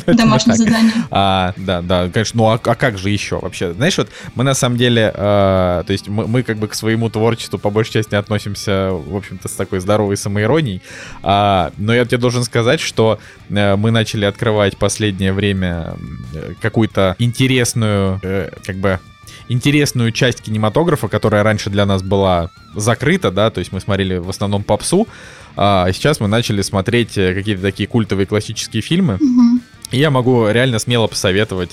Домашнее 0.06 0.56
задание. 0.56 0.92
А, 1.10 1.52
да, 1.56 1.82
да, 1.82 2.08
конечно. 2.08 2.38
Ну 2.38 2.48
а, 2.48 2.60
а 2.62 2.74
как 2.74 2.98
же 2.98 3.10
еще 3.10 3.38
вообще? 3.38 3.72
Знаешь, 3.72 3.96
вот 3.98 4.08
мы 4.34 4.44
на 4.44 4.54
самом 4.54 4.76
деле, 4.76 5.12
э, 5.14 5.82
то 5.86 5.92
есть 5.92 6.08
мы, 6.08 6.26
мы 6.26 6.42
как 6.42 6.58
бы 6.58 6.68
к 6.68 6.74
своему 6.74 7.10
творчеству 7.10 7.58
по 7.58 7.70
большей 7.70 7.92
части 7.94 8.14
относимся, 8.14 8.90
в 8.92 9.16
общем-то, 9.16 9.48
с 9.48 9.52
такой 9.52 9.80
здоровой 9.80 10.16
самоиронией. 10.16 10.82
А, 11.22 11.72
но 11.76 11.94
я 11.94 12.04
тебе 12.04 12.18
должен 12.18 12.44
сказать, 12.44 12.80
что 12.80 13.18
э, 13.48 13.76
мы 13.76 13.90
начали 13.90 14.24
открывать 14.24 14.76
последнее 14.76 15.32
время 15.32 15.94
э, 16.34 16.54
какую-то 16.60 17.16
интересную, 17.18 18.20
э, 18.22 18.50
как 18.64 18.76
бы 18.76 19.00
интересную 19.48 20.12
часть 20.12 20.42
кинематографа, 20.42 21.08
которая 21.08 21.42
раньше 21.42 21.70
для 21.70 21.84
нас 21.84 22.02
была 22.02 22.50
закрыта, 22.74 23.30
да, 23.32 23.50
то 23.50 23.58
есть 23.58 23.72
мы 23.72 23.80
смотрели 23.80 24.16
в 24.16 24.30
основном 24.30 24.62
попсу, 24.62 25.08
а 25.56 25.90
сейчас 25.92 26.20
мы 26.20 26.28
начали 26.28 26.62
смотреть 26.62 27.16
э, 27.18 27.34
какие-то 27.34 27.62
такие 27.62 27.88
культовые 27.88 28.26
классические 28.26 28.82
фильмы. 28.82 29.18
Мгм. 29.20 29.62
И 29.90 29.98
я 29.98 30.10
могу 30.10 30.48
реально 30.48 30.78
смело 30.78 31.06
посоветовать 31.06 31.70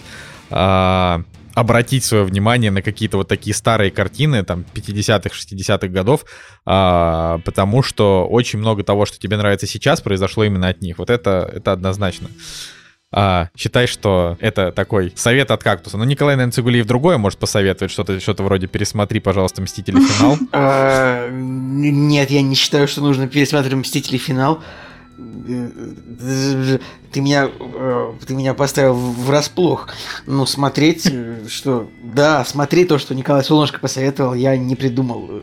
а, 0.49 1.21
обратить 1.53 2.03
свое 2.03 2.23
внимание 2.23 2.71
на 2.71 2.81
какие-то 2.81 3.17
вот 3.17 3.27
такие 3.27 3.55
старые 3.55 3.91
картины, 3.91 4.43
там, 4.43 4.63
50-х, 4.73 5.29
60-х 5.35 5.87
годов, 5.87 6.25
а, 6.65 7.39
потому 7.45 7.81
что 7.81 8.27
очень 8.27 8.59
много 8.59 8.83
того, 8.83 9.05
что 9.05 9.19
тебе 9.19 9.37
нравится 9.37 9.65
сейчас, 9.65 10.01
произошло 10.01 10.43
именно 10.43 10.67
от 10.67 10.81
них. 10.81 10.99
Вот 10.99 11.09
это, 11.09 11.51
это 11.51 11.71
однозначно. 11.71 12.29
А, 12.29 12.76
считай, 13.55 13.87
что 13.87 14.37
это 14.39 14.71
такой 14.71 15.13
совет 15.15 15.51
от 15.51 15.63
кактуса. 15.63 15.97
Но 15.97 16.03
Николай, 16.03 16.35
наверное, 16.35 16.51
Цигулиев 16.51 16.85
другое 16.85 17.17
может 17.17 17.39
посоветовать, 17.39 17.91
что-то 17.91 18.19
что 18.19 18.43
вроде 18.43 18.67
пересмотри, 18.67 19.19
пожалуйста, 19.19 19.61
«Мстители. 19.61 19.99
Финал». 19.99 20.37
А, 20.51 21.29
Нет, 21.29 22.31
я 22.31 22.41
не 22.41 22.55
считаю, 22.55 22.87
что 22.87 23.01
нужно 23.01 23.27
пересматривать 23.27 23.85
«Мстители. 23.85 24.17
Финал». 24.17 24.61
Ты 25.17 27.21
меня, 27.21 27.49
э, 27.59 28.13
ты 28.27 28.35
меня 28.35 28.53
поставил 28.53 28.93
врасплох. 28.93 29.89
Ну, 30.27 30.45
смотреть, 30.45 31.07
э, 31.11 31.45
что... 31.47 31.89
Да, 32.03 32.45
смотреть 32.45 32.89
то, 32.89 32.99
что 32.99 33.15
Николай 33.15 33.43
Солнышко 33.43 33.79
посоветовал, 33.79 34.35
я 34.35 34.55
не 34.55 34.75
придумал. 34.75 35.41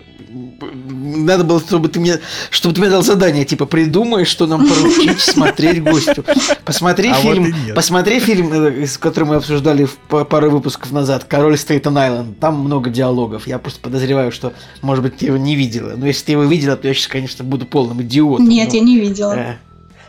Надо 0.60 1.44
было, 1.44 1.60
чтобы 1.60 1.88
ты 1.88 2.00
мне, 2.00 2.20
чтобы 2.50 2.74
ты 2.74 2.80
мне 2.80 2.90
дал 2.90 3.02
задание, 3.02 3.44
типа, 3.44 3.66
придумай, 3.66 4.24
что 4.24 4.46
нам 4.46 4.66
поручить 4.66 5.20
смотреть 5.20 5.82
гостю. 5.82 6.24
Посмотри 6.64 7.10
А 7.10 7.14
вот 7.14 7.34
фильм, 7.34 7.44
нет. 7.66 7.74
посмотри 7.74 8.20
фильм, 8.20 8.52
э, 8.52 8.86
который 8.98 9.24
мы 9.24 9.36
обсуждали 9.36 9.88
пару 10.08 10.50
выпусков 10.50 10.92
назад, 10.92 11.24
«Король 11.24 11.58
Стейтен 11.58 11.96
Айленд». 11.96 12.38
Там 12.38 12.60
много 12.60 12.90
диалогов. 12.90 13.46
Я 13.46 13.58
просто 13.58 13.80
подозреваю, 13.80 14.32
что, 14.32 14.52
может 14.82 15.02
быть, 15.02 15.16
ты 15.16 15.26
его 15.26 15.36
не 15.36 15.56
видела. 15.56 15.94
Но 15.96 16.06
если 16.06 16.26
ты 16.26 16.32
его 16.32 16.44
видела, 16.44 16.76
то 16.76 16.88
я 16.88 16.94
сейчас, 16.94 17.08
конечно, 17.08 17.44
буду 17.44 17.66
полным 17.66 18.02
идиотом. 18.02 18.48
Нет, 18.48 18.68
но, 18.68 18.74
я 18.74 18.80
не 18.80 18.98
видела. 18.98 19.56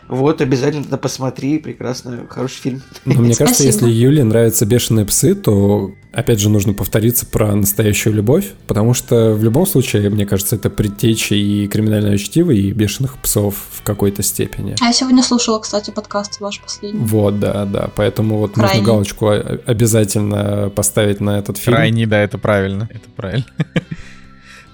Вот, 0.07 0.41
обязательно 0.41 0.97
посмотри. 0.97 1.57
Прекрасно, 1.59 2.25
хороший 2.29 2.61
фильм. 2.61 2.81
Но 3.05 3.21
мне 3.21 3.35
кажется, 3.35 3.63
Спасибо. 3.63 3.87
если 3.87 4.03
Юле 4.03 4.23
нравятся 4.23 4.65
бешеные 4.65 5.05
псы, 5.05 5.35
то 5.35 5.91
опять 6.11 6.39
же 6.39 6.49
нужно 6.49 6.73
повториться 6.73 7.25
про 7.25 7.53
настоящую 7.55 8.15
любовь, 8.15 8.53
потому 8.67 8.93
что 8.93 9.33
в 9.33 9.43
любом 9.43 9.65
случае, 9.65 10.09
мне 10.09 10.25
кажется, 10.25 10.55
это 10.55 10.69
предтеча 10.69 11.35
и 11.35 11.67
криминального 11.67 12.17
чтива, 12.17 12.51
и 12.51 12.71
бешеных 12.71 13.17
псов 13.17 13.55
в 13.71 13.83
какой-то 13.83 14.23
степени. 14.23 14.75
А 14.81 14.85
я 14.85 14.93
сегодня 14.93 15.21
слушала, 15.23 15.59
кстати, 15.59 15.91
подкаст 15.91 16.39
ваш 16.39 16.61
последний. 16.61 17.03
Вот, 17.03 17.39
да, 17.39 17.65
да. 17.65 17.89
Поэтому 17.95 18.37
вот 18.37 18.53
Крайний. 18.53 18.77
нужно 18.77 18.93
галочку 18.93 19.29
обязательно 19.65 20.71
поставить 20.73 21.19
на 21.19 21.39
этот 21.39 21.57
фильм. 21.57 21.75
Крайний, 21.75 22.05
да, 22.05 22.19
это 22.19 22.37
правильно. 22.37 22.87
Это 22.91 23.09
правильно. 23.15 23.45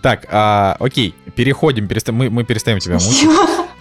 Так, 0.02 0.26
а, 0.32 0.76
окей, 0.80 1.14
переходим, 1.36 1.86
переста- 1.88 2.12
мы, 2.12 2.30
мы 2.30 2.44
перестаем 2.44 2.80
тебя 2.80 2.96
мучить. 3.00 3.10
Спасибо. 3.30 3.34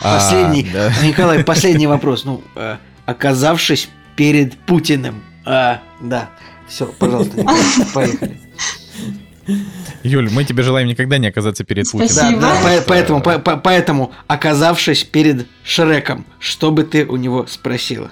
А, 0.02 0.16
Последний, 0.18 0.70
да. 0.72 0.92
Николай, 1.02 1.44
последний 1.44 1.86
вопрос. 1.86 2.24
Ну, 2.24 2.42
э, 2.56 2.76
оказавшись 3.06 3.88
перед 4.16 4.56
Путиным. 4.58 5.22
А, 5.44 5.80
да. 6.00 6.30
Все, 6.68 6.86
пожалуйста, 6.86 7.36
Николай, 7.40 7.62
поехали. 7.94 8.40
Юль, 10.02 10.30
мы 10.30 10.44
тебе 10.44 10.62
желаем 10.62 10.88
никогда 10.88 11.18
не 11.18 11.26
оказаться 11.26 11.64
перед 11.64 11.90
Путиным. 11.90 12.08
Да, 12.14 12.14
Спасибо. 12.14 12.40
да, 12.40 12.54
по- 12.62 12.70
Что- 12.70 12.82
поэтому, 12.88 13.20
по- 13.22 13.38
по- 13.38 13.56
поэтому, 13.56 14.12
оказавшись 14.28 15.04
перед 15.04 15.46
Шреком, 15.64 16.24
что 16.38 16.70
бы 16.70 16.84
ты 16.84 17.04
у 17.04 17.16
него 17.16 17.46
спросила? 17.46 18.10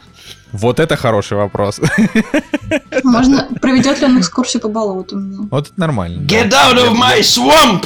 Вот 0.52 0.80
это 0.80 0.96
хороший 0.96 1.36
вопрос. 1.36 1.80
Можно 3.04 3.48
проведет 3.60 4.00
ли 4.00 4.06
он 4.06 4.18
экскурсию 4.20 4.60
по 4.62 4.68
болоту 4.68 5.16
мне? 5.18 5.48
Вот 5.50 5.66
это 5.68 5.78
нормально. 5.80 6.22
да. 6.22 6.34
Get 6.44 6.50
out 6.50 6.76
of 6.76 6.94
my 6.96 7.20
swamp! 7.20 7.84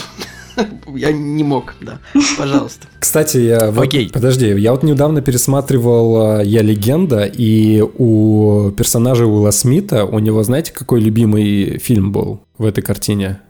Я 0.94 1.12
не 1.12 1.42
мог, 1.42 1.74
да. 1.80 1.98
Пожалуйста. 2.36 2.86
Кстати, 3.00 3.38
я 3.38 3.70
вот- 3.70 3.84
Окей. 3.86 4.10
подожди, 4.12 4.48
я 4.48 4.72
вот 4.72 4.82
недавно 4.82 5.22
пересматривал 5.22 6.40
э, 6.40 6.44
«Я 6.44 6.60
легенда», 6.60 7.24
и 7.24 7.80
у 7.80 8.70
персонажа 8.72 9.24
Уилла 9.24 9.50
Смита, 9.50 10.04
у 10.04 10.18
него, 10.18 10.42
знаете, 10.42 10.72
какой 10.72 11.00
любимый 11.00 11.78
фильм 11.78 12.12
был 12.12 12.42
в 12.58 12.66
этой 12.66 12.82
картине? 12.82 13.40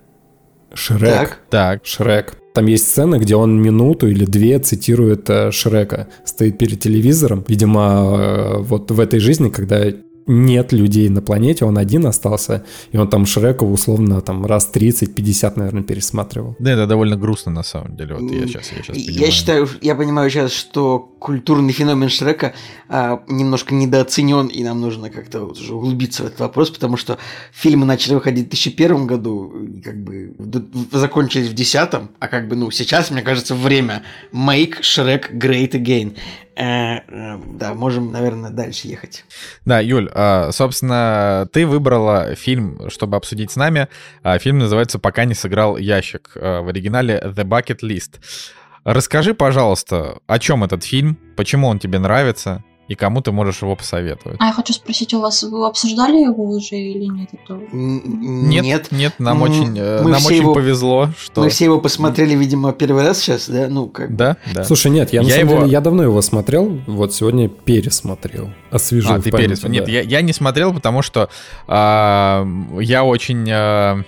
Шрек. 0.75 1.01
Так. 1.11 1.39
Так, 1.51 1.81
Шрек. 1.87 2.37
Там 2.55 2.66
есть 2.66 2.88
сцена, 2.88 3.18
где 3.18 3.34
он 3.34 3.61
минуту 3.61 4.09
или 4.09 4.24
две 4.26 4.59
цитирует 4.59 5.30
э, 5.30 5.50
Шрека. 5.50 6.09
Стоит 6.24 6.59
перед 6.59 6.80
телевизором. 6.80 7.44
Видимо, 7.48 7.80
э, 7.80 8.59
вот 8.59 8.90
в 8.90 9.00
этой 9.00 9.20
жизни, 9.20 9.48
когда 9.48 9.90
нет 10.27 10.73
людей 10.73 11.09
на 11.09 11.23
планете, 11.23 11.64
он 11.64 11.79
один 11.79 12.07
остался, 12.07 12.64
и 12.93 12.97
он 12.97 13.09
там 13.09 13.27
Шрека 13.27 13.64
условно 13.64 14.20
там 14.20 14.47
раз 14.47 14.70
30-50, 14.73 15.53
наверное, 15.57 15.83
пересматривал. 15.83 16.57
да, 16.59 16.73
это 16.73 16.87
довольно 16.87 17.16
грустно 17.16 17.53
на 17.53 17.62
самом 17.62 17.97
деле. 17.97 18.14
Вот 18.14 18.31
я 18.31 18.47
сейчас, 18.47 18.70
я 18.73 18.83
сейчас 18.83 18.97
Я 18.97 19.31
считаю, 19.31 19.68
я 19.81 19.95
понимаю 19.95 20.31
сейчас, 20.31 20.53
что 20.53 20.99
культурный 21.18 21.73
феномен 21.73 22.09
Шрека 22.09 22.55
а, 22.89 23.23
немножко 23.29 23.75
недооценен, 23.75 24.49
и 24.49 24.62
нам 24.64 24.81
нужно 24.81 25.11
как-то 25.11 25.41
вот 25.45 25.59
уже 25.59 25.75
углубиться 25.75 26.25
в 26.25 26.27
этот 26.27 26.41
вопрос, 26.41 26.70
потому 26.70 26.97
что 26.97 27.18
фильмы 27.53 27.87
начали 27.87 28.14
выходить 28.14 28.47
в 28.47 28.51
2001 28.51 29.07
году, 29.07 29.53
как 29.85 30.03
бы 30.03 30.35
закончились 30.93 31.47
в 31.47 31.55
2010, 31.55 32.11
а 32.18 32.29
как 32.29 32.49
бы, 32.49 32.57
ну, 32.57 32.70
сейчас, 32.70 33.11
мне 33.11 33.23
кажется, 33.23 33.55
время 33.55 34.03
Make 34.33 34.81
Shrek 34.81 35.33
Great 35.33 35.73
Again. 35.73 36.16
Э, 36.55 36.98
э, 37.09 37.38
да, 37.55 37.74
можем, 37.74 38.12
наверное, 38.12 38.50
дальше 38.50 38.88
ехать. 38.88 39.24
Да, 39.64 39.80
Юль, 39.80 40.11
а, 40.12 40.50
собственно, 40.53 41.48
ты 41.53 41.66
выбрала 41.66 42.34
фильм, 42.34 42.90
чтобы 42.90 43.16
обсудить 43.16 43.50
с 43.50 43.57
нами. 43.57 43.88
А, 44.22 44.38
Фильм 44.38 44.59
называется 44.59 44.98
«Пока 44.98 45.24
не 45.24 45.34
сыграл 45.34 45.76
ящик». 45.78 46.32
а, 46.36 46.62
В 46.62 46.68
оригинале 46.68 47.22
«The 47.24 47.44
Bucket 47.44 47.80
List». 47.82 48.20
Расскажи, 48.84 49.32
пожалуйста, 49.32 50.18
о 50.26 50.38
чем 50.38 50.64
этот 50.64 50.82
фильм, 50.84 51.16
почему 51.36 51.68
он 51.68 51.78
тебе 51.78 52.00
нравится, 52.00 52.64
и 52.93 52.95
кому 52.95 53.22
ты 53.22 53.32
можешь 53.32 53.62
его 53.62 53.74
посоветовать. 53.74 54.36
А 54.38 54.49
я 54.49 54.53
хочу 54.53 54.74
спросить 54.74 55.14
у 55.14 55.20
вас, 55.20 55.43
вы 55.43 55.66
обсуждали 55.66 56.18
его 56.18 56.45
уже 56.45 56.76
или 56.76 57.07
нет? 57.07 57.30
Это... 57.32 57.59
Нет, 57.72 58.64
нет, 58.64 58.93
нет, 58.93 59.14
нам 59.18 59.40
очень, 59.40 59.78
э, 59.78 60.03
нам 60.03 60.24
очень 60.26 60.43
его, 60.43 60.53
повезло, 60.53 61.09
что... 61.18 61.40
Мы 61.40 61.49
все 61.49 61.64
его 61.64 61.80
посмотрели, 61.80 62.34
видимо, 62.34 62.72
первый 62.72 63.03
раз 63.05 63.20
сейчас, 63.20 63.49
да? 63.49 63.68
Ну, 63.68 63.88
как... 63.88 64.14
Да, 64.14 64.36
да. 64.53 64.64
Слушай, 64.64 64.90
нет, 64.90 65.11
я, 65.14 65.22
на 65.22 65.28
я 65.28 65.36
самом 65.36 65.49
его... 65.49 65.61
деле, 65.61 65.72
я 65.72 65.80
давно 65.80 66.03
его 66.03 66.20
смотрел, 66.20 66.80
вот 66.86 67.14
сегодня 67.14 67.49
пересмотрел, 67.49 68.51
освежил 68.70 69.14
А, 69.14 69.20
ты 69.20 69.30
пересмотрел. 69.30 69.84
Да. 69.84 69.90
Нет, 69.90 70.05
я, 70.05 70.18
я 70.18 70.20
не 70.20 70.34
смотрел, 70.34 70.75
потому 70.75 71.00
что 71.00 71.30
э, 71.67 72.46
я 72.80 73.04
очень... 73.04 73.49
Э, 73.49 74.03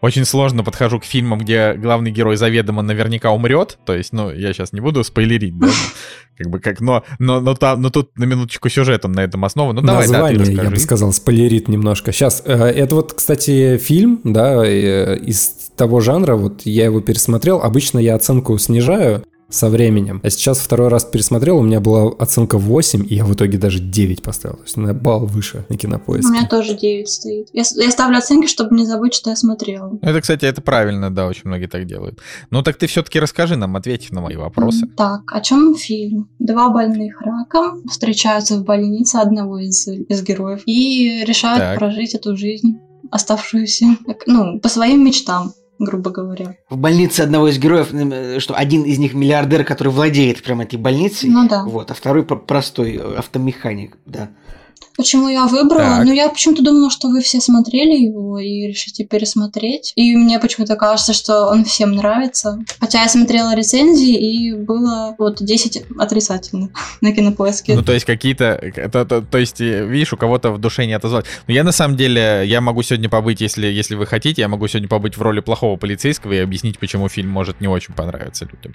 очень 0.00 0.24
сложно 0.24 0.64
подхожу 0.64 1.00
к 1.00 1.04
фильмам, 1.04 1.38
где 1.38 1.74
главный 1.74 2.10
герой 2.10 2.36
заведомо 2.36 2.82
наверняка 2.82 3.30
умрет. 3.30 3.78
То 3.84 3.94
есть, 3.94 4.12
ну, 4.12 4.30
я 4.30 4.52
сейчас 4.52 4.72
не 4.72 4.80
буду 4.80 5.04
спойлерить, 5.04 5.58
да? 5.58 5.68
Как 6.38 6.50
бы 6.50 6.60
как, 6.60 6.80
но, 6.80 7.02
но, 7.18 7.40
но, 7.40 7.56
там, 7.56 7.82
но 7.82 7.90
тут 7.90 8.16
на 8.16 8.22
минуточку 8.22 8.68
сюжетом 8.68 9.10
на 9.10 9.24
этом 9.24 9.44
основа. 9.44 9.72
Ну, 9.72 9.80
давай, 9.80 10.06
Название, 10.06 10.56
да, 10.56 10.62
я 10.62 10.70
бы 10.70 10.76
сказал, 10.76 11.12
спойлерит 11.12 11.66
немножко. 11.66 12.12
Сейчас, 12.12 12.44
э, 12.44 12.52
это 12.52 12.94
вот, 12.94 13.12
кстати, 13.12 13.76
фильм, 13.76 14.20
да, 14.22 14.64
э, 14.64 15.18
из 15.18 15.72
того 15.76 15.98
жанра, 15.98 16.36
вот 16.36 16.62
я 16.62 16.84
его 16.84 17.00
пересмотрел. 17.00 17.60
Обычно 17.60 17.98
я 17.98 18.14
оценку 18.14 18.56
снижаю, 18.58 19.24
со 19.50 19.70
временем. 19.70 20.20
А 20.22 20.30
сейчас 20.30 20.58
второй 20.58 20.88
раз 20.88 21.04
пересмотрел, 21.04 21.58
у 21.58 21.62
меня 21.62 21.80
была 21.80 22.12
оценка 22.18 22.58
8, 22.58 23.06
и 23.08 23.14
я 23.14 23.24
в 23.24 23.34
итоге 23.34 23.56
даже 23.56 23.78
9 23.78 24.22
поставил. 24.22 24.56
То 24.56 24.62
есть 24.64 24.76
на 24.76 24.92
балл 24.92 25.26
выше 25.26 25.64
на 25.68 25.76
кинопоиске. 25.76 26.28
У 26.28 26.32
меня 26.32 26.46
тоже 26.46 26.76
9 26.76 27.08
стоит. 27.08 27.48
Я, 27.52 27.62
я 27.76 27.90
ставлю 27.90 28.18
оценки, 28.18 28.46
чтобы 28.46 28.76
не 28.76 28.84
забыть, 28.84 29.14
что 29.14 29.30
я 29.30 29.36
смотрела. 29.36 29.98
Это, 30.02 30.20
кстати, 30.20 30.44
это 30.44 30.60
правильно, 30.60 31.14
да, 31.14 31.26
очень 31.26 31.42
многие 31.44 31.66
так 31.66 31.86
делают. 31.86 32.20
Ну 32.50 32.62
так 32.62 32.76
ты 32.76 32.86
все-таки 32.86 33.18
расскажи 33.18 33.56
нам, 33.56 33.74
ответь 33.76 34.10
на 34.10 34.20
мои 34.20 34.36
вопросы. 34.36 34.86
Так, 34.96 35.22
о 35.32 35.40
чем 35.40 35.74
фильм? 35.74 36.28
Два 36.38 36.68
больных 36.68 37.20
раком 37.22 37.82
встречаются 37.88 38.56
в 38.56 38.64
больнице 38.64 39.16
одного 39.16 39.58
из, 39.58 39.88
из 39.88 40.22
героев 40.22 40.62
и 40.66 41.24
решают 41.26 41.60
так. 41.60 41.78
прожить 41.78 42.14
эту 42.14 42.36
жизнь 42.36 42.78
оставшуюся, 43.10 43.86
ну, 44.26 44.60
по 44.60 44.68
своим 44.68 45.04
мечтам 45.04 45.52
грубо 45.78 46.10
говоря. 46.10 46.56
В 46.68 46.76
больнице 46.76 47.20
одного 47.20 47.48
из 47.48 47.58
героев, 47.58 47.88
что 48.42 48.54
один 48.54 48.82
из 48.82 48.98
них 48.98 49.14
миллиардер, 49.14 49.64
который 49.64 49.88
владеет 49.88 50.42
прямо 50.42 50.64
этой 50.64 50.78
больницей, 50.78 51.30
ну, 51.30 51.48
да. 51.48 51.64
вот, 51.64 51.90
а 51.90 51.94
второй 51.94 52.24
простой 52.24 52.96
э, 52.96 53.16
автомеханик, 53.16 53.96
да. 54.06 54.30
Почему 54.98 55.28
я 55.28 55.46
выбрала? 55.46 55.98
Так. 55.98 56.06
Ну, 56.06 56.12
я 56.12 56.28
почему-то 56.28 56.64
думала, 56.64 56.90
что 56.90 57.06
вы 57.06 57.20
все 57.20 57.40
смотрели 57.40 57.96
его 57.96 58.36
и 58.40 58.66
решите 58.66 59.04
пересмотреть. 59.04 59.92
И 59.94 60.16
мне 60.16 60.40
почему-то 60.40 60.74
кажется, 60.74 61.12
что 61.12 61.46
он 61.46 61.64
всем 61.64 61.92
нравится. 61.92 62.58
Хотя 62.80 63.02
я 63.02 63.08
смотрела 63.08 63.54
рецензии, 63.54 64.16
и 64.16 64.54
было 64.54 65.14
вот 65.16 65.36
10 65.40 65.84
отрицательных 66.00 66.70
на 67.00 67.12
кинопоиске. 67.12 67.76
Ну, 67.76 67.84
то 67.84 67.92
есть 67.92 68.06
какие-то... 68.06 68.60
То, 68.92 69.04
то, 69.04 69.22
то 69.22 69.38
есть, 69.38 69.60
э, 69.60 69.86
видишь, 69.86 70.12
у 70.12 70.16
кого-то 70.16 70.50
в 70.50 70.58
душе 70.58 70.84
не 70.84 70.94
отозвалось. 70.94 71.26
Но 71.46 71.54
я 71.54 71.62
на 71.62 71.70
самом 71.70 71.96
деле, 71.96 72.42
я 72.44 72.60
могу 72.60 72.82
сегодня 72.82 73.08
побыть, 73.08 73.40
если, 73.40 73.68
если 73.68 73.94
вы 73.94 74.04
хотите, 74.04 74.42
я 74.42 74.48
могу 74.48 74.66
сегодня 74.66 74.88
побыть 74.88 75.16
в 75.16 75.22
роли 75.22 75.38
плохого 75.38 75.76
полицейского 75.76 76.32
и 76.32 76.38
объяснить, 76.38 76.80
почему 76.80 77.08
фильм 77.08 77.30
может 77.30 77.60
не 77.60 77.68
очень 77.68 77.94
понравиться 77.94 78.46
людям. 78.46 78.74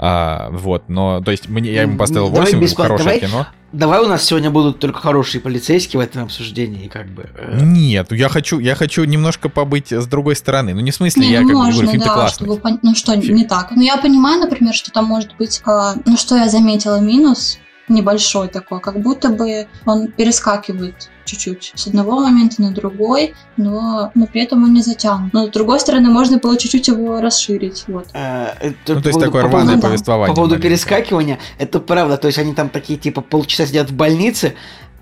А, 0.00 0.50
вот, 0.52 0.88
но, 0.88 1.20
то 1.20 1.32
есть, 1.32 1.48
мне, 1.48 1.72
я 1.72 1.82
ему 1.82 1.98
поставил 1.98 2.28
8, 2.28 2.52
давай 2.52 2.68
хорошее 2.68 2.98
давай, 2.98 3.20
кино. 3.20 3.46
Давай 3.72 4.00
у 4.00 4.08
нас 4.08 4.24
сегодня 4.24 4.50
будут 4.50 4.78
только 4.78 5.00
хорошие 5.00 5.42
полицейские 5.48 5.98
в 5.98 6.04
этом 6.04 6.24
обсуждении, 6.24 6.88
как 6.88 7.06
бы. 7.06 7.30
Э. 7.34 7.60
Нет, 7.62 8.12
я 8.12 8.28
хочу, 8.28 8.58
я 8.58 8.74
хочу 8.74 9.04
немножко 9.04 9.48
побыть 9.48 9.92
с 9.92 10.06
другой 10.06 10.36
стороны. 10.36 10.74
Ну, 10.74 10.80
не 10.80 10.90
в 10.90 10.94
смысле, 10.94 11.26
не, 11.26 11.32
я 11.32 11.40
ну, 11.40 11.48
как 11.48 11.56
можно, 11.56 11.70
бы 11.70 11.76
говорю, 11.76 11.90
фильм-то 11.92 12.08
да, 12.08 12.14
классный. 12.14 12.46
Чтобы 12.46 12.60
пон... 12.60 12.78
Ну, 12.82 12.94
что 12.94 13.18
Фильм. 13.18 13.34
не 13.34 13.44
так? 13.46 13.70
Ну, 13.74 13.80
я 13.80 13.96
понимаю, 13.96 14.40
например, 14.40 14.74
что 14.74 14.90
там 14.90 15.06
может 15.06 15.34
быть, 15.38 15.62
а, 15.64 15.94
ну, 16.04 16.18
что 16.18 16.36
я 16.36 16.50
заметила 16.50 17.00
минус, 17.00 17.58
небольшой 17.88 18.48
такой, 18.48 18.80
как 18.80 19.00
будто 19.00 19.30
бы 19.30 19.68
он 19.86 20.08
перескакивает 20.08 21.08
чуть-чуть 21.24 21.72
с 21.74 21.86
одного 21.86 22.20
момента 22.20 22.60
на 22.60 22.70
другой, 22.70 23.34
но, 23.56 24.10
но 24.14 24.26
при 24.26 24.42
этом 24.42 24.64
он 24.64 24.72
не 24.72 24.82
затянут. 24.82 25.32
Но 25.32 25.46
с 25.46 25.50
другой 25.50 25.80
стороны, 25.80 26.10
можно 26.10 26.38
было 26.38 26.58
чуть-чуть 26.58 26.88
его 26.88 27.20
расширить. 27.20 27.84
Вот. 27.86 28.06
А, 28.14 28.54
это, 28.60 28.94
ну, 28.94 29.00
то 29.02 29.08
есть 29.08 29.20
такое 29.20 29.42
рваное 29.42 29.74
поводу, 29.74 29.82
повествование. 29.82 30.28
По 30.28 30.34
поводу 30.34 30.60
перескакивания, 30.60 31.38
это 31.58 31.80
правда. 31.80 32.16
То 32.16 32.26
есть 32.26 32.38
они 32.38 32.54
там 32.54 32.68
такие 32.68 32.98
типа 32.98 33.20
полчаса 33.20 33.66
сидят 33.66 33.90
в 33.90 33.94
больнице, 33.94 34.54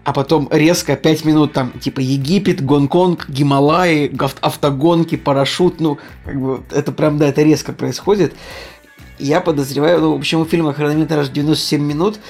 а 0.06 0.12
потом 0.12 0.48
резко 0.52 0.94
5 0.94 1.24
минут 1.24 1.52
там 1.52 1.72
типа 1.80 1.98
Египет, 1.98 2.64
Гонконг, 2.64 3.28
Гималаи, 3.28 4.16
автогонки, 4.40 5.16
парашют, 5.16 5.80
ну, 5.80 5.98
как 6.24 6.40
бы 6.40 6.62
это 6.70 6.92
прям, 6.92 7.18
да, 7.18 7.26
это 7.26 7.42
резко 7.42 7.72
происходит. 7.72 8.32
Я 9.18 9.40
подозреваю, 9.40 10.00
ну, 10.00 10.12
в 10.12 10.18
общем, 10.18 10.42
у 10.42 10.44
фильма 10.44 10.72
хронометраж 10.74 11.30
97 11.30 11.82
минут, 11.82 12.20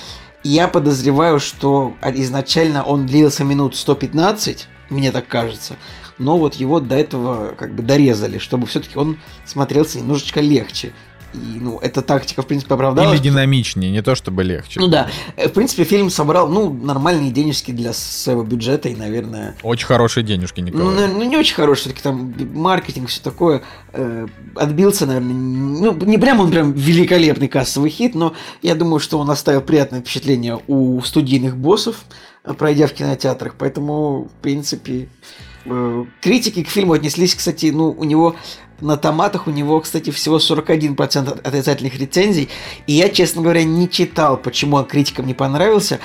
я 0.42 0.68
подозреваю, 0.68 1.38
что 1.38 1.92
изначально 2.14 2.82
он 2.82 3.04
длился 3.04 3.44
минут 3.44 3.76
115, 3.76 4.68
мне 4.88 5.12
так 5.12 5.28
кажется, 5.28 5.76
но 6.16 6.38
вот 6.38 6.54
его 6.54 6.80
до 6.80 6.96
этого 6.96 7.54
как 7.58 7.74
бы 7.74 7.82
дорезали, 7.82 8.38
чтобы 8.38 8.66
все-таки 8.66 8.96
он 8.98 9.18
смотрелся 9.44 9.98
немножечко 9.98 10.40
легче. 10.40 10.94
И, 11.36 11.60
ну, 11.60 11.78
эта 11.78 12.02
тактика, 12.02 12.42
в 12.42 12.46
принципе, 12.46 12.74
оправдалась. 12.74 13.18
Или 13.18 13.22
динамичнее, 13.28 13.90
не 13.90 14.02
то 14.02 14.14
чтобы 14.14 14.42
легче. 14.42 14.80
Ну 14.80 14.88
да. 14.88 15.08
В 15.36 15.50
принципе, 15.50 15.84
фильм 15.84 16.10
собрал, 16.10 16.48
ну, 16.48 16.72
нормальные 16.72 17.30
денежки 17.30 17.70
для 17.70 17.92
своего 17.92 18.42
бюджета 18.42 18.88
и, 18.88 18.96
наверное... 18.96 19.56
Очень 19.62 19.86
хорошие 19.86 20.24
денежки, 20.24 20.60
Николай. 20.60 20.84
Ну, 20.84 21.18
ну 21.18 21.24
не 21.24 21.36
очень 21.36 21.54
хорошие, 21.54 21.84
все-таки 21.84 22.02
там 22.02 22.34
маркетинг, 22.54 23.08
все 23.08 23.20
такое. 23.22 23.62
Э, 23.92 24.26
отбился, 24.54 25.06
наверное, 25.06 25.34
ну, 25.34 25.92
не 25.92 26.18
прям 26.18 26.40
он 26.40 26.50
прям 26.50 26.72
великолепный 26.72 27.48
кассовый 27.48 27.90
хит, 27.90 28.14
но 28.14 28.34
я 28.62 28.74
думаю, 28.74 29.00
что 29.00 29.18
он 29.18 29.30
оставил 29.30 29.60
приятное 29.60 30.00
впечатление 30.00 30.60
у 30.66 31.00
студийных 31.02 31.56
боссов, 31.56 32.04
пройдя 32.58 32.86
в 32.86 32.92
кинотеатрах. 32.92 33.56
Поэтому, 33.58 34.24
в 34.24 34.42
принципе, 34.42 35.08
э, 35.64 36.04
критики 36.20 36.62
к 36.62 36.68
фильму 36.68 36.94
отнеслись, 36.94 37.34
кстати, 37.34 37.66
ну, 37.66 37.90
у 37.90 38.04
него 38.04 38.36
на 38.80 38.96
томатах 38.96 39.46
у 39.46 39.50
него, 39.50 39.80
кстати, 39.80 40.10
всего 40.10 40.38
41% 40.38 41.40
отрицательных 41.42 41.98
рецензий. 41.98 42.48
И 42.86 42.92
я, 42.92 43.08
честно 43.08 43.42
говоря, 43.42 43.64
не 43.64 43.88
читал, 43.88 44.36
почему 44.36 44.76
он 44.76 44.84
критикам 44.84 45.26
не 45.26 45.34
понравился. 45.34 45.98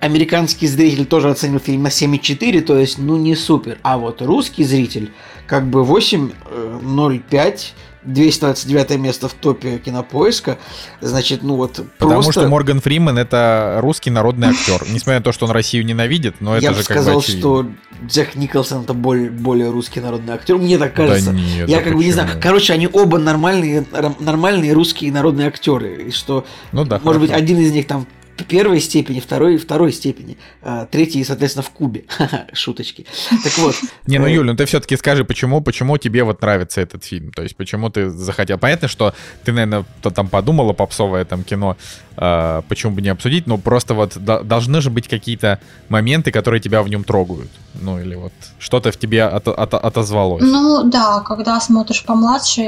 Американский 0.00 0.66
зритель 0.66 1.06
тоже 1.06 1.30
оценил 1.30 1.58
фильм 1.58 1.82
на 1.84 1.88
7,4, 1.88 2.60
то 2.60 2.78
есть, 2.78 2.98
ну, 2.98 3.16
не 3.16 3.34
супер. 3.34 3.78
А 3.82 3.96
вот 3.98 4.20
русский 4.22 4.64
зритель 4.64 5.12
как 5.46 5.68
бы 5.68 5.80
8,05 5.80 7.72
229 8.06 8.98
место 8.98 9.28
в 9.28 9.34
топе 9.34 9.78
кинопоиска. 9.78 10.58
Значит, 11.00 11.42
ну 11.42 11.56
вот 11.56 11.84
Потому 11.98 12.22
просто... 12.22 12.40
что 12.40 12.48
Морган 12.48 12.80
Фриман 12.80 13.18
это 13.18 13.78
русский 13.80 14.10
народный 14.10 14.48
актер. 14.48 14.82
Несмотря 14.90 15.18
на 15.18 15.24
то, 15.24 15.32
что 15.32 15.46
он 15.46 15.52
Россию 15.52 15.84
ненавидит, 15.84 16.40
но 16.40 16.56
это 16.56 16.64
Я 16.64 16.70
же 16.70 16.76
как 16.78 16.84
сказал, 16.84 17.16
бы 17.16 17.22
что 17.22 17.66
Джек 18.06 18.36
Николсон 18.36 18.84
это 18.84 18.94
более, 18.94 19.30
более 19.30 19.70
русский 19.70 20.00
народный 20.00 20.34
актер. 20.34 20.56
Мне 20.56 20.78
так 20.78 20.94
кажется. 20.94 21.32
Да 21.32 21.36
нет, 21.36 21.68
Я 21.68 21.76
как 21.78 21.84
почему? 21.84 21.98
бы 21.98 22.04
не 22.04 22.12
знаю. 22.12 22.28
Короче, 22.40 22.72
они 22.72 22.88
оба 22.90 23.18
нормальные, 23.18 23.84
нормальные 24.20 24.72
русские 24.72 25.12
народные 25.12 25.48
актеры. 25.48 26.04
И 26.04 26.10
что, 26.12 26.46
ну 26.72 26.84
да, 26.84 27.00
может 27.02 27.04
хорошо. 27.04 27.20
быть, 27.20 27.30
один 27.30 27.58
из 27.58 27.72
них 27.72 27.86
там 27.86 28.06
первой 28.44 28.80
степени, 28.80 29.20
второй, 29.20 29.56
второй 29.56 29.92
степени, 29.92 30.36
а, 30.62 30.86
третий, 30.86 31.24
соответственно, 31.24 31.62
в 31.62 31.70
кубе. 31.70 32.04
Шуточки. 32.52 33.06
Так 33.44 33.58
вот. 33.58 33.74
Не, 34.06 34.18
ну, 34.18 34.26
э, 34.26 34.32
Юль, 34.32 34.46
ну 34.46 34.54
ты 34.54 34.64
все-таки 34.66 34.96
скажи, 34.96 35.24
почему, 35.24 35.60
почему 35.60 35.98
тебе 35.98 36.24
вот 36.24 36.42
нравится 36.42 36.80
этот 36.80 37.04
фильм? 37.04 37.32
То 37.32 37.42
есть, 37.42 37.56
почему 37.56 37.90
ты 37.90 38.10
захотел? 38.10 38.58
Понятно, 38.58 38.88
что 38.88 39.14
ты, 39.44 39.52
наверное, 39.52 39.84
там 40.02 40.28
подумала, 40.28 40.72
попсовое 40.72 41.24
там 41.24 41.44
кино, 41.44 41.76
э, 42.16 42.62
почему 42.68 42.92
бы 42.94 43.02
не 43.02 43.08
обсудить, 43.08 43.46
но 43.46 43.58
просто 43.58 43.94
вот 43.94 44.16
должны 44.16 44.80
же 44.80 44.90
быть 44.90 45.08
какие-то 45.08 45.60
моменты, 45.88 46.30
которые 46.30 46.60
тебя 46.60 46.82
в 46.82 46.88
нем 46.88 47.04
трогают. 47.04 47.50
Ну, 47.74 48.00
или 48.00 48.14
вот 48.14 48.32
что-то 48.58 48.90
в 48.90 48.96
тебе 48.96 49.24
от, 49.24 49.48
от, 49.48 49.74
отозвалось. 49.74 50.42
Ну, 50.42 50.84
да, 50.84 51.20
когда 51.20 51.60
смотришь 51.60 52.04
помладше, 52.04 52.62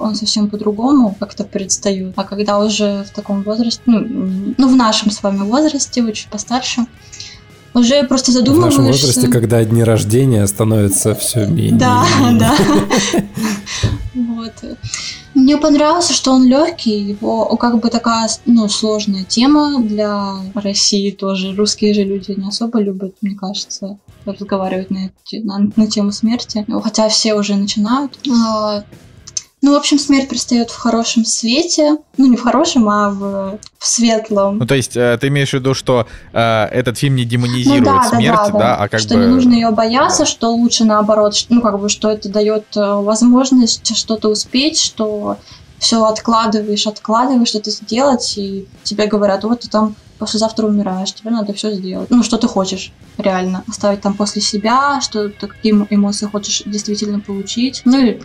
он 0.00 0.14
совсем 0.14 0.48
по-другому 0.48 1.14
как-то 1.20 1.44
предстает. 1.44 2.12
А 2.16 2.24
когда 2.24 2.58
уже 2.58 3.04
в 3.04 3.10
таком 3.10 3.42
возрасте, 3.42 3.82
ну, 3.86 4.54
ну 4.56 4.68
в 4.68 4.76
нашем 4.76 5.10
с 5.14 5.22
вами 5.22 5.44
возрасте, 5.44 6.02
вы 6.02 6.12
чуть 6.12 6.28
постарше, 6.28 6.86
уже 7.74 8.04
просто 8.04 8.30
задумываешься. 8.32 8.80
В 8.80 8.84
нашем 8.84 9.06
возрасте, 9.06 9.28
когда 9.28 9.64
дни 9.64 9.82
рождения 9.82 10.46
становятся 10.46 11.14
все 11.14 11.46
менее. 11.46 11.78
Да, 11.78 12.06
да. 12.32 12.54
Вот. 14.14 14.52
Мне 15.34 15.56
понравился, 15.56 16.12
что 16.12 16.32
он 16.32 16.46
легкий, 16.46 17.00
его 17.00 17.56
как 17.56 17.80
бы 17.80 17.90
такая 17.90 18.28
ну, 18.46 18.68
сложная 18.68 19.24
тема 19.24 19.82
для 19.82 20.36
России 20.54 21.10
тоже. 21.10 21.54
Русские 21.56 21.92
же 21.94 22.04
люди 22.04 22.32
не 22.32 22.46
особо 22.46 22.80
любят, 22.80 23.16
мне 23.20 23.34
кажется, 23.34 23.98
разговаривать 24.24 24.90
на, 24.90 25.10
на, 25.42 25.70
на 25.74 25.86
тему 25.88 26.12
смерти. 26.12 26.64
Хотя 26.82 27.08
все 27.08 27.34
уже 27.34 27.56
начинают. 27.56 28.16
Ну, 29.64 29.72
в 29.72 29.76
общем, 29.76 29.98
смерть 29.98 30.28
предстает 30.28 30.70
в 30.70 30.76
хорошем 30.76 31.24
свете. 31.24 31.96
Ну, 32.18 32.26
не 32.26 32.36
в 32.36 32.42
хорошем, 32.42 32.86
а 32.86 33.08
в, 33.08 33.58
в 33.78 33.86
светлом. 33.86 34.58
Ну, 34.58 34.66
то 34.66 34.74
есть, 34.74 34.94
э, 34.94 35.16
ты 35.18 35.28
имеешь 35.28 35.50
в 35.50 35.54
виду, 35.54 35.72
что 35.72 36.06
э, 36.34 36.64
этот 36.66 36.98
фильм 36.98 37.16
не 37.16 37.24
демонизирует 37.24 37.80
ну, 37.80 37.94
да, 37.94 38.04
смерть, 38.04 38.36
да, 38.36 38.46
да, 38.46 38.52
да. 38.52 38.58
да, 38.58 38.76
а 38.76 38.88
как 38.88 39.00
что 39.00 39.14
бы... 39.14 39.20
не 39.20 39.26
нужно 39.26 39.54
ее 39.54 39.70
бояться, 39.70 40.26
что 40.26 40.54
лучше 40.54 40.84
наоборот, 40.84 41.34
что, 41.34 41.54
ну, 41.54 41.62
как 41.62 41.80
бы, 41.80 41.88
что 41.88 42.10
это 42.10 42.28
дает 42.28 42.66
э, 42.76 42.80
возможность 42.80 43.96
что-то 43.96 44.28
успеть, 44.28 44.78
что 44.78 45.38
все 45.78 46.04
откладываешь, 46.04 46.86
откладываешь 46.86 47.48
что-то 47.48 47.70
сделать, 47.70 48.34
и 48.36 48.68
тебе 48.82 49.06
говорят, 49.06 49.44
вот 49.44 49.60
ты 49.60 49.70
там 49.70 49.96
послезавтра 50.18 50.66
умираешь, 50.66 51.14
тебе 51.14 51.30
надо 51.30 51.54
все 51.54 51.72
сделать. 51.72 52.10
Ну, 52.10 52.22
что 52.22 52.36
ты 52.36 52.48
хочешь 52.48 52.92
реально 53.16 53.64
оставить 53.66 54.02
там 54.02 54.12
после 54.12 54.42
себя, 54.42 55.00
что 55.00 55.30
ты 55.30 55.46
какие 55.46 55.72
эмоции 55.88 56.26
хочешь 56.26 56.62
действительно 56.66 57.20
получить. 57.20 57.80
Ну 57.86 57.98
и 57.98 58.20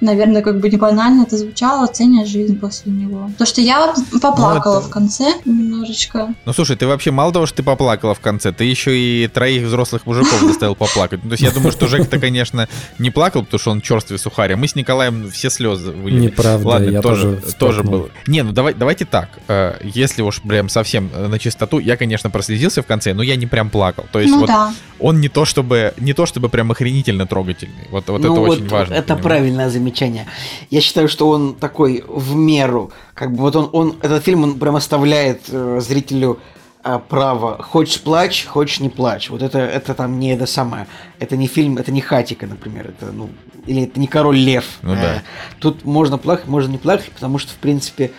наверное, 0.00 0.42
как 0.42 0.60
бы 0.60 0.68
не 0.68 0.76
банально 0.76 1.22
это 1.22 1.36
звучало, 1.36 1.86
ценя 1.86 2.24
жизнь 2.24 2.58
после 2.58 2.92
него. 2.92 3.30
То, 3.38 3.46
что 3.46 3.60
я 3.60 3.94
поплакала 4.20 4.74
ну, 4.74 4.80
это... 4.80 4.88
в 4.88 4.90
конце 4.90 5.34
немножечко. 5.44 6.34
Ну, 6.44 6.52
слушай, 6.52 6.76
ты 6.76 6.86
вообще 6.86 7.10
мало 7.10 7.32
того, 7.32 7.46
что 7.46 7.58
ты 7.58 7.62
поплакала 7.62 8.14
в 8.14 8.20
конце, 8.20 8.52
ты 8.52 8.64
еще 8.64 8.96
и 8.96 9.28
троих 9.28 9.66
взрослых 9.66 10.06
мужиков 10.06 10.40
заставил 10.40 10.74
поплакать. 10.74 11.20
Ну, 11.22 11.30
то 11.30 11.34
есть 11.34 11.42
я 11.42 11.50
думаю, 11.50 11.72
что 11.72 11.86
Жек-то, 11.86 12.18
конечно, 12.18 12.68
не 12.98 13.10
плакал, 13.10 13.42
потому 13.42 13.58
что 13.58 13.70
он 13.70 13.80
черствый 13.80 14.18
сухарь, 14.18 14.52
а 14.52 14.56
мы 14.56 14.68
с 14.68 14.74
Николаем 14.74 15.30
все 15.30 15.50
слезы 15.50 15.90
вылили. 15.90 16.26
Неправда, 16.26 16.68
Ладно, 16.68 16.90
я 16.90 17.02
тоже, 17.02 17.40
тоже 17.58 17.82
было. 17.82 18.08
Не, 18.26 18.42
ну 18.42 18.52
давай, 18.52 18.74
давайте 18.74 19.04
так. 19.04 19.30
Э, 19.48 19.74
если 19.82 20.22
уж 20.22 20.40
прям 20.42 20.68
совсем 20.68 21.10
на 21.14 21.38
чистоту, 21.38 21.78
я, 21.78 21.96
конечно, 21.96 22.30
прослезился 22.30 22.82
в 22.82 22.86
конце, 22.86 23.14
но 23.14 23.22
я 23.22 23.36
не 23.36 23.46
прям 23.46 23.70
плакал. 23.70 24.06
То 24.12 24.20
есть 24.20 24.32
ну, 24.32 24.40
вот 24.40 24.48
да. 24.48 24.72
он 25.00 25.20
не 25.20 25.28
то 25.28 25.44
чтобы 25.44 25.94
не 25.98 26.12
то 26.12 26.26
чтобы 26.26 26.48
прям 26.48 26.70
охренительно 26.70 27.26
трогательный. 27.26 27.88
Вот, 27.90 28.08
вот 28.08 28.20
ну, 28.20 28.32
это 28.32 28.40
вот 28.40 28.50
очень 28.50 28.68
важно. 28.68 28.94
Это 28.94 29.16
правильное 29.16 29.70
замечание 29.70 29.87
замечание. 29.88 30.26
Я 30.70 30.80
считаю, 30.80 31.08
что 31.08 31.28
он 31.28 31.54
такой 31.54 32.04
в 32.06 32.34
меру. 32.34 32.92
Как 33.14 33.32
бы 33.32 33.38
вот 33.38 33.56
он, 33.56 33.70
он 33.72 33.98
этот 34.02 34.24
фильм 34.24 34.44
он 34.44 34.58
прям 34.58 34.76
оставляет 34.76 35.42
э, 35.48 35.80
зрителю 35.80 36.38
э, 36.84 36.98
право. 37.08 37.62
Хочешь 37.62 38.00
плачь, 38.00 38.46
хочешь 38.46 38.80
не 38.80 38.88
плачь. 38.88 39.30
Вот 39.30 39.42
это, 39.42 39.58
это 39.58 39.94
там 39.94 40.18
не 40.18 40.34
это 40.34 40.46
самое. 40.46 40.86
Это 41.18 41.36
не 41.36 41.46
фильм, 41.46 41.78
это 41.78 41.90
не 41.92 42.00
Хатика, 42.00 42.46
например. 42.46 42.88
Это, 42.88 43.12
ну, 43.12 43.30
или 43.66 43.84
это 43.84 43.98
не 43.98 44.06
Король 44.06 44.36
Лев. 44.36 44.64
Ну, 44.82 44.94
да. 44.94 45.16
Э, 45.16 45.20
тут 45.58 45.84
можно 45.84 46.18
плакать, 46.18 46.46
можно 46.46 46.72
не 46.72 46.78
плакать, 46.78 47.10
потому 47.12 47.38
что, 47.38 47.52
в 47.52 47.56
принципе, 47.56 48.10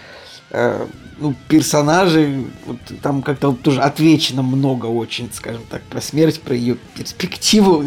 э, 0.52 0.88
ну, 1.20 1.36
персонажей, 1.48 2.48
вот, 2.66 2.78
там 3.02 3.22
как-то 3.22 3.50
вот 3.50 3.62
тоже 3.62 3.82
отвечено 3.82 4.42
много 4.42 4.86
очень, 4.86 5.30
скажем 5.34 5.62
так, 5.70 5.82
про 5.84 6.02
смерть, 6.02 6.42
про 6.42 6.56
ее 6.56 6.78
перспективу. 6.96 7.84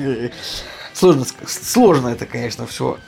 Сложно, 0.92 1.24
сложно 1.46 2.09
это, 2.09 2.26
конечно, 2.26 2.66
все 2.66 2.98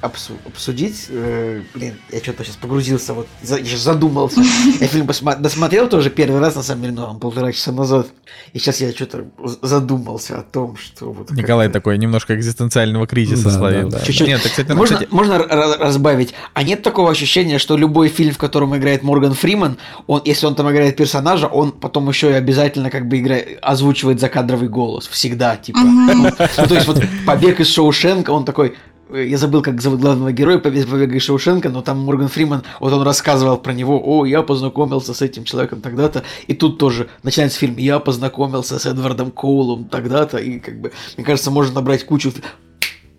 обсудить. 0.00 1.06
Э, 1.08 1.62
блин, 1.74 1.94
я 2.10 2.20
что-то 2.20 2.44
сейчас 2.44 2.56
погрузился, 2.56 3.14
вот 3.14 3.28
за- 3.42 3.58
я 3.58 3.64
сейчас 3.64 3.80
задумался. 3.80 4.40
Я 4.80 4.86
фильм 4.86 5.06
посма- 5.06 5.38
досмотрел 5.38 5.88
тоже 5.88 6.10
первый 6.10 6.40
раз, 6.40 6.54
на 6.54 6.62
самом 6.62 6.82
деле, 6.82 6.94
ну, 6.94 7.18
полтора 7.18 7.52
часа 7.52 7.72
назад. 7.72 8.08
И 8.52 8.58
сейчас 8.58 8.80
я 8.80 8.90
что-то 8.92 9.26
задумался 9.62 10.38
о 10.38 10.42
том, 10.42 10.76
что 10.76 11.12
вот... 11.12 11.30
Николай 11.30 11.68
такой 11.68 11.98
немножко 11.98 12.34
экзистенциального 12.34 13.06
кризиса 13.06 13.44
да, 13.44 13.50
словил. 13.50 13.88
Да, 13.88 13.98
да, 13.98 14.04
Чуть-чуть. 14.04 14.26
Нет, 14.26 14.40
кстати, 14.40 14.72
можно, 14.72 14.96
кстати... 14.96 15.12
можно 15.12 15.38
разбавить? 15.38 16.34
А 16.54 16.62
нет 16.62 16.82
такого 16.82 17.10
ощущения, 17.10 17.58
что 17.58 17.76
любой 17.76 18.08
фильм, 18.08 18.32
в 18.32 18.38
котором 18.38 18.76
играет 18.76 19.02
Морган 19.02 19.34
Фриман, 19.34 19.78
он, 20.06 20.22
если 20.24 20.46
он 20.46 20.54
там 20.54 20.70
играет 20.70 20.96
персонажа, 20.96 21.46
он 21.46 21.72
потом 21.72 22.08
еще 22.08 22.30
и 22.30 22.34
обязательно 22.34 22.90
как 22.90 23.08
бы 23.08 23.18
играет, 23.18 23.58
озвучивает 23.62 24.20
закадровый 24.20 24.68
голос. 24.68 25.08
Всегда, 25.08 25.56
типа. 25.56 25.78
Ну, 25.80 26.30
то 26.30 26.74
есть 26.74 26.86
вот 26.86 27.02
«Побег 27.26 27.60
из 27.60 27.68
Шоушенка», 27.68 28.30
он 28.30 28.44
такой 28.44 28.76
я 29.14 29.38
забыл, 29.38 29.62
как 29.62 29.80
зовут 29.80 30.00
главного 30.00 30.32
героя 30.32 30.58
«Побега 30.58 31.14
из 31.14 31.22
Шоушенка», 31.22 31.68
но 31.68 31.82
там 31.82 31.98
Морган 32.00 32.28
Фриман, 32.28 32.62
вот 32.78 32.92
он 32.92 33.02
рассказывал 33.02 33.58
про 33.58 33.72
него, 33.72 34.00
о, 34.02 34.24
я 34.24 34.42
познакомился 34.42 35.14
с 35.14 35.22
этим 35.22 35.44
человеком 35.44 35.80
тогда-то, 35.80 36.22
и 36.46 36.54
тут 36.54 36.78
тоже 36.78 37.08
начинается 37.22 37.58
фильм, 37.58 37.76
я 37.76 37.98
познакомился 37.98 38.78
с 38.78 38.86
Эдвардом 38.86 39.30
Коулом 39.30 39.84
тогда-то, 39.84 40.38
и 40.38 40.58
как 40.58 40.80
бы, 40.80 40.92
мне 41.16 41.24
кажется, 41.24 41.50
можно 41.50 41.76
набрать 41.76 42.04
кучу 42.04 42.32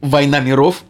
«Война 0.01 0.39
миров», 0.39 0.83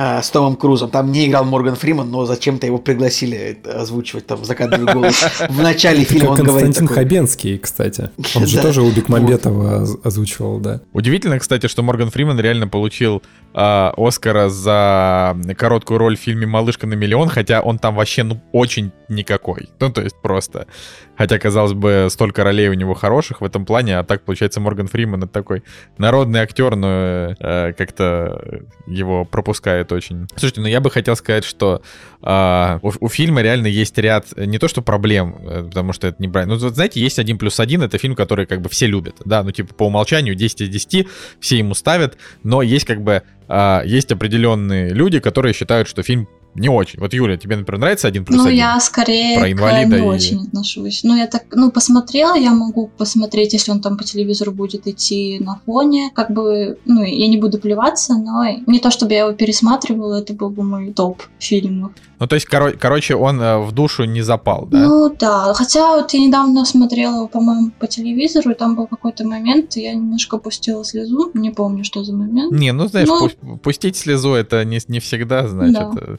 а, 0.00 0.22
с 0.22 0.30
Томом 0.30 0.54
Крузом. 0.54 0.90
Там 0.90 1.10
не 1.10 1.26
играл 1.26 1.44
Морган 1.44 1.74
Фриман, 1.74 2.08
но 2.08 2.24
зачем-то 2.24 2.64
его 2.64 2.78
пригласили 2.78 3.58
озвучивать 3.64 4.28
там 4.28 4.44
закадровый 4.44 4.94
голос. 4.94 5.24
В 5.48 5.60
начале 5.60 6.04
фильма 6.04 6.30
он 6.30 6.36
говорит 6.44 6.66
Константин 6.66 6.94
Хабенский, 6.94 7.58
кстати. 7.58 8.08
Он 8.36 8.46
же 8.46 8.62
тоже 8.62 8.82
у 8.82 8.92
Бекмамбетова 8.92 9.88
озвучивал, 10.04 10.60
да. 10.60 10.80
Удивительно, 10.92 11.40
кстати, 11.40 11.66
что 11.66 11.82
Морган 11.82 12.10
Фриман 12.10 12.38
реально 12.38 12.68
получил 12.68 13.24
а, 13.54 13.92
Оскара 13.96 14.48
за 14.48 15.36
короткую 15.56 15.98
роль 15.98 16.16
в 16.16 16.20
фильме 16.20 16.46
«Малышка 16.46 16.86
на 16.86 16.94
миллион», 16.94 17.28
хотя 17.28 17.60
он 17.60 17.80
там 17.80 17.96
вообще, 17.96 18.22
ну, 18.22 18.40
очень 18.52 18.92
никакой. 19.08 19.68
Ну, 19.80 19.90
то 19.90 20.02
есть 20.02 20.14
просто. 20.22 20.68
Хотя, 21.16 21.40
казалось 21.40 21.72
бы, 21.72 22.06
столько 22.10 22.44
ролей 22.44 22.68
у 22.68 22.74
него 22.74 22.94
хороших 22.94 23.40
в 23.40 23.44
этом 23.44 23.64
плане, 23.64 23.98
а 23.98 24.04
так, 24.04 24.22
получается, 24.22 24.60
Морган 24.60 24.86
Фриман 24.86 25.24
это 25.24 25.32
такой 25.32 25.64
народный 25.96 26.40
актер, 26.40 26.76
но 26.76 27.34
э, 27.36 27.72
как-то 27.76 28.62
его 28.86 29.24
пропускает 29.24 29.87
очень. 29.92 30.26
Слушайте, 30.30 30.60
ну 30.60 30.68
я 30.68 30.80
бы 30.80 30.90
хотел 30.90 31.16
сказать, 31.16 31.44
что 31.44 31.82
э, 32.22 32.78
у, 32.82 32.92
у 33.00 33.08
фильма 33.08 33.42
реально 33.42 33.66
есть 33.66 33.96
ряд, 33.98 34.26
не 34.36 34.58
то 34.58 34.68
что 34.68 34.82
проблем, 34.82 35.36
э, 35.40 35.64
потому 35.64 35.92
что 35.92 36.06
это 36.06 36.20
не 36.20 36.28
правильно, 36.28 36.54
ну, 36.54 36.60
вот, 36.60 36.74
знаете, 36.74 37.00
есть 37.00 37.18
один 37.18 37.38
плюс 37.38 37.60
один, 37.60 37.82
это 37.82 37.98
фильм, 37.98 38.14
который 38.14 38.46
как 38.46 38.60
бы 38.60 38.68
все 38.68 38.86
любят, 38.86 39.16
да, 39.24 39.42
ну 39.42 39.50
типа 39.50 39.74
по 39.74 39.86
умолчанию 39.86 40.34
10 40.34 40.62
из 40.62 40.68
10, 40.68 41.06
все 41.40 41.58
ему 41.58 41.74
ставят, 41.74 42.16
но 42.42 42.62
есть 42.62 42.84
как 42.84 43.02
бы 43.02 43.22
а, 43.48 43.82
есть 43.84 44.12
определенные 44.12 44.90
люди, 44.90 45.20
которые 45.20 45.54
считают, 45.54 45.88
что 45.88 46.02
фильм 46.02 46.28
не 46.58 46.68
очень. 46.68 47.00
Вот, 47.00 47.12
Юля, 47.12 47.36
тебе, 47.36 47.56
например, 47.56 47.80
нравится 47.80 48.08
один 48.08 48.24
плюс 48.24 48.38
Ну, 48.38 48.46
один? 48.46 48.56
я 48.56 48.80
скорее 48.80 49.38
про 49.38 49.50
инвалида 49.52 49.96
к 49.96 50.00
не 50.00 50.06
и... 50.06 50.08
очень 50.08 50.42
отношусь. 50.42 51.04
Ну, 51.04 51.16
я 51.16 51.26
так, 51.26 51.44
ну, 51.52 51.70
посмотрела, 51.70 52.36
я 52.36 52.52
могу 52.52 52.88
посмотреть, 52.96 53.52
если 53.52 53.70
он 53.70 53.80
там 53.80 53.96
по 53.96 54.04
телевизору 54.04 54.52
будет 54.52 54.86
идти 54.86 55.38
на 55.40 55.60
фоне. 55.66 56.10
Как 56.14 56.30
бы, 56.30 56.78
ну, 56.84 57.02
я 57.02 57.28
не 57.28 57.36
буду 57.36 57.58
плеваться, 57.58 58.14
но 58.14 58.44
не 58.66 58.80
то, 58.80 58.90
чтобы 58.90 59.12
я 59.12 59.20
его 59.20 59.32
пересматривала, 59.32 60.20
это 60.20 60.32
был 60.34 60.50
бы 60.50 60.62
мой 60.62 60.92
топ 60.92 61.22
фильмов. 61.38 61.92
Ну, 62.18 62.26
то 62.26 62.34
есть, 62.34 62.48
коро- 62.48 62.76
короче, 62.76 63.14
он 63.14 63.40
э, 63.40 63.58
в 63.58 63.72
душу 63.72 64.04
не 64.04 64.22
запал, 64.22 64.66
да? 64.66 64.78
Ну, 64.78 65.16
да. 65.18 65.54
Хотя 65.54 65.96
вот 65.96 66.12
я 66.12 66.20
недавно 66.20 66.64
смотрела, 66.64 67.26
по-моему, 67.26 67.70
по 67.78 67.86
телевизору, 67.86 68.50
и 68.50 68.54
там 68.54 68.74
был 68.74 68.86
какой-то 68.86 69.24
момент, 69.24 69.76
я 69.76 69.94
немножко 69.94 70.38
пустила 70.38 70.84
слезу, 70.84 71.30
не 71.34 71.50
помню, 71.50 71.84
что 71.84 72.02
за 72.02 72.12
момент. 72.12 72.52
Не, 72.52 72.72
ну, 72.72 72.88
знаешь, 72.88 73.08
ну... 73.08 73.26
Пу- 73.26 73.58
пустить 73.58 73.96
слезу 73.96 74.34
это 74.34 74.64
не, 74.64 74.80
не 74.88 75.00
всегда, 75.00 75.46
значит. 75.46 75.88
Да. 75.94 76.18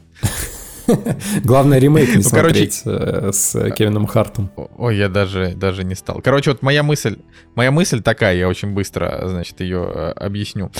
Главное 1.44 1.78
ремейк 1.78 2.10
не 2.10 2.16
ну, 2.16 2.22
смотреть 2.22 2.82
э, 2.84 3.30
с 3.32 3.70
Кевином 3.72 4.06
Хартом. 4.06 4.50
Ой, 4.78 4.96
я 4.96 5.08
даже, 5.08 5.52
даже 5.54 5.84
не 5.84 5.94
стал. 5.94 6.20
Короче, 6.22 6.50
вот 6.50 6.62
моя 6.62 6.82
мысль, 6.82 7.18
моя 7.54 7.70
мысль 7.70 8.02
такая, 8.02 8.36
я 8.36 8.48
очень 8.48 8.72
быстро, 8.72 9.22
значит, 9.26 9.60
ее 9.60 9.90
э, 9.94 10.10
объясню, 10.12 10.70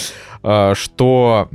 э, 0.43 0.75
что 0.75 1.49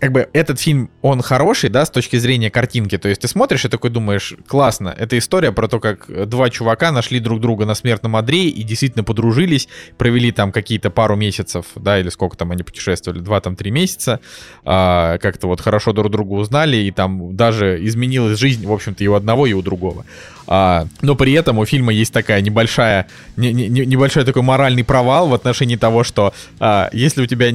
как 0.00 0.12
бы 0.12 0.28
этот 0.32 0.58
фильм, 0.58 0.90
он 1.02 1.20
хороший, 1.20 1.68
да, 1.68 1.84
с 1.84 1.90
точки 1.90 2.16
зрения 2.16 2.50
картинки. 2.50 2.96
То 2.96 3.08
есть 3.08 3.20
ты 3.20 3.28
смотришь 3.28 3.66
и 3.66 3.68
такой 3.68 3.90
думаешь, 3.90 4.34
классно, 4.46 4.94
это 4.96 5.18
история 5.18 5.52
про 5.52 5.68
то, 5.68 5.78
как 5.78 6.28
два 6.28 6.48
чувака 6.48 6.90
нашли 6.90 7.20
друг 7.20 7.38
друга 7.40 7.66
на 7.66 7.74
смертном 7.74 8.16
одре 8.16 8.48
и 8.48 8.62
действительно 8.62 9.04
подружились, 9.04 9.68
провели 9.98 10.32
там 10.32 10.52
какие-то 10.52 10.90
пару 10.90 11.16
месяцев, 11.16 11.66
да, 11.76 12.00
или 12.00 12.08
сколько 12.08 12.36
там 12.36 12.50
они 12.50 12.62
путешествовали, 12.62 13.20
два 13.20 13.42
там 13.42 13.56
три 13.56 13.70
месяца, 13.70 14.20
а, 14.64 15.18
как-то 15.18 15.48
вот 15.48 15.60
хорошо 15.60 15.92
друг 15.92 16.10
друга 16.10 16.32
узнали, 16.32 16.78
и 16.78 16.90
там 16.90 17.36
даже 17.36 17.84
изменилась 17.84 18.38
жизнь, 18.38 18.66
в 18.66 18.72
общем-то, 18.72 19.04
и 19.04 19.06
у 19.06 19.14
одного, 19.14 19.46
и 19.46 19.52
у 19.52 19.60
другого. 19.60 20.06
А, 20.52 20.86
но 21.00 21.14
при 21.14 21.32
этом 21.34 21.58
у 21.58 21.64
фильма 21.64 21.92
есть 21.92 22.12
такая 22.12 22.40
небольшая, 22.40 23.06
не, 23.36 23.52
не, 23.52 23.68
небольшой 23.68 24.24
такой 24.24 24.42
моральный 24.42 24.82
провал 24.82 25.28
в 25.28 25.34
отношении 25.34 25.76
того, 25.76 26.02
что 26.02 26.34
а, 26.58 26.90
если 26.92 27.22
у 27.22 27.26
тебя 27.26 27.50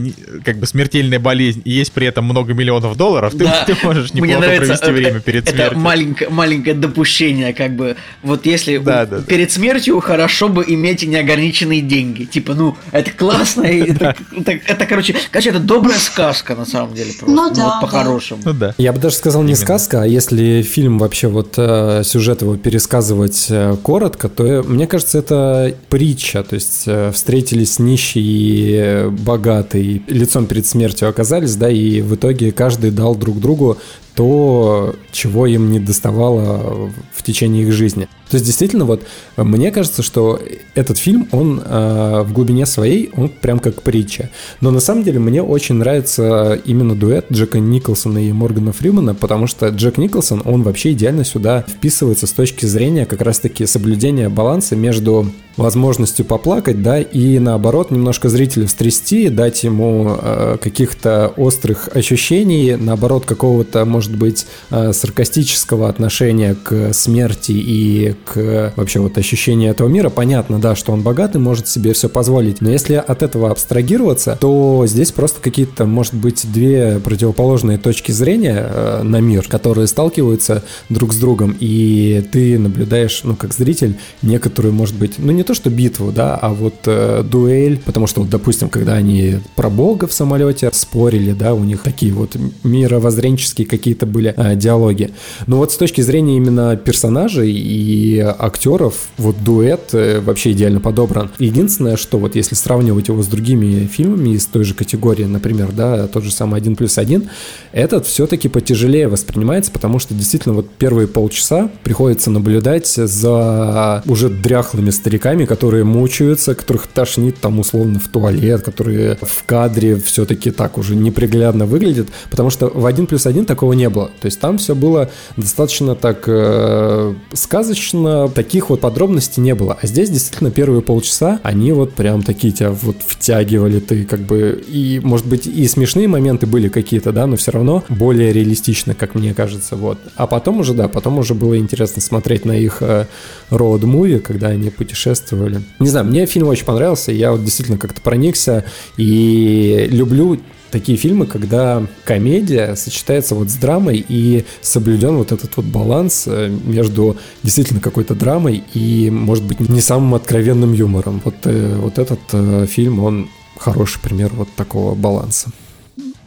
как 0.45 0.57
бы 0.59 0.65
смертельная 0.65 1.19
болезнь 1.19 1.61
и 1.65 1.71
есть 1.71 1.91
при 1.91 2.07
этом 2.07 2.23
много 2.35 2.53
миллионов 2.53 2.95
долларов, 2.95 3.35
да. 3.35 3.65
ты, 3.65 3.73
ты 3.75 3.85
можешь 3.85 4.13
неплохо 4.13 4.39
нравится, 4.39 4.65
провести 4.65 4.85
это, 4.85 4.91
время 4.93 5.19
перед 5.19 5.43
это 5.43 5.55
смертью. 5.55 5.79
маленькое, 5.79 6.29
маленькое 6.29 6.75
допущение, 6.75 7.53
как 7.53 7.75
бы, 7.75 7.95
вот 8.23 8.45
если 8.45 8.77
да, 8.77 9.03
у, 9.03 9.07
да, 9.07 9.21
перед 9.21 9.51
смертью 9.51 9.99
хорошо 9.99 10.49
бы 10.49 10.63
иметь 10.67 11.03
неограниченные 11.03 11.81
деньги. 11.81 12.25
Типа, 12.25 12.53
ну, 12.53 12.75
это 12.91 13.11
классно, 13.11 13.63
это, 13.63 14.15
это, 14.67 14.85
короче, 14.85 15.15
короче, 15.31 15.49
это 15.49 15.59
добрая 15.59 15.99
сказка, 15.99 16.55
на 16.55 16.65
самом 16.65 16.93
деле, 16.93 17.11
просто, 17.13 17.35
ну, 17.35 17.53
да, 17.53 17.63
вот 17.63 17.81
по-хорошему. 17.81 18.41
Ну, 18.45 18.53
да. 18.53 18.73
Я 18.77 18.93
бы 18.93 18.99
даже 18.99 19.15
сказал 19.15 19.43
не 19.43 19.55
сказка, 19.55 20.03
а 20.03 20.05
если 20.05 20.61
фильм 20.61 20.99
вообще 20.99 21.27
вот 21.27 21.55
э, 21.57 22.03
сюжет 22.03 22.41
его 22.41 22.55
перес 22.55 22.85
пересказывать 22.85 23.47
э, 23.49 23.75
коротко, 23.81 24.29
то, 24.29 24.45
э, 24.45 24.61
мне 24.61 24.85
кажется, 24.85 25.17
это 25.17 25.75
притча. 25.89 26.43
То 26.43 26.55
есть 26.55 26.87
встретились 27.13 27.79
нищие 27.79 28.23
и 28.25 29.09
богатые, 29.09 30.01
лицом 30.07 30.45
перед 30.45 30.65
смертью 30.65 31.09
оказались, 31.09 31.55
да, 31.55 31.69
и 31.69 32.01
в 32.01 32.15
итоге 32.15 32.24
каждый 32.51 32.91
дал 32.91 33.15
друг 33.15 33.39
другу 33.39 33.77
то, 34.15 34.95
чего 35.11 35.45
им 35.45 35.71
не 35.71 35.79
доставало 35.79 36.91
в 37.13 37.23
течение 37.23 37.63
их 37.63 37.73
жизни. 37.73 38.07
То 38.29 38.35
есть 38.35 38.45
действительно 38.45 38.85
вот 38.85 39.03
мне 39.37 39.71
кажется, 39.71 40.01
что 40.01 40.39
этот 40.73 40.97
фильм, 40.97 41.27
он 41.31 41.61
э, 41.63 42.21
в 42.23 42.33
глубине 42.33 42.65
своей, 42.65 43.11
он 43.15 43.29
прям 43.29 43.59
как 43.59 43.81
притча. 43.81 44.29
Но 44.61 44.71
на 44.71 44.79
самом 44.79 45.03
деле 45.03 45.19
мне 45.19 45.41
очень 45.43 45.75
нравится 45.75 46.59
именно 46.65 46.95
дуэт 46.95 47.27
Джека 47.31 47.59
Николсона 47.59 48.17
и 48.19 48.31
Моргана 48.31 48.71
Фримана, 48.71 49.13
потому 49.13 49.47
что 49.47 49.69
Джек 49.69 49.97
Николсон, 49.97 50.41
он 50.45 50.63
вообще 50.63 50.93
идеально 50.93 51.23
сюда 51.23 51.63
вписывается 51.67 52.27
с 52.27 52.31
точки 52.31 52.65
зрения 52.65 53.05
как 53.05 53.21
раз-таки 53.21 53.65
соблюдения 53.65 54.29
баланса 54.29 54.75
между 54.75 55.31
возможностью 55.57 56.25
поплакать, 56.25 56.81
да, 56.81 56.99
и 56.99 57.39
наоборот 57.39 57.91
немножко 57.91 58.29
зрителя 58.29 58.67
встрясти, 58.67 59.29
дать 59.29 59.63
ему 59.63 60.17
э, 60.21 60.57
каких-то 60.61 61.33
острых 61.37 61.89
ощущений, 61.93 62.75
наоборот 62.75 63.25
какого-то, 63.25 63.85
может 63.85 64.15
быть, 64.15 64.45
э, 64.69 64.91
саркастического 64.91 65.87
отношения 65.87 66.55
к 66.55 66.93
смерти 66.93 67.53
и 67.53 68.14
к 68.23 68.73
вообще 68.75 68.99
вот 68.99 69.17
ощущению 69.17 69.71
этого 69.71 69.87
мира. 69.87 70.09
Понятно, 70.09 70.59
да, 70.59 70.75
что 70.75 70.91
он 70.91 71.01
богатый, 71.01 71.37
может 71.37 71.67
себе 71.67 71.93
все 71.93 72.09
позволить, 72.09 72.61
но 72.61 72.69
если 72.69 72.95
от 72.95 73.23
этого 73.23 73.51
абстрагироваться, 73.51 74.37
то 74.39 74.83
здесь 74.87 75.11
просто 75.11 75.41
какие-то, 75.41 75.85
может 75.85 76.13
быть, 76.13 76.45
две 76.51 76.99
противоположные 76.99 77.77
точки 77.77 78.11
зрения 78.11 78.67
э, 78.67 79.01
на 79.03 79.19
мир, 79.19 79.47
которые 79.47 79.87
сталкиваются 79.87 80.63
друг 80.89 81.13
с 81.13 81.17
другом, 81.17 81.55
и 81.59 82.23
ты 82.31 82.57
наблюдаешь, 82.57 83.21
ну, 83.23 83.35
как 83.35 83.53
зритель, 83.53 83.97
некоторую, 84.21 84.73
может 84.73 84.95
быть, 84.95 85.13
ну, 85.17 85.31
не 85.31 85.43
то 85.43 85.53
что 85.53 85.69
битву, 85.69 86.11
да, 86.11 86.35
а 86.35 86.49
вот 86.53 86.75
э, 86.85 87.23
дуэль, 87.23 87.79
потому 87.85 88.07
что, 88.07 88.21
вот, 88.21 88.29
допустим, 88.29 88.69
когда 88.69 88.93
они 88.93 89.35
про 89.55 89.69
Бога 89.69 90.07
в 90.07 90.13
самолете 90.13 90.69
спорили, 90.73 91.33
да, 91.33 91.53
у 91.53 91.63
них 91.63 91.81
такие 91.81 92.13
вот 92.13 92.35
мировоззренческие 92.63 93.67
какие-то 93.67 94.05
были 94.05 94.33
э, 94.35 94.55
диалоги. 94.55 95.11
Но 95.47 95.57
вот 95.57 95.71
с 95.71 95.77
точки 95.77 96.01
зрения 96.01 96.37
именно 96.37 96.75
персонажей 96.77 97.51
и 97.51 98.04
актеров, 98.19 99.07
вот 99.17 99.43
дуэт 99.43 99.93
э, 99.93 100.19
вообще 100.19 100.51
идеально 100.51 100.79
подобран. 100.79 101.31
Единственное, 101.39 101.97
что 101.97 102.17
вот 102.17 102.35
если 102.35 102.55
сравнивать 102.55 103.07
его 103.07 103.21
с 103.21 103.27
другими 103.27 103.87
фильмами 103.87 104.29
из 104.29 104.45
той 104.45 104.63
же 104.63 104.73
категории, 104.73 105.25
например, 105.25 105.71
да, 105.71 106.07
тот 106.07 106.23
же 106.23 106.31
самый 106.31 106.57
«Один 106.57 106.75
плюс 106.75 106.97
один», 106.97 107.29
этот 107.71 108.05
все-таки 108.05 108.47
потяжелее 108.47 109.07
воспринимается, 109.07 109.71
потому 109.71 109.99
что 109.99 110.13
действительно 110.13 110.55
вот 110.55 110.69
первые 110.69 111.07
полчаса 111.07 111.69
приходится 111.83 112.31
наблюдать 112.31 112.87
за 112.87 114.03
уже 114.05 114.29
дряхлыми 114.29 114.89
стариками, 114.89 115.45
которые 115.45 115.83
мучаются, 115.83 116.55
которых 116.55 116.87
тошнит 116.87 117.39
там 117.39 117.59
условно 117.59 117.99
в 117.99 118.07
туалет, 118.07 118.61
которые 118.61 119.17
в 119.21 119.43
кадре 119.45 119.95
все-таки 119.95 120.51
так 120.51 120.77
уже 120.77 120.95
неприглядно 120.95 121.65
выглядят, 121.65 122.09
потому 122.29 122.49
что 122.49 122.67
в 122.67 122.85
«Один 122.85 123.07
плюс 123.07 123.25
один» 123.25 123.45
такого 123.45 123.73
не 123.73 123.89
было. 123.89 124.11
То 124.21 124.25
есть 124.25 124.39
там 124.39 124.57
все 124.57 124.75
было 124.75 125.09
достаточно 125.37 125.95
так 125.95 126.23
э, 126.27 127.13
сказочно, 127.33 127.94
таких 128.33 128.69
вот 128.69 128.81
подробностей 128.81 129.41
не 129.41 129.55
было. 129.55 129.77
А 129.81 129.87
здесь 129.87 130.09
действительно 130.09 130.51
первые 130.51 130.81
полчаса, 130.81 131.39
они 131.43 131.71
вот 131.71 131.93
прям 131.93 132.23
такие 132.23 132.53
тебя 132.53 132.71
вот 132.71 132.97
втягивали, 133.05 133.79
ты 133.79 134.05
как 134.05 134.21
бы, 134.21 134.63
и 134.67 134.99
может 135.03 135.25
быть 135.25 135.47
и 135.47 135.67
смешные 135.67 136.07
моменты 136.07 136.47
были 136.47 136.69
какие-то, 136.69 137.11
да, 137.11 137.27
но 137.27 137.35
все 137.35 137.51
равно 137.51 137.83
более 137.89 138.33
реалистично, 138.33 138.95
как 138.95 139.15
мне 139.15 139.33
кажется, 139.33 139.75
вот. 139.75 139.97
А 140.15 140.27
потом 140.27 140.59
уже, 140.59 140.73
да, 140.73 140.87
потом 140.87 141.19
уже 141.19 141.33
было 141.33 141.57
интересно 141.57 142.01
смотреть 142.01 142.45
на 142.45 142.53
их 142.53 142.77
э, 142.81 143.05
роуд-муви, 143.49 144.19
когда 144.19 144.47
они 144.47 144.69
путешествовали. 144.69 145.61
Не 145.79 145.87
знаю, 145.87 146.05
мне 146.05 146.25
фильм 146.25 146.47
очень 146.47 146.65
понравился, 146.65 147.11
я 147.11 147.31
вот 147.31 147.43
действительно 147.43 147.77
как-то 147.77 148.01
проникся 148.01 148.65
и 148.97 149.87
люблю 149.91 150.39
такие 150.71 150.97
фильмы, 150.97 151.25
когда 151.25 151.83
комедия 152.03 152.75
сочетается 152.75 153.35
вот 153.35 153.49
с 153.49 153.55
драмой 153.55 154.05
и 154.07 154.45
соблюден 154.61 155.17
вот 155.17 155.31
этот 155.31 155.55
вот 155.57 155.65
баланс 155.65 156.25
э, 156.27 156.49
между 156.49 157.17
действительно 157.43 157.79
какой-то 157.79 158.15
драмой 158.15 158.63
и, 158.73 159.09
может 159.09 159.43
быть, 159.43 159.59
не 159.59 159.81
самым 159.81 160.15
откровенным 160.15 160.73
юмором. 160.73 161.21
Вот, 161.23 161.35
э, 161.43 161.75
вот 161.77 161.97
этот 161.99 162.19
э, 162.33 162.65
фильм, 162.67 163.03
он 163.03 163.29
хороший 163.57 163.99
пример 164.01 164.31
вот 164.33 164.49
такого 164.55 164.95
баланса. 164.95 165.49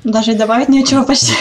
Даже 0.04 0.34
добавить 0.34 0.68
нечего 0.68 1.02
почти. 1.02 1.32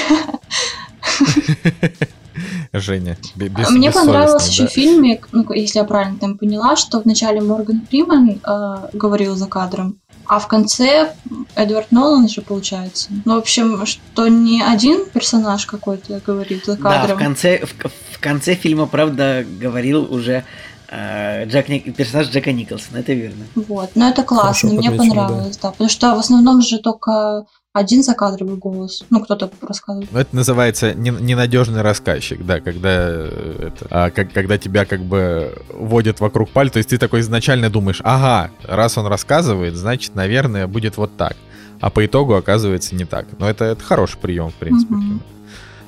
Женя, 2.74 3.18
без, 3.36 3.70
Мне 3.70 3.92
понравился 3.92 4.48
да? 4.48 4.52
еще 4.52 4.68
фильме, 4.68 5.22
ну, 5.32 5.52
если 5.54 5.80
я 5.80 5.86
правильно 5.86 6.18
там 6.20 6.38
поняла, 6.38 6.76
что 6.76 7.00
вначале 7.00 7.42
Морган 7.42 7.82
Фриман 7.90 8.30
э, 8.30 8.90
говорил 8.94 9.36
за 9.36 9.48
кадром, 9.48 9.98
а 10.28 10.40
в 10.40 10.48
конце 10.48 11.14
Эдвард 11.56 11.92
Нолан 11.92 12.28
же 12.28 12.42
получается. 12.42 13.10
Ну, 13.26 13.36
в 13.36 13.38
общем, 13.40 13.86
что 13.86 14.28
не 14.28 14.62
один 14.62 15.06
персонаж 15.06 15.66
какой-то 15.66 16.22
говорит 16.26 16.66
за 16.66 16.78
кадром. 16.78 17.08
Да, 17.08 17.16
в 17.16 17.18
конце, 17.18 17.66
в, 17.66 17.74
в 18.16 18.20
конце 18.20 18.56
фильма, 18.56 18.88
правда, 18.88 19.46
говорил 19.60 20.14
уже 20.14 20.44
э, 20.90 21.46
Джек, 21.46 21.68
персонаж 21.96 22.30
Джека 22.30 22.52
Николсона, 22.52 22.98
это 22.98 23.14
верно. 23.14 23.46
Вот, 23.56 23.92
но 23.96 24.10
это 24.10 24.24
классно, 24.24 24.70
Хорошо 24.70 24.90
мне 24.90 24.92
понравилось, 24.92 25.58
да. 25.58 25.70
да. 25.70 25.72
Потому 25.72 25.90
что 25.90 26.16
в 26.16 26.20
основном 26.20 26.62
же 26.62 26.80
только 26.80 27.46
один 27.78 28.04
закадровый 28.04 28.56
голос. 28.56 29.04
Ну, 29.10 29.22
кто-то 29.22 29.50
рассказывает. 29.62 30.10
Ну, 30.12 30.20
это 30.20 30.36
называется 30.36 30.94
ненадежный 30.94 31.82
рассказчик, 31.82 32.46
да, 32.46 32.60
когда, 32.60 32.90
э, 32.92 33.70
это, 33.70 33.88
а, 33.90 34.10
как, 34.10 34.34
когда 34.34 34.58
тебя 34.58 34.86
как 34.86 35.02
бы 35.02 35.54
водят 35.74 36.20
вокруг 36.20 36.50
пальца. 36.50 36.74
То 36.74 36.78
есть 36.78 36.90
ты 36.90 36.98
такой 36.98 37.22
изначально 37.22 37.70
думаешь, 37.70 38.02
ага, 38.04 38.52
раз 38.64 38.98
он 38.98 39.08
рассказывает, 39.08 39.76
значит, 39.76 40.16
наверное, 40.16 40.68
будет 40.68 40.98
вот 40.98 41.16
так. 41.18 41.36
А 41.80 41.90
по 41.90 42.06
итогу 42.06 42.34
оказывается 42.34 42.96
не 42.96 43.06
так. 43.06 43.28
Но 43.40 43.50
это, 43.50 43.66
это 43.66 43.84
хороший 43.84 44.18
прием, 44.18 44.50
в 44.50 44.56
принципе. 44.56 44.96
Mm-hmm. 44.96 45.20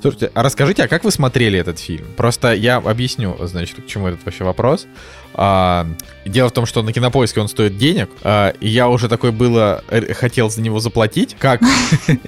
Слушайте, 0.02 0.32
а 0.34 0.44
расскажите, 0.44 0.84
а 0.84 0.88
как 0.88 1.04
вы 1.04 1.12
смотрели 1.12 1.60
этот 1.60 1.78
фильм? 1.78 2.06
Просто 2.16 2.54
я 2.54 2.78
объясню, 2.78 3.36
значит, 3.42 3.84
к 3.84 3.88
чему 3.88 4.08
этот 4.08 4.24
вообще 4.24 4.46
вопрос. 4.46 4.88
А, 5.34 5.88
дело 6.26 6.50
в 6.50 6.52
том, 6.52 6.66
что 6.66 6.82
на 6.84 6.92
кинопоиске 6.92 7.40
он 7.40 7.48
стоит 7.48 7.78
денег, 7.78 8.10
а, 8.24 8.50
и 8.60 8.68
я 8.68 8.90
уже 8.90 9.08
такой 9.08 9.32
было 9.32 9.84
э, 9.90 10.14
хотел 10.14 10.50
за 10.50 10.62
него 10.62 10.80
заплатить, 10.80 11.36
как, 11.40 11.62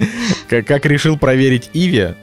как 0.48 0.86
решил 0.86 1.18
проверить 1.18 1.70
Иви, 1.72 2.14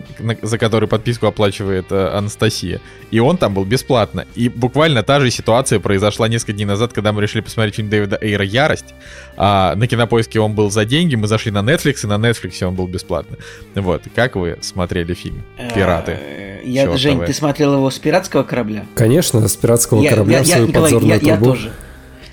за 0.41 0.57
который 0.57 0.87
подписку 0.87 1.27
оплачивает 1.27 1.87
а, 1.91 2.17
Анастасия, 2.17 2.81
и 3.11 3.19
он 3.19 3.37
там 3.37 3.53
был 3.53 3.65
бесплатно. 3.65 4.25
И 4.35 4.49
буквально 4.49 5.03
та 5.03 5.19
же 5.19 5.29
ситуация 5.31 5.79
произошла 5.79 6.27
несколько 6.27 6.53
дней 6.53 6.65
назад, 6.65 6.93
когда 6.93 7.11
мы 7.11 7.21
решили 7.21 7.41
посмотреть 7.41 7.75
фильм 7.75 7.89
Дэвида 7.89 8.17
Эйра 8.21 8.45
«Ярость». 8.45 8.93
А, 9.37 9.75
на 9.75 9.87
кинопоиске 9.87 10.39
он 10.39 10.53
был 10.55 10.71
за 10.71 10.85
деньги, 10.85 11.15
мы 11.15 11.27
зашли 11.27 11.51
на 11.51 11.59
Netflix, 11.59 12.03
и 12.03 12.07
на 12.07 12.15
Netflix 12.17 12.63
он 12.63 12.75
был 12.75 12.87
бесплатно. 12.87 13.37
Вот, 13.75 14.03
как 14.15 14.35
вы 14.35 14.57
смотрели 14.61 15.13
фильм 15.13 15.43
«Пираты»? 15.75 16.58
Я, 16.63 16.95
Жень, 16.97 17.23
ты 17.25 17.33
смотрел 17.33 17.73
его 17.73 17.89
с 17.89 17.99
пиратского 17.99 18.43
корабля? 18.43 18.85
Конечно, 18.95 19.47
с 19.47 19.55
пиратского 19.55 20.05
корабля 20.07 20.43
в 20.43 20.47
свою 20.47 20.67
Николай, 20.67 20.91
подзорную 20.91 21.21
я, 21.21 21.35
трубу. 21.35 21.45
Я 21.45 21.51
тоже. 21.51 21.71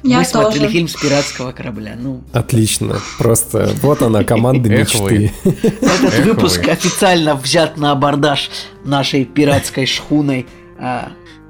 Я 0.03 0.19
Мы 0.19 0.25
тоже. 0.25 0.31
смотрели 0.31 0.69
фильм 0.69 0.89
с 0.89 0.95
пиратского 0.95 1.53
корабля. 1.53 1.97
Ну. 1.99 2.23
Отлично. 2.33 3.01
Просто 3.19 3.73
вот 3.83 4.03
она, 4.03 4.25
команда 4.25 4.69
мечты. 4.69 5.33
Этот 5.45 6.19
выпуск 6.25 6.69
официально 6.69 7.35
взят 7.35 7.77
на 7.77 7.93
абордаж 7.93 8.51
нашей 8.85 9.25
пиратской 9.25 9.87
шхуной. 9.87 10.47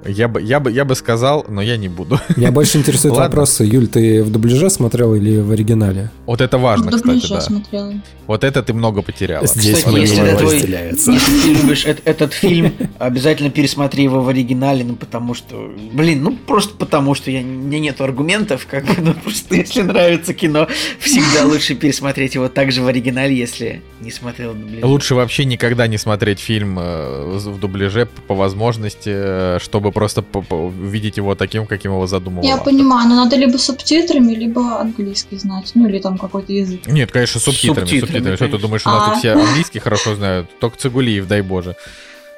Я 0.09 0.29
бы, 0.29 0.43
я 0.43 0.61
бы, 0.61 0.71
я 0.71 0.85
бы 0.85 0.95
сказал, 0.95 1.45
но 1.49 1.63
я 1.63 1.77
не 1.77 1.89
буду. 1.89 2.21
Меня 2.37 2.53
больше 2.53 2.79
интересует 2.79 3.17
вопрос, 3.17 3.61
Юль, 3.61 3.89
ты 3.89 4.23
в 4.23 4.31
дубляже 4.31 4.71
смотрел 4.71 5.15
или 5.15 5.41
в 5.41 5.51
оригинале? 5.51 6.11
Вот 6.27 6.41
это 6.41 6.59
важно, 6.59 6.91
в 6.91 6.97
кстати, 6.97 7.29
да. 7.29 7.41
смотрела. 7.41 7.95
Вот 8.27 8.43
это 8.43 8.63
ты 8.63 8.73
много 8.75 9.03
потеряла. 9.03 9.47
Здесь 9.47 9.79
кстати, 9.79 9.99
если, 9.99 10.23
это 10.23 10.39
твой, 10.39 10.57
если 10.57 11.19
ты 11.19 11.55
любишь 11.63 11.85
этот, 11.85 12.07
этот 12.07 12.33
фильм, 12.33 12.73
обязательно 12.99 13.51
пересмотри 13.51 14.03
его 14.05 14.21
в 14.23 14.29
оригинале, 14.29 14.85
ну 14.85 14.97
потому 14.97 15.35
что, 15.35 15.73
блин, 15.93 16.23
ну 16.25 16.37
просто 16.37 16.75
потому 16.75 17.15
что 17.15 17.31
я, 17.31 17.41
у 17.41 17.45
меня 17.45 17.79
нет 17.79 18.01
аргументов, 18.01 18.67
как 18.69 18.85
бы, 18.85 18.95
ну 18.99 19.15
просто 19.15 19.55
если 19.55 19.83
нравится 19.83 20.35
кино, 20.35 20.69
всегда 20.99 21.45
лучше 21.45 21.75
пересмотреть 21.75 22.35
его 22.35 22.49
также 22.49 22.83
в 22.83 22.89
оригинале, 22.89 23.37
если 23.37 23.83
не 24.01 24.11
смотрел 24.11 24.53
в 24.53 24.59
дубляже. 24.59 24.87
Лучше 24.87 25.15
вообще 25.15 25.45
никогда 25.45 25.87
не 25.87 25.99
смотреть 25.99 26.41
фильм 26.41 26.79
э, 26.79 27.39
в 27.39 27.59
дубляже 27.61 28.07
по 28.27 28.35
возможности, 28.35 29.11
э, 29.13 29.59
чтобы 29.61 29.93
просто 29.97 30.23
увидеть 30.51 31.17
его 31.17 31.35
таким, 31.35 31.67
каким 31.67 31.93
его 31.93 32.07
задумывал. 32.07 32.47
Я 32.47 32.59
понимаю, 32.59 33.09
но 33.09 33.15
надо 33.15 33.37
либо 33.37 33.57
субтитрами, 33.57 34.35
либо 34.35 34.79
английский 34.79 35.39
знать, 35.39 35.71
ну 35.75 35.89
или 35.89 35.99
там 36.01 36.19
какой-то 36.19 36.53
язык. 36.53 36.87
Нет, 36.87 37.11
конечно, 37.11 37.41
субтитрами. 37.41 37.87
субтитрами, 37.87 38.37
Что 38.37 38.49
ты 38.49 38.59
думаешь, 38.59 38.85
у 38.85 38.91
нас 38.91 39.05
тут 39.07 39.15
а. 39.15 39.19
все 39.19 39.33
английский 39.33 39.79
хорошо 39.79 40.15
знают? 40.15 40.51
Только 40.61 40.77
Цигулиев, 40.77 41.27
дай 41.27 41.41
боже. 41.41 41.77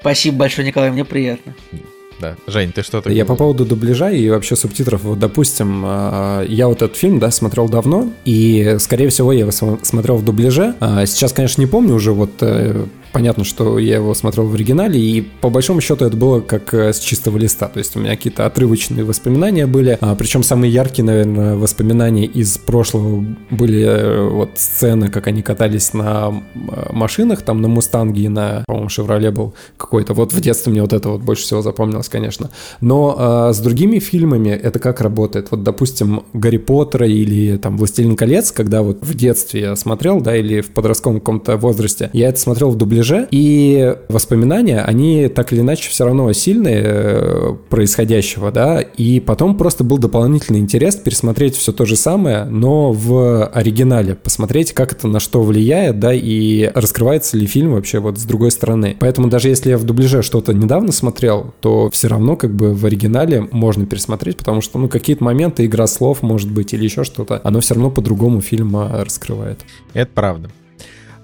Спасибо 0.01 0.37
большое, 0.37 0.69
Николай, 0.69 0.93
мне 0.93 1.05
приятно. 1.05 1.53
Да. 2.21 2.37
Жень, 2.47 2.71
ты 2.71 2.85
что-то... 2.85 3.11
Я 3.11 3.25
по 3.25 3.35
поводу 3.35 3.65
дубляжа 3.65 4.11
и 4.11 4.31
вообще 4.31 4.55
субтитров. 4.55 5.03
Вот, 5.03 5.19
допустим, 5.19 5.83
а, 5.85 6.45
я 6.45 6.69
вот 6.69 6.83
этот 6.83 6.97
фильм, 6.97 7.19
да, 7.19 7.33
смотрел 7.33 7.69
давно, 7.69 8.09
и, 8.25 8.77
скорее 8.79 9.09
всего, 9.09 9.33
я 9.33 9.41
его 9.41 9.51
смотрел 9.83 10.17
в 10.17 10.25
дубляже. 10.25 10.77
А, 10.79 11.07
сейчас, 11.07 11.33
конечно, 11.33 11.61
не 11.61 11.67
помню 11.67 11.95
уже 11.95 12.13
вот 12.13 12.31
э, 12.41 12.87
понятно, 13.13 13.45
что 13.45 13.79
я 13.79 13.97
его 13.97 14.15
смотрел 14.15 14.47
в 14.47 14.55
оригинале, 14.55 15.01
и 15.01 15.21
по 15.21 15.51
большому 15.51 15.81
счету 15.81 16.05
это 16.05 16.17
было 16.17 16.41
как 16.41 16.73
э, 16.75 16.93
с 16.93 16.99
чистого 16.99 17.39
листа. 17.39 17.69
То 17.69 17.79
есть 17.79 17.97
у 17.97 18.01
меня 18.01 18.17
какие-то 18.17 18.47
отрывочные 18.47 19.05
воспоминания 19.05 19.67
были. 19.67 19.99
А, 20.01 20.15
причем 20.15 20.43
самые 20.43 20.73
яркие, 20.73 21.05
наверное, 21.05 21.57
воспоминания 21.57 22.27
из 22.27 22.59
прошлого 22.59 23.25
были 23.51 23.83
э, 23.83 24.29
вот 24.29 24.51
сцены, 24.57 25.09
как 25.09 25.27
они 25.27 25.43
катались 25.43 25.93
на 25.93 26.43
машинах, 26.91 27.43
там 27.43 27.61
на 27.61 27.69
Мустанге 27.69 28.23
и 28.23 28.29
на, 28.29 28.65
по-моему, 28.67 28.89
Шевроле 28.89 29.31
был 29.31 29.55
какой-то. 29.77 30.15
Вот 30.15 30.33
в 30.33 30.41
детстве 30.41 30.73
мне 30.73 30.83
вот 30.83 30.93
это 30.93 31.09
вот 31.09 31.23
больше 31.23 31.43
всего 31.43 31.63
запомнилось, 31.63 32.09
конечно. 32.09 32.51
Но 32.81 33.17
а, 33.19 33.53
с 33.53 33.59
другими 33.59 33.99
фильмами 33.99 34.51
это 34.51 34.79
как 34.79 35.01
работает? 35.01 35.51
Вот, 35.51 35.63
допустим, 35.63 36.25
Гарри 36.33 36.59
Поттера 36.59 37.07
или 37.07 37.57
там 37.57 37.77
Властелин 37.77 38.17
колец, 38.17 38.53
когда 38.53 38.83
вот 38.83 38.99
в 39.03 39.15
детстве 39.15 39.61
я 39.61 39.77
смотрел, 39.77 40.21
да, 40.21 40.37
или 40.37 40.61
в 40.61 40.71
подростковом 40.71 41.21
каком-то 41.21 41.57
возрасте, 41.57 42.11
я 42.13 42.29
это 42.29 42.39
смотрел 42.39 42.71
в 42.71 42.77
дубляже 42.77 42.98
дубляже, 42.99 43.29
и 43.31 43.97
воспоминания, 44.09 44.81
они 44.81 45.29
так 45.29 45.53
или 45.53 45.61
иначе 45.61 45.91
все 45.91 46.05
равно 46.05 46.33
сильные 46.33 46.83
э, 46.85 47.55
происходящего, 47.69 48.51
да, 48.51 48.81
и 48.81 49.21
потом 49.21 49.57
просто 49.57 49.85
был 49.85 49.99
дополнительный 49.99 50.59
интерес 50.59 50.97
пересмотреть 50.97 51.57
все 51.57 51.73
то 51.73 51.85
же 51.85 51.97
самое, 51.97 52.45
но 52.45 52.93
в 52.93 53.47
оригинале, 53.47 54.15
посмотреть, 54.15 54.73
как 54.73 54.93
это 54.93 55.09
на 55.09 55.21
что 55.21 55.43
влияет, 55.43 55.99
да, 55.99 56.13
и 56.13 56.71
раскрывается 56.75 57.37
ли 57.37 57.47
фильм 57.47 57.73
вообще 57.73 58.01
вот 58.01 58.19
с 58.19 58.25
другой 58.25 58.51
стороны. 58.51 58.97
Поэтому 58.99 59.29
даже 59.29 59.49
если 59.49 59.71
я 59.71 59.79
в 59.79 59.85
дубляже 59.85 60.23
что-то 60.23 60.53
недавно 60.53 60.93
смотрел, 60.93 61.55
то 61.61 61.91
все 61.91 62.09
равно 62.09 62.37
как 62.37 62.55
бы 62.55 62.75
в 62.75 62.85
оригинале 62.85 63.49
можно 63.53 63.87
пересмотреть, 63.87 64.39
потому 64.39 64.61
что, 64.61 64.79
ну, 64.79 64.89
какие-то 64.89 65.23
моменты, 65.25 65.65
игра 65.65 65.87
слов, 65.87 66.23
может 66.23 66.51
быть, 66.51 66.73
или 66.75 66.85
еще 66.85 67.05
что-то, 67.05 67.41
оно 67.45 67.61
все 67.61 67.75
равно 67.75 67.91
по-другому 67.91 68.41
фильма 68.41 68.91
раскрывает. 69.05 69.61
Это 69.95 70.11
правда. 70.13 70.51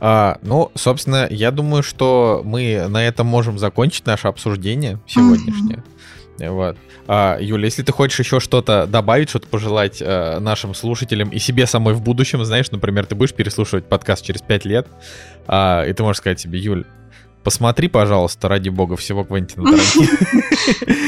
А, 0.01 0.39
ну, 0.43 0.71
собственно, 0.75 1.27
я 1.31 1.51
думаю, 1.51 1.83
что 1.83 2.43
мы 2.45 2.87
на 2.89 3.07
этом 3.07 3.27
можем 3.27 3.59
закончить 3.59 4.07
наше 4.07 4.29
обсуждение 4.29 4.99
сегодняшнее. 5.07 5.83
Вот. 6.39 6.77
А, 7.07 7.39
Юля, 7.41 7.67
если 7.67 7.83
ты 7.83 7.93
хочешь 7.93 8.19
еще 8.19 8.41
что-то 8.41 8.87
добавить, 8.87 9.29
что-то 9.29 9.47
пожелать 9.47 9.99
э, 10.01 10.39
нашим 10.41 10.75
слушателям 10.75 11.29
и 11.29 11.39
себе 11.39 11.67
самой 11.67 11.95
в 11.95 12.03
будущем, 12.03 12.45
знаешь, 12.45 12.71
например, 12.71 13.07
ты 13.07 13.15
будешь 13.15 13.35
переслушивать 13.35 13.87
подкаст 13.87 14.25
через 14.25 14.43
5 14.43 14.65
лет, 14.65 14.89
э, 15.47 15.89
и 15.89 15.93
ты 15.93 16.03
можешь 16.03 16.19
сказать 16.19 16.41
себе, 16.41 16.59
Юль, 16.59 16.85
посмотри, 17.45 17.89
пожалуйста, 17.89 18.49
ради 18.49 18.71
бога, 18.71 18.97
всего 18.97 19.25
Квентина 19.25 19.65
Тарантино. 19.65 20.09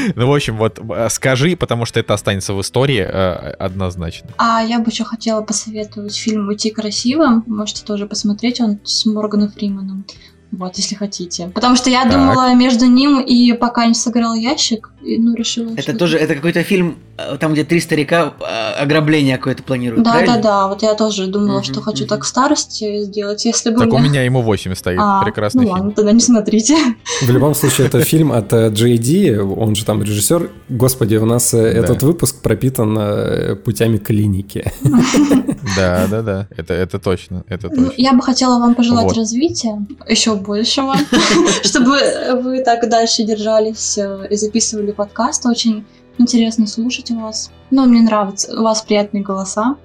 Ну, 0.15 0.27
в 0.27 0.33
общем, 0.33 0.57
вот 0.57 0.79
э, 0.79 1.09
скажи, 1.09 1.57
потому 1.57 1.85
что 1.85 1.99
это 1.99 2.13
останется 2.13 2.53
в 2.53 2.61
истории 2.61 2.99
э, 2.99 3.51
однозначно. 3.59 4.29
А 4.37 4.61
я 4.61 4.79
бы 4.79 4.89
еще 4.89 5.03
хотела 5.03 5.41
посоветовать 5.41 6.15
фильм 6.15 6.47
«Уйти 6.47 6.71
красиво». 6.71 7.43
Можете 7.45 7.83
тоже 7.83 8.07
посмотреть, 8.07 8.61
он 8.61 8.79
с 8.83 9.05
Морганом 9.05 9.49
Фриманом. 9.49 10.05
Вот, 10.51 10.77
если 10.77 10.95
хотите. 10.95 11.51
Потому 11.53 11.75
что 11.75 11.89
я 11.89 12.03
так. 12.03 12.13
думала 12.13 12.53
между 12.55 12.85
ним 12.85 13.19
и 13.19 13.53
пока 13.53 13.85
не 13.85 13.93
сыграл 13.93 14.33
ящик, 14.33 14.91
и, 15.01 15.17
ну, 15.17 15.35
решила... 15.35 15.71
Это 15.75 15.93
тоже, 15.93 16.17
это 16.17 16.35
какой-то 16.35 16.63
фильм, 16.63 16.97
э, 17.17 17.37
там, 17.37 17.53
где 17.53 17.63
три 17.63 17.79
старика 17.79 18.33
э, 18.39 18.81
ограбление 18.81 19.37
какое-то 19.37 19.63
планируют, 19.63 20.03
Да, 20.03 20.11
правильно? 20.11 20.35
да, 20.35 20.41
да, 20.41 20.67
вот 20.67 20.83
я 20.83 20.95
тоже 20.95 21.27
думала, 21.27 21.59
uh-huh, 21.59 21.63
что 21.63 21.81
хочу 21.81 22.05
uh-huh. 22.05 22.07
так 22.07 22.23
в 22.23 22.27
старости 22.27 23.03
сделать, 23.03 23.45
если 23.45 23.71
бы... 23.71 23.79
Так 23.79 23.93
у 23.93 23.99
меня 23.99 24.23
ему 24.23 24.41
8 24.41 24.73
стоит, 24.75 24.99
а, 25.01 25.23
прекрасный 25.23 25.59
ну, 25.59 25.67
фильм. 25.67 25.77
ладно, 25.77 25.91
тогда 25.91 26.11
не 26.11 26.19
смотрите. 26.19 26.77
В 27.21 27.29
любом 27.29 27.53
случае, 27.53 27.87
это 27.87 28.01
фильм 28.01 28.31
от 28.31 28.51
JD, 28.53 29.35
э, 29.35 29.41
он 29.41 29.75
же 29.75 29.85
там 29.85 30.01
режиссер. 30.01 30.49
Господи, 30.69 31.17
у 31.17 31.25
нас 31.25 31.53
этот 31.53 32.03
выпуск 32.03 32.41
пропитан 32.41 33.57
путями 33.63 33.97
клиники. 33.97 34.71
Да, 35.75 36.07
да, 36.09 36.21
да, 36.21 36.47
это, 36.55 36.73
это 36.73 36.97
точно, 36.97 37.43
это 37.47 37.69
ну, 37.69 37.87
точно. 37.87 38.01
Я 38.01 38.13
бы 38.13 38.21
хотела 38.21 38.57
вам 38.57 38.73
пожелать 38.73 39.15
развития, 39.15 39.85
еще 40.07 40.36
большего, 40.37 40.95
чтобы 41.63 41.99
вы 42.41 42.63
так 42.63 42.87
дальше 42.89 43.23
держались 43.23 43.97
и 43.97 44.35
записывали 44.35 44.91
подкаст. 44.91 45.45
Очень 45.45 45.85
интересно 46.17 46.67
слушать 46.67 47.11
вас. 47.11 47.51
Ну, 47.71 47.85
мне 47.85 48.01
нравится, 48.01 48.57
у 48.59 48.63
вас 48.63 48.81
приятные 48.81 49.23
голоса. 49.23 49.75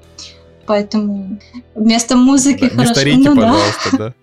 Поэтому 0.66 1.40
вместо 1.74 2.16
музыки 2.16 2.70
да, 2.72 2.84
хорошо. 2.84 3.02
Не 3.04 3.28
ну, 3.28 3.36
пожалуйста, 3.36 3.96
да. 3.98 4.14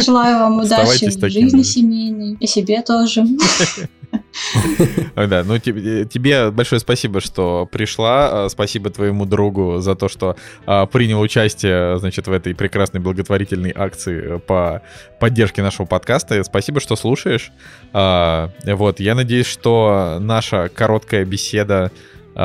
Желаю 0.00 0.38
вам 0.38 0.60
удачи 0.60 1.08
в 1.08 1.30
жизни 1.30 1.62
семейной 1.62 2.36
и 2.40 2.46
себе 2.46 2.82
тоже. 2.82 3.26
Да, 5.14 5.44
ну 5.44 5.58
тебе 5.58 6.50
большое 6.50 6.80
спасибо, 6.80 7.20
что 7.20 7.68
пришла. 7.70 8.44
А, 8.44 8.48
спасибо 8.48 8.90
твоему 8.90 9.26
другу 9.26 9.78
за 9.78 9.94
то, 9.94 10.08
что 10.08 10.36
а, 10.66 10.86
принял 10.86 11.20
участие, 11.20 11.98
значит, 11.98 12.26
в 12.26 12.32
этой 12.32 12.54
прекрасной 12.54 13.00
благотворительной 13.00 13.72
акции 13.74 14.38
по 14.38 14.82
поддержке 15.20 15.62
нашего 15.62 15.86
подкаста. 15.86 16.42
Спасибо, 16.44 16.80
что 16.80 16.96
слушаешь. 16.96 17.52
А, 17.92 18.50
вот, 18.64 19.00
я 19.00 19.14
надеюсь, 19.14 19.46
что 19.46 20.18
наша 20.20 20.68
короткая 20.68 21.24
беседа 21.24 21.90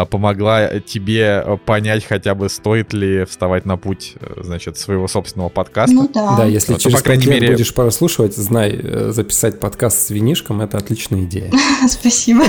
помогла 0.05 0.79
тебе 0.79 1.43
э, 1.43 1.57
понять 1.65 2.05
хотя 2.05 2.35
бы, 2.35 2.47
стоит 2.49 2.93
ли 2.93 3.25
вставать 3.25 3.65
на 3.65 3.75
путь, 3.75 4.13
э, 4.19 4.41
значит, 4.43 4.77
своего 4.77 5.07
собственного 5.07 5.49
подкаста. 5.49 5.95
Ну 5.95 6.07
да. 6.13 6.37
Да, 6.37 6.45
если 6.45 6.73
ну, 6.73 6.77
через 6.77 6.97
по 6.97 7.03
крайней 7.03 7.25
мере 7.25 7.51
будешь 7.51 7.73
прослушивать, 7.73 8.35
знай, 8.35 8.79
э, 8.81 9.11
записать 9.11 9.59
подкаст 9.59 9.99
с 9.99 10.09
винишком— 10.11 10.61
это 10.61 10.77
отличная 10.77 11.23
идея. 11.23 11.51
Спасибо. 11.89 12.45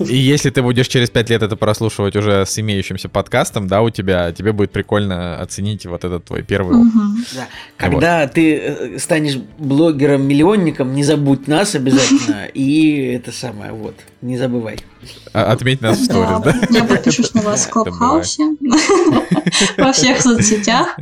И 0.00 0.16
если 0.16 0.50
ты 0.50 0.62
будешь 0.62 0.88
через 0.88 1.10
пять 1.10 1.30
лет 1.30 1.42
это 1.42 1.56
прослушивать 1.56 2.16
уже 2.16 2.44
с 2.44 2.58
имеющимся 2.58 3.08
подкастом, 3.08 3.68
да, 3.68 3.82
у 3.82 3.90
тебя, 3.90 4.32
тебе 4.32 4.52
будет 4.52 4.72
прикольно 4.72 5.40
оценить 5.40 5.86
вот 5.86 6.04
этот 6.04 6.24
твой 6.24 6.42
первый 6.42 6.76
опыт. 6.76 6.92
Да. 7.34 7.48
Когда 7.76 8.26
ты 8.26 8.98
станешь 8.98 9.36
блогером-миллионником, 9.58 10.92
не 10.92 11.04
забудь 11.04 11.46
нас 11.46 11.76
обязательно, 11.76 12.46
и 12.54 13.12
это 13.14 13.30
самое, 13.30 13.72
вот, 13.72 13.94
не 14.22 14.38
забывай. 14.38 14.78
А, 15.32 15.52
отметь 15.52 15.80
нас 15.80 15.98
в 15.98 16.04
сторис, 16.04 16.40
да? 16.42 16.54
Я 16.70 16.84
подпишусь 16.84 17.34
на 17.34 17.42
вас 17.42 17.66
в 17.66 17.70
Клабхаусе, 17.70 18.56
во 19.76 19.92
всех 19.92 20.20
соцсетях, 20.20 20.96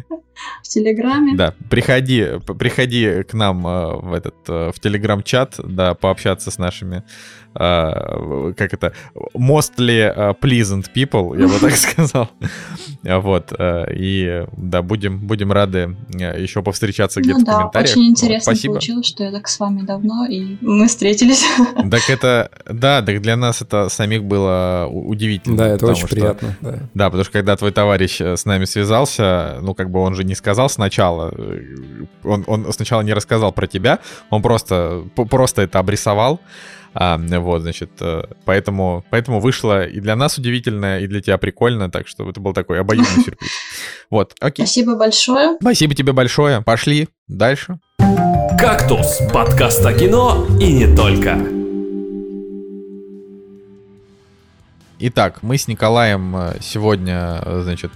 в 0.62 0.68
Телеграме. 0.68 1.36
Да, 1.36 1.54
приходи, 1.68 2.26
приходи 2.58 3.22
к 3.24 3.34
нам 3.34 3.66
э, 3.66 3.96
в 3.96 4.12
этот 4.14 4.36
э, 4.48 4.72
в 4.74 4.80
Телеграм-чат, 4.80 5.56
да, 5.62 5.94
пообщаться 5.94 6.50
с 6.50 6.58
нашими 6.58 7.02
Uh, 7.52 8.54
как 8.54 8.72
это, 8.72 8.92
mostly 9.34 10.14
uh, 10.14 10.36
pleasant 10.40 10.86
people, 10.94 11.36
я 11.36 11.48
бы 11.48 11.58
так 11.58 11.72
сказал. 11.76 12.30
Вот, 13.02 13.52
uh, 13.52 13.92
и 13.92 14.46
да, 14.56 14.82
будем, 14.82 15.26
будем 15.26 15.50
рады 15.50 15.96
еще 16.10 16.62
повстречаться 16.62 17.20
где-то 17.20 17.38
ну, 17.40 17.44
да, 17.44 17.52
в 17.52 17.56
комментариях. 17.56 17.90
очень 17.90 18.06
интересно 18.06 18.52
Спасибо. 18.52 18.74
получилось, 18.74 19.06
что 19.06 19.24
я 19.24 19.32
так 19.32 19.48
с 19.48 19.58
вами 19.58 19.82
давно, 19.82 20.26
и 20.26 20.58
мы 20.60 20.86
встретились. 20.86 21.44
Так 21.90 22.08
это, 22.08 22.50
да, 22.70 23.02
так 23.02 23.20
для 23.20 23.36
нас 23.36 23.62
это 23.62 23.88
самих 23.88 24.22
было 24.22 24.88
удивительно. 24.88 25.56
Да, 25.56 25.68
это 25.68 25.86
очень 25.86 26.06
что, 26.06 26.14
приятно. 26.14 26.56
Да. 26.60 26.78
да, 26.94 27.06
потому 27.06 27.24
что 27.24 27.32
когда 27.32 27.56
твой 27.56 27.72
товарищ 27.72 28.20
с 28.20 28.44
нами 28.44 28.64
связался, 28.64 29.58
ну, 29.60 29.74
как 29.74 29.90
бы 29.90 29.98
он 29.98 30.14
же 30.14 30.22
не 30.22 30.36
сказал 30.36 30.68
сначала, 30.68 31.32
э, 31.36 32.04
он, 32.22 32.44
он 32.46 32.72
сначала 32.72 33.00
не 33.00 33.12
рассказал 33.12 33.50
про 33.52 33.66
тебя, 33.66 33.98
он 34.30 34.40
просто, 34.40 35.04
просто 35.14 35.62
это 35.62 35.80
обрисовал, 35.80 36.40
а, 36.92 37.18
вот, 37.18 37.62
значит, 37.62 37.90
э, 38.00 38.24
поэтому, 38.44 39.04
поэтому 39.10 39.38
вышло 39.38 39.86
и 39.86 40.00
для 40.00 40.16
нас 40.16 40.38
удивительно, 40.38 40.98
и 40.98 41.06
для 41.06 41.20
тебя 41.20 41.38
прикольно, 41.38 41.88
так 41.90 42.08
что 42.08 42.28
это 42.28 42.40
был 42.40 42.52
такой 42.52 42.80
обоюдный 42.80 43.22
сюрприз. 43.24 43.50
Вот, 44.10 44.34
окей. 44.40 44.66
Спасибо 44.66 44.96
большое. 44.96 45.56
Спасибо 45.60 45.94
тебе 45.94 46.12
большое. 46.12 46.62
Пошли 46.62 47.08
дальше. 47.28 47.78
«Кактус»— 48.58 49.20
подкаст 49.32 49.86
о 49.86 49.92
кино 49.92 50.46
и 50.60 50.72
не 50.72 50.94
только. 50.94 51.38
Итак, 55.02 55.42
мы 55.42 55.56
с 55.56 55.68
Николаем 55.68 56.36
э, 56.36 56.56
сегодня, 56.60 57.40
э, 57.42 57.60
значит, 57.62 57.92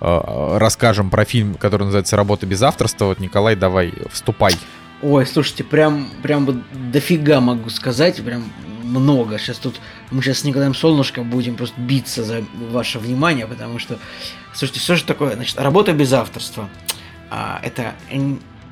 расскажем 0.00 1.10
про 1.10 1.24
фильм, 1.24 1.54
который 1.54 1.84
называется 1.84 2.16
«Работа 2.16 2.44
без 2.44 2.60
авторства». 2.60 3.06
Вот, 3.06 3.20
Николай, 3.20 3.54
давай, 3.54 3.94
вступай. 4.10 4.54
Ой, 5.02 5.26
слушайте, 5.26 5.64
прям, 5.64 6.08
прям 6.22 6.46
вот 6.46 6.56
дофига 6.92 7.40
могу 7.40 7.70
сказать, 7.70 8.22
прям 8.24 8.52
много. 8.84 9.36
Сейчас 9.38 9.58
тут 9.58 9.80
мы 10.12 10.22
сейчас 10.22 10.40
с 10.40 10.44
Николаем 10.44 10.74
Солнышко 10.74 11.24
будем 11.24 11.56
просто 11.56 11.80
биться 11.80 12.22
за 12.22 12.44
ваше 12.70 13.00
внимание, 13.00 13.46
потому 13.46 13.80
что, 13.80 13.98
слушайте, 14.54 14.80
что 14.80 14.94
же 14.94 15.04
такое? 15.04 15.34
Значит, 15.34 15.58
работа 15.58 15.92
без 15.92 16.12
авторства. 16.12 16.68
А, 17.30 17.60
это 17.64 17.94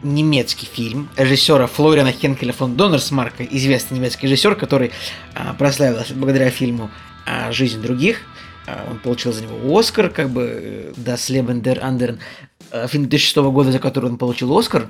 немецкий 0.03 0.67
фильм 0.67 1.09
режиссера 1.17 1.67
Флориана 1.67 2.13
Хенкеля 2.13 2.53
фон 2.53 2.77
Доннерсмарка, 2.77 3.45
известный 3.45 3.99
немецкий 3.99 4.29
режиссер, 4.29 4.55
который 4.55 4.93
а, 5.35 5.55
прославился 5.55 6.15
благодаря 6.15 6.51
фильму 6.51 6.91
а, 7.27 7.51
«Жизнь 7.51 7.83
других». 7.83 8.23
А, 8.67 8.87
он 8.89 8.99
получил 8.99 9.33
за 9.33 9.43
него 9.43 9.79
Оскар, 9.79 10.11
как 10.11 10.31
бы, 10.31 10.93
Leben 10.97 11.61
der 11.61 11.81
anderen. 11.81 12.19
Фильм 12.89 13.09
2006 13.09 13.37
года, 13.37 13.73
за 13.73 13.79
который 13.79 14.11
он 14.11 14.19
получил 14.19 14.57
Оскар 14.57 14.87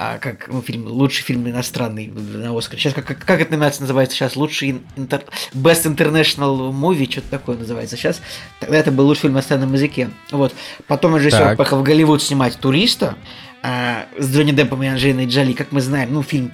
а, 0.00 0.18
как 0.18 0.46
ну, 0.46 0.62
фильм, 0.62 0.86
лучший 0.86 1.24
фильм 1.24 1.48
иностранный 1.48 2.06
на 2.06 2.56
Оскар. 2.56 2.78
Сейчас 2.78 2.94
как, 2.94 3.04
как, 3.04 3.18
как 3.18 3.40
это 3.40 3.56
называется 3.56 4.16
сейчас? 4.16 4.36
Лучший 4.36 4.80
интер... 4.96 5.24
Best 5.52 5.92
International 5.92 6.70
Movie, 6.72 7.10
что-то 7.10 7.30
такое 7.30 7.56
называется 7.56 7.96
сейчас. 7.96 8.22
Тогда 8.60 8.76
это 8.76 8.92
был 8.92 9.06
лучший 9.06 9.22
фильм 9.22 9.32
на 9.32 9.38
иностранном 9.38 9.72
языке. 9.72 10.10
Вот. 10.30 10.54
Потом 10.86 11.16
режиссер 11.16 11.56
поехал 11.56 11.80
в 11.80 11.82
Голливуд 11.82 12.22
снимать 12.22 12.56
«Туриста» 12.60 13.16
а, 13.60 14.06
с 14.16 14.32
Джонни 14.32 14.52
Деппом 14.52 14.84
и 14.84 14.86
Анджелиной 14.86 15.26
Джоли. 15.26 15.52
Как 15.52 15.72
мы 15.72 15.80
знаем, 15.80 16.14
ну, 16.14 16.22
фильм 16.22 16.52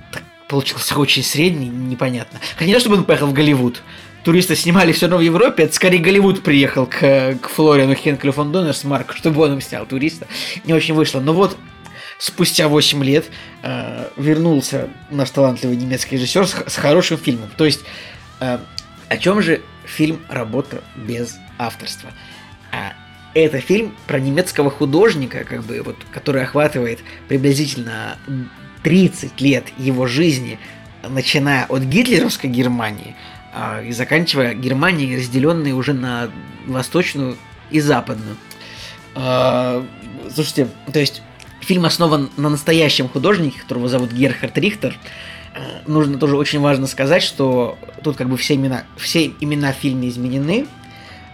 получился 0.48 0.98
очень 0.98 1.22
средний, 1.22 1.68
непонятно. 1.68 2.40
Хотя 2.54 2.66
не 2.66 2.72
то, 2.72 2.80
чтобы 2.80 2.96
он 2.96 3.04
поехал 3.04 3.26
в 3.26 3.34
Голливуд. 3.34 3.82
Туристы 4.24 4.56
снимали 4.56 4.92
все 4.92 5.06
равно 5.06 5.18
в 5.18 5.20
Европе, 5.20 5.64
это 5.64 5.74
скорее 5.74 5.98
Голливуд 5.98 6.42
приехал 6.42 6.86
к, 6.86 7.36
к 7.40 7.48
Флориану 7.48 7.94
Хенкелю 7.94 8.32
фон 8.32 8.52
Доннерс, 8.52 8.82
Марк, 8.84 9.14
чтобы 9.14 9.42
он 9.42 9.52
им 9.52 9.60
снял 9.60 9.84
туриста. 9.84 10.26
Не 10.64 10.72
очень 10.72 10.94
вышло. 10.94 11.20
Но 11.20 11.34
вот 11.34 11.58
спустя 12.18 12.68
8 12.68 13.04
лет 13.04 13.26
э, 13.62 14.08
вернулся 14.16 14.88
наш 15.10 15.28
талантливый 15.28 15.76
немецкий 15.76 16.16
режиссер 16.16 16.46
с, 16.46 16.54
с 16.68 16.76
хорошим 16.76 17.18
фильмом. 17.18 17.50
То 17.58 17.66
есть, 17.66 17.80
э, 18.40 18.58
о 19.10 19.16
чем 19.18 19.42
же 19.42 19.60
фильм 19.84 20.20
«Работа 20.30 20.82
без 20.96 21.36
авторства»? 21.58 22.10
А, 22.72 22.94
это 23.34 23.60
фильм 23.60 23.94
про 24.06 24.18
немецкого 24.18 24.70
художника, 24.70 25.44
как 25.44 25.64
бы, 25.64 25.82
вот, 25.82 25.96
который 26.10 26.44
охватывает 26.44 27.00
приблизительно 27.28 28.16
30 28.84 29.38
лет 29.42 29.66
его 29.76 30.06
жизни, 30.06 30.58
начиная 31.06 31.66
от 31.66 31.82
гитлеровской 31.82 32.48
Германии 32.48 33.14
и 33.84 33.92
заканчивая 33.92 34.54
Германией, 34.54 35.16
разделенной 35.16 35.72
уже 35.72 35.92
на 35.92 36.30
восточную 36.66 37.36
и 37.70 37.80
западную. 37.80 38.36
А, 39.14 39.84
слушайте, 40.32 40.68
то 40.92 40.98
есть 40.98 41.22
фильм 41.60 41.84
основан 41.84 42.30
на 42.36 42.48
настоящем 42.48 43.08
художнике, 43.08 43.60
которого 43.60 43.88
зовут 43.88 44.12
Герхард 44.12 44.56
Рихтер. 44.58 44.96
Э, 45.54 45.80
нужно 45.86 46.18
тоже 46.18 46.36
очень 46.36 46.60
важно 46.60 46.86
сказать, 46.86 47.22
что 47.22 47.78
тут 48.02 48.16
как 48.16 48.28
бы 48.28 48.36
все 48.36 48.54
имена, 48.54 48.84
все 48.96 49.32
имена 49.40 49.72
в 49.72 49.76
фильме 49.76 50.08
изменены. 50.08 50.66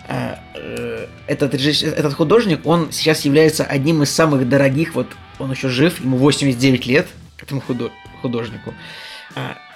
Э, 0.09 0.37
э, 0.55 1.07
этот, 1.27 1.55
этот 1.55 2.15
художник, 2.15 2.67
он 2.67 2.93
сейчас 2.93 3.25
является 3.25 3.65
одним 3.65 4.03
из 4.03 4.11
самых 4.11 4.49
дорогих, 4.49 4.95
вот 4.95 5.09
он 5.39 5.51
еще 5.51 5.69
жив, 5.69 6.01
ему 6.01 6.17
89 6.17 6.87
лет, 6.87 7.07
этому 7.41 7.63
художнику. 8.21 8.75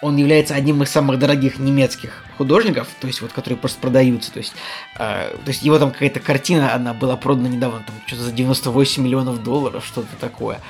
Он 0.02 0.16
является 0.16 0.54
одним 0.54 0.82
из 0.82 0.90
самых 0.90 1.18
дорогих 1.18 1.58
немецких 1.58 2.24
художников, 2.36 2.88
то 3.00 3.06
есть 3.06 3.22
вот 3.22 3.32
которые 3.32 3.56
просто 3.56 3.80
продаются, 3.80 4.32
то 4.32 4.38
есть, 4.38 4.52
то 4.96 5.30
есть 5.46 5.62
его 5.62 5.78
там 5.78 5.92
какая-то 5.92 6.20
картина, 6.20 6.74
она 6.74 6.92
была 6.92 7.16
продана 7.16 7.48
недавно, 7.48 7.82
там 7.86 7.94
что-то 8.06 8.24
за 8.24 8.32
98 8.32 9.02
миллионов 9.02 9.42
долларов, 9.42 9.84
что-то 9.86 10.08
такое. 10.20 10.60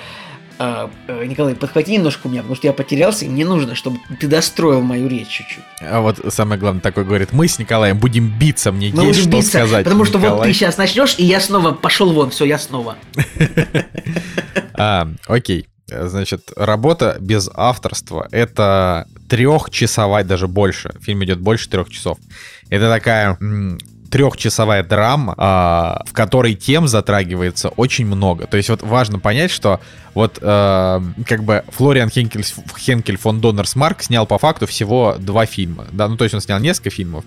А, 0.56 0.88
э, 1.08 1.24
Николай, 1.26 1.54
подхвати 1.54 1.92
немножко 1.92 2.28
у 2.28 2.30
меня, 2.30 2.42
потому 2.42 2.56
что 2.56 2.66
я 2.68 2.72
потерялся, 2.72 3.24
и 3.24 3.28
мне 3.28 3.44
нужно, 3.44 3.74
чтобы 3.74 3.98
ты 4.20 4.28
достроил 4.28 4.82
мою 4.82 5.08
речь 5.08 5.28
чуть-чуть. 5.28 5.64
А 5.80 6.00
вот 6.00 6.20
самое 6.32 6.60
главное 6.60 6.80
такой 6.80 7.04
говорит, 7.04 7.32
мы 7.32 7.48
с 7.48 7.58
Николаем 7.58 7.98
будем 7.98 8.28
биться, 8.38 8.70
мне 8.70 8.92
мы 8.94 9.06
есть 9.06 9.20
что 9.20 9.30
биться, 9.30 9.50
сказать. 9.50 9.84
Потому 9.84 10.04
что 10.04 10.18
Николай. 10.18 10.38
вот 10.38 10.44
ты 10.44 10.52
сейчас 10.52 10.76
начнешь, 10.78 11.16
и 11.18 11.24
я 11.24 11.40
снова 11.40 11.72
пошел 11.72 12.12
вон, 12.12 12.30
все, 12.30 12.44
я 12.44 12.58
снова. 12.58 12.96
А, 14.76 15.08
окей. 15.28 15.68
Значит, 15.86 16.50
работа 16.56 17.16
без 17.20 17.50
авторства— 17.54 18.26
это 18.30 19.06
трехчасовая, 19.28 20.24
даже 20.24 20.48
больше. 20.48 20.94
Фильм 21.00 21.24
идет 21.24 21.40
больше 21.40 21.68
трех 21.68 21.90
часов. 21.90 22.18
Это 22.70 22.90
такая 22.90 23.38
трехчасовая 24.14 24.84
драма, 24.84 25.34
э, 25.36 26.08
в 26.08 26.12
которой 26.12 26.54
тем 26.54 26.86
затрагивается 26.86 27.70
очень 27.70 28.06
много. 28.06 28.46
То 28.46 28.56
есть 28.56 28.68
вот 28.68 28.80
важно 28.82 29.18
понять, 29.18 29.50
что 29.50 29.80
вот 30.14 30.38
э, 30.40 31.00
как 31.26 31.42
бы 31.42 31.64
Флориан 31.70 32.10
Хенкель, 32.10 32.44
Хенкель 32.78 33.16
фон 33.16 33.40
Доннерсмарк 33.40 34.04
снял 34.04 34.24
по 34.24 34.38
факту 34.38 34.68
всего 34.68 35.16
два 35.18 35.46
фильма. 35.46 35.86
Да, 35.90 36.06
ну 36.06 36.16
то 36.16 36.22
есть 36.22 36.32
он 36.32 36.40
снял 36.40 36.60
несколько 36.60 36.90
фильмов, 36.90 37.24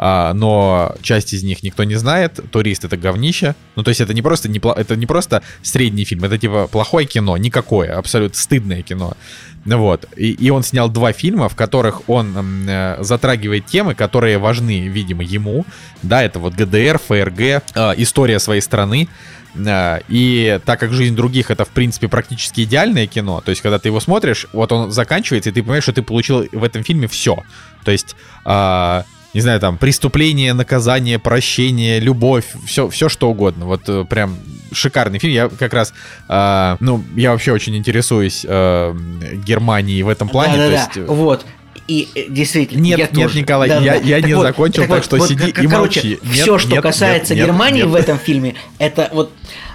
э, 0.00 0.32
но 0.32 0.96
часть 1.02 1.32
из 1.32 1.44
них 1.44 1.62
никто 1.62 1.84
не 1.84 1.94
знает. 1.94 2.40
Турист 2.50 2.84
это 2.84 2.96
говнище. 2.96 3.54
Ну 3.76 3.84
то 3.84 3.90
есть 3.90 4.00
это 4.00 4.12
не 4.14 4.22
просто 4.22 4.48
не, 4.48 4.58
это 4.58 4.96
не 4.96 5.06
просто 5.06 5.42
средний 5.62 6.04
фильм, 6.04 6.24
это 6.24 6.38
типа 6.38 6.66
плохое 6.66 7.06
кино, 7.06 7.36
никакое, 7.36 7.96
абсолютно 7.96 8.36
стыдное 8.36 8.82
кино. 8.82 9.16
Вот. 9.64 10.06
И, 10.16 10.30
и 10.32 10.50
он 10.50 10.62
снял 10.62 10.88
два 10.88 11.12
фильма, 11.12 11.48
в 11.48 11.54
которых 11.54 12.08
он 12.08 12.34
э, 12.68 12.96
затрагивает 13.00 13.66
темы, 13.66 13.94
которые 13.94 14.38
важны, 14.38 14.88
видимо, 14.88 15.22
ему. 15.22 15.66
Да, 16.02 16.22
это 16.22 16.38
вот 16.38 16.54
ГДР, 16.54 16.98
ФРГ, 16.98 17.40
э, 17.40 17.60
история 17.98 18.38
своей 18.38 18.62
страны. 18.62 19.08
И 20.08 20.60
так 20.64 20.78
как 20.78 20.92
жизнь 20.92 21.16
других 21.16 21.50
это, 21.50 21.64
в 21.64 21.70
принципе, 21.70 22.06
практически 22.06 22.60
идеальное 22.60 23.08
кино, 23.08 23.40
то 23.40 23.50
есть, 23.50 23.62
когда 23.62 23.80
ты 23.80 23.88
его 23.88 23.98
смотришь, 23.98 24.46
вот 24.52 24.70
он 24.70 24.92
заканчивается, 24.92 25.50
и 25.50 25.52
ты 25.52 25.62
понимаешь, 25.62 25.82
что 25.82 25.92
ты 25.92 26.02
получил 26.02 26.46
в 26.52 26.62
этом 26.62 26.84
фильме 26.84 27.08
все. 27.08 27.42
То 27.84 27.90
есть, 27.90 28.14
э, 28.44 29.02
не 29.34 29.40
знаю, 29.40 29.60
там, 29.60 29.78
преступление, 29.78 30.52
наказание, 30.54 31.18
прощение, 31.18 32.00
любовь, 32.00 32.46
все, 32.66 32.88
все 32.88 33.08
что 33.08 33.30
угодно. 33.30 33.66
Вот 33.66 33.82
э, 33.88 34.04
прям 34.04 34.36
шикарный 34.72 35.18
фильм. 35.18 35.34
Я 35.34 35.48
как 35.48 35.72
раз, 35.72 35.92
э, 36.28 36.76
ну, 36.80 37.02
я 37.16 37.32
вообще 37.32 37.52
очень 37.52 37.76
интересуюсь 37.76 38.44
э, 38.46 38.94
Германией 39.46 40.02
в 40.02 40.08
этом 40.08 40.28
плане. 40.28 40.56
Да, 40.56 40.68
да, 40.68 40.72
есть... 40.72 40.90
да. 40.94 41.12
Вот. 41.12 41.46
И 41.86 42.08
э, 42.14 42.24
действительно, 42.28 42.82
нет, 42.82 42.98
я 42.98 43.04
нет, 43.04 43.14
тоже. 43.14 43.38
Николай, 43.38 43.68
да, 43.68 43.78
я, 43.80 43.94
да. 43.94 44.00
я 44.00 44.20
не 44.20 44.34
вот, 44.34 44.42
закончил, 44.42 44.82
так, 44.82 44.90
так 44.90 45.04
что 45.04 45.16
вот, 45.16 45.28
сиди 45.28 45.52
как, 45.52 45.64
и 45.64 45.68
короче, 45.68 46.00
молчи. 46.00 46.18
Нет, 46.22 46.32
все, 46.32 46.58
что 46.58 46.72
нет, 46.72 46.82
касается 46.82 47.34
нет, 47.34 47.46
Германии 47.46 47.82
нет, 47.82 47.90
в 47.90 47.94
этом 47.94 48.18
фильме, 48.18 48.54
это 48.78 49.08
вот 49.12 49.32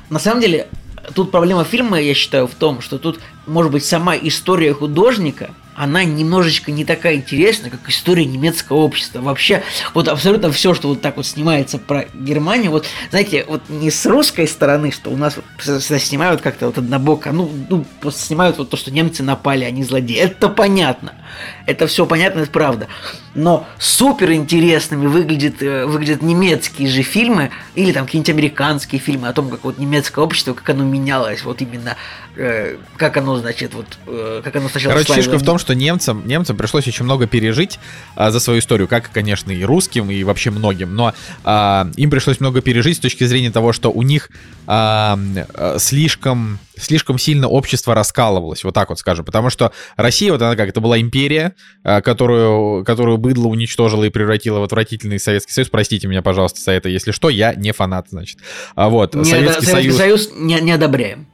на 0.09 0.19
самом 0.19 0.41
деле 0.41 0.67
тут 1.13 1.31
проблема 1.31 1.63
фильма, 1.63 1.99
я 1.99 2.13
считаю, 2.13 2.47
в 2.47 2.55
том, 2.55 2.81
что 2.81 2.97
тут, 2.97 3.19
может 3.47 3.71
быть, 3.71 3.85
сама 3.85 4.15
история 4.15 4.73
художника 4.73 5.51
она 5.75 6.03
немножечко 6.03 6.71
не 6.71 6.85
такая 6.85 7.15
интересная, 7.15 7.69
как 7.69 7.89
история 7.89 8.25
немецкого 8.25 8.77
общества. 8.77 9.19
Вообще, 9.19 9.61
вот 9.93 10.07
абсолютно 10.07 10.51
все, 10.51 10.73
что 10.73 10.87
вот 10.87 11.01
так 11.01 11.17
вот 11.17 11.25
снимается 11.25 11.77
про 11.77 12.05
Германию, 12.13 12.71
вот, 12.71 12.85
знаете, 13.09 13.45
вот 13.47 13.63
не 13.69 13.91
с 13.91 14.05
русской 14.05 14.47
стороны, 14.47 14.91
что 14.91 15.09
у 15.11 15.17
нас 15.17 15.37
всегда 15.59 15.99
снимают 15.99 16.41
как-то 16.41 16.67
вот 16.67 16.77
однобоко, 16.77 17.31
ну, 17.31 17.49
ну, 17.69 17.85
просто 17.99 18.21
снимают 18.21 18.57
вот 18.57 18.69
то, 18.69 18.77
что 18.77 18.91
немцы 18.91 19.21
напали, 19.21 19.65
они 19.65 19.83
злодеи. 19.83 20.17
Это 20.17 20.47
понятно. 20.49 21.13
Это 21.65 21.87
все 21.87 22.05
понятно, 22.05 22.41
это 22.41 22.51
правда. 22.51 22.87
Но 23.33 23.67
супер 23.77 24.31
интересными 24.31 25.07
выглядят, 25.07 25.61
э, 25.61 25.85
выглядят 25.85 26.21
немецкие 26.21 26.87
же 26.87 27.01
фильмы, 27.01 27.51
или 27.75 27.91
там 27.91 28.05
какие-нибудь 28.05 28.29
американские 28.29 29.01
фильмы 29.01 29.27
о 29.27 29.33
том, 29.33 29.49
как 29.49 29.65
вот 29.65 29.77
немецкое 29.77 30.23
общество, 30.23 30.53
как 30.53 30.69
оно 30.69 30.85
менялось, 30.85 31.43
вот 31.43 31.61
именно, 31.61 31.97
как 32.97 33.17
оно, 33.17 33.37
значит, 33.37 33.73
вот, 33.73 33.85
э, 34.07 34.41
как 34.43 34.55
оно 34.55 34.67
сначала 34.67 34.93
Короче, 34.93 35.13
фишка 35.13 35.37
в 35.37 35.43
том, 35.43 35.57
что 35.57 35.73
немцам, 35.73 36.27
немцам 36.27 36.57
пришлось 36.57 36.87
очень 36.87 37.05
много 37.05 37.27
пережить 37.27 37.79
а, 38.15 38.31
за 38.31 38.39
свою 38.39 38.59
историю, 38.59 38.87
как, 38.87 39.09
конечно, 39.11 39.51
и 39.51 39.63
русским, 39.63 40.11
и 40.11 40.23
вообще 40.23 40.51
многим, 40.51 40.95
но 40.95 41.13
а, 41.43 41.89
им 41.95 42.09
пришлось 42.09 42.39
много 42.39 42.61
пережить 42.61 42.97
с 42.97 42.99
точки 42.99 43.23
зрения 43.23 43.51
того, 43.51 43.71
что 43.71 43.91
у 43.91 44.01
них 44.01 44.29
а, 44.67 45.17
а, 45.53 45.77
слишком, 45.79 46.59
слишком 46.77 47.17
сильно 47.17 47.47
общество 47.47 47.95
раскалывалось, 47.95 48.63
вот 48.63 48.73
так 48.73 48.89
вот 48.89 48.99
скажем, 48.99 49.23
потому 49.23 49.49
что 49.49 49.71
Россия, 49.95 50.31
вот 50.31 50.41
она 50.41 50.55
как, 50.55 50.67
это 50.67 50.81
была 50.81 50.99
империя, 50.99 51.53
а, 51.83 52.01
которую, 52.01 52.83
которую 52.83 53.17
быдло 53.17 53.47
уничтожило 53.47 54.03
и 54.03 54.09
превратило 54.09 54.59
в 54.59 54.63
отвратительный 54.63 55.19
Советский 55.19 55.53
Союз, 55.53 55.69
простите 55.69 56.07
меня, 56.07 56.21
пожалуйста, 56.21 56.61
за 56.61 56.71
это, 56.71 56.89
если 56.89 57.11
что, 57.11 57.29
я 57.29 57.55
не 57.55 57.71
фанат, 57.71 58.07
значит. 58.09 58.39
А 58.75 58.89
вот, 58.89 59.15
не, 59.15 59.23
Советский, 59.23 59.65
Советский 59.65 59.91
Союз... 59.91 60.25
Союз 60.25 60.29
не, 60.35 60.59
не 60.59 60.73
одобряем. 60.73 61.27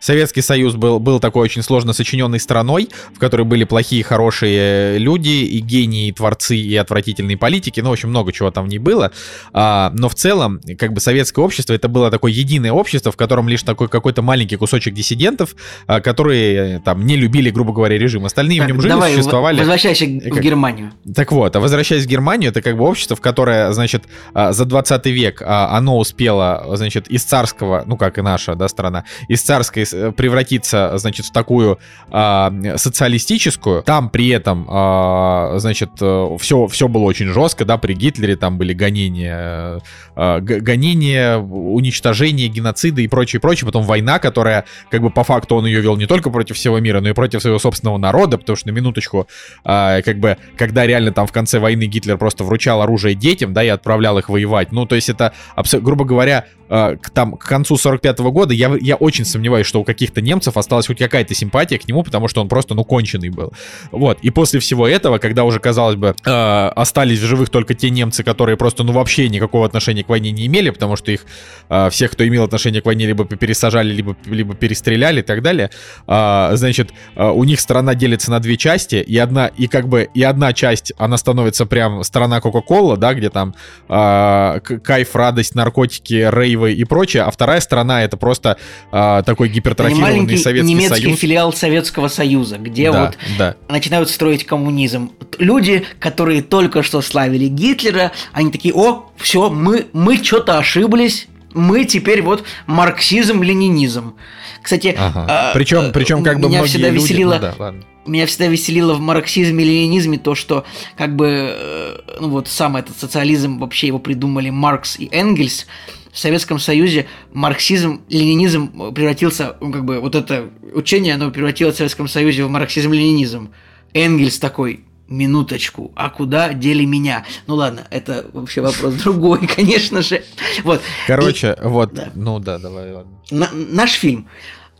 Советский 0.00 0.42
Союз 0.42 0.74
был, 0.74 0.98
был 0.98 1.20
такой 1.20 1.42
очень 1.42 1.62
сложно 1.62 1.92
сочиненной 1.92 2.40
страной, 2.40 2.88
в 3.14 3.18
которой 3.18 3.42
были 3.42 3.64
плохие, 3.64 4.04
хорошие 4.04 4.98
люди, 4.98 5.28
и 5.28 5.60
гении, 5.60 6.08
и 6.08 6.12
творцы, 6.12 6.56
и 6.56 6.76
отвратительные 6.76 7.36
политики, 7.36 7.80
ну, 7.80 7.90
очень 7.90 8.08
много 8.08 8.32
чего 8.32 8.50
там 8.50 8.68
не 8.68 8.78
было. 8.78 9.12
А, 9.52 9.90
но 9.94 10.08
в 10.08 10.14
целом, 10.14 10.60
как 10.78 10.92
бы 10.92 11.00
советское 11.00 11.42
общество, 11.42 11.72
это 11.72 11.88
было 11.88 12.10
такое 12.10 12.32
единое 12.32 12.72
общество, 12.72 13.12
в 13.12 13.16
котором 13.16 13.48
лишь 13.48 13.62
такой 13.62 13.88
какой-то 13.88 14.22
маленький 14.22 14.56
кусочек 14.56 14.94
диссидентов, 14.94 15.56
а, 15.86 16.00
которые 16.00 16.80
там 16.80 17.06
не 17.06 17.16
любили, 17.16 17.50
грубо 17.50 17.72
говоря, 17.72 17.96
режим. 17.96 18.26
Остальные 18.26 18.58
так, 18.58 18.66
в 18.66 18.72
нем 18.72 18.80
жили, 18.80 18.92
давай, 18.92 19.12
существовали. 19.12 19.58
Возвращайся 19.58 20.06
как... 20.06 20.34
в 20.34 20.40
Германию. 20.40 20.92
Так 21.14 21.32
вот, 21.32 21.56
а 21.56 21.60
возвращаясь 21.60 22.04
в 22.04 22.08
Германию, 22.08 22.50
это 22.50 22.60
как 22.60 22.76
бы 22.76 22.84
общество, 22.84 23.16
в 23.16 23.20
которое, 23.20 23.72
значит, 23.72 24.04
а, 24.34 24.52
за 24.52 24.64
20 24.64 25.06
век 25.06 25.42
а, 25.42 25.76
оно 25.76 25.98
успело, 25.98 26.64
значит, 26.76 27.08
из 27.08 27.24
царского, 27.24 27.84
ну, 27.86 27.96
как 27.96 28.18
и 28.18 28.22
наша, 28.22 28.54
да, 28.54 28.68
страна, 28.68 29.04
из 29.28 29.40
царского 29.40 29.61
царской 29.62 29.84
э, 29.92 30.12
превратиться, 30.12 30.92
значит, 30.96 31.26
в 31.26 31.32
такую 31.32 31.78
а, 32.10 32.52
социалистическую. 32.76 33.82
Там 33.82 34.10
при 34.10 34.28
этом, 34.28 34.66
а, 34.68 35.54
значит, 35.58 35.90
все, 35.94 36.64
э, 36.64 36.68
все 36.68 36.88
было 36.88 37.02
очень 37.02 37.26
жестко, 37.26 37.64
да, 37.64 37.78
при 37.78 37.94
Гитлере 37.94 38.36
там 38.36 38.58
были 38.58 38.72
гонения, 38.72 39.80
а, 40.14 40.40
гонения, 40.40 41.38
уничтожение, 41.38 42.48
геноциды 42.48 43.04
и 43.04 43.08
прочее, 43.08 43.40
прочее. 43.40 43.66
Потом 43.66 43.84
война, 43.84 44.18
которая, 44.18 44.64
как 44.90 45.00
бы 45.00 45.10
по 45.10 45.24
факту 45.24 45.56
он 45.56 45.66
ее 45.66 45.80
вел 45.80 45.96
не 45.96 46.06
только 46.06 46.30
против 46.30 46.56
всего 46.56 46.78
мира, 46.78 47.00
но 47.00 47.08
и 47.08 47.12
против 47.12 47.40
своего 47.42 47.58
собственного 47.58 47.98
народа, 47.98 48.38
потому 48.38 48.56
что 48.56 48.68
на 48.68 48.72
минуточку, 48.72 49.26
а, 49.64 50.02
как 50.02 50.18
бы, 50.18 50.36
когда 50.56 50.86
реально 50.86 51.12
там 51.12 51.26
в 51.26 51.32
конце 51.32 51.58
войны 51.58 51.84
Гитлер 51.84 52.18
просто 52.18 52.44
вручал 52.44 52.82
оружие 52.82 53.14
детям, 53.14 53.52
да, 53.52 53.64
и 53.64 53.68
отправлял 53.68 54.18
их 54.18 54.28
воевать. 54.28 54.72
Ну, 54.72 54.86
то 54.86 54.94
есть 54.94 55.08
это, 55.08 55.32
грубо 55.80 56.04
говоря, 56.04 56.46
а, 56.74 56.96
к, 56.96 57.10
там, 57.10 57.36
к 57.36 57.44
концу 57.44 57.76
45 57.76 58.20
-го 58.20 58.30
года 58.32 58.54
я, 58.54 58.74
я 58.80 58.96
очень 58.96 59.26
сомневаюсь, 59.26 59.66
что 59.66 59.80
у 59.80 59.84
каких-то 59.84 60.22
немцев 60.22 60.56
осталась 60.56 60.86
хоть 60.86 60.98
какая-то 60.98 61.34
симпатия 61.34 61.78
к 61.78 61.86
нему, 61.86 62.02
потому 62.02 62.28
что 62.28 62.40
он 62.40 62.48
просто, 62.48 62.74
ну, 62.74 62.82
конченый 62.82 63.28
был. 63.28 63.52
Вот. 63.90 64.18
И 64.22 64.30
после 64.30 64.58
всего 64.58 64.88
этого, 64.88 65.18
когда 65.18 65.44
уже, 65.44 65.60
казалось 65.60 65.96
бы, 65.96 66.14
э, 66.24 66.30
остались 66.30 67.18
в 67.18 67.24
живых 67.24 67.50
только 67.50 67.74
те 67.74 67.90
немцы, 67.90 68.24
которые 68.24 68.56
просто, 68.56 68.84
ну, 68.84 68.92
вообще 68.92 69.28
никакого 69.28 69.66
отношения 69.66 70.01
к 70.02 70.08
войне 70.08 70.30
не 70.30 70.46
имели, 70.46 70.70
потому 70.70 70.96
что 70.96 71.10
их, 71.10 71.26
э, 71.68 71.90
всех, 71.90 72.12
кто 72.12 72.26
имел 72.26 72.44
отношение 72.44 72.80
к 72.80 72.86
войне, 72.86 73.06
либо 73.06 73.24
пересажали, 73.24 73.92
либо, 73.92 74.16
либо 74.26 74.54
перестреляли 74.54 75.20
и 75.20 75.24
так 75.24 75.42
далее, 75.42 75.70
э, 76.06 76.50
значит, 76.54 76.90
э, 77.16 77.28
у 77.28 77.42
них 77.44 77.60
страна 77.60 77.94
делится 77.94 78.30
на 78.30 78.38
две 78.38 78.56
части, 78.56 78.96
и 78.96 79.18
одна, 79.18 79.48
и 79.48 79.66
как 79.66 79.88
бы, 79.88 80.08
и 80.14 80.22
одна 80.22 80.52
часть, 80.52 80.92
она 80.96 81.16
становится 81.16 81.66
прям 81.66 82.04
страна 82.04 82.40
Кока-Кола, 82.40 82.96
да, 82.96 83.14
где 83.14 83.30
там 83.30 83.54
э, 83.88 84.60
кайф, 84.60 85.16
радость, 85.16 85.54
наркотики, 85.54 86.28
рейв 86.30 86.52
Киева 86.52 86.66
и 86.66 86.84
прочее, 86.84 87.22
а 87.24 87.30
вторая 87.30 87.60
сторона 87.60 88.02
это 88.02 88.16
просто 88.16 88.58
а, 88.90 89.22
такой 89.22 89.48
гипертрофированный 89.48 90.36
Советский 90.36 90.74
немецкий 90.74 91.04
Союз. 91.04 91.18
филиал 91.18 91.52
Советского 91.52 92.08
Союза, 92.08 92.58
где 92.58 92.92
да, 92.92 93.04
вот 93.04 93.18
да. 93.38 93.56
начинают 93.68 94.10
строить 94.10 94.44
коммунизм. 94.44 95.12
Люди, 95.38 95.84
которые 95.98 96.42
только 96.42 96.82
что 96.82 97.00
славили 97.00 97.46
Гитлера, 97.46 98.12
они 98.32 98.50
такие, 98.50 98.74
о, 98.74 99.10
все, 99.16 99.50
мы, 99.50 99.86
мы 99.92 100.16
что-то 100.22 100.58
ошиблись, 100.58 101.26
мы 101.54 101.84
теперь 101.84 102.22
вот 102.22 102.44
марксизм-ленинизм. 102.66 104.14
Кстати, 104.62 104.94
Ага. 104.98 105.26
а, 105.28 105.50
причем, 105.54 105.80
э, 105.86 105.92
причем 105.92 106.22
как 106.22 106.40
бы 106.40 106.48
меня 106.48 106.64
всегда 106.64 106.88
люди... 106.90 107.04
веселило- 107.12 107.34
Ну 107.34 107.40
да, 107.40 107.54
ладно. 107.58 107.84
меня 108.06 108.26
всегда 108.26 108.46
веселило 108.46 108.94
в 108.94 109.00
марксизме 109.00 109.64
и 109.64 109.66
ленинизме 109.68 110.18
то, 110.18 110.34
что 110.34 110.64
как 110.96 111.16
бы 111.16 111.26
э, 111.54 111.96
ну 112.20 112.28
вот 112.28 112.48
сам 112.48 112.76
этот 112.76 112.96
социализм 112.98 113.58
вообще 113.58 113.88
его 113.88 113.98
придумали 113.98 114.50
Маркс 114.50 114.98
и 114.98 115.08
Энгельс. 115.12 115.66
В 116.12 116.18
Советском 116.18 116.58
Союзе 116.58 117.06
марксизм, 117.32 118.02
ленинизм 118.10 118.92
превратился, 118.94 119.56
ну, 119.62 119.72
как 119.72 119.86
бы 119.86 119.98
вот 119.98 120.14
это 120.14 120.50
учение, 120.74 121.14
оно 121.14 121.30
превратилось 121.30 121.74
в 121.76 121.78
Советском 121.78 122.06
Союзе 122.06 122.44
в 122.44 122.50
марксизм-ленинизм. 122.50 123.48
Энгельс 123.94 124.38
такой, 124.38 124.84
минуточку, 125.12 125.92
а 125.94 126.10
куда 126.10 126.52
дели 126.52 126.84
меня? 126.84 127.24
Ну 127.46 127.54
ладно, 127.54 127.86
это 127.90 128.26
вообще 128.32 128.60
вопрос 128.60 128.94
другой, 128.94 129.46
конечно 129.56 130.02
же. 130.02 130.22
Вот. 130.64 130.80
Короче, 131.06 131.56
вот, 131.62 131.92
да. 131.94 132.10
ну 132.14 132.38
да, 132.38 132.58
давай, 132.58 132.92
ладно. 132.92 133.12
На- 133.30 133.50
наш 133.52 133.92
фильм 133.92 134.28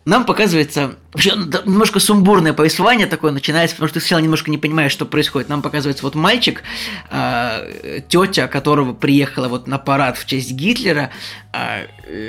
нам 0.04 0.24
показывается 0.24 0.96
вообще 1.12 1.34
ну, 1.34 1.46
немножко 1.64 2.00
сумбурное 2.00 2.52
повествование 2.52 3.06
такое 3.06 3.30
начинается, 3.30 3.76
потому 3.76 3.88
что 3.88 3.94
ты 3.94 4.00
сначала 4.00 4.20
немножко 4.20 4.50
не 4.50 4.58
понимаешь, 4.58 4.90
что 4.90 5.06
происходит. 5.06 5.48
Нам 5.48 5.62
показывается 5.62 6.02
вот 6.02 6.16
мальчик, 6.16 6.62
э, 7.10 8.00
тетя, 8.08 8.48
которого 8.48 8.94
приехала 8.94 9.48
вот 9.48 9.68
на 9.68 9.78
парад 9.78 10.18
в 10.18 10.26
честь 10.26 10.52
Гитлера, 10.52 11.10
э, 11.52 11.86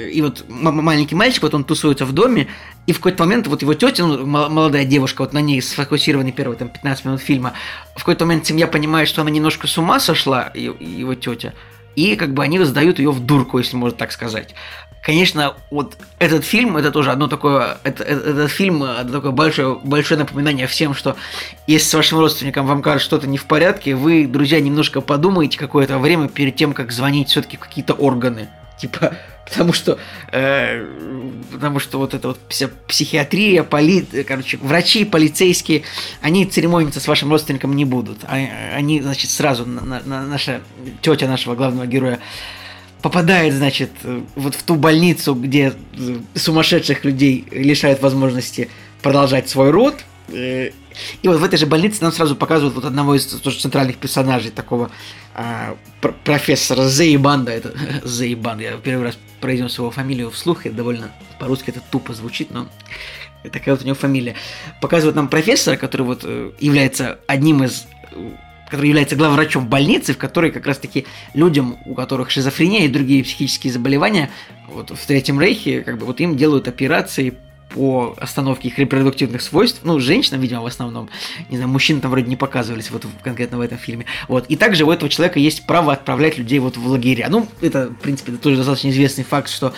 и 0.10 0.22
вот 0.22 0.46
маленький 0.48 1.16
мальчик, 1.16 1.44
вот 1.44 1.56
он 1.56 1.64
тусуется 1.64 2.06
в 2.06 2.12
доме, 2.12 2.48
и 2.86 2.94
в 2.94 2.98
какой-то 2.98 3.24
момент 3.24 3.48
вот 3.48 3.64
его 3.64 3.74
тетя, 3.74 4.06
ну, 4.06 4.24
мол- 4.26 4.50
молодая 4.50 4.86
девушка, 4.86 5.22
вот 5.22 5.34
на 5.34 5.40
ней 5.40 5.60
сфокусированы 5.62 6.32
первые 6.32 6.58
там 6.58 6.70
15 6.70 7.06
минут 7.06 7.22
фильма, 7.22 7.54
в 7.96 8.00
какой-то 8.00 8.26
момент 8.26 8.46
семья 8.46 8.68
понимает, 8.68 9.08
что 9.08 9.22
она 9.22 9.32
немножко 9.32 9.66
с 9.66 9.78
ума 9.80 10.00
сошла, 10.00 10.52
его 10.54 11.16
тетя, 11.16 11.54
и 11.96 12.16
как 12.16 12.34
бы 12.34 12.44
они 12.44 12.60
сдают 12.64 13.00
ее 13.00 13.12
в 13.12 13.20
дурку, 13.20 13.58
если 13.58 13.78
можно 13.78 13.98
так 13.98 14.12
сказать. 14.12 14.54
Конечно, 15.04 15.56
вот 15.70 15.98
этот 16.18 16.46
фильм, 16.46 16.78
это 16.78 16.90
тоже 16.90 17.12
одно 17.12 17.28
такое, 17.28 17.78
это, 17.84 18.04
это- 18.04 18.30
этот 18.30 18.50
фильм, 18.52 18.84
это 18.84 19.12
такое 19.12 19.32
большое, 19.32 19.78
большое 19.84 20.18
напоминание 20.18 20.66
всем, 20.66 20.94
что 20.94 21.18
если 21.68 21.86
с 21.90 21.94
вашим 21.94 22.20
родственником 22.20 22.66
вам 22.66 22.82
кажется 22.82 23.06
что-то 23.08 23.28
не 23.28 23.38
в 23.38 23.44
порядке, 23.46 23.96
вы, 23.96 24.26
друзья, 24.28 24.62
немножко 24.62 25.02
подумайте 25.02 25.58
какое-то 25.58 26.00
время 26.00 26.30
перед 26.30 26.56
тем, 26.56 26.72
как 26.74 26.94
звонить 26.94 27.28
все-таки 27.30 27.58
какие-то 27.58 27.94
органы. 27.94 28.48
Типа, 28.80 29.14
потому 29.46 29.74
что, 29.74 30.00
э, 30.32 30.86
потому 31.52 31.80
что 31.80 31.98
вот 32.00 32.14
эта 32.14 32.30
вот 32.30 32.40
вся 32.48 32.70
психиатрия, 32.88 33.64
поли, 33.64 34.08
короче, 34.26 34.58
врачи, 34.62 35.04
полицейские, 35.04 35.84
они 36.22 36.46
церемониться 36.46 37.02
с 37.02 37.08
вашим 37.10 37.30
родственником 37.30 37.76
не 37.76 37.84
будут. 37.84 38.20
А- 38.24 38.38
Они, 38.76 39.02
значит, 39.02 39.30
сразу, 39.32 39.66
на- 39.66 40.02
на- 40.06 40.26
наша 40.26 40.62
тетя 41.02 41.28
нашего 41.28 41.56
главного 41.56 41.88
героя 41.88 42.20
попадает, 43.04 43.54
значит, 43.54 43.92
э, 44.04 44.22
вот 44.36 44.56
в 44.56 44.64
ту 44.64 44.76
больницу, 44.76 45.36
где 45.36 45.74
э, 45.98 46.18
сумасшедших 46.36 47.04
людей 47.06 47.46
лишают 47.52 48.02
возможности 48.02 48.70
продолжать 49.02 49.50
свой 49.50 49.70
род. 49.72 49.96
Э, 50.30 50.72
И 51.22 51.28
вот 51.28 51.40
в 51.40 51.44
этой 51.44 51.58
же 51.60 51.66
больнице 51.66 52.02
нам 52.02 52.12
сразу 52.14 52.36
показывают 52.36 52.76
вот 52.76 52.86
одного 52.86 53.14
из 53.16 53.26
тоже 53.26 53.60
центральных 53.60 53.98
персонажей, 53.98 54.52
такого 54.52 54.90
а, 55.36 55.76
пр- 56.02 56.16
профессора 56.24 56.88
Зейбанда. 56.88 57.52
Это 57.52 57.74
Зейбанд, 58.08 58.62
я 58.62 58.72
первый 58.78 59.04
раз 59.08 59.18
произнес 59.42 59.78
его 59.78 59.92
фамилию 59.92 60.32
вслух, 60.32 60.66
и 60.66 60.70
довольно 60.70 61.12
по-русски 61.40 61.72
это 61.72 61.82
тупо 61.92 62.14
звучит, 62.14 62.52
но 62.52 62.68
такая 63.52 63.76
вот 63.76 63.84
у 63.84 63.86
него 63.86 63.96
фамилия. 63.96 64.36
Показывают 64.82 65.16
нам 65.18 65.28
профессора, 65.28 65.76
который 65.76 66.04
вот 66.04 66.24
является 66.62 67.20
одним 67.28 67.64
из 67.64 67.86
который 68.74 68.88
является 68.88 69.16
главврачом 69.16 69.68
больницы, 69.68 70.14
в 70.14 70.18
которой 70.18 70.50
как 70.50 70.66
раз-таки 70.66 71.06
людям, 71.36 71.78
у 71.86 71.94
которых 71.94 72.32
шизофрения 72.32 72.86
и 72.86 72.88
другие 72.88 73.24
психические 73.24 73.72
заболевания, 73.72 74.32
вот 74.68 74.90
в 74.90 75.06
Третьем 75.06 75.40
Рейхе, 75.40 75.82
как 75.82 76.00
бы 76.00 76.08
вот 76.08 76.20
им 76.20 76.36
делают 76.36 76.68
операции 76.68 77.36
по 77.70 78.16
остановке 78.20 78.70
их 78.70 78.80
репродуктивных 78.80 79.44
свойств, 79.44 79.82
ну, 79.84 80.00
женщинам, 80.00 80.42
видимо, 80.42 80.64
в 80.64 80.66
основном, 80.66 81.08
не 81.52 81.58
знаю, 81.58 81.70
мужчин 81.70 82.02
там 82.02 82.10
вроде 82.10 82.28
не 82.28 82.36
показывались 82.36 82.90
вот 82.90 83.06
конкретно 83.24 83.60
в 83.60 83.62
этом 83.62 83.78
фильме, 83.78 84.06
вот, 84.28 84.48
и 84.48 84.56
также 84.56 84.86
у 84.86 84.92
этого 84.92 85.08
человека 85.08 85.38
есть 85.38 85.68
право 85.68 85.94
отправлять 85.94 86.40
людей 86.40 86.58
вот 86.58 86.76
в 86.76 86.88
лагеря, 86.88 87.28
ну, 87.30 87.48
это, 87.62 87.90
в 87.90 88.02
принципе, 88.02 88.32
это 88.32 88.42
тоже 88.42 88.58
достаточно 88.58 88.90
известный 88.90 89.24
факт, 89.24 89.50
что 89.50 89.76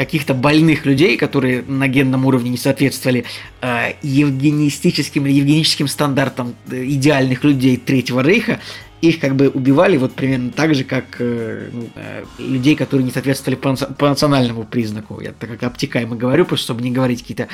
каких-то 0.00 0.32
больных 0.32 0.86
людей, 0.86 1.18
которые 1.18 1.62
на 1.62 1.86
генном 1.86 2.24
уровне 2.24 2.48
не 2.48 2.56
соответствовали 2.56 3.26
э, 3.60 3.92
евгенистическим 4.00 5.26
или 5.26 5.34
евгеническим 5.34 5.88
стандартам 5.88 6.54
э, 6.70 6.84
идеальных 6.86 7.44
людей 7.44 7.76
Третьего 7.76 8.20
Рейха, 8.20 8.60
их 9.02 9.20
как 9.20 9.36
бы 9.36 9.50
убивали 9.50 9.98
вот 9.98 10.14
примерно 10.14 10.52
так 10.52 10.74
же, 10.74 10.84
как 10.84 11.04
э, 11.18 11.68
ну, 11.70 11.90
э, 11.96 12.24
людей, 12.38 12.76
которые 12.76 13.04
не 13.04 13.10
соответствовали 13.10 13.56
по, 13.56 13.76
по 13.76 14.08
национальному 14.08 14.64
признаку. 14.64 15.20
Я 15.20 15.32
так 15.32 15.50
как 15.50 15.64
обтекаемо 15.64 16.16
говорю, 16.16 16.46
просто 16.46 16.64
чтобы 16.64 16.80
не 16.80 16.90
говорить 16.90 17.20
какие-то 17.20 17.48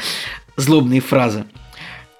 злобные 0.56 1.00
фразы. 1.00 1.46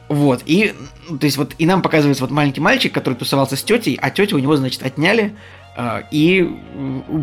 Вот, 0.09 0.43
и, 0.45 0.75
то 1.21 1.25
есть 1.25 1.37
вот, 1.37 1.55
и 1.59 1.67
нам 1.67 1.83
показывается 1.83 2.25
вот 2.25 2.33
маленький 2.33 2.61
мальчик, 2.61 2.93
который 2.93 3.15
тусовался 3.15 3.55
с 3.55 3.63
тетей, 3.63 3.97
а 4.03 4.11
тетю 4.11 4.37
у 4.37 4.41
него, 4.41 4.57
значит, 4.57 4.83
отняли 4.83 5.37
э, 5.77 6.03
и 6.11 6.43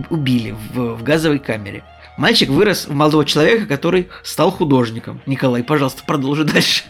убили 0.10 0.56
в, 0.74 0.96
в 0.96 1.04
газовой 1.04 1.40
камере. 1.40 1.84
Мальчик 2.18 2.49
вырос 2.49 2.88
в 2.88 2.94
молодого 2.94 3.26
человека, 3.26 3.65
который 3.65 4.10
стал 4.23 4.52
художником. 4.52 5.22
Николай, 5.26 5.64
пожалуйста, 5.64 6.03
продолжи 6.06 6.44
дальше. 6.44 6.84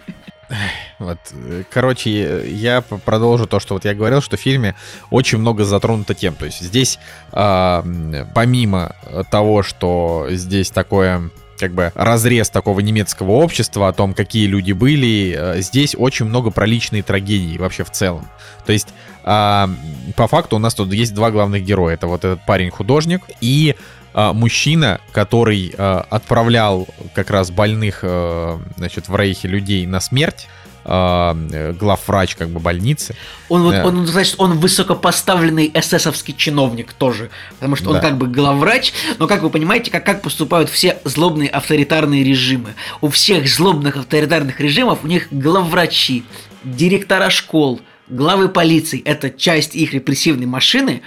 Вот, 0.99 1.17
э, 1.31 1.63
короче, 1.71 2.11
э, 2.11 2.47
я 2.49 2.81
продолжу 2.81 3.47
то, 3.47 3.59
что 3.59 3.73
вот 3.73 3.85
я 3.85 3.95
говорил, 3.95 4.21
что 4.21 4.37
в 4.37 4.39
фильме 4.39 4.75
очень 5.09 5.39
много 5.39 5.63
затронуто 5.63 6.13
тем. 6.13 6.35
То 6.35 6.45
есть 6.45 6.61
здесь, 6.61 6.99
м, 7.31 8.27
помимо 8.35 8.95
того, 9.31 9.63
что 9.63 10.27
здесь 10.29 10.69
такое 10.69 11.31
как 11.57 11.71
бы 11.71 11.91
разрез 11.95 12.49
такого 12.49 12.81
немецкого 12.81 13.31
общества 13.31 13.87
о 13.87 13.93
том, 13.93 14.13
какие 14.13 14.47
люди 14.47 14.73
были, 14.73 15.35
э, 15.37 15.61
здесь 15.61 15.95
очень 15.97 16.25
много 16.25 16.51
про 16.51 16.65
личные 16.65 17.03
трагедии 17.03 17.57
вообще 17.57 17.83
в 17.83 17.89
целом. 17.89 18.27
То 18.65 18.73
есть 18.73 18.89
а, 19.23 19.69
по 20.17 20.27
факту 20.27 20.57
у 20.57 20.59
нас 20.59 20.73
тут 20.75 20.91
есть 20.91 21.13
два 21.13 21.31
главных 21.31 21.63
героя. 21.63 21.93
Это 21.93 22.07
вот 22.07 22.25
этот 22.25 22.45
парень-художник 22.45 23.21
и 23.39 23.75
мужчина, 24.13 25.01
который 25.11 25.73
а, 25.77 26.05
отправлял 26.09 26.87
как 27.15 27.29
раз 27.29 27.51
больных, 27.51 27.99
э, 28.03 28.59
значит, 28.77 29.09
в 29.09 29.15
Рейхе 29.15 29.47
людей 29.47 29.85
на 29.85 29.99
смерть, 29.99 30.47
а, 30.85 31.35
э, 31.51 31.71
главврач 31.73 32.35
как 32.35 32.49
бы 32.49 32.59
больницы. 32.59 33.15
Он, 33.47 33.63
вот, 33.63 33.71
Да. 33.71 33.85
он, 33.87 34.05
значит, 34.05 34.35
он 34.37 34.59
высокопоставленный 34.59 35.71
эсэсовский 35.73 36.35
чиновник 36.35 36.91
тоже, 36.93 37.29
потому 37.55 37.75
что 37.75 37.89
он 37.89 37.95
Да. 37.95 38.01
как 38.01 38.17
бы 38.17 38.27
главврач, 38.27 38.93
но 39.17 39.27
как 39.27 39.43
вы 39.43 39.49
понимаете, 39.49 39.91
как, 39.91 40.05
как 40.05 40.21
поступают 40.21 40.69
все 40.69 40.99
злобные 41.05 41.49
авторитарные 41.49 42.23
режимы. 42.23 42.75
У 42.99 43.07
всех 43.07 43.47
злобных 43.47 43.95
авторитарных 43.95 44.59
режимов 44.59 44.99
у 45.03 45.07
них 45.07 45.27
главврачи, 45.31 46.25
директора 46.63 47.29
школ, 47.29 47.81
главы 48.09 48.49
полиции– 48.49 49.01
это 49.05 49.29
часть 49.29 49.75
их 49.75 49.93
репрессивной 49.93 50.47
машины, 50.47 51.01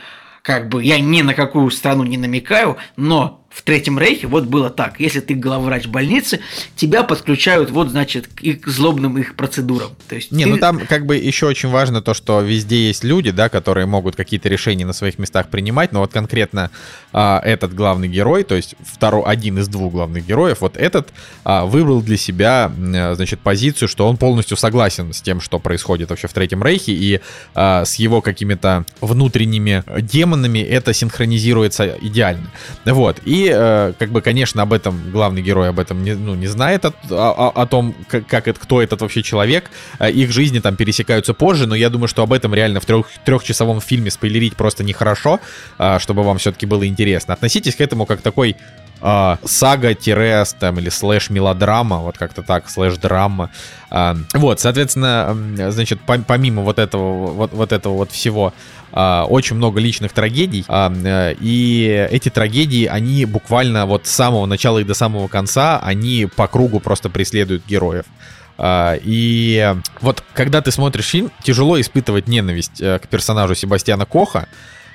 как 0.46 0.68
бы 0.68 0.84
я 0.84 1.00
ни 1.00 1.22
на 1.22 1.34
какую 1.34 1.68
страну 1.72 2.04
не 2.04 2.16
намекаю, 2.16 2.76
но 2.94 3.44
в 3.56 3.62
Третьем 3.62 3.98
Рейхе 3.98 4.26
вот 4.26 4.44
было 4.44 4.68
так. 4.68 5.00
Если 5.00 5.20
ты 5.20 5.32
главврач 5.34 5.86
больницы, 5.86 6.40
тебя 6.76 7.04
подключают 7.04 7.70
вот, 7.70 7.88
значит, 7.88 8.26
к 8.26 8.42
их 8.42 8.68
злобным 8.68 9.16
их 9.16 9.34
процедурам. 9.34 9.96
То 10.08 10.16
есть 10.16 10.30
Не, 10.30 10.44
ты- 10.44 10.50
ну 10.50 10.58
там 10.58 10.86
как 10.86 11.06
бы 11.06 11.16
еще 11.16 11.46
очень 11.46 11.70
важно 11.70 12.02
то, 12.02 12.12
что 12.12 12.42
везде 12.42 12.88
есть 12.88 13.02
люди, 13.02 13.30
да, 13.30 13.48
которые 13.48 13.86
могут 13.86 14.14
какие-то 14.14 14.50
решения 14.50 14.84
на 14.84 14.92
своих 14.92 15.18
местах 15.18 15.48
принимать, 15.48 15.92
но 15.92 16.00
вот 16.00 16.12
конкретно 16.12 16.70
а, 17.14 17.40
этот 17.42 17.74
главный 17.74 18.08
герой, 18.08 18.44
то 18.44 18.54
есть 18.54 18.74
второй, 18.84 19.24
один 19.24 19.58
из 19.58 19.68
двух 19.68 19.90
главных 19.90 20.26
героев, 20.26 20.58
вот 20.60 20.76
этот 20.76 21.08
а, 21.42 21.64
выбрал 21.64 22.02
для 22.02 22.18
себя, 22.18 22.70
э, 22.76 23.14
значит, 23.14 23.40
позицию, 23.40 23.88
что 23.88 24.06
он 24.06 24.18
полностью 24.18 24.58
согласен 24.58 25.14
с 25.14 25.22
тем, 25.22 25.40
что 25.40 25.58
происходит 25.58 26.10
вообще 26.10 26.28
в 26.28 26.34
Третьем 26.34 26.62
Рейхе, 26.62 26.92
и 26.92 27.20
а, 27.54 27.86
с 27.86 27.94
его 27.94 28.20
какими-то 28.20 28.84
внутренними 29.00 29.82
демонами 30.02 30.58
это 30.58 30.92
синхронизируется 30.92 31.96
идеально. 32.02 32.50
Вот, 32.84 33.20
и 33.24 33.45
э, 33.52 33.92
как 33.98 34.10
бы, 34.10 34.20
конечно, 34.20 34.62
об 34.62 34.72
этом 34.72 35.10
главный 35.10 35.42
герой 35.42 35.68
об 35.68 35.78
этом 35.78 36.02
не, 36.02 36.14
ну, 36.14 36.34
не 36.34 36.46
знает, 36.46 36.84
о, 36.84 36.92
о- 37.10 37.52
о 37.54 37.66
том, 37.66 37.94
как, 38.08 38.26
как 38.26 38.48
это, 38.48 38.58
кто 38.60 38.82
этот 38.82 39.00
вообще 39.00 39.22
человек, 39.22 39.70
Э, 39.98 40.10
их 40.10 40.30
жизни 40.32 40.58
там 40.60 40.76
пересекаются 40.76 41.34
позже, 41.34 41.66
но 41.66 41.74
я 41.74 41.88
думаю, 41.90 42.08
что 42.08 42.22
об 42.22 42.32
этом 42.32 42.54
реально 42.54 42.80
в 42.80 42.86
трех, 42.86 43.06
трехчасовом 43.24 43.80
фильме 43.80 44.10
спойлерить 44.10 44.56
просто 44.56 44.84
нехорошо, 44.84 45.40
а, 45.78 45.98
чтобы 45.98 46.22
вам 46.22 46.38
все-таки 46.38 46.66
было 46.66 46.86
интересно. 46.86 47.34
Относитесь 47.34 47.74
к 47.76 47.80
этому 47.80 48.06
как 48.06 48.20
такой 48.20 48.56
а, 49.00 49.38
сага 49.44 49.94
там 50.58 50.78
или 50.78 50.88
слэш 50.88 51.30
мелодрама, 51.30 51.98
вот 51.98 52.16
как-то 52.16 52.42
так, 52.42 52.68
слэш 52.68 52.96
драма. 52.96 53.50
А, 53.90 54.16
вот, 54.34 54.60
соответственно, 54.60 55.36
значит, 55.70 56.00
пом- 56.06 56.24
помимо 56.26 56.62
вот 56.62 56.78
этого 56.78 57.26
вот, 57.32 57.52
вот 57.52 57.72
этого 57.72 57.94
вот 57.94 58.10
всего, 58.10 58.54
а, 58.92 59.26
очень 59.28 59.56
много 59.56 59.80
личных 59.80 60.12
трагедий, 60.12 60.64
и 61.40 62.08
эти 62.10 62.30
трагедии, 62.30 62.86
они 62.86 63.26
буквально 63.26 63.86
вот 63.86 64.06
с 64.06 64.10
самого 64.10 64.46
начала 64.46 64.78
и 64.78 64.84
до 64.84 64.94
самого 64.94 65.28
конца, 65.28 65.78
они 65.78 66.26
по 66.34 66.48
кругу 66.48 66.80
просто 66.80 67.10
преследуют 67.10 67.64
героев. 67.66 68.06
И 68.58 69.74
вот 70.00 70.24
когда 70.32 70.62
ты 70.62 70.70
смотришь 70.70 71.08
фильм, 71.08 71.30
тяжело 71.42 71.78
испытывать 71.78 72.26
ненависть 72.26 72.80
э, 72.80 72.98
к 72.98 73.06
персонажу 73.06 73.54
Себастьяна 73.54 74.06
Коха, 74.06 74.48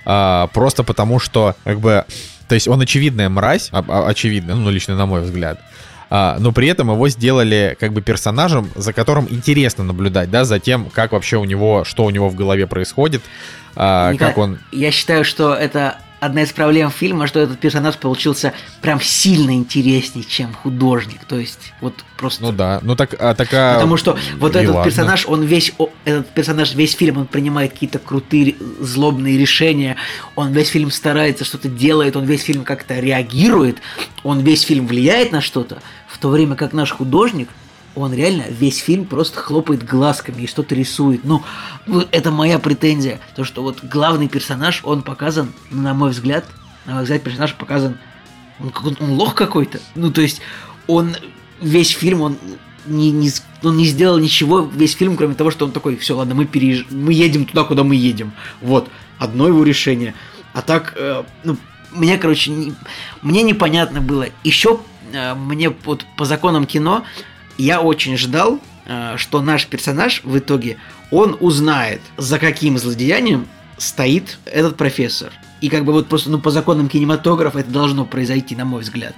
просто 0.03 0.83
потому 0.83 1.19
что 1.19 1.55
как 1.63 1.79
бы 1.79 2.05
То 2.51 2.55
есть 2.55 2.67
он 2.67 2.81
очевидная 2.81 3.29
мразь, 3.29 3.69
а, 3.71 3.81
а, 3.87 4.09
очевидно, 4.09 4.55
ну, 4.55 4.69
лично 4.69 4.97
на 4.97 5.05
мой 5.05 5.21
взгляд. 5.21 5.61
А, 6.09 6.35
но 6.37 6.51
при 6.51 6.67
этом 6.67 6.91
его 6.91 7.07
сделали 7.07 7.77
как 7.79 7.93
бы 7.93 8.01
персонажем, 8.01 8.69
за 8.75 8.91
которым 8.91 9.25
интересно 9.29 9.85
наблюдать, 9.85 10.29
да, 10.29 10.43
за 10.43 10.59
тем, 10.59 10.89
как 10.89 11.13
вообще 11.13 11.37
у 11.37 11.45
него, 11.45 11.85
что 11.85 12.03
у 12.03 12.09
него 12.09 12.27
в 12.27 12.35
голове 12.35 12.67
происходит, 12.67 13.21
а, 13.77 14.11
Николай, 14.11 14.33
как 14.33 14.37
он... 14.37 14.59
Я 14.73 14.91
считаю, 14.91 15.23
что 15.23 15.53
это 15.53 15.95
одна 16.21 16.43
из 16.43 16.51
проблем 16.51 16.91
фильма, 16.91 17.25
что 17.25 17.39
этот 17.39 17.59
персонаж 17.59 17.97
получился 17.97 18.53
прям 18.81 19.01
сильно 19.01 19.55
интереснее, 19.55 20.23
чем 20.23 20.53
художник. 20.53 21.25
То 21.25 21.37
есть, 21.37 21.73
вот 21.81 21.95
просто... 22.15 22.43
Ну 22.43 22.51
да, 22.51 22.79
ну 22.83 22.95
так, 22.95 23.15
а, 23.19 23.33
такая... 23.33 23.73
Потому 23.73 23.97
что 23.97 24.15
вот 24.37 24.55
и 24.55 24.59
этот 24.59 24.75
ладно. 24.75 24.89
персонаж, 24.89 25.25
он 25.27 25.41
весь, 25.41 25.73
этот 26.05 26.29
персонаж 26.29 26.75
весь 26.75 26.93
фильм, 26.93 27.17
он 27.17 27.25
принимает 27.25 27.73
какие-то 27.73 27.97
крутые, 27.97 28.55
злобные 28.79 29.35
решения, 29.35 29.97
он 30.35 30.53
весь 30.53 30.69
фильм 30.69 30.91
старается, 30.91 31.43
что-то 31.43 31.67
делает, 31.69 32.15
он 32.15 32.25
весь 32.25 32.43
фильм 32.43 32.63
как-то 32.63 32.99
реагирует, 32.99 33.79
он 34.23 34.41
весь 34.41 34.61
фильм 34.61 34.85
влияет 34.85 35.31
на 35.31 35.41
что-то, 35.41 35.81
в 36.07 36.19
то 36.19 36.29
время 36.29 36.55
как 36.55 36.71
наш 36.73 36.91
художник, 36.91 37.49
он 37.95 38.13
реально 38.13 38.45
весь 38.49 38.77
фильм 38.77 39.05
просто 39.05 39.39
хлопает 39.39 39.85
глазками 39.85 40.43
и 40.43 40.47
что-то 40.47 40.75
рисует. 40.75 41.23
Ну, 41.23 41.43
это 42.11 42.31
моя 42.31 42.59
претензия. 42.59 43.19
То, 43.35 43.43
что 43.43 43.63
вот 43.63 43.83
главный 43.83 44.27
персонаж, 44.27 44.81
он 44.83 45.01
показан, 45.01 45.51
на 45.69 45.93
мой 45.93 46.11
взгляд, 46.11 46.45
на 46.85 46.93
мой 46.95 47.03
взгляд, 47.03 47.23
персонаж 47.23 47.53
показан, 47.55 47.97
он, 48.59 48.71
он, 48.83 48.97
он 48.99 49.11
лох 49.11 49.35
какой-то. 49.35 49.79
Ну, 49.95 50.11
то 50.11 50.21
есть, 50.21 50.41
он 50.87 51.15
весь 51.59 51.89
фильм, 51.89 52.21
он 52.21 52.37
не, 52.85 53.11
не, 53.11 53.29
он 53.63 53.77
не 53.77 53.85
сделал 53.85 54.17
ничего 54.17 54.61
весь 54.61 54.95
фильм, 54.95 55.17
кроме 55.17 55.35
того, 55.35 55.51
что 55.51 55.65
он 55.65 55.71
такой, 55.71 55.97
все, 55.97 56.15
ладно, 56.15 56.35
мы, 56.35 56.45
переезж... 56.45 56.85
мы 56.89 57.13
едем 57.13 57.45
туда, 57.45 57.63
куда 57.63 57.83
мы 57.83 57.95
едем. 57.95 58.31
Вот, 58.61 58.89
одно 59.19 59.47
его 59.47 59.63
решение. 59.63 60.13
А 60.53 60.61
так, 60.61 60.93
э, 60.97 61.23
ну, 61.43 61.57
мне, 61.91 62.17
короче, 62.17 62.51
не- 62.51 62.73
мне 63.21 63.43
непонятно 63.43 64.01
было. 64.01 64.27
Еще 64.43 64.79
э, 65.11 65.35
мне 65.35 65.69
вот 65.85 66.05
по 66.17 66.25
законам 66.25 66.65
кино 66.65 67.03
я 67.61 67.81
очень 67.81 68.17
ждал, 68.17 68.59
э, 68.85 69.13
что 69.17 69.41
наш 69.41 69.67
персонаж 69.67 70.21
в 70.23 70.37
итоге, 70.37 70.77
он 71.11 71.37
узнает, 71.39 72.01
за 72.17 72.39
каким 72.39 72.77
злодеянием 72.77 73.47
стоит 73.77 74.39
этот 74.45 74.77
профессор. 74.77 75.31
И 75.61 75.69
как 75.69 75.85
бы 75.85 75.93
вот 75.93 76.07
просто, 76.07 76.31
ну, 76.31 76.39
по 76.39 76.49
законам 76.49 76.89
кинематографа 76.89 77.59
это 77.59 77.69
должно 77.69 78.05
произойти, 78.05 78.55
на 78.55 78.65
мой 78.65 78.81
взгляд. 78.81 79.13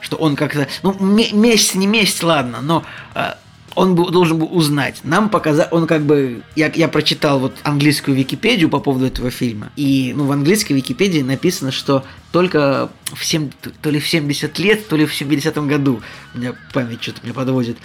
Что 0.00 0.16
он 0.16 0.34
как-то, 0.34 0.66
ну, 0.82 0.96
ме- 0.98 1.30
месяц, 1.32 1.74
не 1.74 1.86
месяц, 1.86 2.22
ладно, 2.22 2.60
но 2.60 2.84
э, 3.14 3.34
он 3.74 3.94
бы, 3.94 4.10
должен 4.10 4.38
был 4.38 4.48
узнать. 4.50 5.00
Нам 5.04 5.28
показал, 5.28 5.68
он 5.70 5.86
как 5.86 6.02
бы, 6.02 6.42
я, 6.56 6.70
я 6.74 6.88
прочитал 6.88 7.38
вот 7.38 7.56
английскую 7.62 8.16
Википедию 8.16 8.68
по 8.68 8.80
поводу 8.80 9.06
этого 9.06 9.30
фильма, 9.30 9.70
и, 9.76 10.12
ну, 10.16 10.24
в 10.24 10.32
английской 10.32 10.74
Википедии 10.74 11.20
написано, 11.20 11.72
что 11.72 12.04
только 12.32 12.90
в 13.12 13.24
7, 13.24 13.50
то 13.80 13.90
ли 13.90 14.00
в 14.00 14.08
70 14.08 14.58
лет, 14.58 14.88
то 14.88 14.96
ли 14.96 15.06
в 15.06 15.12
70-м 15.12 15.68
году, 15.68 16.00
у 16.34 16.38
меня 16.38 16.54
память 16.72 17.02
что-то 17.02 17.20
меня 17.22 17.34
подводит, 17.34 17.76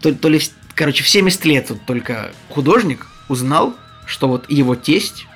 то, 0.00 0.14
то 0.14 0.28
ли, 0.28 0.40
короче, 0.74 1.04
в 1.04 1.08
70 1.08 1.44
лет 1.44 1.70
вот 1.70 1.80
только 1.86 2.32
художник 2.48 3.06
узнал, 3.28 3.74
что 4.06 4.28
вот 4.28 4.50
его 4.50 4.74
тесть 4.74 5.26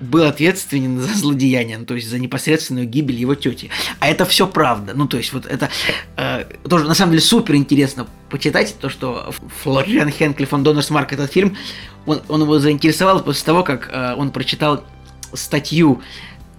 был 0.00 0.24
ответственен 0.24 1.00
за 1.00 1.14
злодеяние, 1.14 1.78
ну, 1.78 1.86
то 1.86 1.94
есть 1.94 2.08
за 2.08 2.18
непосредственную 2.18 2.86
гибель 2.86 3.16
его 3.16 3.34
тети. 3.34 3.70
А 4.00 4.08
это 4.08 4.24
все 4.24 4.46
правда. 4.46 4.92
Ну, 4.94 5.06
то 5.06 5.16
есть, 5.16 5.32
вот 5.32 5.46
это 5.46 5.70
э, 6.16 6.44
тоже 6.68 6.84
на 6.84 6.94
самом 6.94 7.12
деле 7.12 7.22
супер 7.22 7.54
интересно 7.54 8.06
почитать, 8.28 8.76
то, 8.80 8.88
что 8.88 9.32
Флориан 9.62 10.10
Хенкли 10.10 10.44
фон 10.44 10.62
Доннерсмарк 10.62 11.12
этот 11.12 11.32
фильм, 11.32 11.56
он, 12.06 12.20
он 12.28 12.42
его 12.42 12.58
заинтересовал 12.58 13.22
после 13.22 13.44
того, 13.44 13.62
как 13.62 13.90
э, 13.92 14.14
он 14.16 14.30
прочитал 14.30 14.84
статью 15.32 16.02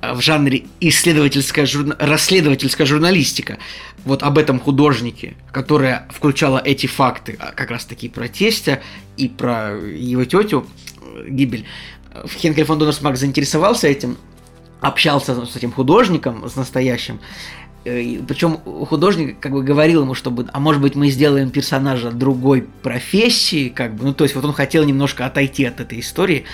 э, 0.01 0.13
в 0.13 0.21
жанре 0.21 0.65
исследовательская 0.79 1.65
журна- 1.65 1.95
расследовательская 1.99 2.87
журналистика 2.87 3.57
вот 4.05 4.23
об 4.23 4.37
этом 4.37 4.59
художнике, 4.59 5.35
которая 5.51 6.07
включала 6.11 6.59
эти 6.63 6.87
факты, 6.87 7.37
а, 7.39 7.51
как 7.51 7.71
раз 7.71 7.85
таки 7.85 8.07
про 8.07 8.27
тестя 8.27 8.81
и 9.17 9.27
про 9.27 9.71
его 9.77 10.25
тетю 10.25 10.67
э, 11.01 11.25
гибель. 11.29 11.65
Э, 12.15 12.27
Хенкель 12.27 12.65
фон 12.65 12.79
Доннерсмарк 12.79 13.17
заинтересовался 13.17 13.87
этим, 13.87 14.17
общался 14.81 15.45
с 15.45 15.55
этим 15.55 15.71
художником, 15.71 16.47
с 16.49 16.55
настоящим, 16.55 17.19
причем 17.83 18.57
художник 18.87 19.39
как 19.39 19.51
бы 19.51 19.63
говорил 19.63 20.01
ему, 20.01 20.15
чтобы, 20.15 20.47
а 20.51 20.59
может 20.59 20.81
быть 20.81 20.95
мы 20.95 21.09
сделаем 21.09 21.51
персонажа 21.51 22.11
другой 22.11 22.67
профессии, 22.81 23.69
как 23.69 23.95
бы, 23.95 24.05
ну 24.05 24.13
то 24.13 24.23
есть 24.23 24.35
вот 24.35 24.43
он 24.43 24.53
хотел 24.53 24.83
немножко 24.83 25.25
отойти 25.25 25.65
от 25.65 25.79
этой 25.79 25.99
истории, 25.99 26.45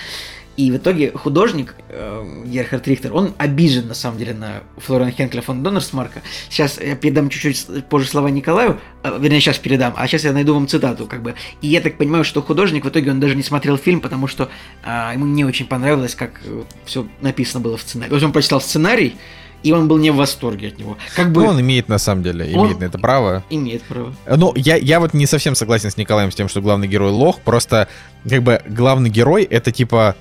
и 0.56 0.70
в 0.70 0.76
итоге 0.76 1.12
художник 1.12 1.74
э, 1.88 2.42
Герхард 2.44 2.86
Рихтер, 2.86 3.14
он 3.14 3.34
обижен 3.38 3.88
на 3.88 3.94
самом 3.94 4.18
деле 4.18 4.34
на 4.34 4.62
Флориана 4.76 5.10
Хенкеля 5.10 5.40
фон 5.40 5.62
Доннерсмарка. 5.62 6.22
Сейчас 6.50 6.78
я 6.80 6.94
передам 6.94 7.30
чуть-чуть 7.30 7.86
позже 7.86 8.08
слова 8.08 8.28
Николаю, 8.28 8.78
э, 9.02 9.18
вернее 9.18 9.40
сейчас 9.40 9.58
передам, 9.58 9.94
а 9.96 10.06
сейчас 10.06 10.24
я 10.24 10.32
найду 10.32 10.54
вам 10.54 10.68
цитату, 10.68 11.06
как 11.06 11.22
бы. 11.22 11.34
И 11.62 11.68
я 11.68 11.80
так 11.80 11.96
понимаю, 11.96 12.24
что 12.24 12.42
художник 12.42 12.84
в 12.84 12.88
итоге 12.88 13.10
он 13.10 13.20
даже 13.20 13.34
не 13.34 13.42
смотрел 13.42 13.78
фильм, 13.78 14.00
потому 14.00 14.26
что 14.26 14.50
э, 14.84 15.10
ему 15.14 15.26
не 15.26 15.44
очень 15.44 15.66
понравилось, 15.66 16.14
как 16.14 16.40
все 16.84 17.06
написано 17.20 17.60
было 17.60 17.76
в 17.76 17.82
сценарии. 17.82 18.10
То 18.10 18.16
есть 18.16 18.26
он 18.26 18.32
прочитал 18.32 18.60
сценарий, 18.60 19.16
и 19.62 19.72
он 19.72 19.88
был 19.88 19.98
не 19.98 20.10
в 20.10 20.16
восторге 20.16 20.68
от 20.68 20.78
него. 20.78 20.96
Как 21.16 21.30
бы 21.32 21.42
Ну, 21.42 21.48
он 21.50 21.60
имеет 21.60 21.88
на 21.88 21.98
самом 21.98 22.22
деле, 22.22 22.44
имеет 22.46 22.74
Он- 22.74 22.78
на 22.80 22.84
это 22.84 22.98
право. 22.98 23.44
имеет 23.50 23.82
право. 23.82 24.12
Ну, 24.26 24.52
я, 24.56 24.76
я 24.76 25.00
вот 25.00 25.14
не 25.14 25.26
совсем 25.26 25.54
согласен 25.54 25.90
с 25.90 25.96
Николаем 25.96 26.30
с 26.30 26.34
тем, 26.34 26.48
что 26.48 26.60
главный 26.60 26.88
герой 26.88 27.10
лох, 27.10 27.40
просто 27.40 27.88
как 28.28 28.42
бы 28.42 28.60
главный 28.68 29.10
герой 29.10 29.44
это 29.44 29.70
типа 29.72 30.16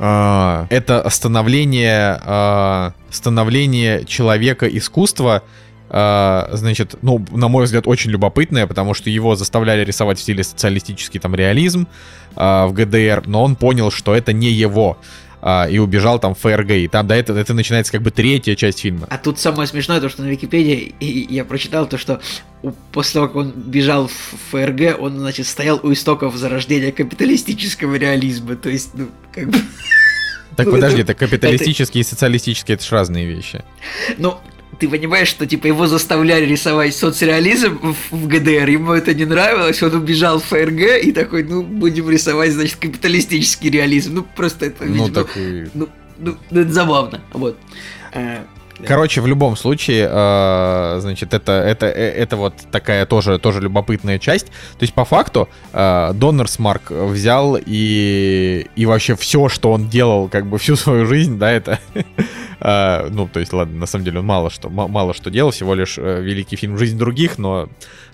э, 0.69 0.75
это 0.75 1.09
становление 1.09 2.19
э, 2.23 2.91
становление 3.09 4.05
человека 4.05 4.67
искусства 4.67 5.43
э, 5.89 6.47
значит, 6.53 6.95
ну, 7.01 7.23
на 7.31 7.47
мой 7.47 7.65
взгляд, 7.65 7.85
очень 7.87 8.11
любопытное, 8.11 8.65
потому 8.67 8.93
что 8.93 9.09
его 9.09 9.35
заставляли 9.35 9.83
рисовать 9.83 10.19
в 10.19 10.21
стиле 10.21 10.43
социалистический 10.43 11.19
там 11.19 11.35
реализм 11.35 11.87
э, 12.35 12.65
в 12.65 12.73
ГДР, 12.73 13.23
но 13.25 13.43
он 13.43 13.55
понял, 13.55 13.91
что 13.91 14.15
это 14.15 14.33
не 14.33 14.49
его 14.49 14.97
а, 15.41 15.67
и 15.69 15.77
убежал 15.79 16.19
там 16.19 16.35
в 16.35 16.39
ФРГ. 16.39 16.71
И 16.71 16.87
там 16.87 17.07
до 17.07 17.15
этого 17.15 17.37
это 17.37 17.53
начинается 17.53 17.91
как 17.91 18.01
бы 18.01 18.11
третья 18.11 18.55
часть 18.55 18.79
фильма. 18.81 19.07
А 19.09 19.17
тут 19.17 19.39
самое 19.39 19.67
смешное, 19.67 19.99
то, 19.99 20.09
что 20.09 20.21
на 20.21 20.27
Википедии 20.27 20.93
и 20.99 21.27
я 21.33 21.45
прочитал 21.45 21.87
то, 21.87 21.97
что 21.97 22.21
после 22.91 23.13
того, 23.15 23.27
как 23.27 23.35
он 23.35 23.51
бежал 23.51 24.07
в 24.07 24.33
ФРГ, 24.51 24.99
он, 24.99 25.17
значит, 25.19 25.47
стоял 25.47 25.79
у 25.83 25.91
истоков 25.91 26.35
зарождения 26.35 26.91
капиталистического 26.91 27.95
реализма. 27.95 28.55
То 28.55 28.69
есть, 28.69 28.91
ну, 28.93 29.07
как 29.33 29.49
бы... 29.49 29.57
Так 30.55 30.65
Ну, 30.67 30.73
подожди, 30.73 31.01
это- 31.01 31.13
это 31.13 31.25
капиталистический 31.25 32.01
и 32.01 32.03
социалистический 32.03 32.73
это 32.73 32.83
же 32.83 32.91
разные 32.91 33.25
вещи. 33.25 33.63
Ну, 34.17 34.37
ты 34.79 34.89
понимаешь, 34.89 35.27
что, 35.27 35.45
типа, 35.45 35.67
его 35.67 35.87
заставляли 35.87 36.45
рисовать 36.45 36.95
соцреализм 36.95 37.95
в, 38.11 38.27
ГДР, 38.27 38.69
ему 38.69 38.93
это 38.93 39.13
не 39.13 39.25
нравилось, 39.25 39.81
он 39.83 39.93
убежал 39.95 40.39
в 40.39 40.45
ФРГ 40.45 41.03
и 41.03 41.11
такой, 41.11 41.43
ну, 41.43 41.61
будем 41.63 42.09
рисовать, 42.09 42.51
значит, 42.51 42.77
капиталистический 42.77 43.69
реализм. 43.69 44.15
Ну, 44.15 44.25
просто 44.35 44.67
это, 44.67 44.85
Ну, 44.85 44.93
видимо, 44.93 45.13
так 45.13 45.37
и- 45.37 45.67
ну, 45.73 45.87
ну, 46.17 46.37
ну, 46.49 46.61
это 46.61 46.71
забавно, 46.71 47.21
вот. 47.33 47.57
Э, 48.13 48.39
Короче, 48.87 49.21
в 49.21 49.27
любом 49.27 49.55
случае, 49.55 50.07
э, 50.11 50.97
значит, 51.01 51.33
это, 51.33 51.51
это, 51.51 51.85
э, 51.85 52.11
это 52.23 52.35
вот 52.37 52.55
такая 52.71 53.05
тоже, 53.05 53.37
тоже 53.37 53.61
любопытная 53.61 54.17
часть. 54.17 54.47
То 54.47 54.81
есть, 54.81 54.93
по 54.93 55.05
факту, 55.05 55.49
э, 55.73 56.11
Доннерсмарк 56.15 56.89
взял 56.91 57.57
и, 57.63 58.67
и 58.75 58.85
вообще 58.85 59.15
все, 59.15 59.49
что 59.49 59.71
он 59.71 59.87
делал, 59.87 60.29
как 60.29 60.47
бы 60.47 60.57
всю 60.57 60.75
свою 60.75 61.05
жизнь, 61.05 61.37
да, 61.37 61.51
это... 61.51 61.79
э, 62.61 63.09
ну, 63.09 63.27
то 63.27 63.39
есть, 63.39 63.51
ладно, 63.53 63.79
на 63.79 63.85
самом 63.85 64.05
деле 64.05 64.19
он 64.19 64.25
мало 64.25 64.49
что, 64.49 64.69
ма- 64.69 64.87
мало 64.87 65.13
что 65.13 65.29
делал, 65.29 65.51
всего 65.51 65.73
лишь 65.73 65.97
э, 65.97 66.21
великий 66.21 66.55
фильм 66.55 66.77
«Жизнь 66.77 66.97
других», 66.97 67.37
но 67.37 67.69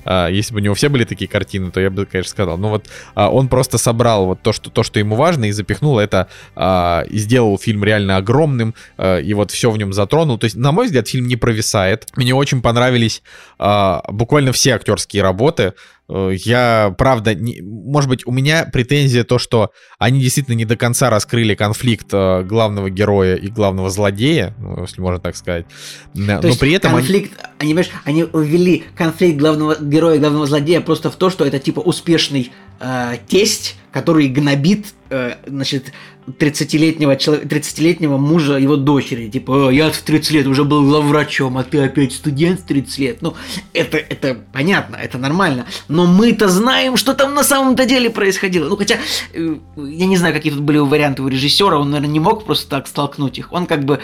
э, 0.05 0.29
если 0.31 0.53
бы 0.53 0.59
у 0.59 0.63
него 0.63 0.75
все 0.75 0.89
были 0.89 1.03
такие 1.03 1.27
картины, 1.27 1.71
то 1.71 1.79
я 1.79 1.89
бы, 1.89 2.05
конечно, 2.05 2.31
сказал. 2.31 2.57
Ну 2.57 2.69
вот 2.69 2.85
а, 3.15 3.29
он 3.29 3.47
просто 3.47 3.77
собрал 3.77 4.25
вот 4.25 4.41
то, 4.41 4.53
что, 4.53 4.69
то, 4.69 4.83
что 4.83 4.99
ему 4.99 5.15
важно, 5.15 5.45
и 5.45 5.51
запихнул 5.51 5.99
это, 5.99 6.27
а, 6.55 7.03
и 7.09 7.17
сделал 7.17 7.57
фильм 7.57 7.83
реально 7.83 8.17
огромным, 8.17 8.73
а, 8.97 9.19
и 9.19 9.33
вот 9.33 9.51
все 9.51 9.69
в 9.69 9.77
нем 9.77 9.93
затронул. 9.93 10.37
То 10.37 10.45
есть, 10.45 10.55
на 10.55 10.71
мой 10.71 10.85
взгляд, 10.85 11.07
фильм 11.07 11.27
не 11.27 11.35
провисает. 11.35 12.07
Мне 12.15 12.33
очень 12.33 12.61
понравились 12.61 13.21
а, 13.59 14.03
буквально 14.09 14.51
все 14.51 14.75
актерские 14.75 15.23
работы. 15.23 15.73
Э, 16.09 16.31
Я, 16.33 16.95
правда, 16.97 17.35
не- 17.35 17.61
может 17.61 18.09
быть, 18.09 18.25
у 18.25 18.31
меня 18.31 18.67
претензия 18.71 19.23
то, 19.23 19.37
что 19.37 19.71
они 19.99 20.21
действительно 20.21 20.55
не 20.55 20.65
до 20.65 20.75
конца 20.77 21.09
раскрыли 21.09 21.53
конфликт 21.55 22.07
э, 22.13 22.43
главного 22.43 22.89
героя 22.89 23.35
и 23.35 23.47
главного 23.49 23.89
злодея, 23.89 24.53
ну, 24.59 24.81
если 24.83 25.01
можно 25.01 25.19
так 25.19 25.35
сказать. 25.35 25.65
Но 26.13 26.39
То 26.39 26.47
есть 26.47 26.59
при 26.59 26.71
этом 26.73 26.91
они- 26.95 26.99
конфликт, 27.01 27.39
они, 27.59 27.73
понимаешь, 27.73 27.89
они 28.05 28.25
ввели 28.33 28.83
конфликт 28.95 29.37
главного 29.37 29.75
героя 29.79 30.15
и 30.15 30.19
главного 30.19 30.45
злодея 30.47 30.81
просто 30.81 31.11
в 31.11 31.15
то, 31.15 31.29
что 31.29 31.45
это 31.45 31.59
типа 31.59 31.79
успешный 31.81 32.51
э, 32.79 33.17
тесть, 33.27 33.75
который 33.91 34.27
гнобит, 34.27 34.93
э, 35.09 35.35
значит, 35.47 35.93
30-летнего, 36.27 37.15
чело- 37.15 37.37
30-летнего 37.37 38.17
мужа 38.17 38.57
его 38.57 38.75
дочери. 38.75 39.29
Типа, 39.29 39.69
«Э, 39.69 39.73
я 39.73 39.89
в 39.89 39.97
30 39.97 40.31
лет 40.31 40.47
уже 40.47 40.63
был 40.65 40.83
главврачом, 40.83 41.57
а 41.57 41.63
ты 41.63 41.79
опять 41.79 42.11
студент 42.13 42.59
в 42.59 42.65
30 42.65 42.97
лет. 42.99 43.21
Ну, 43.21 43.33
это, 43.73 43.97
это 43.97 44.37
понятно, 44.51 44.97
это 44.97 45.17
нормально. 45.17 45.65
Но 45.87 46.05
мы-то 46.05 46.49
знаем, 46.49 46.97
что 46.97 47.13
там 47.13 47.33
на 47.33 47.43
самом-то 47.43 47.85
деле 47.85 48.09
происходило. 48.09 48.67
Ну, 48.67 48.75
хотя, 48.75 48.97
э, 49.33 49.55
я 49.77 50.05
не 50.05 50.17
знаю, 50.17 50.33
какие 50.33 50.51
тут 50.51 50.61
были 50.61 50.79
варианты 50.79 51.21
у 51.21 51.27
режиссера, 51.27 51.77
он, 51.77 51.91
наверное, 51.91 52.13
не 52.13 52.19
мог 52.19 52.45
просто 52.45 52.69
так 52.69 52.87
столкнуть 52.87 53.37
их. 53.39 53.53
Он 53.53 53.65
как 53.65 53.85
бы 53.85 54.01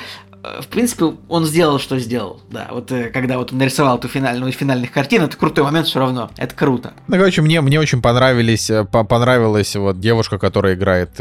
в 0.62 0.68
принципе, 0.68 1.14
он 1.30 1.46
сделал, 1.46 1.80
что 1.80 1.98
сделал. 2.00 2.42
Да, 2.52 2.68
вот 2.72 2.92
э, 2.92 3.10
когда 3.10 3.38
вот 3.38 3.54
он 3.54 3.60
нарисовал 3.60 3.98
эту 3.98 4.10
финальную 4.10 4.52
финальных 4.52 4.92
картин, 4.92 5.24
это 5.24 5.38
крутой 5.38 5.64
момент 5.64 5.88
все 5.88 6.00
равно. 6.00 6.32
Это 6.38 6.54
круто. 6.54 6.94
Ну, 7.08 7.16
короче, 7.16 7.42
мне, 7.42 7.62
мне 7.62 7.80
очень 7.80 8.02
понравились, 8.02 8.70
э, 8.70 8.84
понравилась 8.84 9.74
вот 9.78 10.02
девушка, 10.02 10.38
которая 10.38 10.76
играет. 10.76 11.12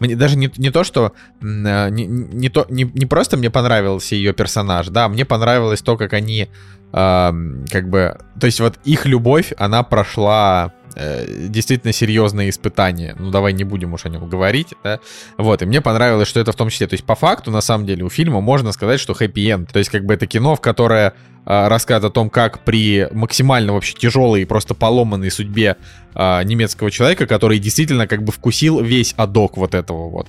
Мне 0.00 0.16
даже 0.16 0.36
не, 0.36 0.50
не 0.56 0.70
то, 0.70 0.82
что 0.82 1.12
не, 1.42 2.06
не, 2.06 2.48
то, 2.48 2.64
не, 2.70 2.84
не 2.84 3.06
просто 3.06 3.36
мне 3.36 3.50
понравился 3.50 4.14
ее 4.14 4.32
персонаж, 4.32 4.88
да, 4.88 5.08
мне 5.08 5.24
понравилось 5.24 5.82
то, 5.82 5.96
как 5.96 6.12
они 6.14 6.48
как 6.90 7.90
бы, 7.90 8.16
то 8.40 8.46
есть 8.46 8.60
вот 8.60 8.78
их 8.84 9.04
любовь, 9.04 9.52
она 9.58 9.82
прошла 9.82 10.72
э, 10.98 11.48
действительно 11.48 11.92
серьезные 11.92 12.50
испытания. 12.50 13.14
Ну, 13.18 13.30
давай 13.30 13.52
не 13.52 13.64
будем 13.64 13.94
уж 13.94 14.04
о 14.04 14.08
нем 14.08 14.28
говорить, 14.28 14.74
да. 14.84 15.00
Вот, 15.36 15.62
и 15.62 15.66
мне 15.66 15.80
понравилось, 15.80 16.28
что 16.28 16.40
это 16.40 16.52
в 16.52 16.56
том 16.56 16.68
числе, 16.68 16.86
то 16.86 16.94
есть 16.94 17.04
по 17.04 17.14
факту, 17.14 17.50
на 17.50 17.60
самом 17.60 17.86
деле, 17.86 18.04
у 18.04 18.10
фильма 18.10 18.40
можно 18.40 18.72
сказать, 18.72 19.00
что 19.00 19.14
хэппи-энд. 19.14 19.72
То 19.72 19.78
есть 19.78 19.90
как 19.90 20.04
бы 20.04 20.14
это 20.14 20.26
кино, 20.26 20.56
в 20.56 20.60
которое 20.60 21.14
э, 21.46 21.68
рассказывает 21.68 22.12
о 22.12 22.14
том, 22.14 22.30
как 22.30 22.64
при 22.64 23.08
максимально 23.12 23.72
вообще 23.72 23.94
тяжелой 23.94 24.42
и 24.42 24.44
просто 24.44 24.74
поломанной 24.74 25.30
судьбе 25.30 25.76
э, 26.14 26.42
немецкого 26.44 26.90
человека, 26.90 27.26
который 27.26 27.58
действительно 27.58 28.06
как 28.06 28.22
бы 28.24 28.32
вкусил 28.32 28.80
весь 28.80 29.14
адок 29.16 29.56
вот 29.56 29.74
этого 29.74 30.10
вот, 30.10 30.28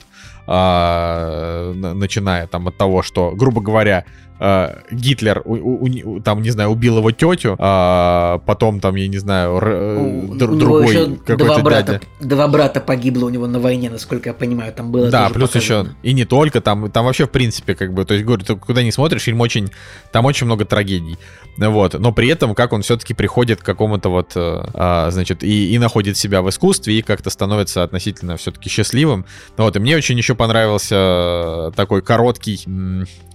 э, 0.49 1.73
начиная 1.93 2.47
там 2.47 2.67
от 2.67 2.77
того, 2.77 3.03
что, 3.03 3.31
грубо 3.35 3.61
говоря, 3.61 4.05
э, 4.39 4.75
Гитлер, 4.91 5.41
у, 5.45 5.85
у, 5.85 6.19
там, 6.21 6.41
не 6.41 6.49
знаю, 6.49 6.69
убил 6.69 6.97
его 6.97 7.11
тетю, 7.11 7.55
а 7.59 8.39
потом 8.45 8.79
там, 8.79 8.95
я 8.95 9.07
не 9.07 9.17
знаю, 9.17 9.57
р, 9.57 9.67
э, 9.67 10.25
у, 10.29 10.35
другой 10.35 11.17
какой-то 11.25 11.61
брата, 11.61 11.91
дядя. 11.93 12.01
Два 12.19 12.47
брата 12.47 12.79
погибло 12.79 13.25
у 13.25 13.29
него 13.29 13.47
на 13.47 13.59
войне, 13.59 13.89
насколько 13.89 14.29
я 14.29 14.33
понимаю, 14.33 14.73
там 14.73 14.91
было 14.91 15.09
Да, 15.09 15.29
плюс 15.29 15.51
показано. 15.51 15.89
еще, 15.89 15.95
и 16.03 16.13
не 16.13 16.25
только, 16.25 16.61
там, 16.61 16.89
там 16.89 17.05
вообще, 17.05 17.25
в 17.25 17.31
принципе, 17.31 17.75
как 17.75 17.93
бы, 17.93 18.05
то 18.05 18.13
есть, 18.13 18.25
говорю, 18.25 18.43
ты 18.43 18.55
куда 18.55 18.81
не 18.83 18.91
смотришь, 18.91 19.23
фильм 19.23 19.41
очень, 19.41 19.69
там 20.11 20.25
очень 20.25 20.45
много 20.45 20.65
трагедий, 20.65 21.17
вот, 21.57 21.93
но 21.99 22.11
при 22.11 22.29
этом, 22.29 22.55
как 22.55 22.73
он 22.73 22.81
все-таки 22.81 23.13
приходит 23.13 23.61
к 23.61 23.65
какому-то 23.65 24.09
вот, 24.09 24.31
а, 24.35 25.09
значит, 25.11 25.43
и, 25.43 25.73
и 25.73 25.77
находит 25.77 26.17
себя 26.17 26.41
в 26.41 26.49
искусстве, 26.49 26.97
и 26.97 27.01
как-то 27.01 27.29
становится 27.29 27.83
относительно 27.83 28.37
все-таки 28.37 28.69
счастливым, 28.69 29.25
вот, 29.57 29.75
и 29.75 29.79
мне 29.79 29.97
очень 29.97 30.17
еще 30.17 30.35
понравился 30.39 31.71
такой 31.75 32.01
короткий 32.01 32.65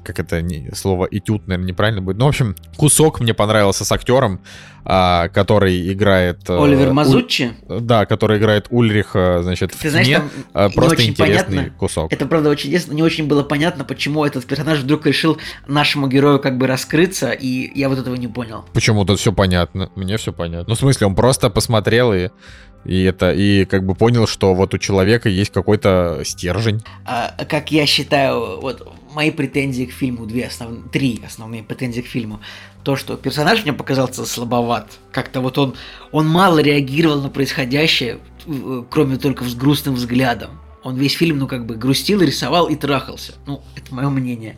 как 0.04 0.20
это 0.20 0.42
не, 0.42 0.70
слово 0.74 1.08
этюд, 1.10 1.46
наверное, 1.48 1.68
неправильно 1.68 2.02
будет. 2.02 2.18
Ну, 2.18 2.26
в 2.26 2.28
общем, 2.28 2.54
кусок 2.76 3.20
мне 3.20 3.34
понравился 3.34 3.84
с 3.84 3.90
актером, 3.90 4.40
а, 4.84 5.28
который 5.28 5.90
играет... 5.92 6.48
Э, 6.48 6.62
Оливер 6.62 6.92
Мазуччи? 6.92 7.52
Уль... 7.66 7.80
Да, 7.80 8.04
который 8.04 8.38
играет 8.38 8.66
Ульриха, 8.70 9.40
значит, 9.42 9.72
Ты 9.72 9.88
в 9.88 9.90
знаешь, 9.90 10.06
тьме. 10.06 10.22
Там 10.52 10.72
Просто 10.72 10.96
очень 10.98 11.10
интересный 11.10 11.56
понятно. 11.56 11.78
кусок. 11.78 12.12
Это, 12.12 12.26
правда, 12.26 12.50
очень 12.50 12.68
интересно. 12.68 12.92
Не 12.92 13.02
очень 13.02 13.26
было 13.26 13.42
понятно, 13.42 13.84
почему 13.84 14.24
этот 14.24 14.44
персонаж 14.44 14.80
вдруг 14.80 15.06
решил 15.06 15.38
нашему 15.66 16.06
герою 16.06 16.38
как 16.38 16.58
бы 16.58 16.66
раскрыться, 16.66 17.30
и 17.30 17.72
я 17.74 17.88
вот 17.88 17.98
этого 17.98 18.14
не 18.14 18.28
понял. 18.28 18.66
Почему? 18.74 19.04
Тут 19.06 19.18
все 19.18 19.32
понятно. 19.32 19.90
Мне 19.96 20.18
все 20.18 20.32
понятно. 20.32 20.66
Ну, 20.68 20.74
в 20.74 20.78
смысле, 20.78 21.06
он 21.06 21.14
просто 21.14 21.48
посмотрел 21.48 22.12
и 22.12 22.28
и 22.84 23.02
это, 23.04 23.32
и 23.32 23.64
как 23.64 23.84
бы 23.84 23.94
понял, 23.94 24.26
что 24.26 24.54
вот 24.54 24.74
у 24.74 24.78
человека 24.78 25.28
есть 25.28 25.52
какой-то 25.52 26.22
стержень. 26.24 26.82
А, 27.04 27.34
как 27.48 27.72
я 27.72 27.86
считаю, 27.86 28.60
вот 28.60 28.86
мои 29.14 29.30
претензии 29.30 29.84
к 29.84 29.92
фильму, 29.92 30.26
две 30.26 30.46
основные, 30.46 30.82
три 30.90 31.22
основные 31.24 31.62
претензии 31.62 32.02
к 32.02 32.06
фильму. 32.06 32.40
То, 32.82 32.96
что 32.96 33.16
персонаж 33.16 33.62
мне 33.62 33.72
показался 33.72 34.26
слабоват. 34.26 34.98
Как-то 35.10 35.40
вот 35.40 35.56
он, 35.56 35.74
он 36.12 36.28
мало 36.28 36.58
реагировал 36.58 37.22
на 37.22 37.30
происходящее, 37.30 38.18
э, 38.46 38.82
кроме 38.90 39.16
только 39.16 39.44
с 39.44 39.54
грустным 39.54 39.94
взглядом. 39.94 40.60
Он 40.82 40.96
весь 40.96 41.14
фильм, 41.14 41.38
ну, 41.38 41.46
как 41.46 41.64
бы 41.64 41.76
грустил, 41.76 42.20
рисовал 42.20 42.66
и 42.66 42.76
трахался. 42.76 43.32
Ну, 43.46 43.62
это 43.74 43.94
мое 43.94 44.10
мнение. 44.10 44.56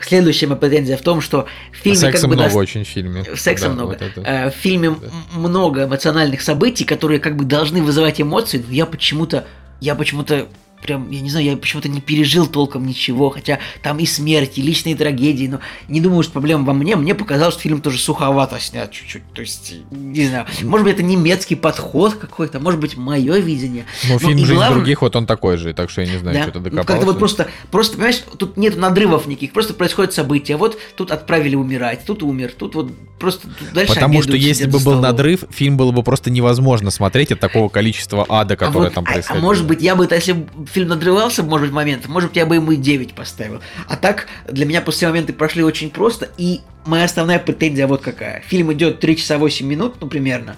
Следующая 0.00 0.46
моя 0.46 0.58
претензия 0.58 0.96
в 0.96 1.02
том, 1.02 1.20
что 1.20 1.46
в 1.72 1.76
фильме 1.76 1.98
Секса 1.98 2.22
как 2.22 2.30
бы 2.30 2.36
много 2.36 2.48
даст... 2.48 2.56
очень 2.56 2.84
в 2.84 2.88
фильме. 2.88 3.24
Секса 3.36 3.68
да, 3.68 3.72
много. 3.72 3.88
Вот 3.88 4.02
это. 4.02 4.20
Э, 4.20 4.50
в 4.50 4.54
фильме 4.54 4.90
да. 4.90 5.38
много 5.38 5.84
эмоциональных 5.84 6.42
событий, 6.42 6.84
которые 6.84 7.20
как 7.20 7.36
бы 7.36 7.44
должны 7.44 7.82
вызывать 7.82 8.20
эмоции, 8.20 8.62
но 8.66 8.72
я 8.72 8.86
почему-то 8.86 9.46
я 9.80 9.94
почему-то 9.94 10.48
прям, 10.84 11.10
я 11.10 11.22
не 11.22 11.30
знаю, 11.30 11.46
я 11.46 11.56
почему-то 11.56 11.88
не 11.88 12.02
пережил 12.02 12.46
толком 12.46 12.86
ничего, 12.86 13.30
хотя 13.30 13.58
там 13.82 13.98
и 13.98 14.04
смерти, 14.06 14.60
и 14.60 14.62
личные 14.62 14.94
трагедии, 14.94 15.46
но 15.46 15.60
не 15.88 16.00
думаю, 16.00 16.22
что 16.22 16.32
проблема 16.32 16.64
во 16.64 16.74
мне, 16.74 16.94
мне 16.94 17.14
показалось, 17.14 17.54
что 17.54 17.62
фильм 17.62 17.80
тоже 17.80 17.98
суховато 17.98 18.60
снят 18.60 18.90
чуть-чуть, 18.90 19.22
то 19.32 19.40
есть, 19.40 19.74
не 19.90 20.26
знаю, 20.26 20.46
может 20.62 20.84
быть, 20.84 20.94
это 20.94 21.02
немецкий 21.02 21.54
подход 21.54 22.14
какой-то, 22.14 22.60
может 22.60 22.80
быть, 22.80 22.98
мое 22.98 23.38
видение. 23.38 23.86
Ну, 24.06 24.18
фильм 24.18 24.38
«Жизнь 24.38 24.54
главное... 24.54 24.76
других», 24.76 25.00
вот 25.00 25.16
он 25.16 25.24
такой 25.24 25.56
же, 25.56 25.72
так 25.72 25.88
что 25.88 26.02
я 26.02 26.12
не 26.12 26.18
знаю, 26.18 26.36
да. 26.36 26.42
что 26.42 26.52
ты 26.52 26.58
докопался. 26.60 26.86
Как-то 26.86 27.06
вот 27.06 27.18
просто, 27.18 27.48
просто, 27.70 27.96
понимаешь, 27.96 28.22
тут 28.38 28.58
нет 28.58 28.76
надрывов 28.76 29.26
никаких, 29.26 29.54
просто 29.54 29.72
происходят 29.72 30.12
события, 30.12 30.56
вот 30.56 30.78
тут 30.96 31.10
отправили 31.10 31.56
умирать, 31.56 32.04
тут 32.04 32.22
умер, 32.22 32.52
тут 32.58 32.74
вот 32.74 32.92
просто 33.18 33.48
тут 33.48 33.72
дальше 33.72 33.94
Потому 33.94 34.22
что 34.22 34.36
если 34.36 34.66
бы 34.66 34.78
был 34.80 35.00
надрыв, 35.00 35.44
фильм 35.50 35.78
было 35.78 35.92
бы 35.92 36.02
просто 36.02 36.30
невозможно 36.30 36.90
смотреть 36.90 37.32
от 37.32 37.40
такого 37.40 37.70
количества 37.70 38.26
ада, 38.28 38.56
которое 38.56 38.88
а 38.88 38.90
там 38.90 39.04
вот, 39.04 39.12
происходит. 39.12 39.42
А, 39.42 39.44
а 39.44 39.46
может 39.46 39.66
быть, 39.66 39.80
я 39.80 39.96
бы, 39.96 40.06
если 40.10 40.46
фильм 40.74 40.88
надрывался, 40.88 41.42
может 41.42 41.68
быть, 41.68 41.74
момент, 41.74 42.08
может 42.08 42.30
быть, 42.30 42.36
я 42.36 42.46
бы 42.46 42.56
ему 42.56 42.72
и 42.72 42.76
9 42.76 43.14
поставил. 43.14 43.60
А 43.88 43.96
так, 43.96 44.26
для 44.48 44.66
меня 44.66 44.82
после 44.82 45.08
моменты 45.08 45.32
прошли 45.32 45.62
очень 45.62 45.88
просто, 45.88 46.28
и 46.36 46.60
моя 46.84 47.04
основная 47.04 47.38
претензия 47.38 47.86
вот 47.86 48.02
какая. 48.02 48.40
Фильм 48.40 48.72
идет 48.72 49.00
3 49.00 49.16
часа 49.16 49.38
8 49.38 49.66
минут, 49.66 49.94
ну, 50.00 50.08
примерно. 50.08 50.56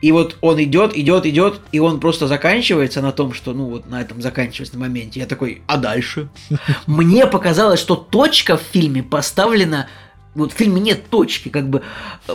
И 0.00 0.10
вот 0.10 0.36
он 0.40 0.60
идет, 0.60 0.96
идет, 0.96 1.26
идет, 1.26 1.60
и 1.70 1.78
он 1.78 2.00
просто 2.00 2.26
заканчивается 2.26 3.02
на 3.02 3.12
том, 3.12 3.34
что, 3.34 3.52
ну, 3.52 3.66
вот 3.66 3.88
на 3.88 4.00
этом 4.00 4.20
заканчивается 4.20 4.74
на 4.74 4.80
моменте. 4.80 5.20
Я 5.20 5.26
такой, 5.26 5.62
а 5.66 5.76
дальше? 5.76 6.28
Мне 6.86 7.26
показалось, 7.26 7.78
что 7.78 7.94
точка 7.94 8.56
в 8.56 8.62
фильме 8.62 9.02
поставлена 9.02 9.88
вот 10.34 10.52
в 10.52 10.56
фильме 10.56 10.80
нет 10.80 11.10
точки, 11.10 11.50
как 11.50 11.68
бы 11.68 11.82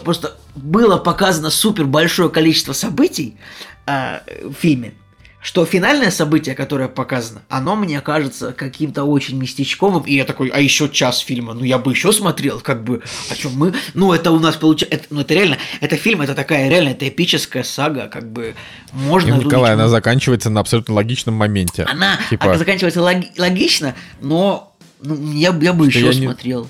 просто 0.03 0.37
было 0.55 0.97
показано 0.97 1.49
супер 1.49 1.85
большое 1.85 2.29
количество 2.29 2.73
событий 2.73 3.37
э, 3.87 4.19
в 4.43 4.53
фильме, 4.53 4.93
что 5.47 5.65
финальное 5.65 6.11
событие, 6.11 6.55
которое 6.55 6.89
показано, 6.89 7.41
оно 7.47 7.77
мне 7.77 8.01
кажется 8.01 8.51
каким-то 8.51 9.05
очень 9.05 9.37
местечковым, 9.37 10.03
и 10.03 10.13
я 10.13 10.25
такой, 10.25 10.49
а 10.49 10.59
еще 10.59 10.89
час 10.89 11.19
фильма, 11.19 11.53
ну 11.53 11.63
я 11.63 11.77
бы 11.77 11.93
еще 11.93 12.11
смотрел, 12.11 12.59
как 12.59 12.83
бы, 12.83 13.01
о 13.29 13.35
чем 13.35 13.53
мы, 13.53 13.73
ну 13.93 14.11
это 14.11 14.31
у 14.31 14.39
нас 14.39 14.57
получается, 14.57 15.07
ну 15.09 15.21
это 15.21 15.33
реально, 15.33 15.57
это 15.79 15.95
фильм, 15.95 16.19
это 16.19 16.35
такая 16.35 16.67
реально, 16.67 16.89
это 16.89 17.07
эпическая 17.07 17.63
сага, 17.63 18.09
как 18.09 18.29
бы. 18.29 18.55
Можно... 18.91 19.35
И, 19.35 19.45
Николай, 19.45 19.71
она 19.71 19.87
заканчивается 19.87 20.49
на 20.49 20.59
абсолютно 20.59 20.93
логичном 20.95 21.35
моменте. 21.35 21.83
Она, 21.83 22.19
типа... 22.29 22.47
она 22.47 22.57
заканчивается 22.57 23.01
лог, 23.01 23.23
логично, 23.37 23.95
но 24.19 24.75
ну, 25.01 25.31
я, 25.31 25.57
я 25.61 25.71
бы 25.71 25.87
еще 25.87 26.13
не... 26.13 26.25
смотрел. 26.25 26.63
Не, 26.63 26.69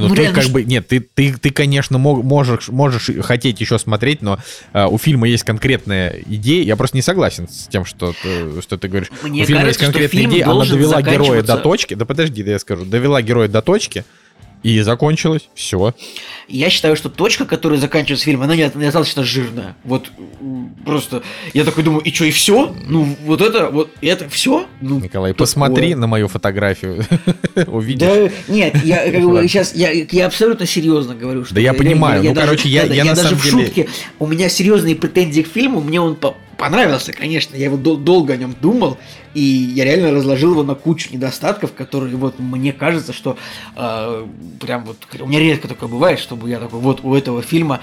ну, 0.00 0.08
ну 0.08 0.14
ты 0.14 0.22
реально, 0.22 0.40
как 0.40 0.50
бы, 0.50 0.64
нет, 0.64 0.88
ты, 0.88 1.00
ты, 1.00 1.32
ты 1.34 1.50
конечно, 1.50 1.98
мог, 1.98 2.22
можешь, 2.22 2.68
можешь 2.68 3.10
хотеть 3.22 3.60
еще 3.60 3.78
смотреть, 3.78 4.22
но 4.22 4.38
э, 4.72 4.86
у 4.86 4.98
фильма 4.98 5.28
есть 5.28 5.44
конкретная 5.44 6.20
идея. 6.26 6.64
Я 6.64 6.76
просто 6.76 6.96
не 6.96 7.02
согласен 7.02 7.48
с 7.48 7.68
тем, 7.68 7.84
что 7.84 8.12
ты, 8.22 8.60
что 8.62 8.76
ты 8.76 8.88
говоришь. 8.88 9.10
Мне 9.22 9.42
у 9.42 9.46
фильма 9.46 9.62
кажется, 9.62 9.84
есть 9.84 9.92
конкретная 9.92 10.24
идея, 10.24 10.48
она 10.48 10.64
довела 10.64 11.02
героя 11.02 11.42
до 11.42 11.56
точки. 11.56 11.94
Да 11.94 12.04
подожди, 12.04 12.42
да 12.42 12.52
я 12.52 12.58
скажу, 12.58 12.84
довела 12.84 13.22
героя 13.22 13.48
до 13.48 13.62
точки, 13.62 14.04
и 14.62 14.80
закончилось. 14.80 15.48
Все. 15.54 15.94
Я 16.48 16.70
считаю, 16.70 16.96
что 16.96 17.08
точка, 17.08 17.44
которая 17.44 17.78
заканчивается 17.78 18.24
фильм, 18.24 18.42
она 18.42 18.56
недостаточно 18.56 19.24
жирная. 19.24 19.76
Вот 19.84 20.10
просто 20.84 21.22
я 21.54 21.64
такой 21.64 21.84
думаю, 21.84 22.02
и 22.02 22.12
что, 22.12 22.24
и 22.24 22.30
все? 22.30 22.74
Ну, 22.86 23.16
вот 23.24 23.40
это, 23.40 23.70
вот 23.70 23.90
это 24.00 24.28
все? 24.28 24.66
Ну, 24.80 24.98
Николай, 24.98 25.32
такое. 25.32 25.46
посмотри 25.46 25.94
на 25.94 26.06
мою 26.06 26.28
фотографию. 26.28 27.04
Увидишь. 27.66 28.08
Да, 28.08 28.30
нет, 28.52 28.76
я 28.84 29.10
как 29.10 29.22
бы 29.22 29.48
сейчас, 29.48 29.74
я, 29.74 29.90
я 29.90 30.26
абсолютно 30.26 30.66
серьезно 30.66 31.14
говорю, 31.14 31.44
что. 31.44 31.54
Да 31.54 31.60
я, 31.60 31.72
понимаю, 31.72 32.22
ну, 32.22 32.34
короче, 32.34 32.68
я, 32.68 32.84
я, 32.84 32.94
я 32.94 33.04
на 33.04 33.14
даже 33.14 33.28
самом 33.28 33.40
в 33.40 33.44
деле... 33.44 33.64
шутке, 33.66 33.88
у 34.18 34.26
меня 34.26 34.48
серьезные 34.48 34.96
претензии 34.96 35.42
к 35.42 35.48
фильму, 35.48 35.80
мне 35.80 36.00
он 36.00 36.16
понравился, 36.56 37.12
конечно, 37.12 37.56
я 37.56 37.66
его 37.66 37.76
дол- 37.76 37.96
долго 37.96 38.32
о 38.34 38.36
нем 38.36 38.54
думал, 38.60 38.98
и 39.34 39.40
я 39.40 39.84
реально 39.84 40.12
разложил 40.12 40.52
его 40.52 40.62
на 40.62 40.74
кучу 40.74 41.12
недостатков, 41.12 41.72
которые 41.74 42.16
вот 42.16 42.38
мне 42.38 42.72
кажется, 42.72 43.12
что 43.12 43.36
э, 43.76 44.26
прям 44.60 44.84
вот 44.84 44.98
у 45.20 45.26
меня 45.26 45.40
редко 45.40 45.68
такое 45.68 45.88
бывает, 45.88 46.18
чтобы 46.18 46.48
я 46.48 46.58
такой 46.58 46.80
вот 46.80 47.00
у 47.02 47.14
этого 47.14 47.42
фильма 47.42 47.80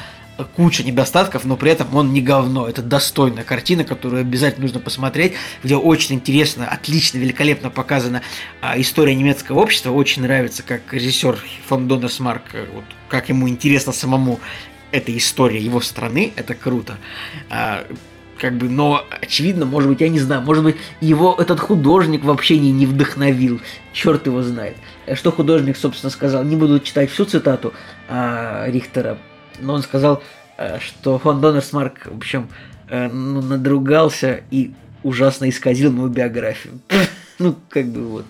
куча 0.56 0.84
недостатков, 0.84 1.46
но 1.46 1.56
при 1.56 1.72
этом 1.72 1.94
он 1.96 2.14
не 2.14 2.22
говно. 2.22 2.68
Это 2.68 2.82
достойная 2.82 3.44
картина, 3.44 3.84
которую 3.84 4.22
обязательно 4.22 4.64
нужно 4.64 4.80
посмотреть, 4.80 5.34
где 5.64 5.76
очень 5.76 6.16
интересно, 6.16 6.68
отлично, 6.68 7.18
великолепно 7.20 7.70
показана 7.70 8.22
а, 8.62 8.80
история 8.80 9.16
немецкого 9.16 9.60
общества. 9.60 9.92
Очень 9.92 10.24
нравится, 10.24 10.64
как 10.64 10.92
режиссер 10.92 11.38
фон 11.68 11.88
Доннерсмарк, 11.88 12.44
э, 12.54 12.66
вот, 12.74 12.86
как 13.10 13.30
ему 13.30 13.48
интересно 13.48 13.94
самому 13.94 14.40
эта 14.92 15.16
история 15.16 15.60
его 15.60 15.82
страны, 15.82 16.34
это 16.36 16.54
круто. 16.54 16.98
А, 17.50 17.86
как 18.40 18.54
бы, 18.58 18.70
но 18.70 19.04
очевидно, 19.22 19.66
может 19.66 19.90
быть, 19.90 20.02
я 20.02 20.10
не 20.10 20.20
знаю, 20.20 20.42
может 20.42 20.64
быть, 20.64 20.76
его 21.02 21.36
этот 21.38 21.60
художник 21.60 22.24
вообще 22.24 22.58
не, 22.58 22.72
не 22.72 22.86
вдохновил, 22.86 23.62
черт 23.94 24.26
его 24.26 24.42
знает. 24.42 24.76
Что 25.14 25.32
художник, 25.32 25.78
собственно, 25.78 26.10
сказал, 26.10 26.44
не 26.44 26.56
буду 26.56 26.80
читать 26.80 27.10
всю 27.12 27.26
цитату 27.26 27.74
а, 28.10 28.66
Рихтера, 28.68 29.18
но 29.60 29.74
он 29.74 29.82
сказал, 29.82 30.22
а, 30.58 30.80
что 30.80 31.20
фон 31.20 31.42
Доннерсмарк, 31.42 32.08
в 32.08 32.18
общем, 32.18 32.50
ну, 32.90 33.42
надругался 33.42 34.42
и 34.52 34.72
ужасно 35.04 35.50
исказил 35.50 35.92
мою 35.92 36.10
биографию. 36.10 36.80
ну, 37.40 37.56
как 37.70 37.88
бы 37.88 38.06
вот. 38.06 38.26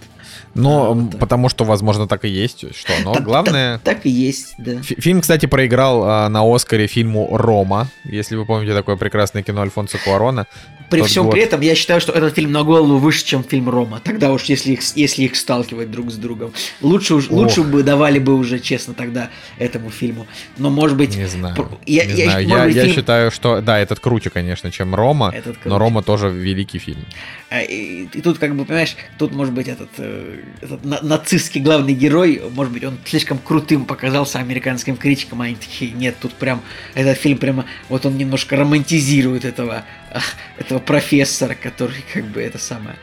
Но 0.53 1.10
а, 1.14 1.18
потому 1.18 1.49
что, 1.49 1.64
возможно, 1.64 2.07
так 2.07 2.26
и 2.26 2.30
есть. 2.30 2.76
Что, 2.76 2.93
но 3.03 3.14
так, 3.14 3.23
главное... 3.23 3.80
Так, 3.80 3.95
так 3.97 4.05
и 4.05 4.10
есть, 4.10 4.55
да. 4.57 4.81
Фильм, 4.81 5.22
кстати, 5.22 5.45
проиграл 5.45 6.03
а, 6.03 6.30
на 6.30 6.43
Оскаре 6.43 6.88
фильму 6.88 7.27
«Рома». 7.31 7.88
Если 8.03 8.35
вы 8.35 8.45
помните 8.45 8.73
такое 8.73 8.95
прекрасное 8.95 9.43
кино 9.43 9.61
Альфонсо 9.61 9.97
Куарона. 9.97 10.47
При 10.93 11.07
всем 11.07 11.25
год. 11.25 11.33
при 11.33 11.41
этом 11.41 11.61
я 11.61 11.75
считаю, 11.75 12.01
что 12.01 12.13
этот 12.13 12.35
фильм 12.35 12.51
на 12.51 12.63
голову 12.63 12.97
выше, 12.97 13.25
чем 13.25 13.43
фильм 13.43 13.69
«Рома». 13.69 14.01
Тогда 14.03 14.31
уж, 14.31 14.43
если 14.43 14.73
их, 14.73 14.81
если 14.95 15.23
их 15.23 15.35
сталкивать 15.35 15.91
друг 15.91 16.11
с 16.11 16.15
другом. 16.15 16.53
Лучше, 16.81 17.15
уж, 17.15 17.29
лучше 17.29 17.63
бы 17.63 17.83
давали 17.83 18.19
бы 18.19 18.35
уже, 18.35 18.59
честно, 18.59 18.93
тогда 18.93 19.29
этому 19.57 19.89
фильму. 19.89 20.27
Но, 20.57 20.69
может 20.69 20.97
быть... 20.97 21.15
Не 21.15 21.27
знаю. 21.27 21.55
Я, 21.85 22.05
не 22.05 22.13
я, 22.13 22.29
знаю. 22.29 22.47
я, 22.47 22.65
быть, 22.65 22.75
я 22.75 22.83
фильм... 22.83 22.95
считаю, 22.95 23.31
что... 23.31 23.61
Да, 23.61 23.79
этот 23.79 23.99
круче, 23.99 24.29
конечно, 24.29 24.71
чем 24.71 24.95
«Рома», 24.95 25.31
этот 25.35 25.57
но 25.65 25.77
«Рома» 25.77 26.03
тоже 26.03 26.29
великий 26.29 26.79
фильм. 26.79 27.05
А, 27.49 27.61
и, 27.61 28.05
и 28.11 28.21
тут, 28.21 28.39
как 28.39 28.55
бы, 28.55 28.65
понимаешь, 28.65 28.95
тут, 29.17 29.31
может 29.33 29.53
быть, 29.53 29.67
этот, 29.67 29.89
э, 29.97 30.39
этот 30.61 30.83
на, 30.83 30.99
нацистский 31.01 31.61
главный 31.61 31.93
герой, 31.93 32.41
может 32.51 32.73
быть, 32.73 32.83
он 32.83 32.97
слишком 33.05 33.37
крутым 33.37 33.85
показался 33.85 34.39
американским 34.39 34.97
критикам, 34.97 35.41
а 35.41 35.45
они 35.45 35.55
такие, 35.55 35.91
нет, 35.91 36.15
тут 36.19 36.33
прям, 36.33 36.61
этот 36.95 37.17
фильм 37.17 37.37
прямо, 37.37 37.65
вот 37.89 38.05
он 38.07 38.17
немножко 38.17 38.55
романтизирует 38.55 39.45
этого, 39.45 39.83
этого 40.57 40.80
профессора, 40.80 41.56
который, 41.56 42.03
как 42.14 42.26
бы, 42.26 42.41
это 42.41 42.57
самое... 42.57 42.98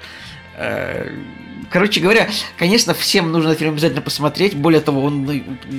Э, 0.57 1.15
короче 1.70 2.01
говоря, 2.01 2.28
конечно, 2.59 2.95
всем 2.95 3.32
нужно 3.32 3.55
фильм 3.55 3.73
обязательно 3.73 4.03
посмотреть. 4.03 4.55
Более 4.55 4.81
того, 4.81 5.05
он 5.05 5.24
на, 5.24 5.32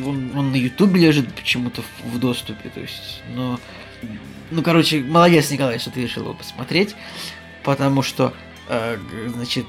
он, 0.07 0.31
он 0.35 0.51
на 0.51 0.55
Ютубе 0.55 1.01
лежит 1.01 1.33
почему-то 1.33 1.81
в, 1.81 2.15
в 2.15 2.19
доступе. 2.19 2.69
То 2.69 2.79
есть, 2.79 3.21
но. 3.29 3.59
Ну, 4.49 4.63
короче, 4.63 4.99
молодец, 4.99 5.49
Николай, 5.49 5.79
что 5.79 5.91
ты 5.91 6.01
решил 6.01 6.23
его 6.23 6.33
посмотреть. 6.33 6.95
Потому 7.63 8.01
что 8.01 8.33
Э, 8.73 8.97
значит, 9.27 9.65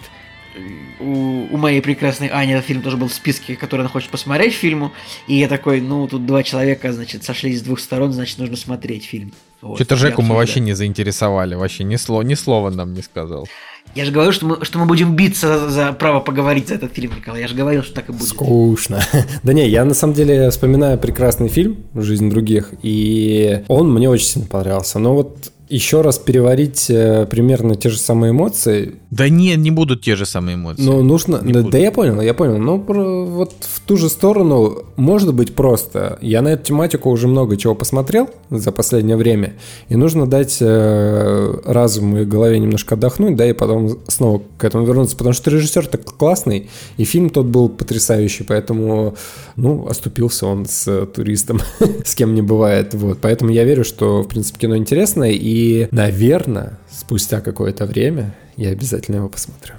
у, 1.01 1.49
у 1.51 1.57
моей 1.57 1.81
прекрасной 1.81 2.29
Ани 2.29 2.53
этот 2.53 2.66
фильм 2.66 2.83
тоже 2.83 2.97
был 2.97 3.09
в 3.09 3.15
списке, 3.15 3.57
который 3.57 3.81
она 3.81 3.89
хочет 3.89 4.11
посмотреть 4.11 4.55
фильму. 4.55 4.93
И 5.27 5.35
я 5.35 5.49
такой, 5.49 5.81
ну, 5.81 6.07
тут 6.07 6.27
два 6.27 6.43
человека, 6.43 6.93
значит, 6.93 7.24
сошлись 7.24 7.61
с 7.61 7.62
двух 7.62 7.81
сторон, 7.81 8.12
значит, 8.12 8.39
нужно 8.39 8.57
смотреть 8.57 9.05
фильм. 9.05 9.33
Вот, 9.61 9.77
Что-то 9.77 9.97
Жеку 9.97 10.23
мы 10.23 10.35
вообще 10.35 10.59
не 10.61 10.73
заинтересовали, 10.73 11.55
вообще 11.55 11.85
ни, 11.85 11.97
слова, 11.97 12.23
ни 12.23 12.35
слова 12.35 12.70
нам 12.70 12.95
не 12.95 13.03
сказал. 13.03 13.47
Я 13.95 14.05
же 14.05 14.12
говорю, 14.12 14.33
что 14.33 14.47
мы, 14.47 14.65
что 14.65 14.79
мы 14.79 14.87
будем 14.87 15.15
биться 15.15 15.59
за, 15.59 15.70
за 15.70 15.93
право 15.93 16.20
поговорить 16.20 16.69
за 16.69 16.74
этот 16.74 16.93
фильм, 16.95 17.15
Николай. 17.16 17.41
Я 17.41 17.49
же 17.49 17.55
говорил, 17.55 17.83
что 17.83 17.95
так 17.95 18.09
и 18.09 18.12
будет. 18.12 18.29
Скучно. 18.29 19.01
да 19.43 19.53
не, 19.53 19.69
я 19.69 19.85
на 19.85 19.95
самом 19.95 20.15
деле 20.15 20.51
вспоминаю 20.51 20.99
прекрасный 20.99 21.49
фильм 21.49 21.79
«Жизнь 21.95 22.29
других», 22.31 22.73
и 22.83 23.62
он 23.69 23.93
мне 23.93 24.09
очень 24.09 24.27
сильно 24.27 24.49
понравился. 24.49 24.99
Но 24.99 25.15
вот 25.15 25.53
еще 25.73 26.03
раз 26.03 26.19
переварить 26.19 26.90
э, 26.90 27.27
примерно 27.27 27.77
те 27.77 27.89
же 27.89 27.99
самые 27.99 28.32
эмоции. 28.32 28.97
Да 29.11 29.28
не, 29.31 29.57
не 29.57 29.70
будут 29.70 30.03
те 30.03 30.16
же 30.16 30.27
самые 30.27 30.57
эмоции. 30.57 30.82
Ну, 30.82 31.03
нужно... 31.03 31.39
Да, 31.39 31.62
да 31.62 31.78
я 31.78 31.90
понял, 31.90 32.20
я 32.20 32.35
понял. 32.35 32.59
Но 32.59 32.77
вот 32.77 33.55
в 33.61 33.81
ту 33.81 33.97
же 33.97 34.11
сторону 34.11 34.85
может 34.97 35.32
быть 35.35 35.55
просто. 35.55 36.19
Я 36.20 36.43
на 36.43 36.49
эту 36.49 36.66
тематику 36.66 37.11
уже 37.11 37.27
много 37.27 37.57
чего 37.57 37.74
посмотрел 37.74 38.28
за 38.51 38.70
последнее 38.70 39.16
время, 39.16 39.55
и 39.89 39.97
нужно 39.97 40.27
дать 40.27 40.59
э, 40.61 41.61
разуму 41.65 42.20
и 42.20 42.24
голове 42.24 42.59
немножко 42.59 42.94
отдохнуть, 42.94 43.36
да, 43.36 43.49
и 43.49 43.55
потом 43.55 43.99
снова 44.09 44.43
к 44.59 44.65
этому 44.65 44.85
вернуться, 44.85 45.16
потому 45.16 45.32
что 45.32 45.51
режиссер 45.51 45.86
так 45.86 46.05
классный, 46.05 46.69
и 46.99 47.05
фильм 47.05 47.31
тот 47.31 47.47
был 47.47 47.70
потрясающий, 47.70 48.44
поэтому, 48.44 49.15
ну, 49.57 49.86
оступился 49.89 50.47
он 50.47 50.66
с 50.66 51.07
туристом, 51.07 51.61
с 52.05 52.15
кем 52.15 52.35
не 52.35 52.43
бывает, 52.43 52.93
вот. 52.93 53.19
Поэтому 53.23 53.51
я 53.51 53.65
верю, 53.65 53.85
что, 53.85 54.23
в 54.23 54.28
принципе, 54.28 54.61
кино 54.61 54.77
интересное, 54.77 55.31
и 55.31 55.62
и, 55.63 55.87
наверное, 55.93 56.81
спустя 56.91 57.41
какое-то 57.41 57.87
время 57.87 58.35
я 58.57 58.71
обязательно 58.71 59.17
его 59.17 59.29
посмотрю. 59.29 59.75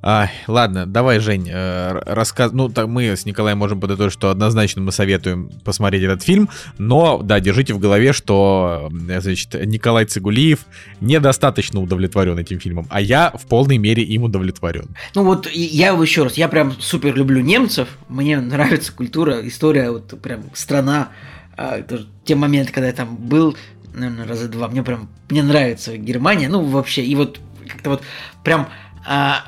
А, 0.00 0.30
ладно, 0.46 0.86
давай, 0.86 1.18
Жень, 1.18 1.48
э, 1.50 2.00
рассказ... 2.06 2.52
Ну, 2.52 2.70
так 2.70 2.88
мы 2.88 3.14
с 3.14 3.26
Николаем 3.26 3.58
можем 3.58 3.80
подытожить, 3.80 4.14
что 4.14 4.30
однозначно 4.30 4.80
мы 4.80 4.92
советуем 4.92 5.50
посмотреть 5.62 6.04
этот 6.04 6.22
фильм, 6.22 6.48
но, 6.78 7.20
да, 7.22 7.38
держите 7.40 7.74
в 7.74 7.78
голове, 7.78 8.14
что, 8.14 8.90
значит, 8.90 9.54
Николай 9.66 10.06
Цигулиев 10.06 10.60
недостаточно 11.00 11.80
удовлетворен 11.80 12.38
этим 12.38 12.58
фильмом, 12.58 12.86
а 12.88 13.00
я 13.00 13.30
в 13.34 13.46
полной 13.46 13.76
мере 13.76 14.02
им 14.02 14.24
удовлетворен. 14.24 14.88
Ну 15.14 15.24
вот, 15.24 15.50
я 15.50 15.88
еще 15.88 16.24
раз, 16.24 16.34
я 16.34 16.48
прям 16.48 16.72
супер 16.80 17.14
люблю 17.14 17.40
немцев, 17.40 17.88
мне 18.08 18.40
нравится 18.40 18.90
культура, 18.92 19.46
история, 19.46 19.90
вот 19.90 20.20
прям 20.22 20.44
страна, 20.54 21.10
а, 21.56 21.80
те 22.24 22.34
моменты, 22.34 22.72
когда 22.72 22.88
я 22.88 22.92
там 22.92 23.16
был, 23.16 23.56
наверное, 23.94 24.26
раза 24.26 24.48
два. 24.48 24.68
Мне 24.68 24.82
прям, 24.82 25.08
мне 25.30 25.42
нравится 25.42 25.96
Германия, 25.96 26.48
ну, 26.48 26.62
вообще, 26.62 27.04
и 27.04 27.14
вот 27.14 27.40
как-то 27.68 27.90
вот 27.90 28.02
прям 28.42 28.68
а, 29.06 29.44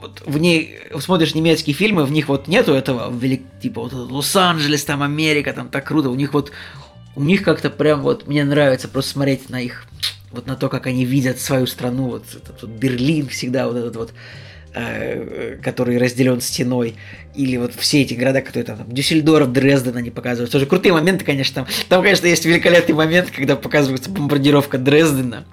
вот 0.00 0.22
в 0.26 0.38
ней 0.38 0.78
смотришь 0.98 1.34
немецкие 1.34 1.74
фильмы, 1.74 2.04
в 2.04 2.12
них 2.12 2.28
вот 2.28 2.48
нету 2.48 2.72
этого 2.72 3.12
велик, 3.16 3.42
типа 3.60 3.82
вот 3.82 3.92
Лос-Анджелес, 3.92 4.84
там 4.84 5.02
Америка, 5.02 5.52
там 5.52 5.68
так 5.68 5.86
круто, 5.86 6.10
у 6.10 6.14
них 6.14 6.34
вот 6.34 6.52
у 7.14 7.22
них 7.22 7.42
как-то 7.42 7.70
прям 7.70 8.02
вот 8.02 8.26
мне 8.26 8.44
нравится 8.44 8.88
просто 8.88 9.12
смотреть 9.12 9.48
на 9.48 9.60
их 9.60 9.86
вот 10.30 10.46
на 10.46 10.56
то, 10.56 10.68
как 10.68 10.86
они 10.86 11.04
видят 11.04 11.40
свою 11.40 11.66
страну, 11.66 12.08
вот 12.08 12.24
этот 12.34 12.62
вот 12.62 12.70
Берлин 12.70 13.28
всегда 13.28 13.66
вот 13.66 13.76
этот 13.76 13.96
вот 13.96 14.12
который 15.62 15.96
разделен 15.98 16.40
стеной, 16.40 16.96
или 17.34 17.56
вот 17.56 17.74
все 17.74 18.02
эти 18.02 18.14
города, 18.14 18.42
которые 18.42 18.64
там, 18.64 18.76
там 18.78 18.92
Дюссельдорф, 18.92 19.50
Дрезден 19.50 19.96
они 19.96 20.10
показывают. 20.10 20.52
Тоже 20.52 20.66
крутые 20.66 20.92
моменты, 20.92 21.24
конечно, 21.24 21.64
там. 21.64 21.66
Там, 21.88 22.02
конечно, 22.02 22.26
есть 22.26 22.44
великолепный 22.44 22.94
момент, 22.94 23.30
когда 23.30 23.56
показывается 23.56 24.10
бомбардировка 24.10 24.78
Дрездена. 24.78 25.46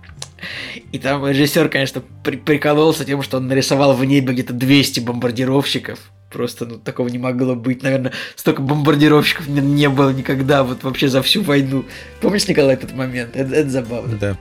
И 0.92 1.00
там 1.00 1.26
режиссер, 1.26 1.70
конечно, 1.70 2.04
при 2.24 2.36
прикололся 2.36 3.06
тем, 3.06 3.24
что 3.24 3.38
он 3.38 3.48
нарисовал 3.48 3.94
в 3.94 4.04
небе 4.04 4.34
где-то 4.34 4.54
200 4.54 5.00
бомбардировщиков. 5.00 6.00
Просто, 6.30 6.66
ну, 6.66 6.78
такого 6.78 7.08
не 7.10 7.20
могло 7.20 7.56
быть. 7.56 7.84
Наверное, 7.84 8.12
столько 8.36 8.62
бомбардировщиков 8.62 9.48
не, 9.48 9.62
не 9.62 9.88
было 9.88 10.10
никогда 10.10 10.64
вот 10.64 10.84
вообще 10.84 11.08
за 11.08 11.22
всю 11.22 11.44
войну. 11.44 11.86
Помнишь, 12.22 12.48
Николай, 12.48 12.74
этот 12.74 12.94
момент? 12.94 13.36
Это, 13.36 13.54
это 13.54 13.70
забавно. 13.70 14.18
Да, 14.18 14.38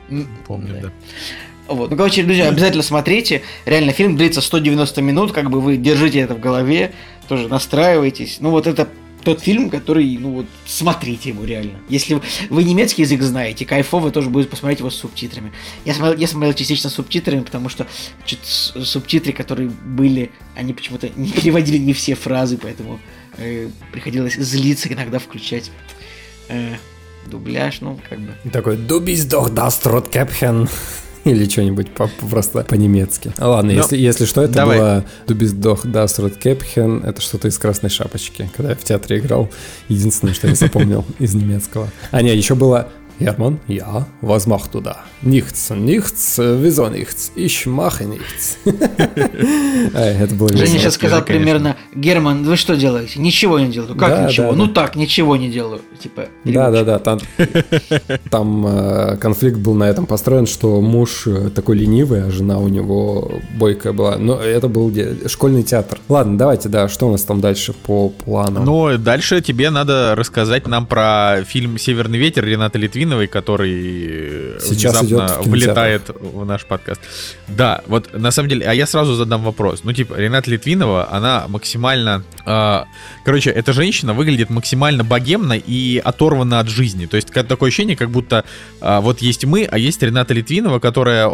помню, 0.46 0.74
да. 0.74 0.80
да. 0.80 0.92
Вот. 1.74 1.90
Ну, 1.90 1.96
короче, 1.96 2.22
друзья, 2.22 2.48
обязательно 2.48 2.82
смотрите. 2.82 3.42
Реально, 3.64 3.92
фильм 3.92 4.16
длится 4.16 4.40
190 4.40 5.02
минут, 5.02 5.32
как 5.32 5.50
бы 5.50 5.60
вы 5.60 5.76
держите 5.76 6.20
это 6.20 6.34
в 6.34 6.40
голове, 6.40 6.92
тоже 7.28 7.48
настраивайтесь. 7.48 8.38
Ну, 8.40 8.50
вот 8.50 8.66
это 8.66 8.88
тот 9.24 9.40
фильм, 9.40 9.70
который, 9.70 10.16
ну 10.18 10.32
вот, 10.32 10.46
смотрите 10.66 11.30
его 11.30 11.44
реально. 11.44 11.78
Если 11.88 12.20
вы, 12.50 12.64
немецкий 12.64 13.02
язык 13.02 13.22
знаете, 13.22 13.64
кайфово 13.64 14.10
тоже 14.10 14.30
будет 14.30 14.50
посмотреть 14.50 14.80
его 14.80 14.90
с 14.90 14.96
субтитрами. 14.96 15.52
Я 15.84 15.94
смотрел, 15.94 16.18
я 16.18 16.26
смотрел 16.26 16.52
частично 16.54 16.90
с 16.90 16.94
субтитрами, 16.94 17.40
потому 17.40 17.68
что 17.68 17.86
субтитры, 18.24 19.32
которые 19.32 19.68
были, 19.68 20.30
они 20.54 20.72
почему-то 20.72 21.08
не 21.16 21.30
переводили 21.32 21.78
не 21.78 21.92
все 21.92 22.14
фразы, 22.14 22.58
поэтому 22.60 23.00
э, 23.38 23.68
приходилось 23.92 24.34
злиться 24.34 24.92
иногда 24.92 25.18
включать 25.18 25.70
э, 26.48 26.74
дубляж, 27.26 27.80
ну, 27.80 27.98
как 28.08 28.18
бы. 28.20 28.34
Такой 28.50 28.76
«Du 28.76 29.00
bist 29.00 29.28
doch 29.30 29.50
das 29.54 29.82
Rotkäppchen». 29.84 30.68
Или 31.24 31.48
что-нибудь 31.48 31.88
просто 31.90 32.64
по-немецки. 32.64 33.32
Ладно, 33.38 33.72
Но... 33.72 33.76
Ну, 33.76 33.82
если, 33.82 33.96
если 33.96 34.24
что, 34.24 34.42
это 34.42 34.54
Давай. 34.54 34.78
было 34.78 35.04
doch 35.28 35.84
das 35.84 36.18
Rotkäppchen. 36.18 37.06
Это 37.06 37.20
что-то 37.20 37.48
из 37.48 37.58
«Красной 37.58 37.90
шапочки», 37.90 38.50
когда 38.56 38.70
я 38.70 38.76
в 38.76 38.82
театре 38.82 39.18
играл. 39.18 39.48
Единственное, 39.88 40.34
что 40.34 40.48
я 40.48 40.54
запомнил 40.54 41.04
из 41.18 41.34
немецкого. 41.34 41.88
А, 42.10 42.22
нет, 42.22 42.36
еще 42.36 42.54
было 42.54 42.88
Hermann, 43.22 43.60
ja, 43.68 44.06
was 44.20 44.46
machst 44.46 44.74
du 44.74 44.80
da? 44.80 44.96
Nichts, 45.22 45.70
nichts, 45.70 46.38
wieso 46.38 46.88
nichts? 46.88 47.32
Ich 47.36 47.66
mache 47.66 48.04
nichts. 48.04 48.58
Это 49.94 50.34
было 50.34 50.48
Женя 50.48 50.78
сейчас 50.78 50.94
сказал 50.94 51.22
примерно, 51.24 51.76
Герман, 51.94 52.44
вы 52.44 52.56
что 52.56 52.76
делаете? 52.76 53.20
Ничего 53.20 53.58
не 53.58 53.70
делаю. 53.72 53.94
Как 53.96 54.28
ничего? 54.28 54.52
Ну 54.52 54.66
так, 54.68 54.96
ничего 54.96 55.36
не 55.36 55.50
делаю. 55.50 55.80
Типа. 56.00 56.26
Да, 56.44 56.70
да, 56.70 56.84
да. 56.84 56.98
Там, 56.98 57.20
там 58.30 58.66
э, 58.66 59.16
конфликт 59.16 59.58
был 59.58 59.74
на 59.74 59.84
этом 59.84 60.06
построен, 60.06 60.46
что 60.46 60.80
муж 60.80 61.26
э, 61.26 61.50
такой 61.50 61.76
ленивый, 61.76 62.24
а 62.24 62.30
жена 62.30 62.58
у 62.58 62.68
него 62.68 63.40
бойкая 63.54 63.92
была. 63.92 64.16
Но 64.16 64.40
это 64.40 64.68
был 64.68 64.92
школьный 65.26 65.62
театр. 65.62 65.98
Ладно, 66.08 66.36
давайте, 66.36 66.68
да, 66.68 66.88
что 66.88 67.08
у 67.08 67.12
нас 67.12 67.22
там 67.22 67.40
дальше 67.40 67.72
по 67.72 68.08
плану? 68.08 68.62
Ну, 68.64 68.98
дальше 68.98 69.40
тебе 69.40 69.70
надо 69.70 70.14
рассказать 70.16 70.66
нам 70.66 70.86
про 70.86 71.42
фильм 71.46 71.78
«Северный 71.78 72.18
ветер» 72.18 72.44
Рената 72.44 72.78
Литвина 72.78 73.11
Малиновой, 73.12 73.26
который 73.26 74.58
Сейчас 74.60 75.00
внезапно 75.00 75.42
в 75.42 75.46
влетает 75.48 76.02
в 76.08 76.44
наш 76.44 76.64
подкаст. 76.64 77.00
Да, 77.48 77.82
вот 77.86 78.12
на 78.12 78.30
самом 78.30 78.48
деле, 78.48 78.66
а 78.66 78.74
я 78.74 78.86
сразу 78.86 79.14
задам 79.14 79.42
вопрос. 79.42 79.84
Ну, 79.84 79.92
типа, 79.92 80.14
Рената 80.14 80.50
Литвинова, 80.50 81.08
она 81.10 81.44
максимально... 81.48 82.24
Э, 82.46 82.84
короче, 83.24 83.50
эта 83.50 83.72
женщина 83.72 84.14
выглядит 84.14 84.50
максимально 84.50 85.04
богемно 85.04 85.54
и 85.54 85.98
оторвана 85.98 86.60
от 86.60 86.68
жизни. 86.68 87.06
То 87.06 87.16
есть, 87.16 87.30
такое 87.30 87.68
ощущение, 87.68 87.96
как 87.96 88.10
будто 88.10 88.44
э, 88.80 89.00
вот 89.00 89.20
есть 89.20 89.44
мы, 89.44 89.64
а 89.64 89.78
есть 89.78 90.02
Рената 90.02 90.34
Литвинова, 90.34 90.78
которая 90.78 91.30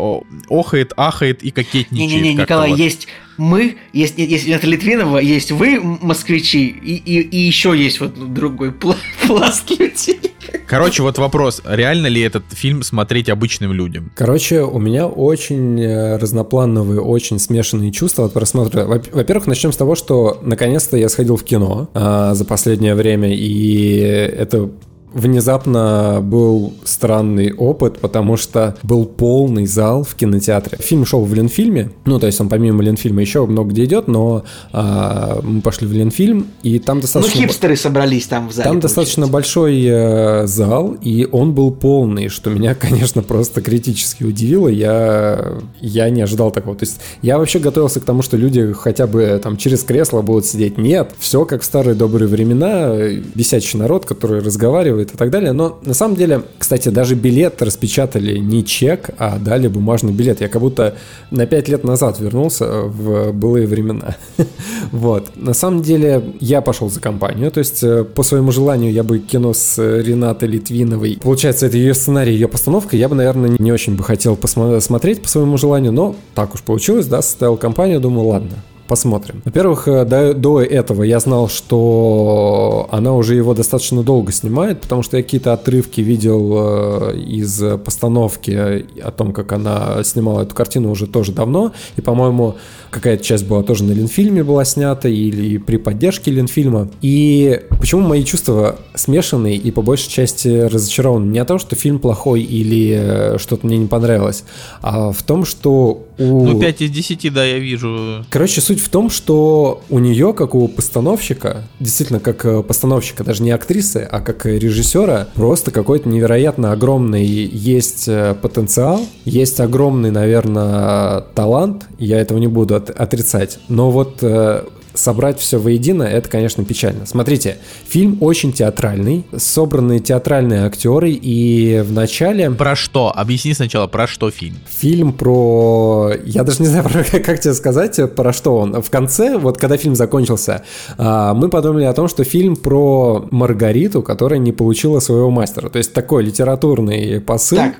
охает, 0.48 0.92
ахает 0.96 1.42
и 1.42 1.50
кокетничает. 1.50 2.10
Не-не-не, 2.10 2.34
Николай, 2.34 2.70
вот. 2.70 2.78
есть 2.78 3.09
мы, 3.39 3.77
есть, 3.93 4.19
есть 4.19 4.47
Рената 4.47 4.66
Литвинова, 4.66 5.19
есть 5.19 5.52
вы, 5.52 5.81
москвичи, 5.81 6.66
и, 6.66 6.97
и, 6.97 7.20
и 7.20 7.39
еще 7.39 7.77
есть 7.77 8.01
вот 8.01 8.35
другой 8.35 8.73
пласт 9.27 9.70
людей. 9.70 10.20
Короче, 10.66 11.02
вот 11.02 11.19
вопрос, 11.19 11.62
реально 11.65 12.09
ли 12.09 12.20
этот 12.20 12.44
фильм 12.51 12.82
смотреть 12.82 13.28
обычным 13.28 13.73
людям? 13.73 14.10
Короче, 14.15 14.62
у 14.62 14.78
меня 14.78 15.06
очень 15.06 15.81
э, 15.81 16.16
разноплановые, 16.16 17.01
очень 17.01 17.39
смешанные 17.39 17.93
чувства 17.93 18.27
от 18.27 18.35
просмотра. 18.35 18.85
Во-первых, 18.85 19.47
начнем 19.47 19.73
с 19.73 19.77
того, 19.77 19.94
что 19.94 20.40
наконец-то 20.43 20.97
я 20.97 21.09
сходил 21.09 21.36
в 21.36 21.44
кино 21.44 21.89
а, 21.94 22.35
за 22.35 22.44
последнее 22.44 22.94
время, 22.94 23.35
и 23.35 23.97
это 23.97 24.70
внезапно 25.12 26.20
был 26.22 26.74
странный 26.85 27.52
опыт, 27.52 27.98
потому 27.98 28.36
что 28.36 28.76
был 28.82 29.06
полный 29.06 29.66
зал 29.66 30.02
в 30.05 30.14
кинотеатре. 30.14 30.78
Фильм 30.80 31.05
шел 31.06 31.24
в 31.24 31.35
Ленфильме, 31.35 31.90
ну, 32.05 32.18
то 32.18 32.26
есть 32.26 32.40
он 32.40 32.48
помимо 32.48 32.82
Ленфильма 32.82 33.20
еще 33.20 33.47
много 33.47 33.70
где 33.70 33.85
идет, 33.85 34.09
но 34.09 34.44
а, 34.72 35.40
мы 35.43 35.60
пошли 35.60 35.86
в 35.86 35.93
Ленфильм, 35.93 36.48
и 36.62 36.78
там 36.78 37.01
достаточно... 37.01 37.40
Ну, 37.40 37.47
хипстеры 37.47 37.76
собрались 37.76 38.26
там 38.26 38.48
в 38.48 38.52
зале. 38.52 38.64
Там 38.64 38.74
получается. 38.74 38.97
достаточно 38.97 39.26
большой 39.26 39.85
э, 39.85 40.47
зал, 40.47 40.97
и 41.01 41.28
он 41.30 41.55
был 41.55 41.70
полный, 41.70 42.28
что 42.28 42.51
меня, 42.51 42.74
конечно, 42.74 43.22
просто 43.22 43.60
критически 43.60 44.24
удивило. 44.24 44.68
Я, 44.68 45.59
я 45.80 46.10
не 46.10 46.22
ожидал 46.22 46.51
такого. 46.51 46.76
То 46.76 46.85
есть 46.85 47.01
я 47.22 47.39
вообще 47.39 47.59
готовился 47.59 48.01
к 48.01 48.05
тому, 48.05 48.22
что 48.22 48.36
люди 48.36 48.72
хотя 48.72 49.06
бы 49.06 49.40
там 49.43 49.56
через 49.56 49.82
кресло 49.82 50.22
будут 50.22 50.47
сидеть. 50.47 50.78
Нет, 50.78 51.12
все 51.18 51.44
как 51.44 51.62
в 51.62 51.64
старые 51.64 51.94
добрые 51.94 52.28
времена, 52.28 52.94
висячий 52.94 53.78
народ, 53.78 54.05
который 54.05 54.40
разговаривает, 54.40 54.97
и 55.00 55.16
так 55.16 55.30
далее. 55.30 55.52
Но 55.52 55.78
на 55.82 55.94
самом 55.94 56.16
деле, 56.16 56.42
кстати, 56.58 56.88
даже 56.88 57.14
билет 57.14 57.62
распечатали 57.62 58.38
не 58.38 58.64
чек, 58.64 59.10
а 59.18 59.38
дали 59.38 59.68
бумажный 59.68 60.12
билет. 60.12 60.40
Я 60.40 60.48
как 60.48 60.60
будто 60.60 60.94
на 61.30 61.46
5 61.46 61.68
лет 61.68 61.84
назад 61.84 62.20
вернулся 62.20 62.82
в 62.82 63.32
былые 63.32 63.66
времена. 63.66 64.16
вот. 64.92 65.30
На 65.36 65.54
самом 65.54 65.82
деле, 65.82 66.34
я 66.40 66.60
пошел 66.60 66.90
за 66.90 67.00
компанию. 67.00 67.50
То 67.50 67.58
есть, 67.58 67.82
э, 67.82 68.04
по 68.04 68.22
своему 68.22 68.52
желанию, 68.52 68.92
я 68.92 69.02
бы 69.02 69.18
кино 69.18 69.52
с 69.52 69.78
Ренатой 69.78 70.48
Литвиновой. 70.48 71.18
Получается, 71.22 71.66
это 71.66 71.76
ее 71.76 71.94
сценарий, 71.94 72.32
ее 72.32 72.48
постановка. 72.48 72.96
Я 72.96 73.08
бы, 73.08 73.14
наверное, 73.14 73.56
не 73.58 73.72
очень 73.72 73.96
бы 73.96 74.04
хотел 74.04 74.36
посмотреть 74.36 75.22
по 75.22 75.28
своему 75.28 75.58
желанию, 75.58 75.92
но 75.92 76.16
так 76.34 76.54
уж 76.54 76.62
получилось, 76.62 77.06
да, 77.06 77.22
составил 77.22 77.56
компанию, 77.56 78.00
думаю, 78.00 78.28
ладно, 78.28 78.56
Посмотрим. 78.89 79.43
Во-первых, 79.44 79.86
э, 79.86 80.05
до, 80.06 80.32
до 80.32 80.62
этого 80.62 81.02
я 81.02 81.20
знал, 81.20 81.48
что 81.48 82.89
она 82.90 83.15
уже 83.15 83.35
его 83.35 83.52
достаточно 83.52 84.02
долго 84.02 84.32
снимает, 84.32 84.81
потому 84.81 85.02
что 85.02 85.19
я 85.19 85.23
какие-то 85.23 85.52
отрывки 85.52 86.01
видел 86.01 87.10
э, 87.12 87.16
из 87.19 87.62
постановки 87.85 88.86
о 89.01 89.10
том, 89.10 89.35
как 89.35 89.52
она 89.52 90.02
снимала 90.05 90.43
эту 90.43 90.55
картину 90.55 90.90
уже 90.90 91.06
тоже 91.06 91.32
давно. 91.32 91.73
И, 91.97 92.01
по-моему, 92.01 92.56
какая-то 92.90 93.24
часть 93.24 93.47
была 93.47 93.62
тоже 93.62 93.85
на 93.85 93.93
Ленфильме 93.93 94.43
была 94.44 94.65
снята 94.65 95.09
или 95.09 95.59
при 95.59 95.77
поддержке 95.77 96.31
Ленфильма. 96.31 96.89
И 97.02 97.62
почему 97.78 98.02
мои 98.02 98.24
чувства 98.24 98.78
смешанные 98.94 99.56
и 99.56 99.70
по 99.70 99.82
большей 99.82 100.10
части 100.10 100.48
разочарованы? 100.48 101.31
Не 101.31 101.39
о 101.39 101.44
том, 101.44 101.59
что 101.59 101.77
фильм 101.77 101.98
плохой 101.98 102.43
или 102.43 102.97
э, 102.98 103.39
что-то 103.39 103.66
мне 103.66 103.78
не 103.78 103.86
понравилось, 103.86 104.44
а 104.82 105.12
в 105.12 105.23
том, 105.23 105.44
что 105.44 106.09
у... 106.19 106.44
Ну, 106.44 106.60
5 106.60 106.82
из 106.82 106.90
10, 106.90 107.32
да, 107.32 107.44
я 107.44 107.59
вижу. 107.59 108.24
Короче, 108.28 108.60
суть 108.60 108.81
в 108.81 108.89
том, 108.89 109.09
что 109.09 109.82
у 109.89 109.98
нее, 110.01 110.32
как 110.32 110.55
у 110.55 110.66
постановщика, 110.66 111.65
действительно, 111.78 112.19
как 112.19 112.44
э, 112.44 112.62
постановщика, 112.62 113.23
даже 113.23 113.43
не 113.43 113.52
актрисы, 113.52 114.09
а 114.10 114.20
как 114.20 114.44
режиссера, 114.47 115.28
просто 115.35 115.70
какой-то 115.70 116.09
невероятно 116.09 116.73
огромный 116.73 117.24
есть 117.24 118.09
э, 118.09 118.35
потенциал, 118.40 119.01
есть 119.24 119.60
огромный, 119.60 120.10
наверное, 120.10 121.20
талант, 121.35 121.86
я 121.98 122.20
этого 122.20 122.39
не 122.39 122.48
буду 122.48 122.74
отрицать, 122.78 123.59
но 123.68 123.90
вот 123.90 124.18
э, 124.22 124.64
собрать 124.98 125.38
все 125.38 125.59
воедино, 125.59 126.02
это, 126.02 126.28
конечно, 126.28 126.64
печально. 126.64 127.06
Смотрите, 127.06 127.59
фильм 127.86 128.18
очень 128.20 128.52
театральный, 128.52 129.24
собраны 129.36 130.00
театральные 130.00 130.64
актеры, 130.66 131.10
и 131.10 131.80
в 131.80 131.92
начале... 131.92 132.50
Про 132.50 132.76
что? 132.76 133.12
Объясни 133.14 133.55
сначала, 133.55 133.86
про 133.86 134.06
что 134.06 134.30
фильм? 134.30 134.56
Фильм 134.68 135.12
про... 135.12 136.12
Я 136.24 136.42
даже 136.42 136.62
не 136.62 136.68
знаю, 136.68 136.84
как, 137.10 137.24
как 137.24 137.40
тебе 137.40 137.55
сказать, 137.55 138.14
про 138.14 138.32
что 138.32 138.56
он. 138.56 138.82
В 138.82 138.90
конце, 138.90 139.38
вот 139.38 139.59
когда 139.59 139.76
фильм 139.76 139.94
закончился, 139.94 140.64
а, 140.96 141.34
мы 141.34 141.48
подумали 141.48 141.84
о 141.84 141.92
том, 141.92 142.09
что 142.09 142.24
фильм 142.24 142.56
про 142.56 143.26
Маргариту, 143.30 144.02
которая 144.02 144.38
не 144.38 144.52
получила 144.52 145.00
своего 145.00 145.30
мастера. 145.30 145.68
То 145.68 145.78
есть 145.78 145.92
такой 145.92 146.24
литературный 146.24 147.20
посыл. 147.20 147.59
Так, 147.59 147.76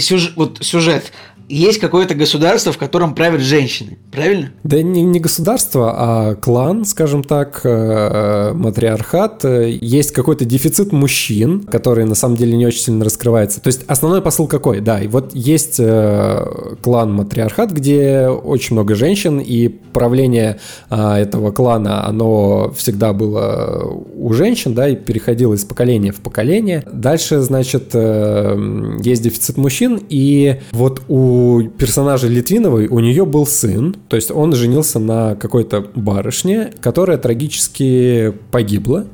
сюжет, 0.00 0.32
вот 0.36 0.58
сюжет 0.60 1.12
есть 1.48 1.78
какое-то 1.78 2.14
государство, 2.14 2.72
в 2.72 2.78
котором 2.78 3.14
правят 3.14 3.40
женщины, 3.40 3.98
правильно? 4.10 4.52
Да 4.62 4.82
не, 4.82 5.02
не 5.02 5.20
государство, 5.20 5.94
а 5.96 6.34
клан, 6.36 6.84
скажем 6.84 7.22
так, 7.22 7.60
э, 7.64 8.52
матриархат. 8.54 9.44
Есть 9.44 10.12
какой-то 10.12 10.44
дефицит 10.44 10.92
мужчин, 10.92 11.60
который 11.60 12.04
на 12.04 12.14
самом 12.14 12.36
деле 12.36 12.56
не 12.56 12.66
очень 12.66 12.80
сильно 12.80 13.04
раскрывается. 13.04 13.60
То 13.60 13.68
есть 13.68 13.82
основной 13.86 14.22
посыл 14.22 14.46
какой? 14.46 14.80
Да, 14.80 15.00
и 15.00 15.06
вот 15.06 15.34
есть 15.34 15.76
э, 15.78 16.76
клан 16.82 17.12
матриархат, 17.12 17.72
где 17.72 18.28
очень 18.28 18.74
много 18.74 18.94
женщин, 18.94 19.38
и 19.38 19.68
правление 19.68 20.58
э, 20.90 21.14
этого 21.16 21.50
клана, 21.50 22.06
оно 22.06 22.72
всегда 22.76 23.12
было 23.12 23.84
у 24.14 24.32
женщин, 24.32 24.74
да, 24.74 24.88
и 24.88 24.96
переходило 24.96 25.54
из 25.54 25.64
поколения 25.64 26.12
в 26.12 26.20
поколение. 26.20 26.84
Дальше, 26.90 27.40
значит, 27.40 27.94
есть 27.94 29.22
дефицит 29.22 29.56
мужчин, 29.56 30.00
и 30.08 30.60
вот 30.72 31.02
у 31.08 31.33
у 31.34 31.62
персонажа 31.68 32.28
Литвиновой, 32.28 32.86
у 32.86 33.00
нее 33.00 33.24
был 33.24 33.46
сын, 33.46 33.96
то 34.08 34.16
есть 34.16 34.30
он 34.30 34.54
женился 34.54 34.98
на 34.98 35.34
какой-то 35.34 35.84
барышне, 35.94 36.72
которая 36.80 37.18
трагически 37.18 38.32
погибла. 38.50 39.06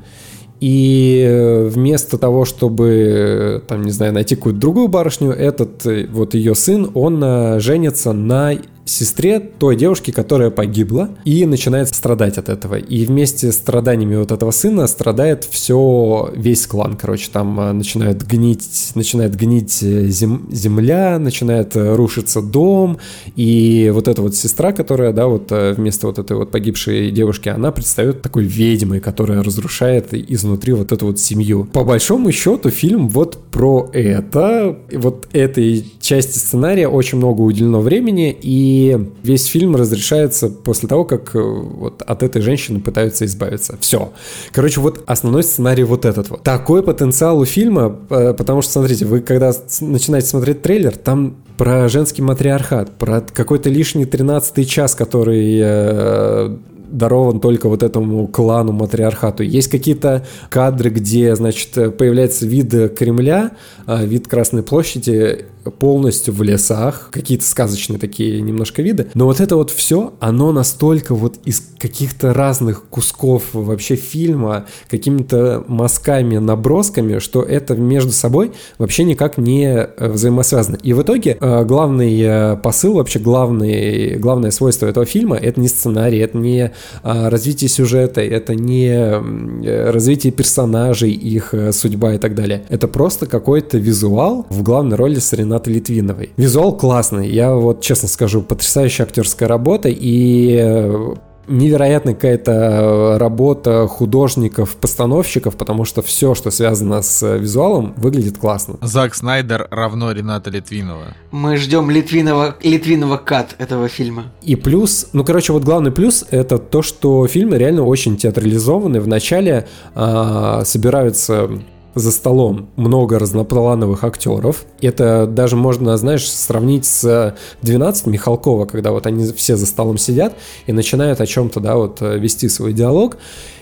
И 0.60 1.66
вместо 1.70 2.18
того, 2.18 2.44
чтобы, 2.44 3.62
там, 3.66 3.80
не 3.82 3.92
знаю, 3.92 4.12
найти 4.12 4.36
какую-то 4.36 4.60
другую 4.60 4.88
барышню, 4.88 5.30
этот 5.30 5.86
э, 5.86 6.06
вот 6.12 6.34
ее 6.34 6.54
сын, 6.54 6.90
он 6.92 7.24
э, 7.24 7.60
женится 7.60 8.12
на 8.12 8.52
сестре 8.90 9.40
той 9.40 9.76
девушки, 9.76 10.10
которая 10.10 10.50
погибла, 10.50 11.10
и 11.24 11.46
начинает 11.46 11.88
страдать 11.94 12.38
от 12.38 12.48
этого. 12.48 12.76
И 12.76 13.04
вместе 13.04 13.52
с 13.52 13.56
страданиями 13.56 14.16
вот 14.16 14.32
этого 14.32 14.50
сына 14.50 14.86
страдает 14.86 15.44
все, 15.44 16.30
весь 16.34 16.66
клан, 16.66 16.96
короче, 16.96 17.28
там 17.32 17.58
э, 17.60 17.72
начинают 17.72 18.22
гнить, 18.22 18.92
начинает 18.94 19.36
гнить 19.36 19.82
э, 19.82 20.06
зем, 20.06 20.48
земля, 20.50 21.18
начинает 21.18 21.76
э, 21.76 21.94
рушиться 21.94 22.42
дом, 22.42 22.98
и 23.36 23.90
вот 23.94 24.08
эта 24.08 24.22
вот 24.22 24.34
сестра, 24.34 24.72
которая, 24.72 25.12
да, 25.12 25.26
вот 25.26 25.50
вместо 25.50 26.06
вот 26.06 26.18
этой 26.18 26.36
вот 26.36 26.50
погибшей 26.50 27.10
девушки, 27.10 27.48
она 27.48 27.70
предстает 27.72 28.22
такой 28.22 28.44
ведьмой, 28.44 29.00
которая 29.00 29.42
разрушает 29.42 30.12
изнутри 30.12 30.72
вот 30.72 30.92
эту 30.92 31.06
вот 31.06 31.18
семью. 31.18 31.68
По 31.72 31.84
большому 31.84 32.32
счету 32.32 32.70
фильм 32.70 33.08
вот 33.08 33.38
про 33.50 33.88
это, 33.92 34.78
вот 34.92 35.28
этой 35.32 35.84
части 36.00 36.38
сценария 36.38 36.88
очень 36.88 37.18
много 37.18 37.42
уделено 37.42 37.80
времени, 37.80 38.36
и 38.40 38.79
весь 39.22 39.46
фильм 39.46 39.76
разрешается 39.76 40.48
после 40.48 40.88
того, 40.88 41.04
как 41.04 41.34
э, 41.34 41.40
вот 41.40 42.02
от 42.02 42.22
этой 42.22 42.42
женщины 42.42 42.80
пытаются 42.80 43.24
избавиться. 43.24 43.76
Все. 43.80 44.12
Короче, 44.52 44.80
вот 44.80 45.02
основной 45.06 45.42
сценарий 45.42 45.84
вот 45.84 46.04
этот 46.04 46.30
вот. 46.30 46.42
Такой 46.42 46.82
потенциал 46.82 47.38
у 47.38 47.44
фильма, 47.44 47.96
э, 48.10 48.34
потому 48.34 48.62
что, 48.62 48.72
смотрите, 48.72 49.06
вы 49.06 49.20
когда 49.20 49.52
начинаете 49.80 50.28
смотреть 50.28 50.62
трейлер, 50.62 50.96
там 50.96 51.36
про 51.56 51.88
женский 51.88 52.22
матриархат, 52.22 52.90
про 52.98 53.20
какой-то 53.20 53.68
лишний 53.70 54.04
13 54.04 54.68
час, 54.68 54.94
который 54.94 55.58
э, 55.62 56.56
дарован 56.90 57.40
только 57.40 57.68
вот 57.68 57.82
этому 57.82 58.26
клану 58.26 58.72
матриархату. 58.72 59.42
Есть 59.42 59.68
какие-то 59.68 60.26
кадры, 60.48 60.90
где, 60.90 61.36
значит, 61.36 61.96
появляется 61.96 62.46
вид 62.46 62.72
Кремля, 62.96 63.52
вид 63.86 64.26
Красной 64.26 64.64
площади, 64.64 65.46
полностью 65.78 66.34
в 66.34 66.42
лесах, 66.42 67.08
какие-то 67.10 67.44
сказочные 67.44 67.98
такие 67.98 68.40
немножко 68.40 68.82
виды. 68.82 69.08
Но 69.14 69.26
вот 69.26 69.40
это 69.40 69.56
вот 69.56 69.70
все, 69.70 70.14
оно 70.20 70.52
настолько 70.52 71.14
вот 71.14 71.38
из 71.44 71.62
каких-то 71.78 72.32
разных 72.32 72.84
кусков 72.84 73.44
вообще 73.52 73.96
фильма, 73.96 74.66
какими-то 74.88 75.64
мазками, 75.66 76.38
набросками, 76.38 77.18
что 77.18 77.42
это 77.42 77.74
между 77.74 78.12
собой 78.12 78.52
вообще 78.78 79.04
никак 79.04 79.38
не 79.38 79.66
э, 79.66 80.08
взаимосвязано. 80.08 80.78
И 80.82 80.92
в 80.92 81.02
итоге 81.02 81.36
э, 81.40 81.64
главный 81.64 82.20
э, 82.20 82.56
посыл, 82.56 82.94
вообще 82.94 83.18
главный, 83.18 84.16
главное 84.16 84.50
свойство 84.50 84.86
этого 84.86 85.06
фильма, 85.06 85.36
это 85.36 85.60
не 85.60 85.68
сценарий, 85.68 86.18
это 86.18 86.36
не 86.38 86.72
развитие 87.02 87.68
сюжета, 87.68 88.20
это 88.20 88.54
не 88.54 89.90
развитие 89.90 90.32
персонажей, 90.32 91.12
их 91.12 91.54
судьба 91.72 92.14
и 92.14 92.18
так 92.18 92.34
далее. 92.34 92.62
Это 92.68 92.88
просто 92.88 93.26
какой-то 93.26 93.78
визуал 93.78 94.46
в 94.50 94.62
главной 94.62 94.96
роли 94.96 95.18
с 95.18 95.32
Ренатой 95.50 95.74
Литвиновой. 95.74 96.30
Визуал 96.36 96.76
классный, 96.76 97.28
я 97.28 97.52
вот 97.54 97.80
честно 97.80 98.08
скажу, 98.08 98.40
потрясающая 98.42 99.04
актерская 99.04 99.48
работа, 99.48 99.88
и 99.88 100.56
э, 100.60 101.14
невероятная 101.48 102.14
какая-то 102.14 102.52
э, 102.52 103.16
работа 103.18 103.88
художников, 103.88 104.76
постановщиков, 104.76 105.56
потому 105.56 105.84
что 105.84 106.02
все, 106.02 106.36
что 106.36 106.52
связано 106.52 107.02
с 107.02 107.36
визуалом, 107.36 107.94
выглядит 107.96 108.38
классно. 108.38 108.76
Зак 108.80 109.16
Снайдер 109.16 109.66
равно 109.72 110.12
Рената 110.12 110.50
Литвинова. 110.50 111.16
Мы 111.32 111.56
ждем 111.56 111.90
Литвинова, 111.90 112.54
Литвинова 112.62 113.16
кат 113.16 113.56
этого 113.58 113.88
фильма. 113.88 114.26
И 114.42 114.54
плюс, 114.54 115.08
ну, 115.12 115.24
короче, 115.24 115.52
вот 115.52 115.64
главный 115.64 115.90
плюс 115.90 116.24
это 116.30 116.58
то, 116.58 116.82
что 116.82 117.26
фильм 117.26 117.52
реально 117.54 117.82
очень 117.82 118.16
театрализованный. 118.16 119.00
Вначале 119.00 119.66
э, 119.96 120.62
собираются 120.64 121.50
за 121.94 122.12
столом 122.12 122.68
много 122.76 123.18
разноплановых 123.18 124.04
актеров. 124.04 124.64
Это 124.80 125.26
даже 125.26 125.56
можно, 125.56 125.96
знаешь, 125.96 126.30
сравнить 126.30 126.86
с 126.86 127.34
12 127.62 128.06
Михалкова, 128.06 128.66
когда 128.66 128.92
вот 128.92 129.06
они 129.06 129.30
все 129.32 129.56
за 129.56 129.66
столом 129.66 129.98
сидят 129.98 130.34
и 130.66 130.72
начинают 130.72 131.20
о 131.20 131.26
чем-то, 131.26 131.60
да, 131.60 131.76
вот 131.76 132.00
э, 132.00 132.18
вести 132.18 132.48
свой 132.48 132.72
диалог 132.72 133.18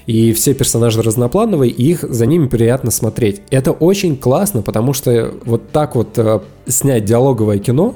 и 0.06 0.32
все 0.32 0.55
персонажи 0.55 1.02
разноплановые, 1.02 1.70
и 1.70 1.90
их 1.90 2.02
за 2.02 2.24
ними 2.24 2.48
приятно 2.48 2.90
смотреть. 2.90 3.42
Это 3.50 3.72
очень 3.72 4.16
классно, 4.16 4.62
потому 4.62 4.94
что 4.94 5.34
вот 5.44 5.70
так 5.70 5.94
вот 5.94 6.16
э, 6.16 6.40
снять 6.66 7.05
диалоговое 7.05 7.59
кино, 7.59 7.94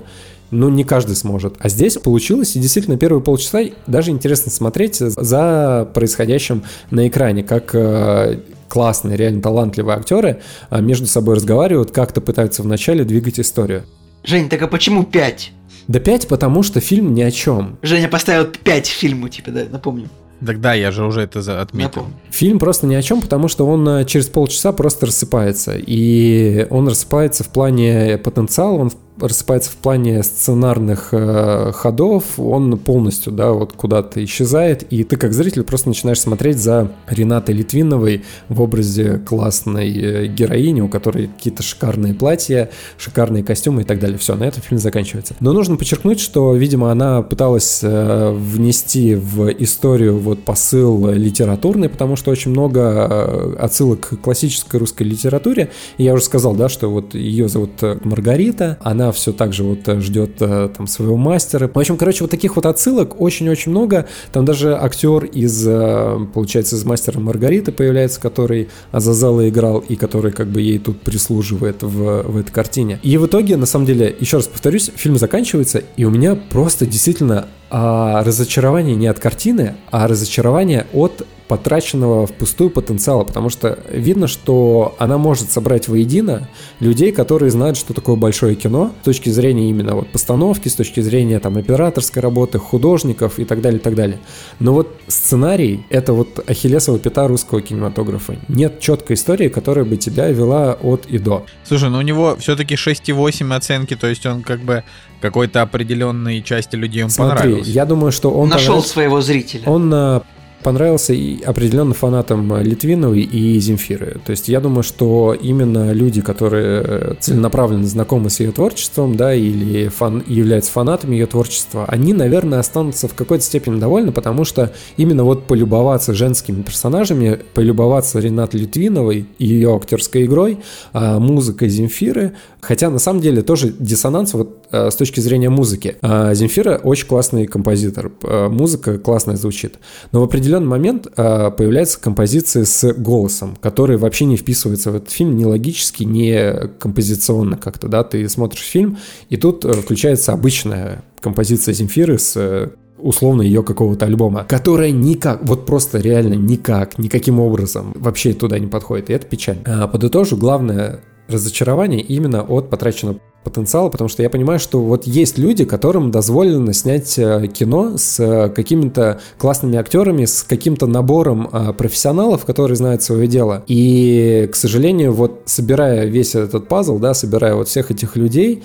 ну, 0.51 0.69
не 0.69 0.85
каждый 0.85 1.17
сможет. 1.17 1.55
А 1.59 1.71
здесь 1.71 1.97
получилось, 1.97 2.55
и 2.55 2.61
действительно, 2.61 2.99
первые 2.99 3.23
полчаса 3.23 3.63
даже 3.87 4.11
интересно 4.11 4.53
смотреть 4.53 4.97
за 4.97 5.89
происходящим 5.95 6.65
на 6.91 7.09
экране, 7.09 7.43
как 7.43 7.75
э, 7.75 8.41
классные, 8.73 9.19
реально 9.19 9.43
талантливые 9.43 9.99
актеры 9.99 10.41
э, 10.71 10.81
между 10.81 11.07
собой 11.07 11.37
разговаривают, 11.37 11.91
как-то 11.91 12.23
пытаются 12.23 12.63
вначале 12.63 13.05
двигать 13.05 13.39
историю. 13.39 13.85
Жень, 14.25 14.49
так 14.49 14.63
а 14.63 14.67
почему 14.67 15.05
5? 15.05 15.53
Да 15.89 16.01
5, 16.01 16.29
потому 16.29 16.63
что 16.63 16.81
фильм 16.81 17.13
ни 17.13 17.21
о 17.21 17.31
чем. 17.31 17.77
Женя 17.83 18.09
поставил 18.09 18.47
5 18.47 18.87
фильму, 18.87 19.29
типа, 19.29 19.51
да, 19.51 19.65
напомню. 19.71 20.09
Тогда 20.45 20.73
я 20.73 20.91
же 20.91 21.05
уже 21.05 21.21
это 21.21 21.61
отметил. 21.61 22.07
Фильм 22.31 22.59
просто 22.59 22.87
ни 22.87 22.95
о 22.95 23.03
чем, 23.03 23.21
потому 23.21 23.49
что 23.49 23.67
он 23.67 23.87
э, 23.87 24.05
через 24.07 24.27
полчаса 24.29 24.73
просто 24.73 25.07
рассыпается. 25.07 25.75
И 25.77 26.67
он 26.71 26.89
рассыпается 26.89 27.45
в 27.45 27.49
плане 27.49 28.17
потенциала, 28.19 28.79
он 28.79 28.93
рассыпается 29.19 29.71
в 29.71 29.77
плане 29.77 30.23
сценарных 30.23 31.09
э, 31.13 31.73
ходов, 31.75 32.39
он 32.39 32.79
полностью, 32.79 33.33
да, 33.33 33.53
вот 33.53 33.73
куда-то 33.73 34.25
исчезает, 34.25 34.85
и 34.91 35.05
ты 35.05 35.17
как 35.17 35.33
зритель 35.33 35.63
просто 35.65 35.89
начинаешь 35.89 36.21
смотреть 36.21 36.59
за 36.59 36.91
Ренатой 37.09 37.55
Литвиновой 37.55 38.25
в 38.49 38.61
образе 38.61 39.19
классной 39.19 39.93
э, 39.93 40.27
героини, 40.27 40.81
у 40.81 40.89
которой 40.89 41.29
какие-то 41.29 41.63
шикарные 41.63 42.15
платья, 42.15 42.71
шикарные 42.97 43.45
костюмы 43.45 43.83
и 43.83 43.85
так 43.85 43.99
далее. 44.01 44.19
Все, 44.19 44.35
на 44.35 44.45
этом 44.45 44.63
фильм 44.63 44.81
заканчивается. 44.81 45.35
Но 45.41 45.53
нужно 45.53 45.77
подчеркнуть, 45.77 46.21
что, 46.21 46.55
видимо, 46.55 46.91
она 46.91 47.23
пыталась 47.23 47.81
э, 47.83 48.33
внести 48.33 49.15
в 49.15 49.51
историю 49.51 50.19
вот 50.19 50.45
посыл 50.45 51.11
литературный, 51.11 51.89
потому 51.89 52.17
что 52.17 52.31
очень 52.31 52.51
много 52.51 52.81
э, 52.81 53.57
отсылок 53.59 54.09
к 54.09 54.17
классической 54.17 54.81
русской 54.81 55.03
литературе. 55.03 55.71
И 55.99 56.05
я 56.05 56.15
уже 56.15 56.25
сказал, 56.25 56.55
да, 56.55 56.69
что 56.69 56.89
вот 56.89 57.15
ее 57.15 57.49
зовут 57.49 57.83
э, 57.83 57.99
Маргарита, 58.05 58.79
она 58.81 59.02
все 59.11 59.33
так 59.33 59.53
же 59.53 59.65
вот 59.65 59.89
э, 59.89 60.01
ждет 60.01 60.37
э, 60.41 60.69
там 60.77 60.87
своего 60.87 61.17
мастера. 61.17 61.69
В 61.73 61.77
общем, 61.77 61.97
короче, 61.97 62.23
вот 62.23 62.31
таких 62.31 62.55
вот 62.55 62.67
отсылок 62.67 63.21
очень-очень 63.21 63.73
много. 63.73 64.07
Там 64.33 64.45
даже 64.45 64.77
актер 64.77 65.25
из, 65.25 65.67
э, 65.67 66.19
получается, 66.33 66.77
из 66.77 66.85
мастера 66.85 67.19
Маргариты 67.19 67.73
появляется, 67.73 68.21
который 68.21 68.69
Азазала 68.93 69.49
играл 69.49 69.81
и 69.81 69.97
который 69.97 70.31
как 70.31 70.49
бы 70.49 70.61
ей 70.61 70.79
тут 70.79 71.01
прислуживает 71.01 71.83
в, 71.83 72.23
в 72.23 72.37
этой 72.37 72.53
картине. 72.53 73.01
И 73.03 73.17
в 73.17 73.27
итоге, 73.27 73.57
на 73.57 73.67
самом 73.67 73.87
деле, 73.87 74.15
еще 74.21 74.37
раз 74.37 74.47
повторюсь, 74.47 74.93
фильм 74.95 75.17
заканчивается, 75.17 75.83
и 75.97 76.05
у 76.05 76.11
меня 76.11 76.37
просто 76.37 76.87
действительно 76.87 77.49
а, 77.75 78.23
разочарование 78.23 78.95
не 78.95 79.07
от 79.07 79.19
картины, 79.19 79.77
а 79.91 80.07
разочарование 80.07 80.87
от 80.93 81.27
потраченного 81.53 82.27
впустую 82.27 82.71
потенциала, 82.71 83.25
потому 83.25 83.51
что 83.51 83.79
видно, 83.91 84.27
что 84.27 84.95
она 84.99 85.19
может 85.19 85.53
собрать 85.53 85.87
воедино 85.87 86.49
людей, 86.81 87.13
которые 87.13 87.51
знают, 87.51 87.77
что 87.77 87.93
такое 87.93 88.17
большое 88.17 88.55
кино, 88.55 88.91
с 89.03 89.05
точки 89.05 89.29
зрения 89.29 89.69
именно 89.69 89.95
вот 89.95 90.09
постановки, 90.09 90.69
с 90.69 90.75
точки 90.75 91.01
зрения 91.01 91.41
там 91.41 91.59
операторской 91.59 92.23
работы, 92.23 92.59
художников 92.59 93.39
и 93.39 93.45
так 93.45 93.61
далее, 93.61 93.79
и 93.79 93.83
так 93.83 93.95
далее. 93.95 94.19
Но 94.61 94.73
вот 94.73 94.97
сценарий— 95.09 95.85
это 95.91 96.15
вот 96.15 96.43
ахиллесова 96.49 96.99
пята 96.99 97.29
русского 97.29 97.61
кинематографа. 97.61 98.37
Нет 98.49 98.81
четкой 98.81 99.17
истории, 99.17 99.49
которая 99.49 99.85
бы 99.85 99.99
тебя 99.99 100.29
вела 100.29 100.73
от 100.73 101.05
и 101.05 101.19
до. 101.19 101.45
Слушай, 101.65 101.91
ну 101.91 101.99
у 101.99 102.03
него 102.03 102.35
все-таки 102.39 102.77
6,8 102.77 103.55
оценки, 103.55 103.95
то 103.95 104.07
есть 104.07 104.25
он 104.25 104.43
как 104.43 104.61
бы 104.61 104.85
какой-то 105.21 105.61
определенной 105.61 106.41
части 106.41 106.77
людей 106.77 107.05
он 107.05 107.11
Смотри, 107.11 107.37
понравился. 107.37 107.71
я 107.71 107.85
думаю, 107.85 108.11
что 108.11 108.31
он... 108.31 108.49
Нашел 108.49 108.83
своего 108.83 109.21
зрителя. 109.21 109.65
Он 109.67 110.23
понравился 110.63 111.13
и 111.13 111.43
определенно 111.43 111.95
фанатам 111.95 112.61
Литвиновой 112.61 113.21
и 113.23 113.59
Земфиры. 113.59 114.21
То 114.25 114.31
есть 114.31 114.49
я 114.49 114.61
думаю, 114.61 114.83
что 114.83 115.35
именно 115.35 115.93
люди, 115.93 116.21
которые 116.21 117.17
целенаправленно 117.21 117.87
знакомы 117.87 118.31
с 118.31 118.41
ее 118.41 118.53
творчеством, 118.53 119.17
да, 119.17 119.35
или 119.35 119.89
фан, 119.89 120.23
являются 120.27 120.73
фанатами 120.73 121.15
ее 121.15 121.27
творчества, 121.27 121.85
они, 121.89 122.13
наверное, 122.13 122.59
останутся 122.59 123.09
в 123.09 123.15
какой-то 123.15 123.45
степени 123.45 123.79
довольны, 123.79 124.13
потому 124.13 124.45
что 124.45 124.73
именно 124.97 125.25
вот 125.25 125.47
полюбоваться 125.47 126.15
женскими 126.15 126.63
персонажами, 126.63 127.41
полюбоваться 127.55 128.21
Ренат 128.21 128.55
Литвиновой 128.55 129.27
и 129.39 129.47
ее 129.47 129.75
актерской 129.75 130.25
игрой, 130.25 130.59
а, 130.93 131.19
музыкой 131.19 131.69
Земфиры, 131.69 132.33
хотя 132.61 132.91
на 132.91 132.99
самом 132.99 133.21
деле 133.21 133.43
тоже 133.43 133.75
диссонанс 133.79 134.35
вот 134.35 134.62
с 134.73 134.97
точки 134.97 135.21
зрения 135.21 135.51
музыки. 135.51 135.97
А, 136.03 136.35
Земфира 136.35 136.81
очень 136.83 137.07
классный 137.07 137.47
композитор, 137.47 138.13
музыка 138.23 138.99
классная 138.99 139.37
звучит, 139.37 139.77
но 140.13 140.21
в 140.21 140.25
определенный 140.25 140.67
момент 140.67 141.07
э, 141.17 141.51
появляется 141.51 142.01
композиция 142.01 142.65
с 142.65 142.93
голосом, 142.93 143.57
который 143.61 143.97
вообще 143.97 144.25
не 144.25 144.37
вписывается 144.37 144.91
в 144.91 144.97
этот 144.97 145.11
фильм 145.11 145.37
ни 145.37 145.45
логически, 145.45 146.05
ни 146.05 146.67
композиционно 146.79 147.57
как-то, 147.57 147.89
да, 147.89 148.05
ты 148.05 148.29
смотришь 148.29 148.63
фильм, 148.63 148.99
и 149.29 149.37
тут 149.37 149.65
э, 149.65 149.73
включается 149.73 150.33
обычная 150.33 151.03
композиция 151.21 151.75
Земфиры 151.75 152.19
с 152.19 152.35
э, 152.37 152.71
условно 152.99 153.43
ее 153.43 153.63
какого-то 153.63 154.07
альбома, 154.07 154.45
которая 154.45 154.91
никак, 154.91 155.43
вот 155.43 155.67
просто 155.67 155.99
реально 155.99 156.35
никак, 156.35 156.99
никаким 156.99 157.41
образом 157.41 157.93
вообще 157.95 158.33
туда 158.33 158.59
не 158.59 158.67
подходит, 158.67 159.11
и 159.11 159.13
это 159.13 159.27
печаль. 159.27 159.59
А, 159.65 159.89
подытожу, 159.89 160.37
главное 160.37 161.01
разочарование 161.29 162.01
именно 162.01 162.43
от 162.43 162.71
потраченного 162.71 163.19
потенциала, 163.43 163.89
потому 163.89 164.09
что 164.09 164.23
я 164.23 164.31
понимаю, 164.31 164.59
что 164.59 164.81
вот 164.81 165.05
есть 165.07 165.39
люди, 165.39 165.65
которым 165.65 166.11
дозволено 166.11 166.73
снять 166.73 167.19
э, 167.19 167.49
кино 167.49 167.99
с 167.99 168.21
э, 168.21 168.49
какими-то 168.51 169.21
классными 169.39 169.79
актерами, 169.79 170.25
с 170.25 170.43
каким-то 170.43 170.87
набором 170.87 171.49
э, 171.53 171.73
профессионалов, 171.73 172.45
которые 172.45 172.77
знают 172.77 173.03
свое 173.03 173.27
дело. 173.27 173.65
И, 173.67 174.49
к 174.53 174.55
сожалению, 174.55 175.13
вот 175.13 175.43
собирая 175.47 176.07
весь 176.07 176.35
этот 176.35 176.69
пазл, 176.69 176.99
да, 176.99 177.15
собирая 177.15 177.55
вот 177.55 177.69
всех 177.69 177.91
этих 177.91 178.17
людей, 178.17 178.63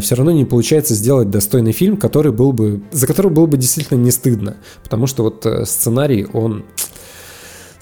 все 0.00 0.14
равно 0.14 0.30
не 0.30 0.44
получается 0.44 0.94
сделать 0.94 1.30
достойный 1.30 1.72
фильм, 1.72 1.96
который 1.96 2.30
был 2.30 2.52
бы, 2.52 2.82
за 2.92 3.08
который 3.08 3.32
было 3.32 3.46
бы 3.46 3.56
действительно 3.56 3.98
не 3.98 4.12
стыдно, 4.12 4.56
потому 4.84 5.08
что 5.08 5.24
вот 5.24 5.44
сценарий, 5.64 6.26
он 6.32 6.64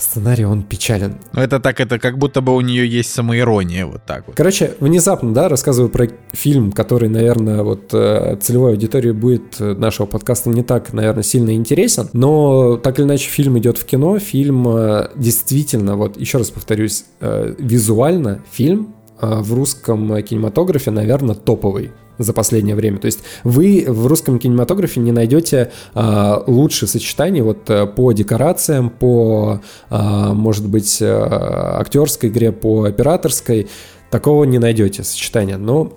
Сценарий, 0.03 0.45
он 0.45 0.62
печален. 0.62 1.19
Ну, 1.33 1.41
это 1.41 1.61
так, 1.61 1.81
это 1.81 1.99
как 1.99 2.19
будто 2.19 2.41
бы 2.41 2.55
у 2.55 2.61
нее 2.61 2.87
есть 2.89 3.15
самоирония, 3.15 3.87
вот 3.87 4.05
так 4.05 4.27
вот. 4.27 4.37
Короче, 4.37 4.74
внезапно, 4.81 5.33
да, 5.33 5.49
рассказываю 5.49 5.91
про 5.91 6.09
фильм, 6.33 6.73
который, 6.73 7.09
наверное, 7.09 7.62
вот 7.62 7.95
э, 7.95 8.37
целевой 8.41 8.73
аудитории 8.73 9.12
будет 9.12 9.61
э, 9.61 9.74
нашего 9.74 10.07
подкаста 10.07 10.51
не 10.51 10.62
так, 10.65 10.93
наверное, 10.93 11.23
сильно 11.23 11.55
интересен, 11.55 12.09
но 12.12 12.77
так 12.77 12.99
или 12.99 13.07
иначе 13.07 13.31
фильм 13.31 13.59
идет 13.59 13.79
в 13.79 13.85
кино, 13.85 14.19
фильм 14.19 14.66
э, 14.69 15.11
действительно, 15.15 15.97
вот 15.97 16.16
еще 16.20 16.39
раз 16.39 16.51
повторюсь, 16.51 17.05
визуально 17.20 18.41
фильм 18.51 18.95
в 19.23 19.55
русском 19.55 20.23
кинематографе, 20.23 20.90
наверное, 20.90 21.35
топовый 21.35 21.93
за 22.19 22.32
последнее 22.32 22.77
время. 22.77 22.99
То 22.99 23.07
есть 23.07 23.20
вы 23.44 23.85
в 23.86 24.07
русском 24.07 24.39
кинематографе 24.39 25.01
не 25.01 25.12
найдете 25.12 25.73
а, 25.94 26.43
лучше 26.47 26.86
сочетаний 26.86 27.40
вот 27.40 27.69
э, 27.70 27.86
по 27.86 28.12
декорациям, 28.12 28.90
по, 28.90 29.61
а, 29.90 30.32
может 30.35 30.66
быть, 30.66 30.99
а, 31.01 31.78
актерской 31.81 32.28
игре, 32.28 32.53
по 32.53 32.85
операторской. 32.85 33.69
Такого 34.11 34.44
не 34.44 34.59
найдете 34.59 35.05
сочетания. 35.05 35.57
Но 35.57 35.93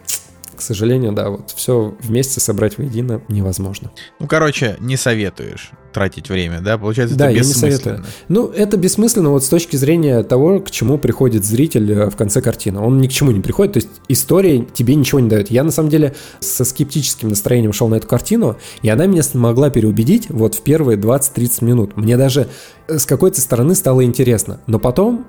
к 0.56 0.62
сожалению, 0.62 1.12
да, 1.12 1.30
вот 1.32 1.52
все 1.52 1.94
вместе 2.02 2.40
собрать 2.40 2.78
воедино 2.78 3.22
невозможно. 3.28 3.92
Ну, 4.20 4.28
короче, 4.28 4.78
не 4.80 4.96
советуешь 4.96 5.72
тратить 5.96 6.30
время, 6.30 6.60
да? 6.60 6.78
Получается, 6.78 7.16
да, 7.16 7.32
это 7.32 7.40
бессмысленно. 7.40 7.70
Я 7.70 7.72
не 7.72 7.78
советую. 7.78 8.06
Ну, 8.28 8.48
это 8.48 8.76
бессмысленно 8.76 9.30
вот 9.30 9.46
с 9.46 9.48
точки 9.48 9.78
зрения 9.78 10.24
того, 10.24 10.60
к 10.60 10.70
чему 10.70 10.98
приходит 10.98 11.46
зритель 11.46 11.90
э, 11.90 12.10
в 12.10 12.18
конце 12.18 12.42
картины. 12.42 12.82
Он 12.82 13.00
ни 13.00 13.08
к 13.08 13.12
чему 13.12 13.32
не 13.32 13.40
приходит, 13.40 13.74
то 13.74 13.78
есть 13.78 13.90
история 14.10 14.66
тебе 14.74 14.96
ничего 14.96 15.22
не 15.22 15.30
дает. 15.30 15.50
Я, 15.50 15.64
на 15.64 15.72
самом 15.72 15.90
деле, 15.90 16.14
со 16.42 16.66
скептическим 16.66 17.30
настроением 17.30 17.72
шел 17.72 17.88
на 17.88 17.96
эту 17.96 18.08
картину, 18.10 18.58
и 18.82 18.90
она 18.90 19.06
меня 19.06 19.24
смогла 19.24 19.70
переубедить 19.70 20.30
вот 20.30 20.56
в 20.56 20.62
первые 20.64 20.98
20-30 20.98 21.64
минут. 21.64 21.96
Мне 21.96 22.18
даже 22.18 22.50
э, 22.90 22.98
с 23.00 23.06
какой-то 23.06 23.40
стороны 23.40 23.74
стало 23.74 24.04
интересно. 24.04 24.60
Но 24.68 24.80
потом 24.80 25.26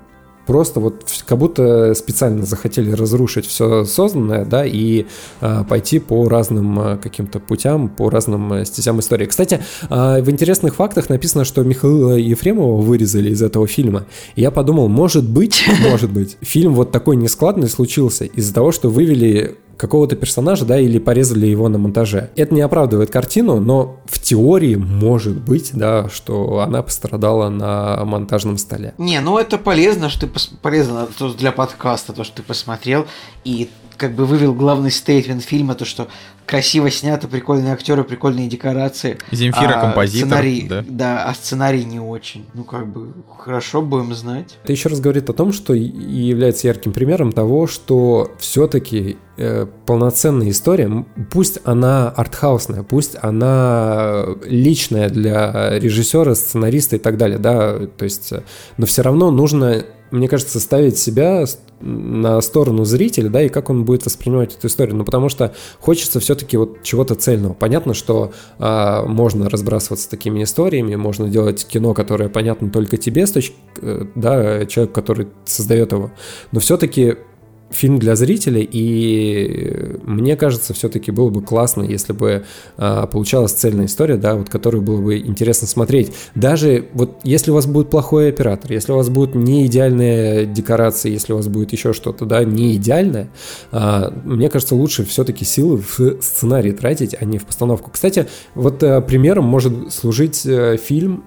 просто 0.47 0.79
вот 0.79 1.03
как 1.25 1.37
будто 1.37 1.93
специально 1.93 2.45
захотели 2.45 2.91
разрушить 2.91 3.45
все 3.45 3.83
созданное, 3.83 4.45
да, 4.45 4.65
и 4.65 5.05
э, 5.41 5.63
пойти 5.69 5.99
по 5.99 6.27
разным 6.27 6.79
э, 6.79 6.97
каким-то 6.97 7.39
путям, 7.39 7.89
по 7.89 8.09
разным 8.09 8.53
э, 8.53 8.65
стезям 8.65 8.99
истории. 8.99 9.25
Кстати, 9.25 9.59
э, 9.89 10.21
в 10.21 10.29
интересных 10.31 10.75
фактах 10.75 11.09
написано, 11.09 11.43
что 11.45 11.63
Михаила 11.63 12.15
Ефремова 12.15 12.81
вырезали 12.81 13.29
из 13.29 13.41
этого 13.41 13.67
фильма. 13.67 14.05
И 14.35 14.41
я 14.41 14.49
подумал, 14.49 14.87
может 14.87 15.29
быть, 15.29 15.63
может 15.89 16.11
быть, 16.11 16.37
фильм 16.41 16.73
вот 16.73 16.91
такой 16.91 17.17
нескладный 17.17 17.69
случился 17.69 18.25
из-за 18.25 18.53
того, 18.53 18.71
что 18.71 18.89
вывели 18.89 19.57
какого-то 19.77 20.15
персонажа, 20.15 20.65
да, 20.65 20.79
или 20.79 20.99
порезали 20.99 21.45
его 21.45 21.69
на 21.69 21.77
монтаже. 21.77 22.29
Это 22.35 22.53
не 22.53 22.61
оправдывает 22.61 23.11
картину, 23.11 23.59
но 23.59 23.99
в 24.05 24.19
теории 24.19 24.75
может 24.75 25.39
быть, 25.39 25.71
да, 25.73 26.09
что 26.09 26.59
она 26.59 26.81
пострадала 26.81 27.49
на 27.49 28.03
монтажном 28.05 28.57
столе. 28.57 28.93
Не, 28.97 29.21
ну 29.21 29.37
это 29.37 29.57
полезно, 29.57 30.09
что 30.09 30.21
ты 30.21 30.27
пос... 30.27 30.47
полезно 30.61 31.07
для 31.37 31.51
подкаста, 31.51 32.13
то, 32.13 32.23
что 32.23 32.37
ты 32.37 32.43
посмотрел, 32.43 33.05
и 33.43 33.69
как 33.97 34.13
бы 34.13 34.25
вывел 34.25 34.53
главный 34.53 34.91
стейтмент 34.91 35.43
фильма, 35.43 35.75
то, 35.75 35.85
что 35.85 36.07
красиво 36.45 36.89
снято, 36.89 37.27
прикольные 37.27 37.73
актеры, 37.73 38.03
прикольные 38.03 38.47
декорации. 38.47 39.17
Земфира 39.31 39.73
а 39.79 39.81
композитор, 39.81 40.29
сценарий, 40.29 40.67
да? 40.67 40.85
Да, 40.87 41.25
а 41.25 41.33
сценарий 41.33 41.83
не 41.83 41.99
очень. 41.99 42.45
Ну, 42.53 42.63
как 42.63 42.87
бы, 42.87 43.13
хорошо 43.37 43.81
будем 43.81 44.13
знать. 44.15 44.57
Это 44.63 44.71
еще 44.71 44.89
раз 44.89 44.99
говорит 44.99 45.29
о 45.29 45.33
том, 45.33 45.51
что 45.51 45.73
и 45.73 45.81
является 45.81 46.67
ярким 46.67 46.93
примером 46.93 47.33
того, 47.33 47.67
что 47.67 48.31
все-таки 48.39 49.17
э, 49.37 49.65
полноценная 49.85 50.49
история, 50.49 51.05
пусть 51.29 51.59
она 51.65 52.09
артхаусная, 52.09 52.83
пусть 52.83 53.17
она 53.21 54.25
личная 54.45 55.09
для 55.09 55.77
режиссера, 55.77 56.33
сценариста 56.33 56.95
и 56.95 56.99
так 56.99 57.17
далее, 57.17 57.39
да, 57.39 57.77
то 57.87 58.05
есть, 58.05 58.31
э, 58.31 58.43
но 58.77 58.85
все 58.85 59.01
равно 59.01 59.31
нужно 59.31 59.83
мне 60.11 60.27
кажется, 60.27 60.59
ставить 60.59 60.97
себя 60.97 61.45
на 61.79 62.41
сторону 62.41 62.85
зрителя, 62.85 63.29
да, 63.29 63.43
и 63.43 63.49
как 63.49 63.69
он 63.69 63.85
будет 63.85 64.05
воспринимать 64.05 64.55
эту 64.55 64.67
историю. 64.67 64.95
Ну, 64.95 65.05
потому 65.05 65.29
что 65.29 65.53
хочется 65.79 66.19
все-таки 66.19 66.57
вот 66.57 66.81
чего-то 66.83 67.15
цельного. 67.15 67.53
Понятно, 67.53 67.93
что 67.93 68.31
а, 68.57 69.05
можно 69.05 69.49
разбрасываться 69.49 70.09
такими 70.09 70.43
историями, 70.43 70.95
можно 70.95 71.29
делать 71.29 71.65
кино, 71.67 71.93
которое 71.93 72.29
понятно 72.29 72.69
только 72.69 72.97
тебе, 72.97 73.27
с 73.27 73.31
точки, 73.31 73.55
э, 73.81 74.05
да, 74.15 74.65
человек, 74.65 74.93
который 74.93 75.27
создает 75.45 75.91
его. 75.91 76.11
Но 76.51 76.59
все-таки 76.59 77.17
фильм 77.69 77.99
для 77.99 78.15
зрителей, 78.15 78.67
и 78.69 79.97
мне 80.03 80.35
кажется, 80.35 80.73
все-таки 80.73 81.11
было 81.11 81.29
бы 81.29 81.41
классно, 81.41 81.83
если 81.83 82.13
бы 82.13 82.45
а, 82.77 83.07
получалась 83.07 83.51
цельная 83.51 83.85
история, 83.85 84.15
да, 84.15 84.35
вот 84.35 84.49
которую 84.49 84.81
было 84.81 85.01
бы 85.01 85.17
интересно 85.17 85.67
смотреть. 85.67 86.13
Даже 86.35 86.85
вот 86.93 87.19
если 87.23 87.51
у 87.51 87.53
вас 87.53 87.65
будет 87.65 87.89
плохой 87.89 88.29
оператор, 88.29 88.71
если 88.71 88.91
у 88.91 88.95
вас 88.95 89.09
будут 89.09 89.35
не 89.35 89.65
идеальные 89.65 90.45
декорации, 90.45 91.11
если 91.11 91.33
у 91.33 91.37
вас 91.37 91.47
будет 91.47 91.71
еще 91.73 91.93
что-то, 91.93 92.25
да, 92.25 92.43
не 92.43 92.75
идеальное, 92.75 93.29
а, 93.71 94.13
мне 94.23 94.49
кажется, 94.49 94.75
лучше 94.75 95.05
все-таки 95.05 95.45
силы 95.45 95.77
в 95.77 96.21
сценарий 96.21 96.71
тратить, 96.71 97.15
а 97.19 97.25
не 97.25 97.37
в 97.37 97.45
постановку. 97.45 97.91
Кстати, 97.91 98.27
вот 98.55 98.81
а, 98.83 99.01
примером 99.01 99.45
может 99.45 99.93
служить 99.93 100.43
а, 100.45 100.77
фильм, 100.77 101.23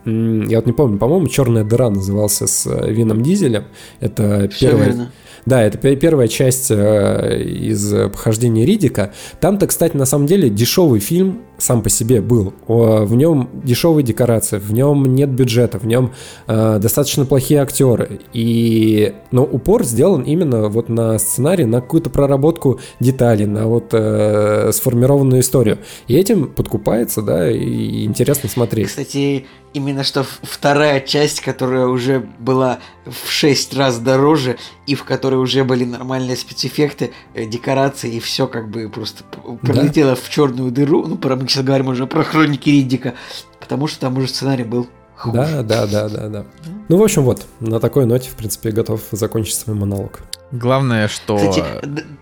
я 0.48 0.58
вот 0.58 0.66
не 0.66 0.72
помню, 0.72 0.98
по-моему, 0.98 1.28
«Черная 1.28 1.64
дыра» 1.64 1.90
назывался 1.90 2.46
с 2.46 2.66
э, 2.66 2.92
Вином 2.92 3.22
Дизелем. 3.22 3.64
Это 4.00 4.48
Все 4.52 4.68
первая... 4.70 4.86
верно. 4.86 5.12
Да, 5.46 5.62
это 5.62 5.78
первая 5.78 6.28
часть 6.28 6.70
э, 6.70 7.42
из 7.42 7.92
похождения 8.10 8.64
Ридика. 8.64 9.12
Там-то, 9.40 9.66
кстати, 9.66 9.96
на 9.96 10.06
самом 10.06 10.26
деле 10.26 10.50
дешевый 10.50 11.00
фильм 11.00 11.42
сам 11.58 11.82
по 11.82 11.90
себе 11.90 12.20
был. 12.20 12.54
В 12.66 13.14
нем 13.14 13.50
дешевые 13.64 14.02
декорации, 14.02 14.58
в 14.58 14.72
нем 14.72 15.04
нет 15.04 15.30
бюджета, 15.30 15.78
в 15.78 15.86
нем 15.86 16.12
э, 16.46 16.78
достаточно 16.80 17.26
плохие 17.26 17.60
актеры. 17.60 18.20
И, 18.32 19.14
но 19.30 19.44
упор 19.44 19.84
сделан 19.84 20.22
именно 20.22 20.68
вот 20.68 20.88
на 20.88 21.18
сценарий, 21.18 21.66
на 21.66 21.80
какую-то 21.80 22.10
проработку 22.10 22.80
деталей, 22.98 23.46
на 23.46 23.66
вот 23.66 23.88
э, 23.92 24.70
сформированную 24.72 25.40
историю. 25.40 25.78
И 26.08 26.16
этим 26.16 26.48
подкупается, 26.48 27.22
да, 27.22 27.50
и 27.50 28.04
интересно 28.04 28.48
смотреть. 28.48 28.88
Кстати, 28.88 29.46
именно 29.72 30.04
что 30.04 30.24
вторая 30.24 31.00
часть, 31.00 31.40
которая 31.40 31.86
уже 31.86 32.20
была 32.38 32.80
в 33.06 33.30
6 33.30 33.74
раз 33.74 33.98
дороже, 33.98 34.58
и 34.86 34.94
в 34.94 35.04
которой 35.04 35.36
уже 35.36 35.64
были 35.64 35.84
нормальные 35.84 36.36
спецэффекты, 36.36 37.12
э, 37.34 37.46
декорации, 37.46 38.14
и 38.14 38.20
все 38.20 38.46
как 38.46 38.70
бы 38.70 38.88
просто 38.88 39.24
пролетело 39.62 40.14
да? 40.14 40.20
в 40.20 40.28
черную 40.28 40.70
дыру. 40.70 41.06
Ну, 41.06 41.16
про, 41.16 41.36
мы 41.36 41.48
сейчас 41.48 41.64
говорим 41.64 41.88
уже 41.88 42.06
про 42.06 42.24
хроники 42.24 42.68
Риддика, 42.68 43.14
потому 43.60 43.86
что 43.86 44.00
там 44.00 44.16
уже 44.16 44.28
сценарий 44.28 44.64
был 44.64 44.88
хуже. 45.20 45.36
Да, 45.36 45.62
да, 45.62 45.86
да, 45.86 46.08
да, 46.08 46.28
да. 46.28 46.44
Ну, 46.88 46.96
в 46.96 47.02
общем, 47.02 47.22
вот, 47.22 47.46
на 47.60 47.78
такой 47.78 48.06
ноте, 48.06 48.30
в 48.30 48.34
принципе, 48.34 48.70
готов 48.70 49.02
закончить 49.12 49.54
свой 49.54 49.76
монолог. 49.76 50.20
Главное, 50.52 51.06
что... 51.06 51.36
Кстати, 51.36 51.64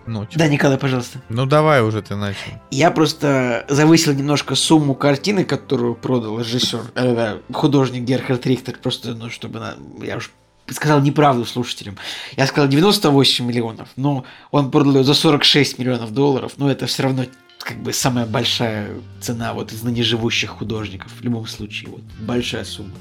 ну, 0.05 0.27
да, 0.35 0.47
Николай, 0.47 0.77
пожалуйста. 0.77 1.19
Ну, 1.29 1.47
давай 1.47 1.81
уже 1.81 2.01
ты 2.03 2.15
начал. 2.15 2.51
Я 2.69 2.91
просто 2.91 3.65
завысил 3.67 4.13
немножко 4.13 4.53
сумму 4.53 4.93
картины, 4.93 5.45
которую 5.45 5.95
продал 5.95 6.39
режиссер, 6.39 6.79
э, 6.95 7.39
художник 7.51 8.03
Герхард 8.03 8.45
Рихтер, 8.45 8.77
просто, 8.77 9.15
ну, 9.15 9.31
чтобы... 9.31 9.59
На, 9.59 9.75
я 10.03 10.17
уж 10.17 10.31
сказал 10.67 11.01
неправду 11.01 11.45
слушателям. 11.45 11.97
Я 12.37 12.45
сказал 12.45 12.69
98 12.69 13.45
миллионов, 13.45 13.89
но 13.95 14.23
он 14.51 14.69
продал 14.69 14.97
ее 14.97 15.03
за 15.03 15.15
46 15.15 15.79
миллионов 15.79 16.13
долларов, 16.13 16.53
но 16.57 16.69
это 16.69 16.85
все 16.85 17.03
равно 17.03 17.25
как 17.59 17.77
бы 17.83 17.91
самая 17.91 18.25
большая 18.25 18.87
цена 19.19 19.53
вот 19.53 19.73
из 19.73 19.83
ныне 19.83 20.01
живущих 20.01 20.49
художников. 20.49 21.11
В 21.19 21.23
любом 21.23 21.45
случае, 21.45 21.91
вот 21.91 22.01
большая 22.19 22.63
сумма. 22.63 22.93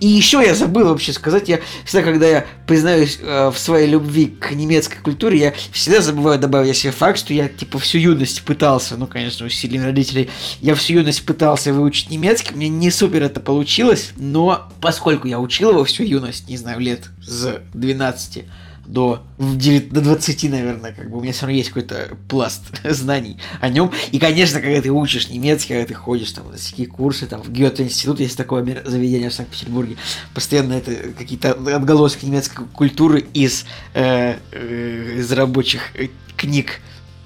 И 0.00 0.06
еще 0.06 0.42
я 0.44 0.54
забыл 0.54 0.88
вообще 0.88 1.12
сказать, 1.12 1.48
я 1.48 1.60
всегда, 1.84 2.02
когда 2.02 2.26
я 2.26 2.46
признаюсь 2.66 3.18
э, 3.20 3.50
в 3.50 3.58
своей 3.58 3.86
любви 3.86 4.26
к 4.26 4.52
немецкой 4.52 5.00
культуре, 5.02 5.38
я 5.38 5.54
всегда 5.72 6.00
забываю 6.00 6.38
добавить 6.38 6.76
себе 6.76 6.90
факт, 6.90 7.18
что 7.18 7.34
я 7.34 7.48
типа 7.48 7.78
всю 7.78 7.98
юность 7.98 8.42
пытался, 8.42 8.96
ну, 8.96 9.06
конечно, 9.06 9.44
усилием 9.44 9.84
родителей, 9.84 10.30
я 10.62 10.74
всю 10.74 10.94
юность 10.94 11.24
пытался 11.26 11.72
выучить 11.74 12.10
немецкий, 12.10 12.54
мне 12.54 12.70
не 12.70 12.90
супер 12.90 13.22
это 13.22 13.40
получилось, 13.40 14.12
но 14.16 14.70
поскольку 14.80 15.28
я 15.28 15.38
учил 15.38 15.70
его 15.70 15.84
всю 15.84 16.02
юность, 16.02 16.48
не 16.48 16.56
знаю, 16.56 16.80
лет 16.80 17.10
с 17.22 17.60
12, 17.74 18.44
до, 18.88 19.22
9, 19.38 19.90
до 19.90 20.00
20, 20.00 20.50
наверное, 20.50 20.92
как 20.92 21.10
бы 21.10 21.18
у 21.18 21.20
меня 21.20 21.32
все 21.32 21.42
равно 21.42 21.56
есть 21.56 21.68
какой-то 21.68 22.16
пласт 22.28 22.62
знаний 22.84 23.38
о 23.60 23.68
нем. 23.68 23.92
И, 24.12 24.18
конечно, 24.18 24.60
когда 24.60 24.80
ты 24.80 24.90
учишь 24.90 25.28
немецкий, 25.28 25.74
когда 25.74 25.86
ты 25.86 25.94
ходишь 25.94 26.32
там 26.32 26.50
на 26.50 26.56
такие 26.56 26.88
курсы, 26.88 27.26
там 27.26 27.42
в 27.42 27.50
Гёте-институт 27.50 28.20
есть 28.20 28.36
такое 28.36 28.64
заведение 28.84 29.28
в 29.28 29.34
Санкт-Петербурге, 29.34 29.96
постоянно 30.34 30.72
это 30.72 31.12
какие-то 31.12 31.52
отголоски 31.52 32.24
немецкой 32.24 32.66
культуры 32.72 33.26
из, 33.34 33.66
э, 33.92 34.36
э, 34.52 35.16
из 35.18 35.30
рабочих 35.32 35.94
э, 35.94 36.08
книг 36.36 36.80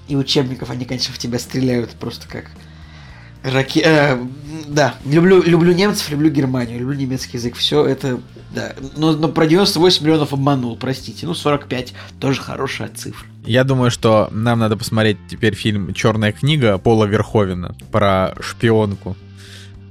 и 0.09 0.17
учебников, 0.17 0.71
они, 0.71 0.85
конечно, 0.85 1.15
в 1.15 1.19
тебя 1.19 1.39
стреляют 1.39 1.91
просто 1.91 2.27
как 2.27 2.51
Раки... 3.43 3.83
Э, 3.85 4.19
да, 4.69 4.95
люблю, 5.05 5.43
люблю 5.43 5.73
немцев, 5.73 6.11
люблю 6.11 6.31
Германию, 6.31 6.79
люблю 6.79 6.97
немецкий 6.97 7.37
язык. 7.37 7.57
Все 7.57 7.85
это, 7.85 8.21
да. 8.55 8.75
Но, 8.97 9.13
но 9.13 9.29
про 9.29 9.47
98 9.47 10.05
миллионов 10.05 10.33
обманул, 10.33 10.77
простите. 10.77 11.27
Ну, 11.27 11.35
45 11.35 11.95
тоже 12.21 12.41
хорошая 12.41 12.89
цифра. 12.89 13.27
Я 13.45 13.65
думаю, 13.65 13.91
что 13.91 14.29
нам 14.31 14.61
надо 14.61 14.77
посмотреть 14.77 15.19
теперь 15.29 15.55
фильм 15.55 15.93
«Черная 15.95 16.33
книга» 16.33 16.79
Пола 16.79 17.07
Верховина 17.07 17.75
про 17.91 18.35
шпионку 18.41 19.17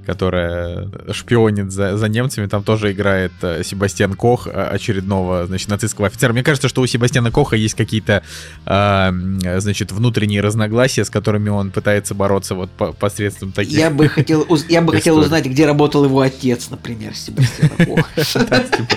которая 0.05 0.89
шпионит 1.11 1.71
за, 1.71 1.97
за 1.97 2.07
немцами. 2.07 2.47
Там 2.47 2.63
тоже 2.63 2.91
играет 2.91 3.31
э, 3.41 3.63
Себастьян 3.63 4.13
Кох, 4.13 4.47
э, 4.47 4.51
очередного, 4.51 5.45
значит, 5.45 5.69
нацистского 5.69 6.07
офицера. 6.07 6.33
Мне 6.33 6.43
кажется, 6.43 6.67
что 6.67 6.81
у 6.81 6.87
Себастьяна 6.87 7.31
Коха 7.31 7.55
есть 7.55 7.75
какие-то, 7.75 8.23
э, 8.65 9.59
значит, 9.59 9.91
внутренние 9.91 10.41
разногласия, 10.41 11.05
с 11.05 11.09
которыми 11.09 11.49
он 11.49 11.71
пытается 11.71 12.15
бороться 12.15 12.55
вот 12.55 12.71
по, 12.71 12.93
посредством 12.93 13.51
таких. 13.51 13.77
Я 13.77 13.89
бы 13.89 14.07
хотел, 14.07 14.45
я 14.69 14.81
бы 14.81 14.93
хотел 14.93 15.17
узнать, 15.17 15.45
где 15.45 15.65
работал 15.65 16.05
его 16.05 16.21
отец, 16.21 16.69
например, 16.69 17.15
Себастьяна 17.15 17.69
Коха. 17.77 18.23
Типа, 18.23 18.95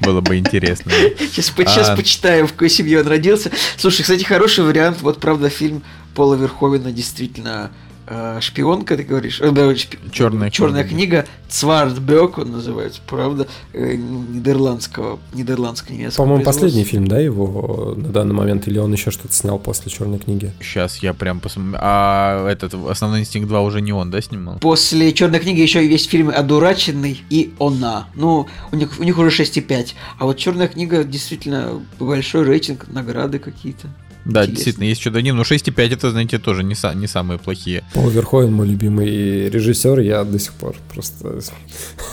было 0.00 0.20
бы 0.20 0.36
интересно. 0.38 0.90
Сейчас 1.18 1.52
а, 1.90 1.96
почитаю, 1.96 2.46
в 2.46 2.52
какой 2.52 2.70
семье 2.70 3.00
он 3.00 3.06
родился. 3.06 3.50
Слушай, 3.76 4.02
кстати, 4.02 4.24
хороший 4.24 4.64
вариант. 4.64 5.02
Вот, 5.02 5.20
правда, 5.20 5.50
фильм 5.50 5.82
Пола 6.14 6.34
Верховина 6.34 6.92
действительно 6.92 7.70
э, 8.06 8.38
шпионка, 8.40 8.96
ты 8.96 9.02
говоришь, 9.02 9.40
э, 9.40 9.50
да, 9.50 9.74
шпи... 9.74 9.98
черная, 10.12 10.50
черная 10.50 10.84
книга, 10.84 11.26
Цвардбек 11.48 12.38
он 12.38 12.52
называется, 12.52 13.00
правда, 13.06 13.46
э, 13.72 13.94
нидерландского, 13.94 15.18
нидерландско-немецкого. 15.32 16.24
По-моему, 16.24 16.44
последний 16.44 16.84
фильм, 16.84 17.06
да, 17.06 17.18
его 17.18 17.94
на 17.96 18.08
данный 18.08 18.34
момент, 18.34 18.66
или 18.68 18.78
он 18.78 18.92
еще 18.92 19.10
что-то 19.10 19.32
снял 19.32 19.58
после 19.58 19.90
черной 19.90 20.18
книги? 20.18 20.52
Сейчас 20.60 20.98
я 20.98 21.14
прям 21.14 21.40
посмотрю. 21.40 21.78
А 21.80 22.48
этот 22.48 22.74
основной 22.74 23.20
инстинкт 23.20 23.48
2 23.48 23.60
уже 23.60 23.80
не 23.80 23.92
он, 23.92 24.10
да, 24.10 24.20
снимал? 24.20 24.58
После 24.58 25.12
черной 25.12 25.40
книги 25.40 25.60
еще 25.60 25.86
есть 25.86 26.10
фильмы 26.10 26.32
Одураченный 26.32 27.20
и 27.30 27.54
Она. 27.60 28.08
Ну, 28.14 28.46
у 28.72 28.76
них, 28.76 28.98
у 28.98 29.02
них 29.02 29.18
уже 29.18 29.30
6,5. 29.30 29.94
А 30.18 30.24
вот 30.24 30.36
черная 30.36 30.68
книга 30.68 31.04
действительно 31.04 31.82
большой 31.98 32.44
рейтинг, 32.44 32.88
награды 32.88 33.38
какие-то. 33.38 33.88
Да, 34.26 34.40
Интересно. 34.40 34.54
действительно, 34.54 34.84
есть 34.84 35.00
что-то 35.00 35.22
не. 35.22 35.32
Но 35.32 35.42
6,5 35.42 35.94
это, 35.94 36.10
знаете, 36.10 36.38
тоже 36.38 36.64
не, 36.64 36.74
са- 36.74 36.96
не 36.96 37.06
самые 37.06 37.38
плохие. 37.38 37.84
Пол 37.94 38.08
Верховен 38.08 38.52
мой 38.52 38.66
любимый 38.66 39.48
режиссер, 39.48 40.00
я 40.00 40.24
до 40.24 40.38
сих 40.40 40.52
пор 40.54 40.74
просто... 40.92 41.38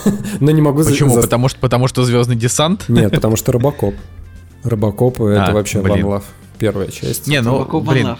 Но 0.40 0.52
не 0.52 0.61
могу... 0.61 0.84
Почему? 0.84 1.15
За... 1.15 1.22
Потому, 1.22 1.49
что, 1.49 1.60
потому 1.60 1.88
что 1.88 2.03
«Звездный 2.03 2.35
десант»? 2.35 2.88
Нет, 2.88 3.11
потому 3.11 3.35
что 3.35 3.52
«Робокоп». 3.52 3.95
«Робокоп»— 4.64 5.22
это 5.22 5.45
а, 5.45 5.53
вообще 5.53 5.80
One 5.80 6.02
Love, 6.02 6.23
первая 6.60 6.90
часть. 6.90 7.26
Не, 7.26 7.41
ну, 7.41 7.65
блин, 7.81 8.15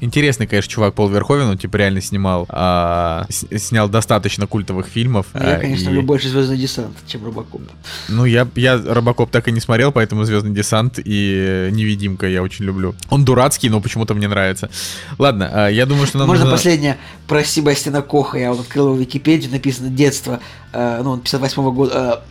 Интересный, 0.00 0.46
конечно, 0.46 0.70
чувак 0.70 0.94
Пол 0.94 1.08
Верховен, 1.08 1.46
он 1.46 1.58
типа 1.58 1.76
реально 1.76 2.00
снимал, 2.00 2.46
а, 2.50 3.26
снял 3.30 3.88
достаточно 3.88 4.46
культовых 4.46 4.86
фильмов. 4.86 5.26
Я, 5.34 5.56
а, 5.56 5.60
конечно, 5.60 5.84
и... 5.84 5.86
люблю 5.86 6.02
больше 6.02 6.28
Звездный 6.28 6.56
десант, 6.56 6.96
чем 7.06 7.24
Робокоп. 7.24 7.62
Ну, 8.08 8.24
я, 8.24 8.46
я 8.54 8.78
Робокоп 8.78 9.30
так 9.30 9.48
и 9.48 9.52
не 9.52 9.60
смотрел, 9.60 9.90
поэтому 9.90 10.24
Звездный 10.24 10.54
десант 10.54 11.00
и 11.04 11.68
Невидимка 11.72 12.28
я 12.28 12.42
очень 12.42 12.64
люблю. 12.64 12.94
Он 13.10 13.24
дурацкий, 13.24 13.68
но 13.70 13.80
почему-то 13.80 14.14
мне 14.14 14.28
нравится. 14.28 14.70
Ладно, 15.18 15.50
а, 15.52 15.68
я 15.68 15.84
думаю, 15.84 16.06
что 16.06 16.18
нам 16.18 16.28
Можно 16.28 16.44
нужно... 16.44 16.56
последнее 16.56 16.96
про 17.26 17.42
Себастьяна 17.42 18.02
Коха. 18.02 18.38
Я 18.38 18.50
вот 18.52 18.60
открыл 18.60 18.86
его 18.86 18.96
в 18.96 19.00
Википедию, 19.00 19.50
написано 19.50 19.90
детство, 19.90 20.40
э, 20.72 21.00
ну, 21.02 21.10
он 21.10 21.20
58 21.20 21.62
-го 21.62 21.72
года, 21.72 22.22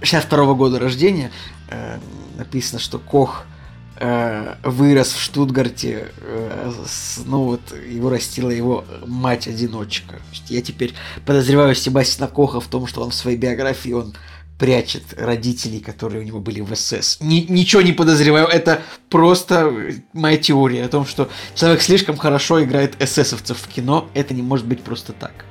э, 0.00 0.04
62 0.04 0.44
-го 0.44 0.56
года 0.56 0.80
рождения. 0.80 1.30
Э, 1.68 1.98
написано, 2.36 2.80
что 2.80 2.98
Кох 2.98 3.44
Э, 3.44 3.51
вырос 4.00 5.12
в 5.12 5.20
Штутгарте, 5.20 6.08
э, 6.18 6.72
ну 7.26 7.44
вот 7.44 7.60
его 7.88 8.10
растила 8.10 8.50
его 8.50 8.84
мать-одиночка. 9.06 10.20
Я 10.48 10.62
теперь 10.62 10.94
подозреваю 11.24 11.74
Себастьяна 11.74 12.28
Коха 12.28 12.60
в 12.60 12.66
том, 12.66 12.86
что 12.86 13.02
он 13.02 13.10
в 13.10 13.14
своей 13.14 13.36
биографии 13.36 13.92
он 13.92 14.14
прячет 14.58 15.02
родителей, 15.16 15.80
которые 15.80 16.22
у 16.22 16.24
него 16.24 16.40
были 16.40 16.60
в 16.60 16.74
СС. 16.74 17.18
Ни, 17.20 17.46
ничего 17.48 17.82
не 17.82 17.92
подозреваю, 17.92 18.46
это 18.46 18.82
просто 19.08 19.72
моя 20.12 20.36
теория 20.36 20.84
о 20.84 20.88
том, 20.88 21.04
что 21.04 21.28
человек 21.54 21.82
слишком 21.82 22.16
хорошо 22.16 22.62
играет 22.62 23.00
эсэсовцев 23.02 23.58
в 23.58 23.68
кино, 23.68 24.08
это 24.14 24.34
не 24.34 24.42
может 24.42 24.66
быть 24.66 24.82
просто 24.82 25.12
так. 25.12 25.44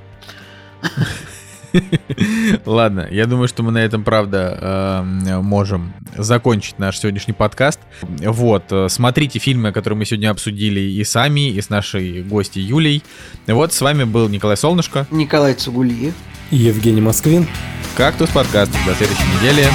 Ладно, 2.65 3.07
я 3.11 3.25
думаю, 3.25 3.47
что 3.47 3.63
мы 3.63 3.71
на 3.71 3.79
этом, 3.79 4.03
правда, 4.03 5.03
эм, 5.03 5.43
можем 5.43 5.93
закончить 6.17 6.79
наш 6.79 6.99
сегодняшний 6.99 7.33
подкаст. 7.33 7.79
Вот, 8.01 8.65
э, 8.71 8.87
смотрите 8.89 9.39
фильмы, 9.39 9.71
которые 9.71 9.97
мы 9.97 10.05
сегодня 10.05 10.29
обсудили 10.29 10.79
и 10.79 11.03
сами, 11.03 11.49
и 11.49 11.61
с 11.61 11.69
нашей 11.69 12.23
гостьей 12.23 12.63
Юлей. 12.63 13.03
Вот, 13.47 13.73
с 13.73 13.81
вами 13.81 14.03
был 14.03 14.29
Николай 14.29 14.57
Солнышко. 14.57 15.07
Николай 15.11 15.53
Цугулиев. 15.53 16.13
И 16.51 16.57
Евгений 16.57 17.01
Москвин. 17.01 17.47
Кактус 17.95 18.29
подкаст. 18.29 18.71
До 18.85 18.93
следующей 18.93 19.23
недели. 19.39 19.67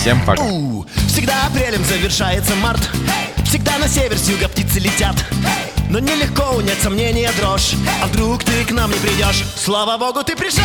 Всем 0.00 0.20
пока. 0.26 0.42
Всегда 1.06 1.46
апрелем 1.46 1.82
завершается 1.84 2.54
март. 2.56 2.90
Всегда 3.54 3.78
на 3.78 3.86
север 3.86 4.18
с 4.18 4.28
юга 4.28 4.48
птицы 4.48 4.80
летят. 4.80 5.14
Но 5.88 6.00
нелегко 6.00 6.56
унять 6.56 6.82
сомнения 6.82 7.30
дрожь 7.38 7.74
А 8.02 8.06
вдруг 8.06 8.42
ты 8.42 8.64
к 8.64 8.72
нам 8.72 8.90
не 8.90 8.96
придешь? 8.96 9.44
Слава 9.56 9.96
богу, 9.96 10.24
ты 10.24 10.34
пришел! 10.34 10.64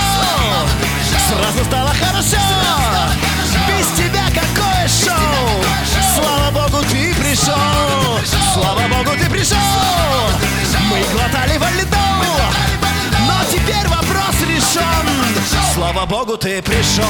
Сразу 1.29 1.65
стало 1.65 1.89
хорошо! 1.89 2.41
Без 3.67 3.85
тебя 3.95 4.25
какое 4.29 4.87
шоу? 4.87 5.63
Слава 6.15 6.49
богу, 6.49 6.83
ты 6.89 7.13
пришел! 7.13 7.53
Слава 8.55 8.81
богу, 8.87 9.15
ты 9.19 9.29
пришел! 9.29 9.55
Мы 10.89 11.03
глотали 11.13 11.57
льду 11.79 11.95
Но 13.27 13.35
теперь 13.51 13.87
вопрос 13.87 14.35
решен! 14.47 15.45
Слава 15.75 16.07
богу, 16.07 16.37
ты 16.37 16.59
пришел! 16.63 17.05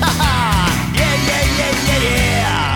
Ха-ха! 0.00 0.68
Yeah, 0.96 1.14
yeah, 1.26 1.44
yeah, 1.58 1.74
yeah, 1.86 2.02
yeah. 2.02 2.73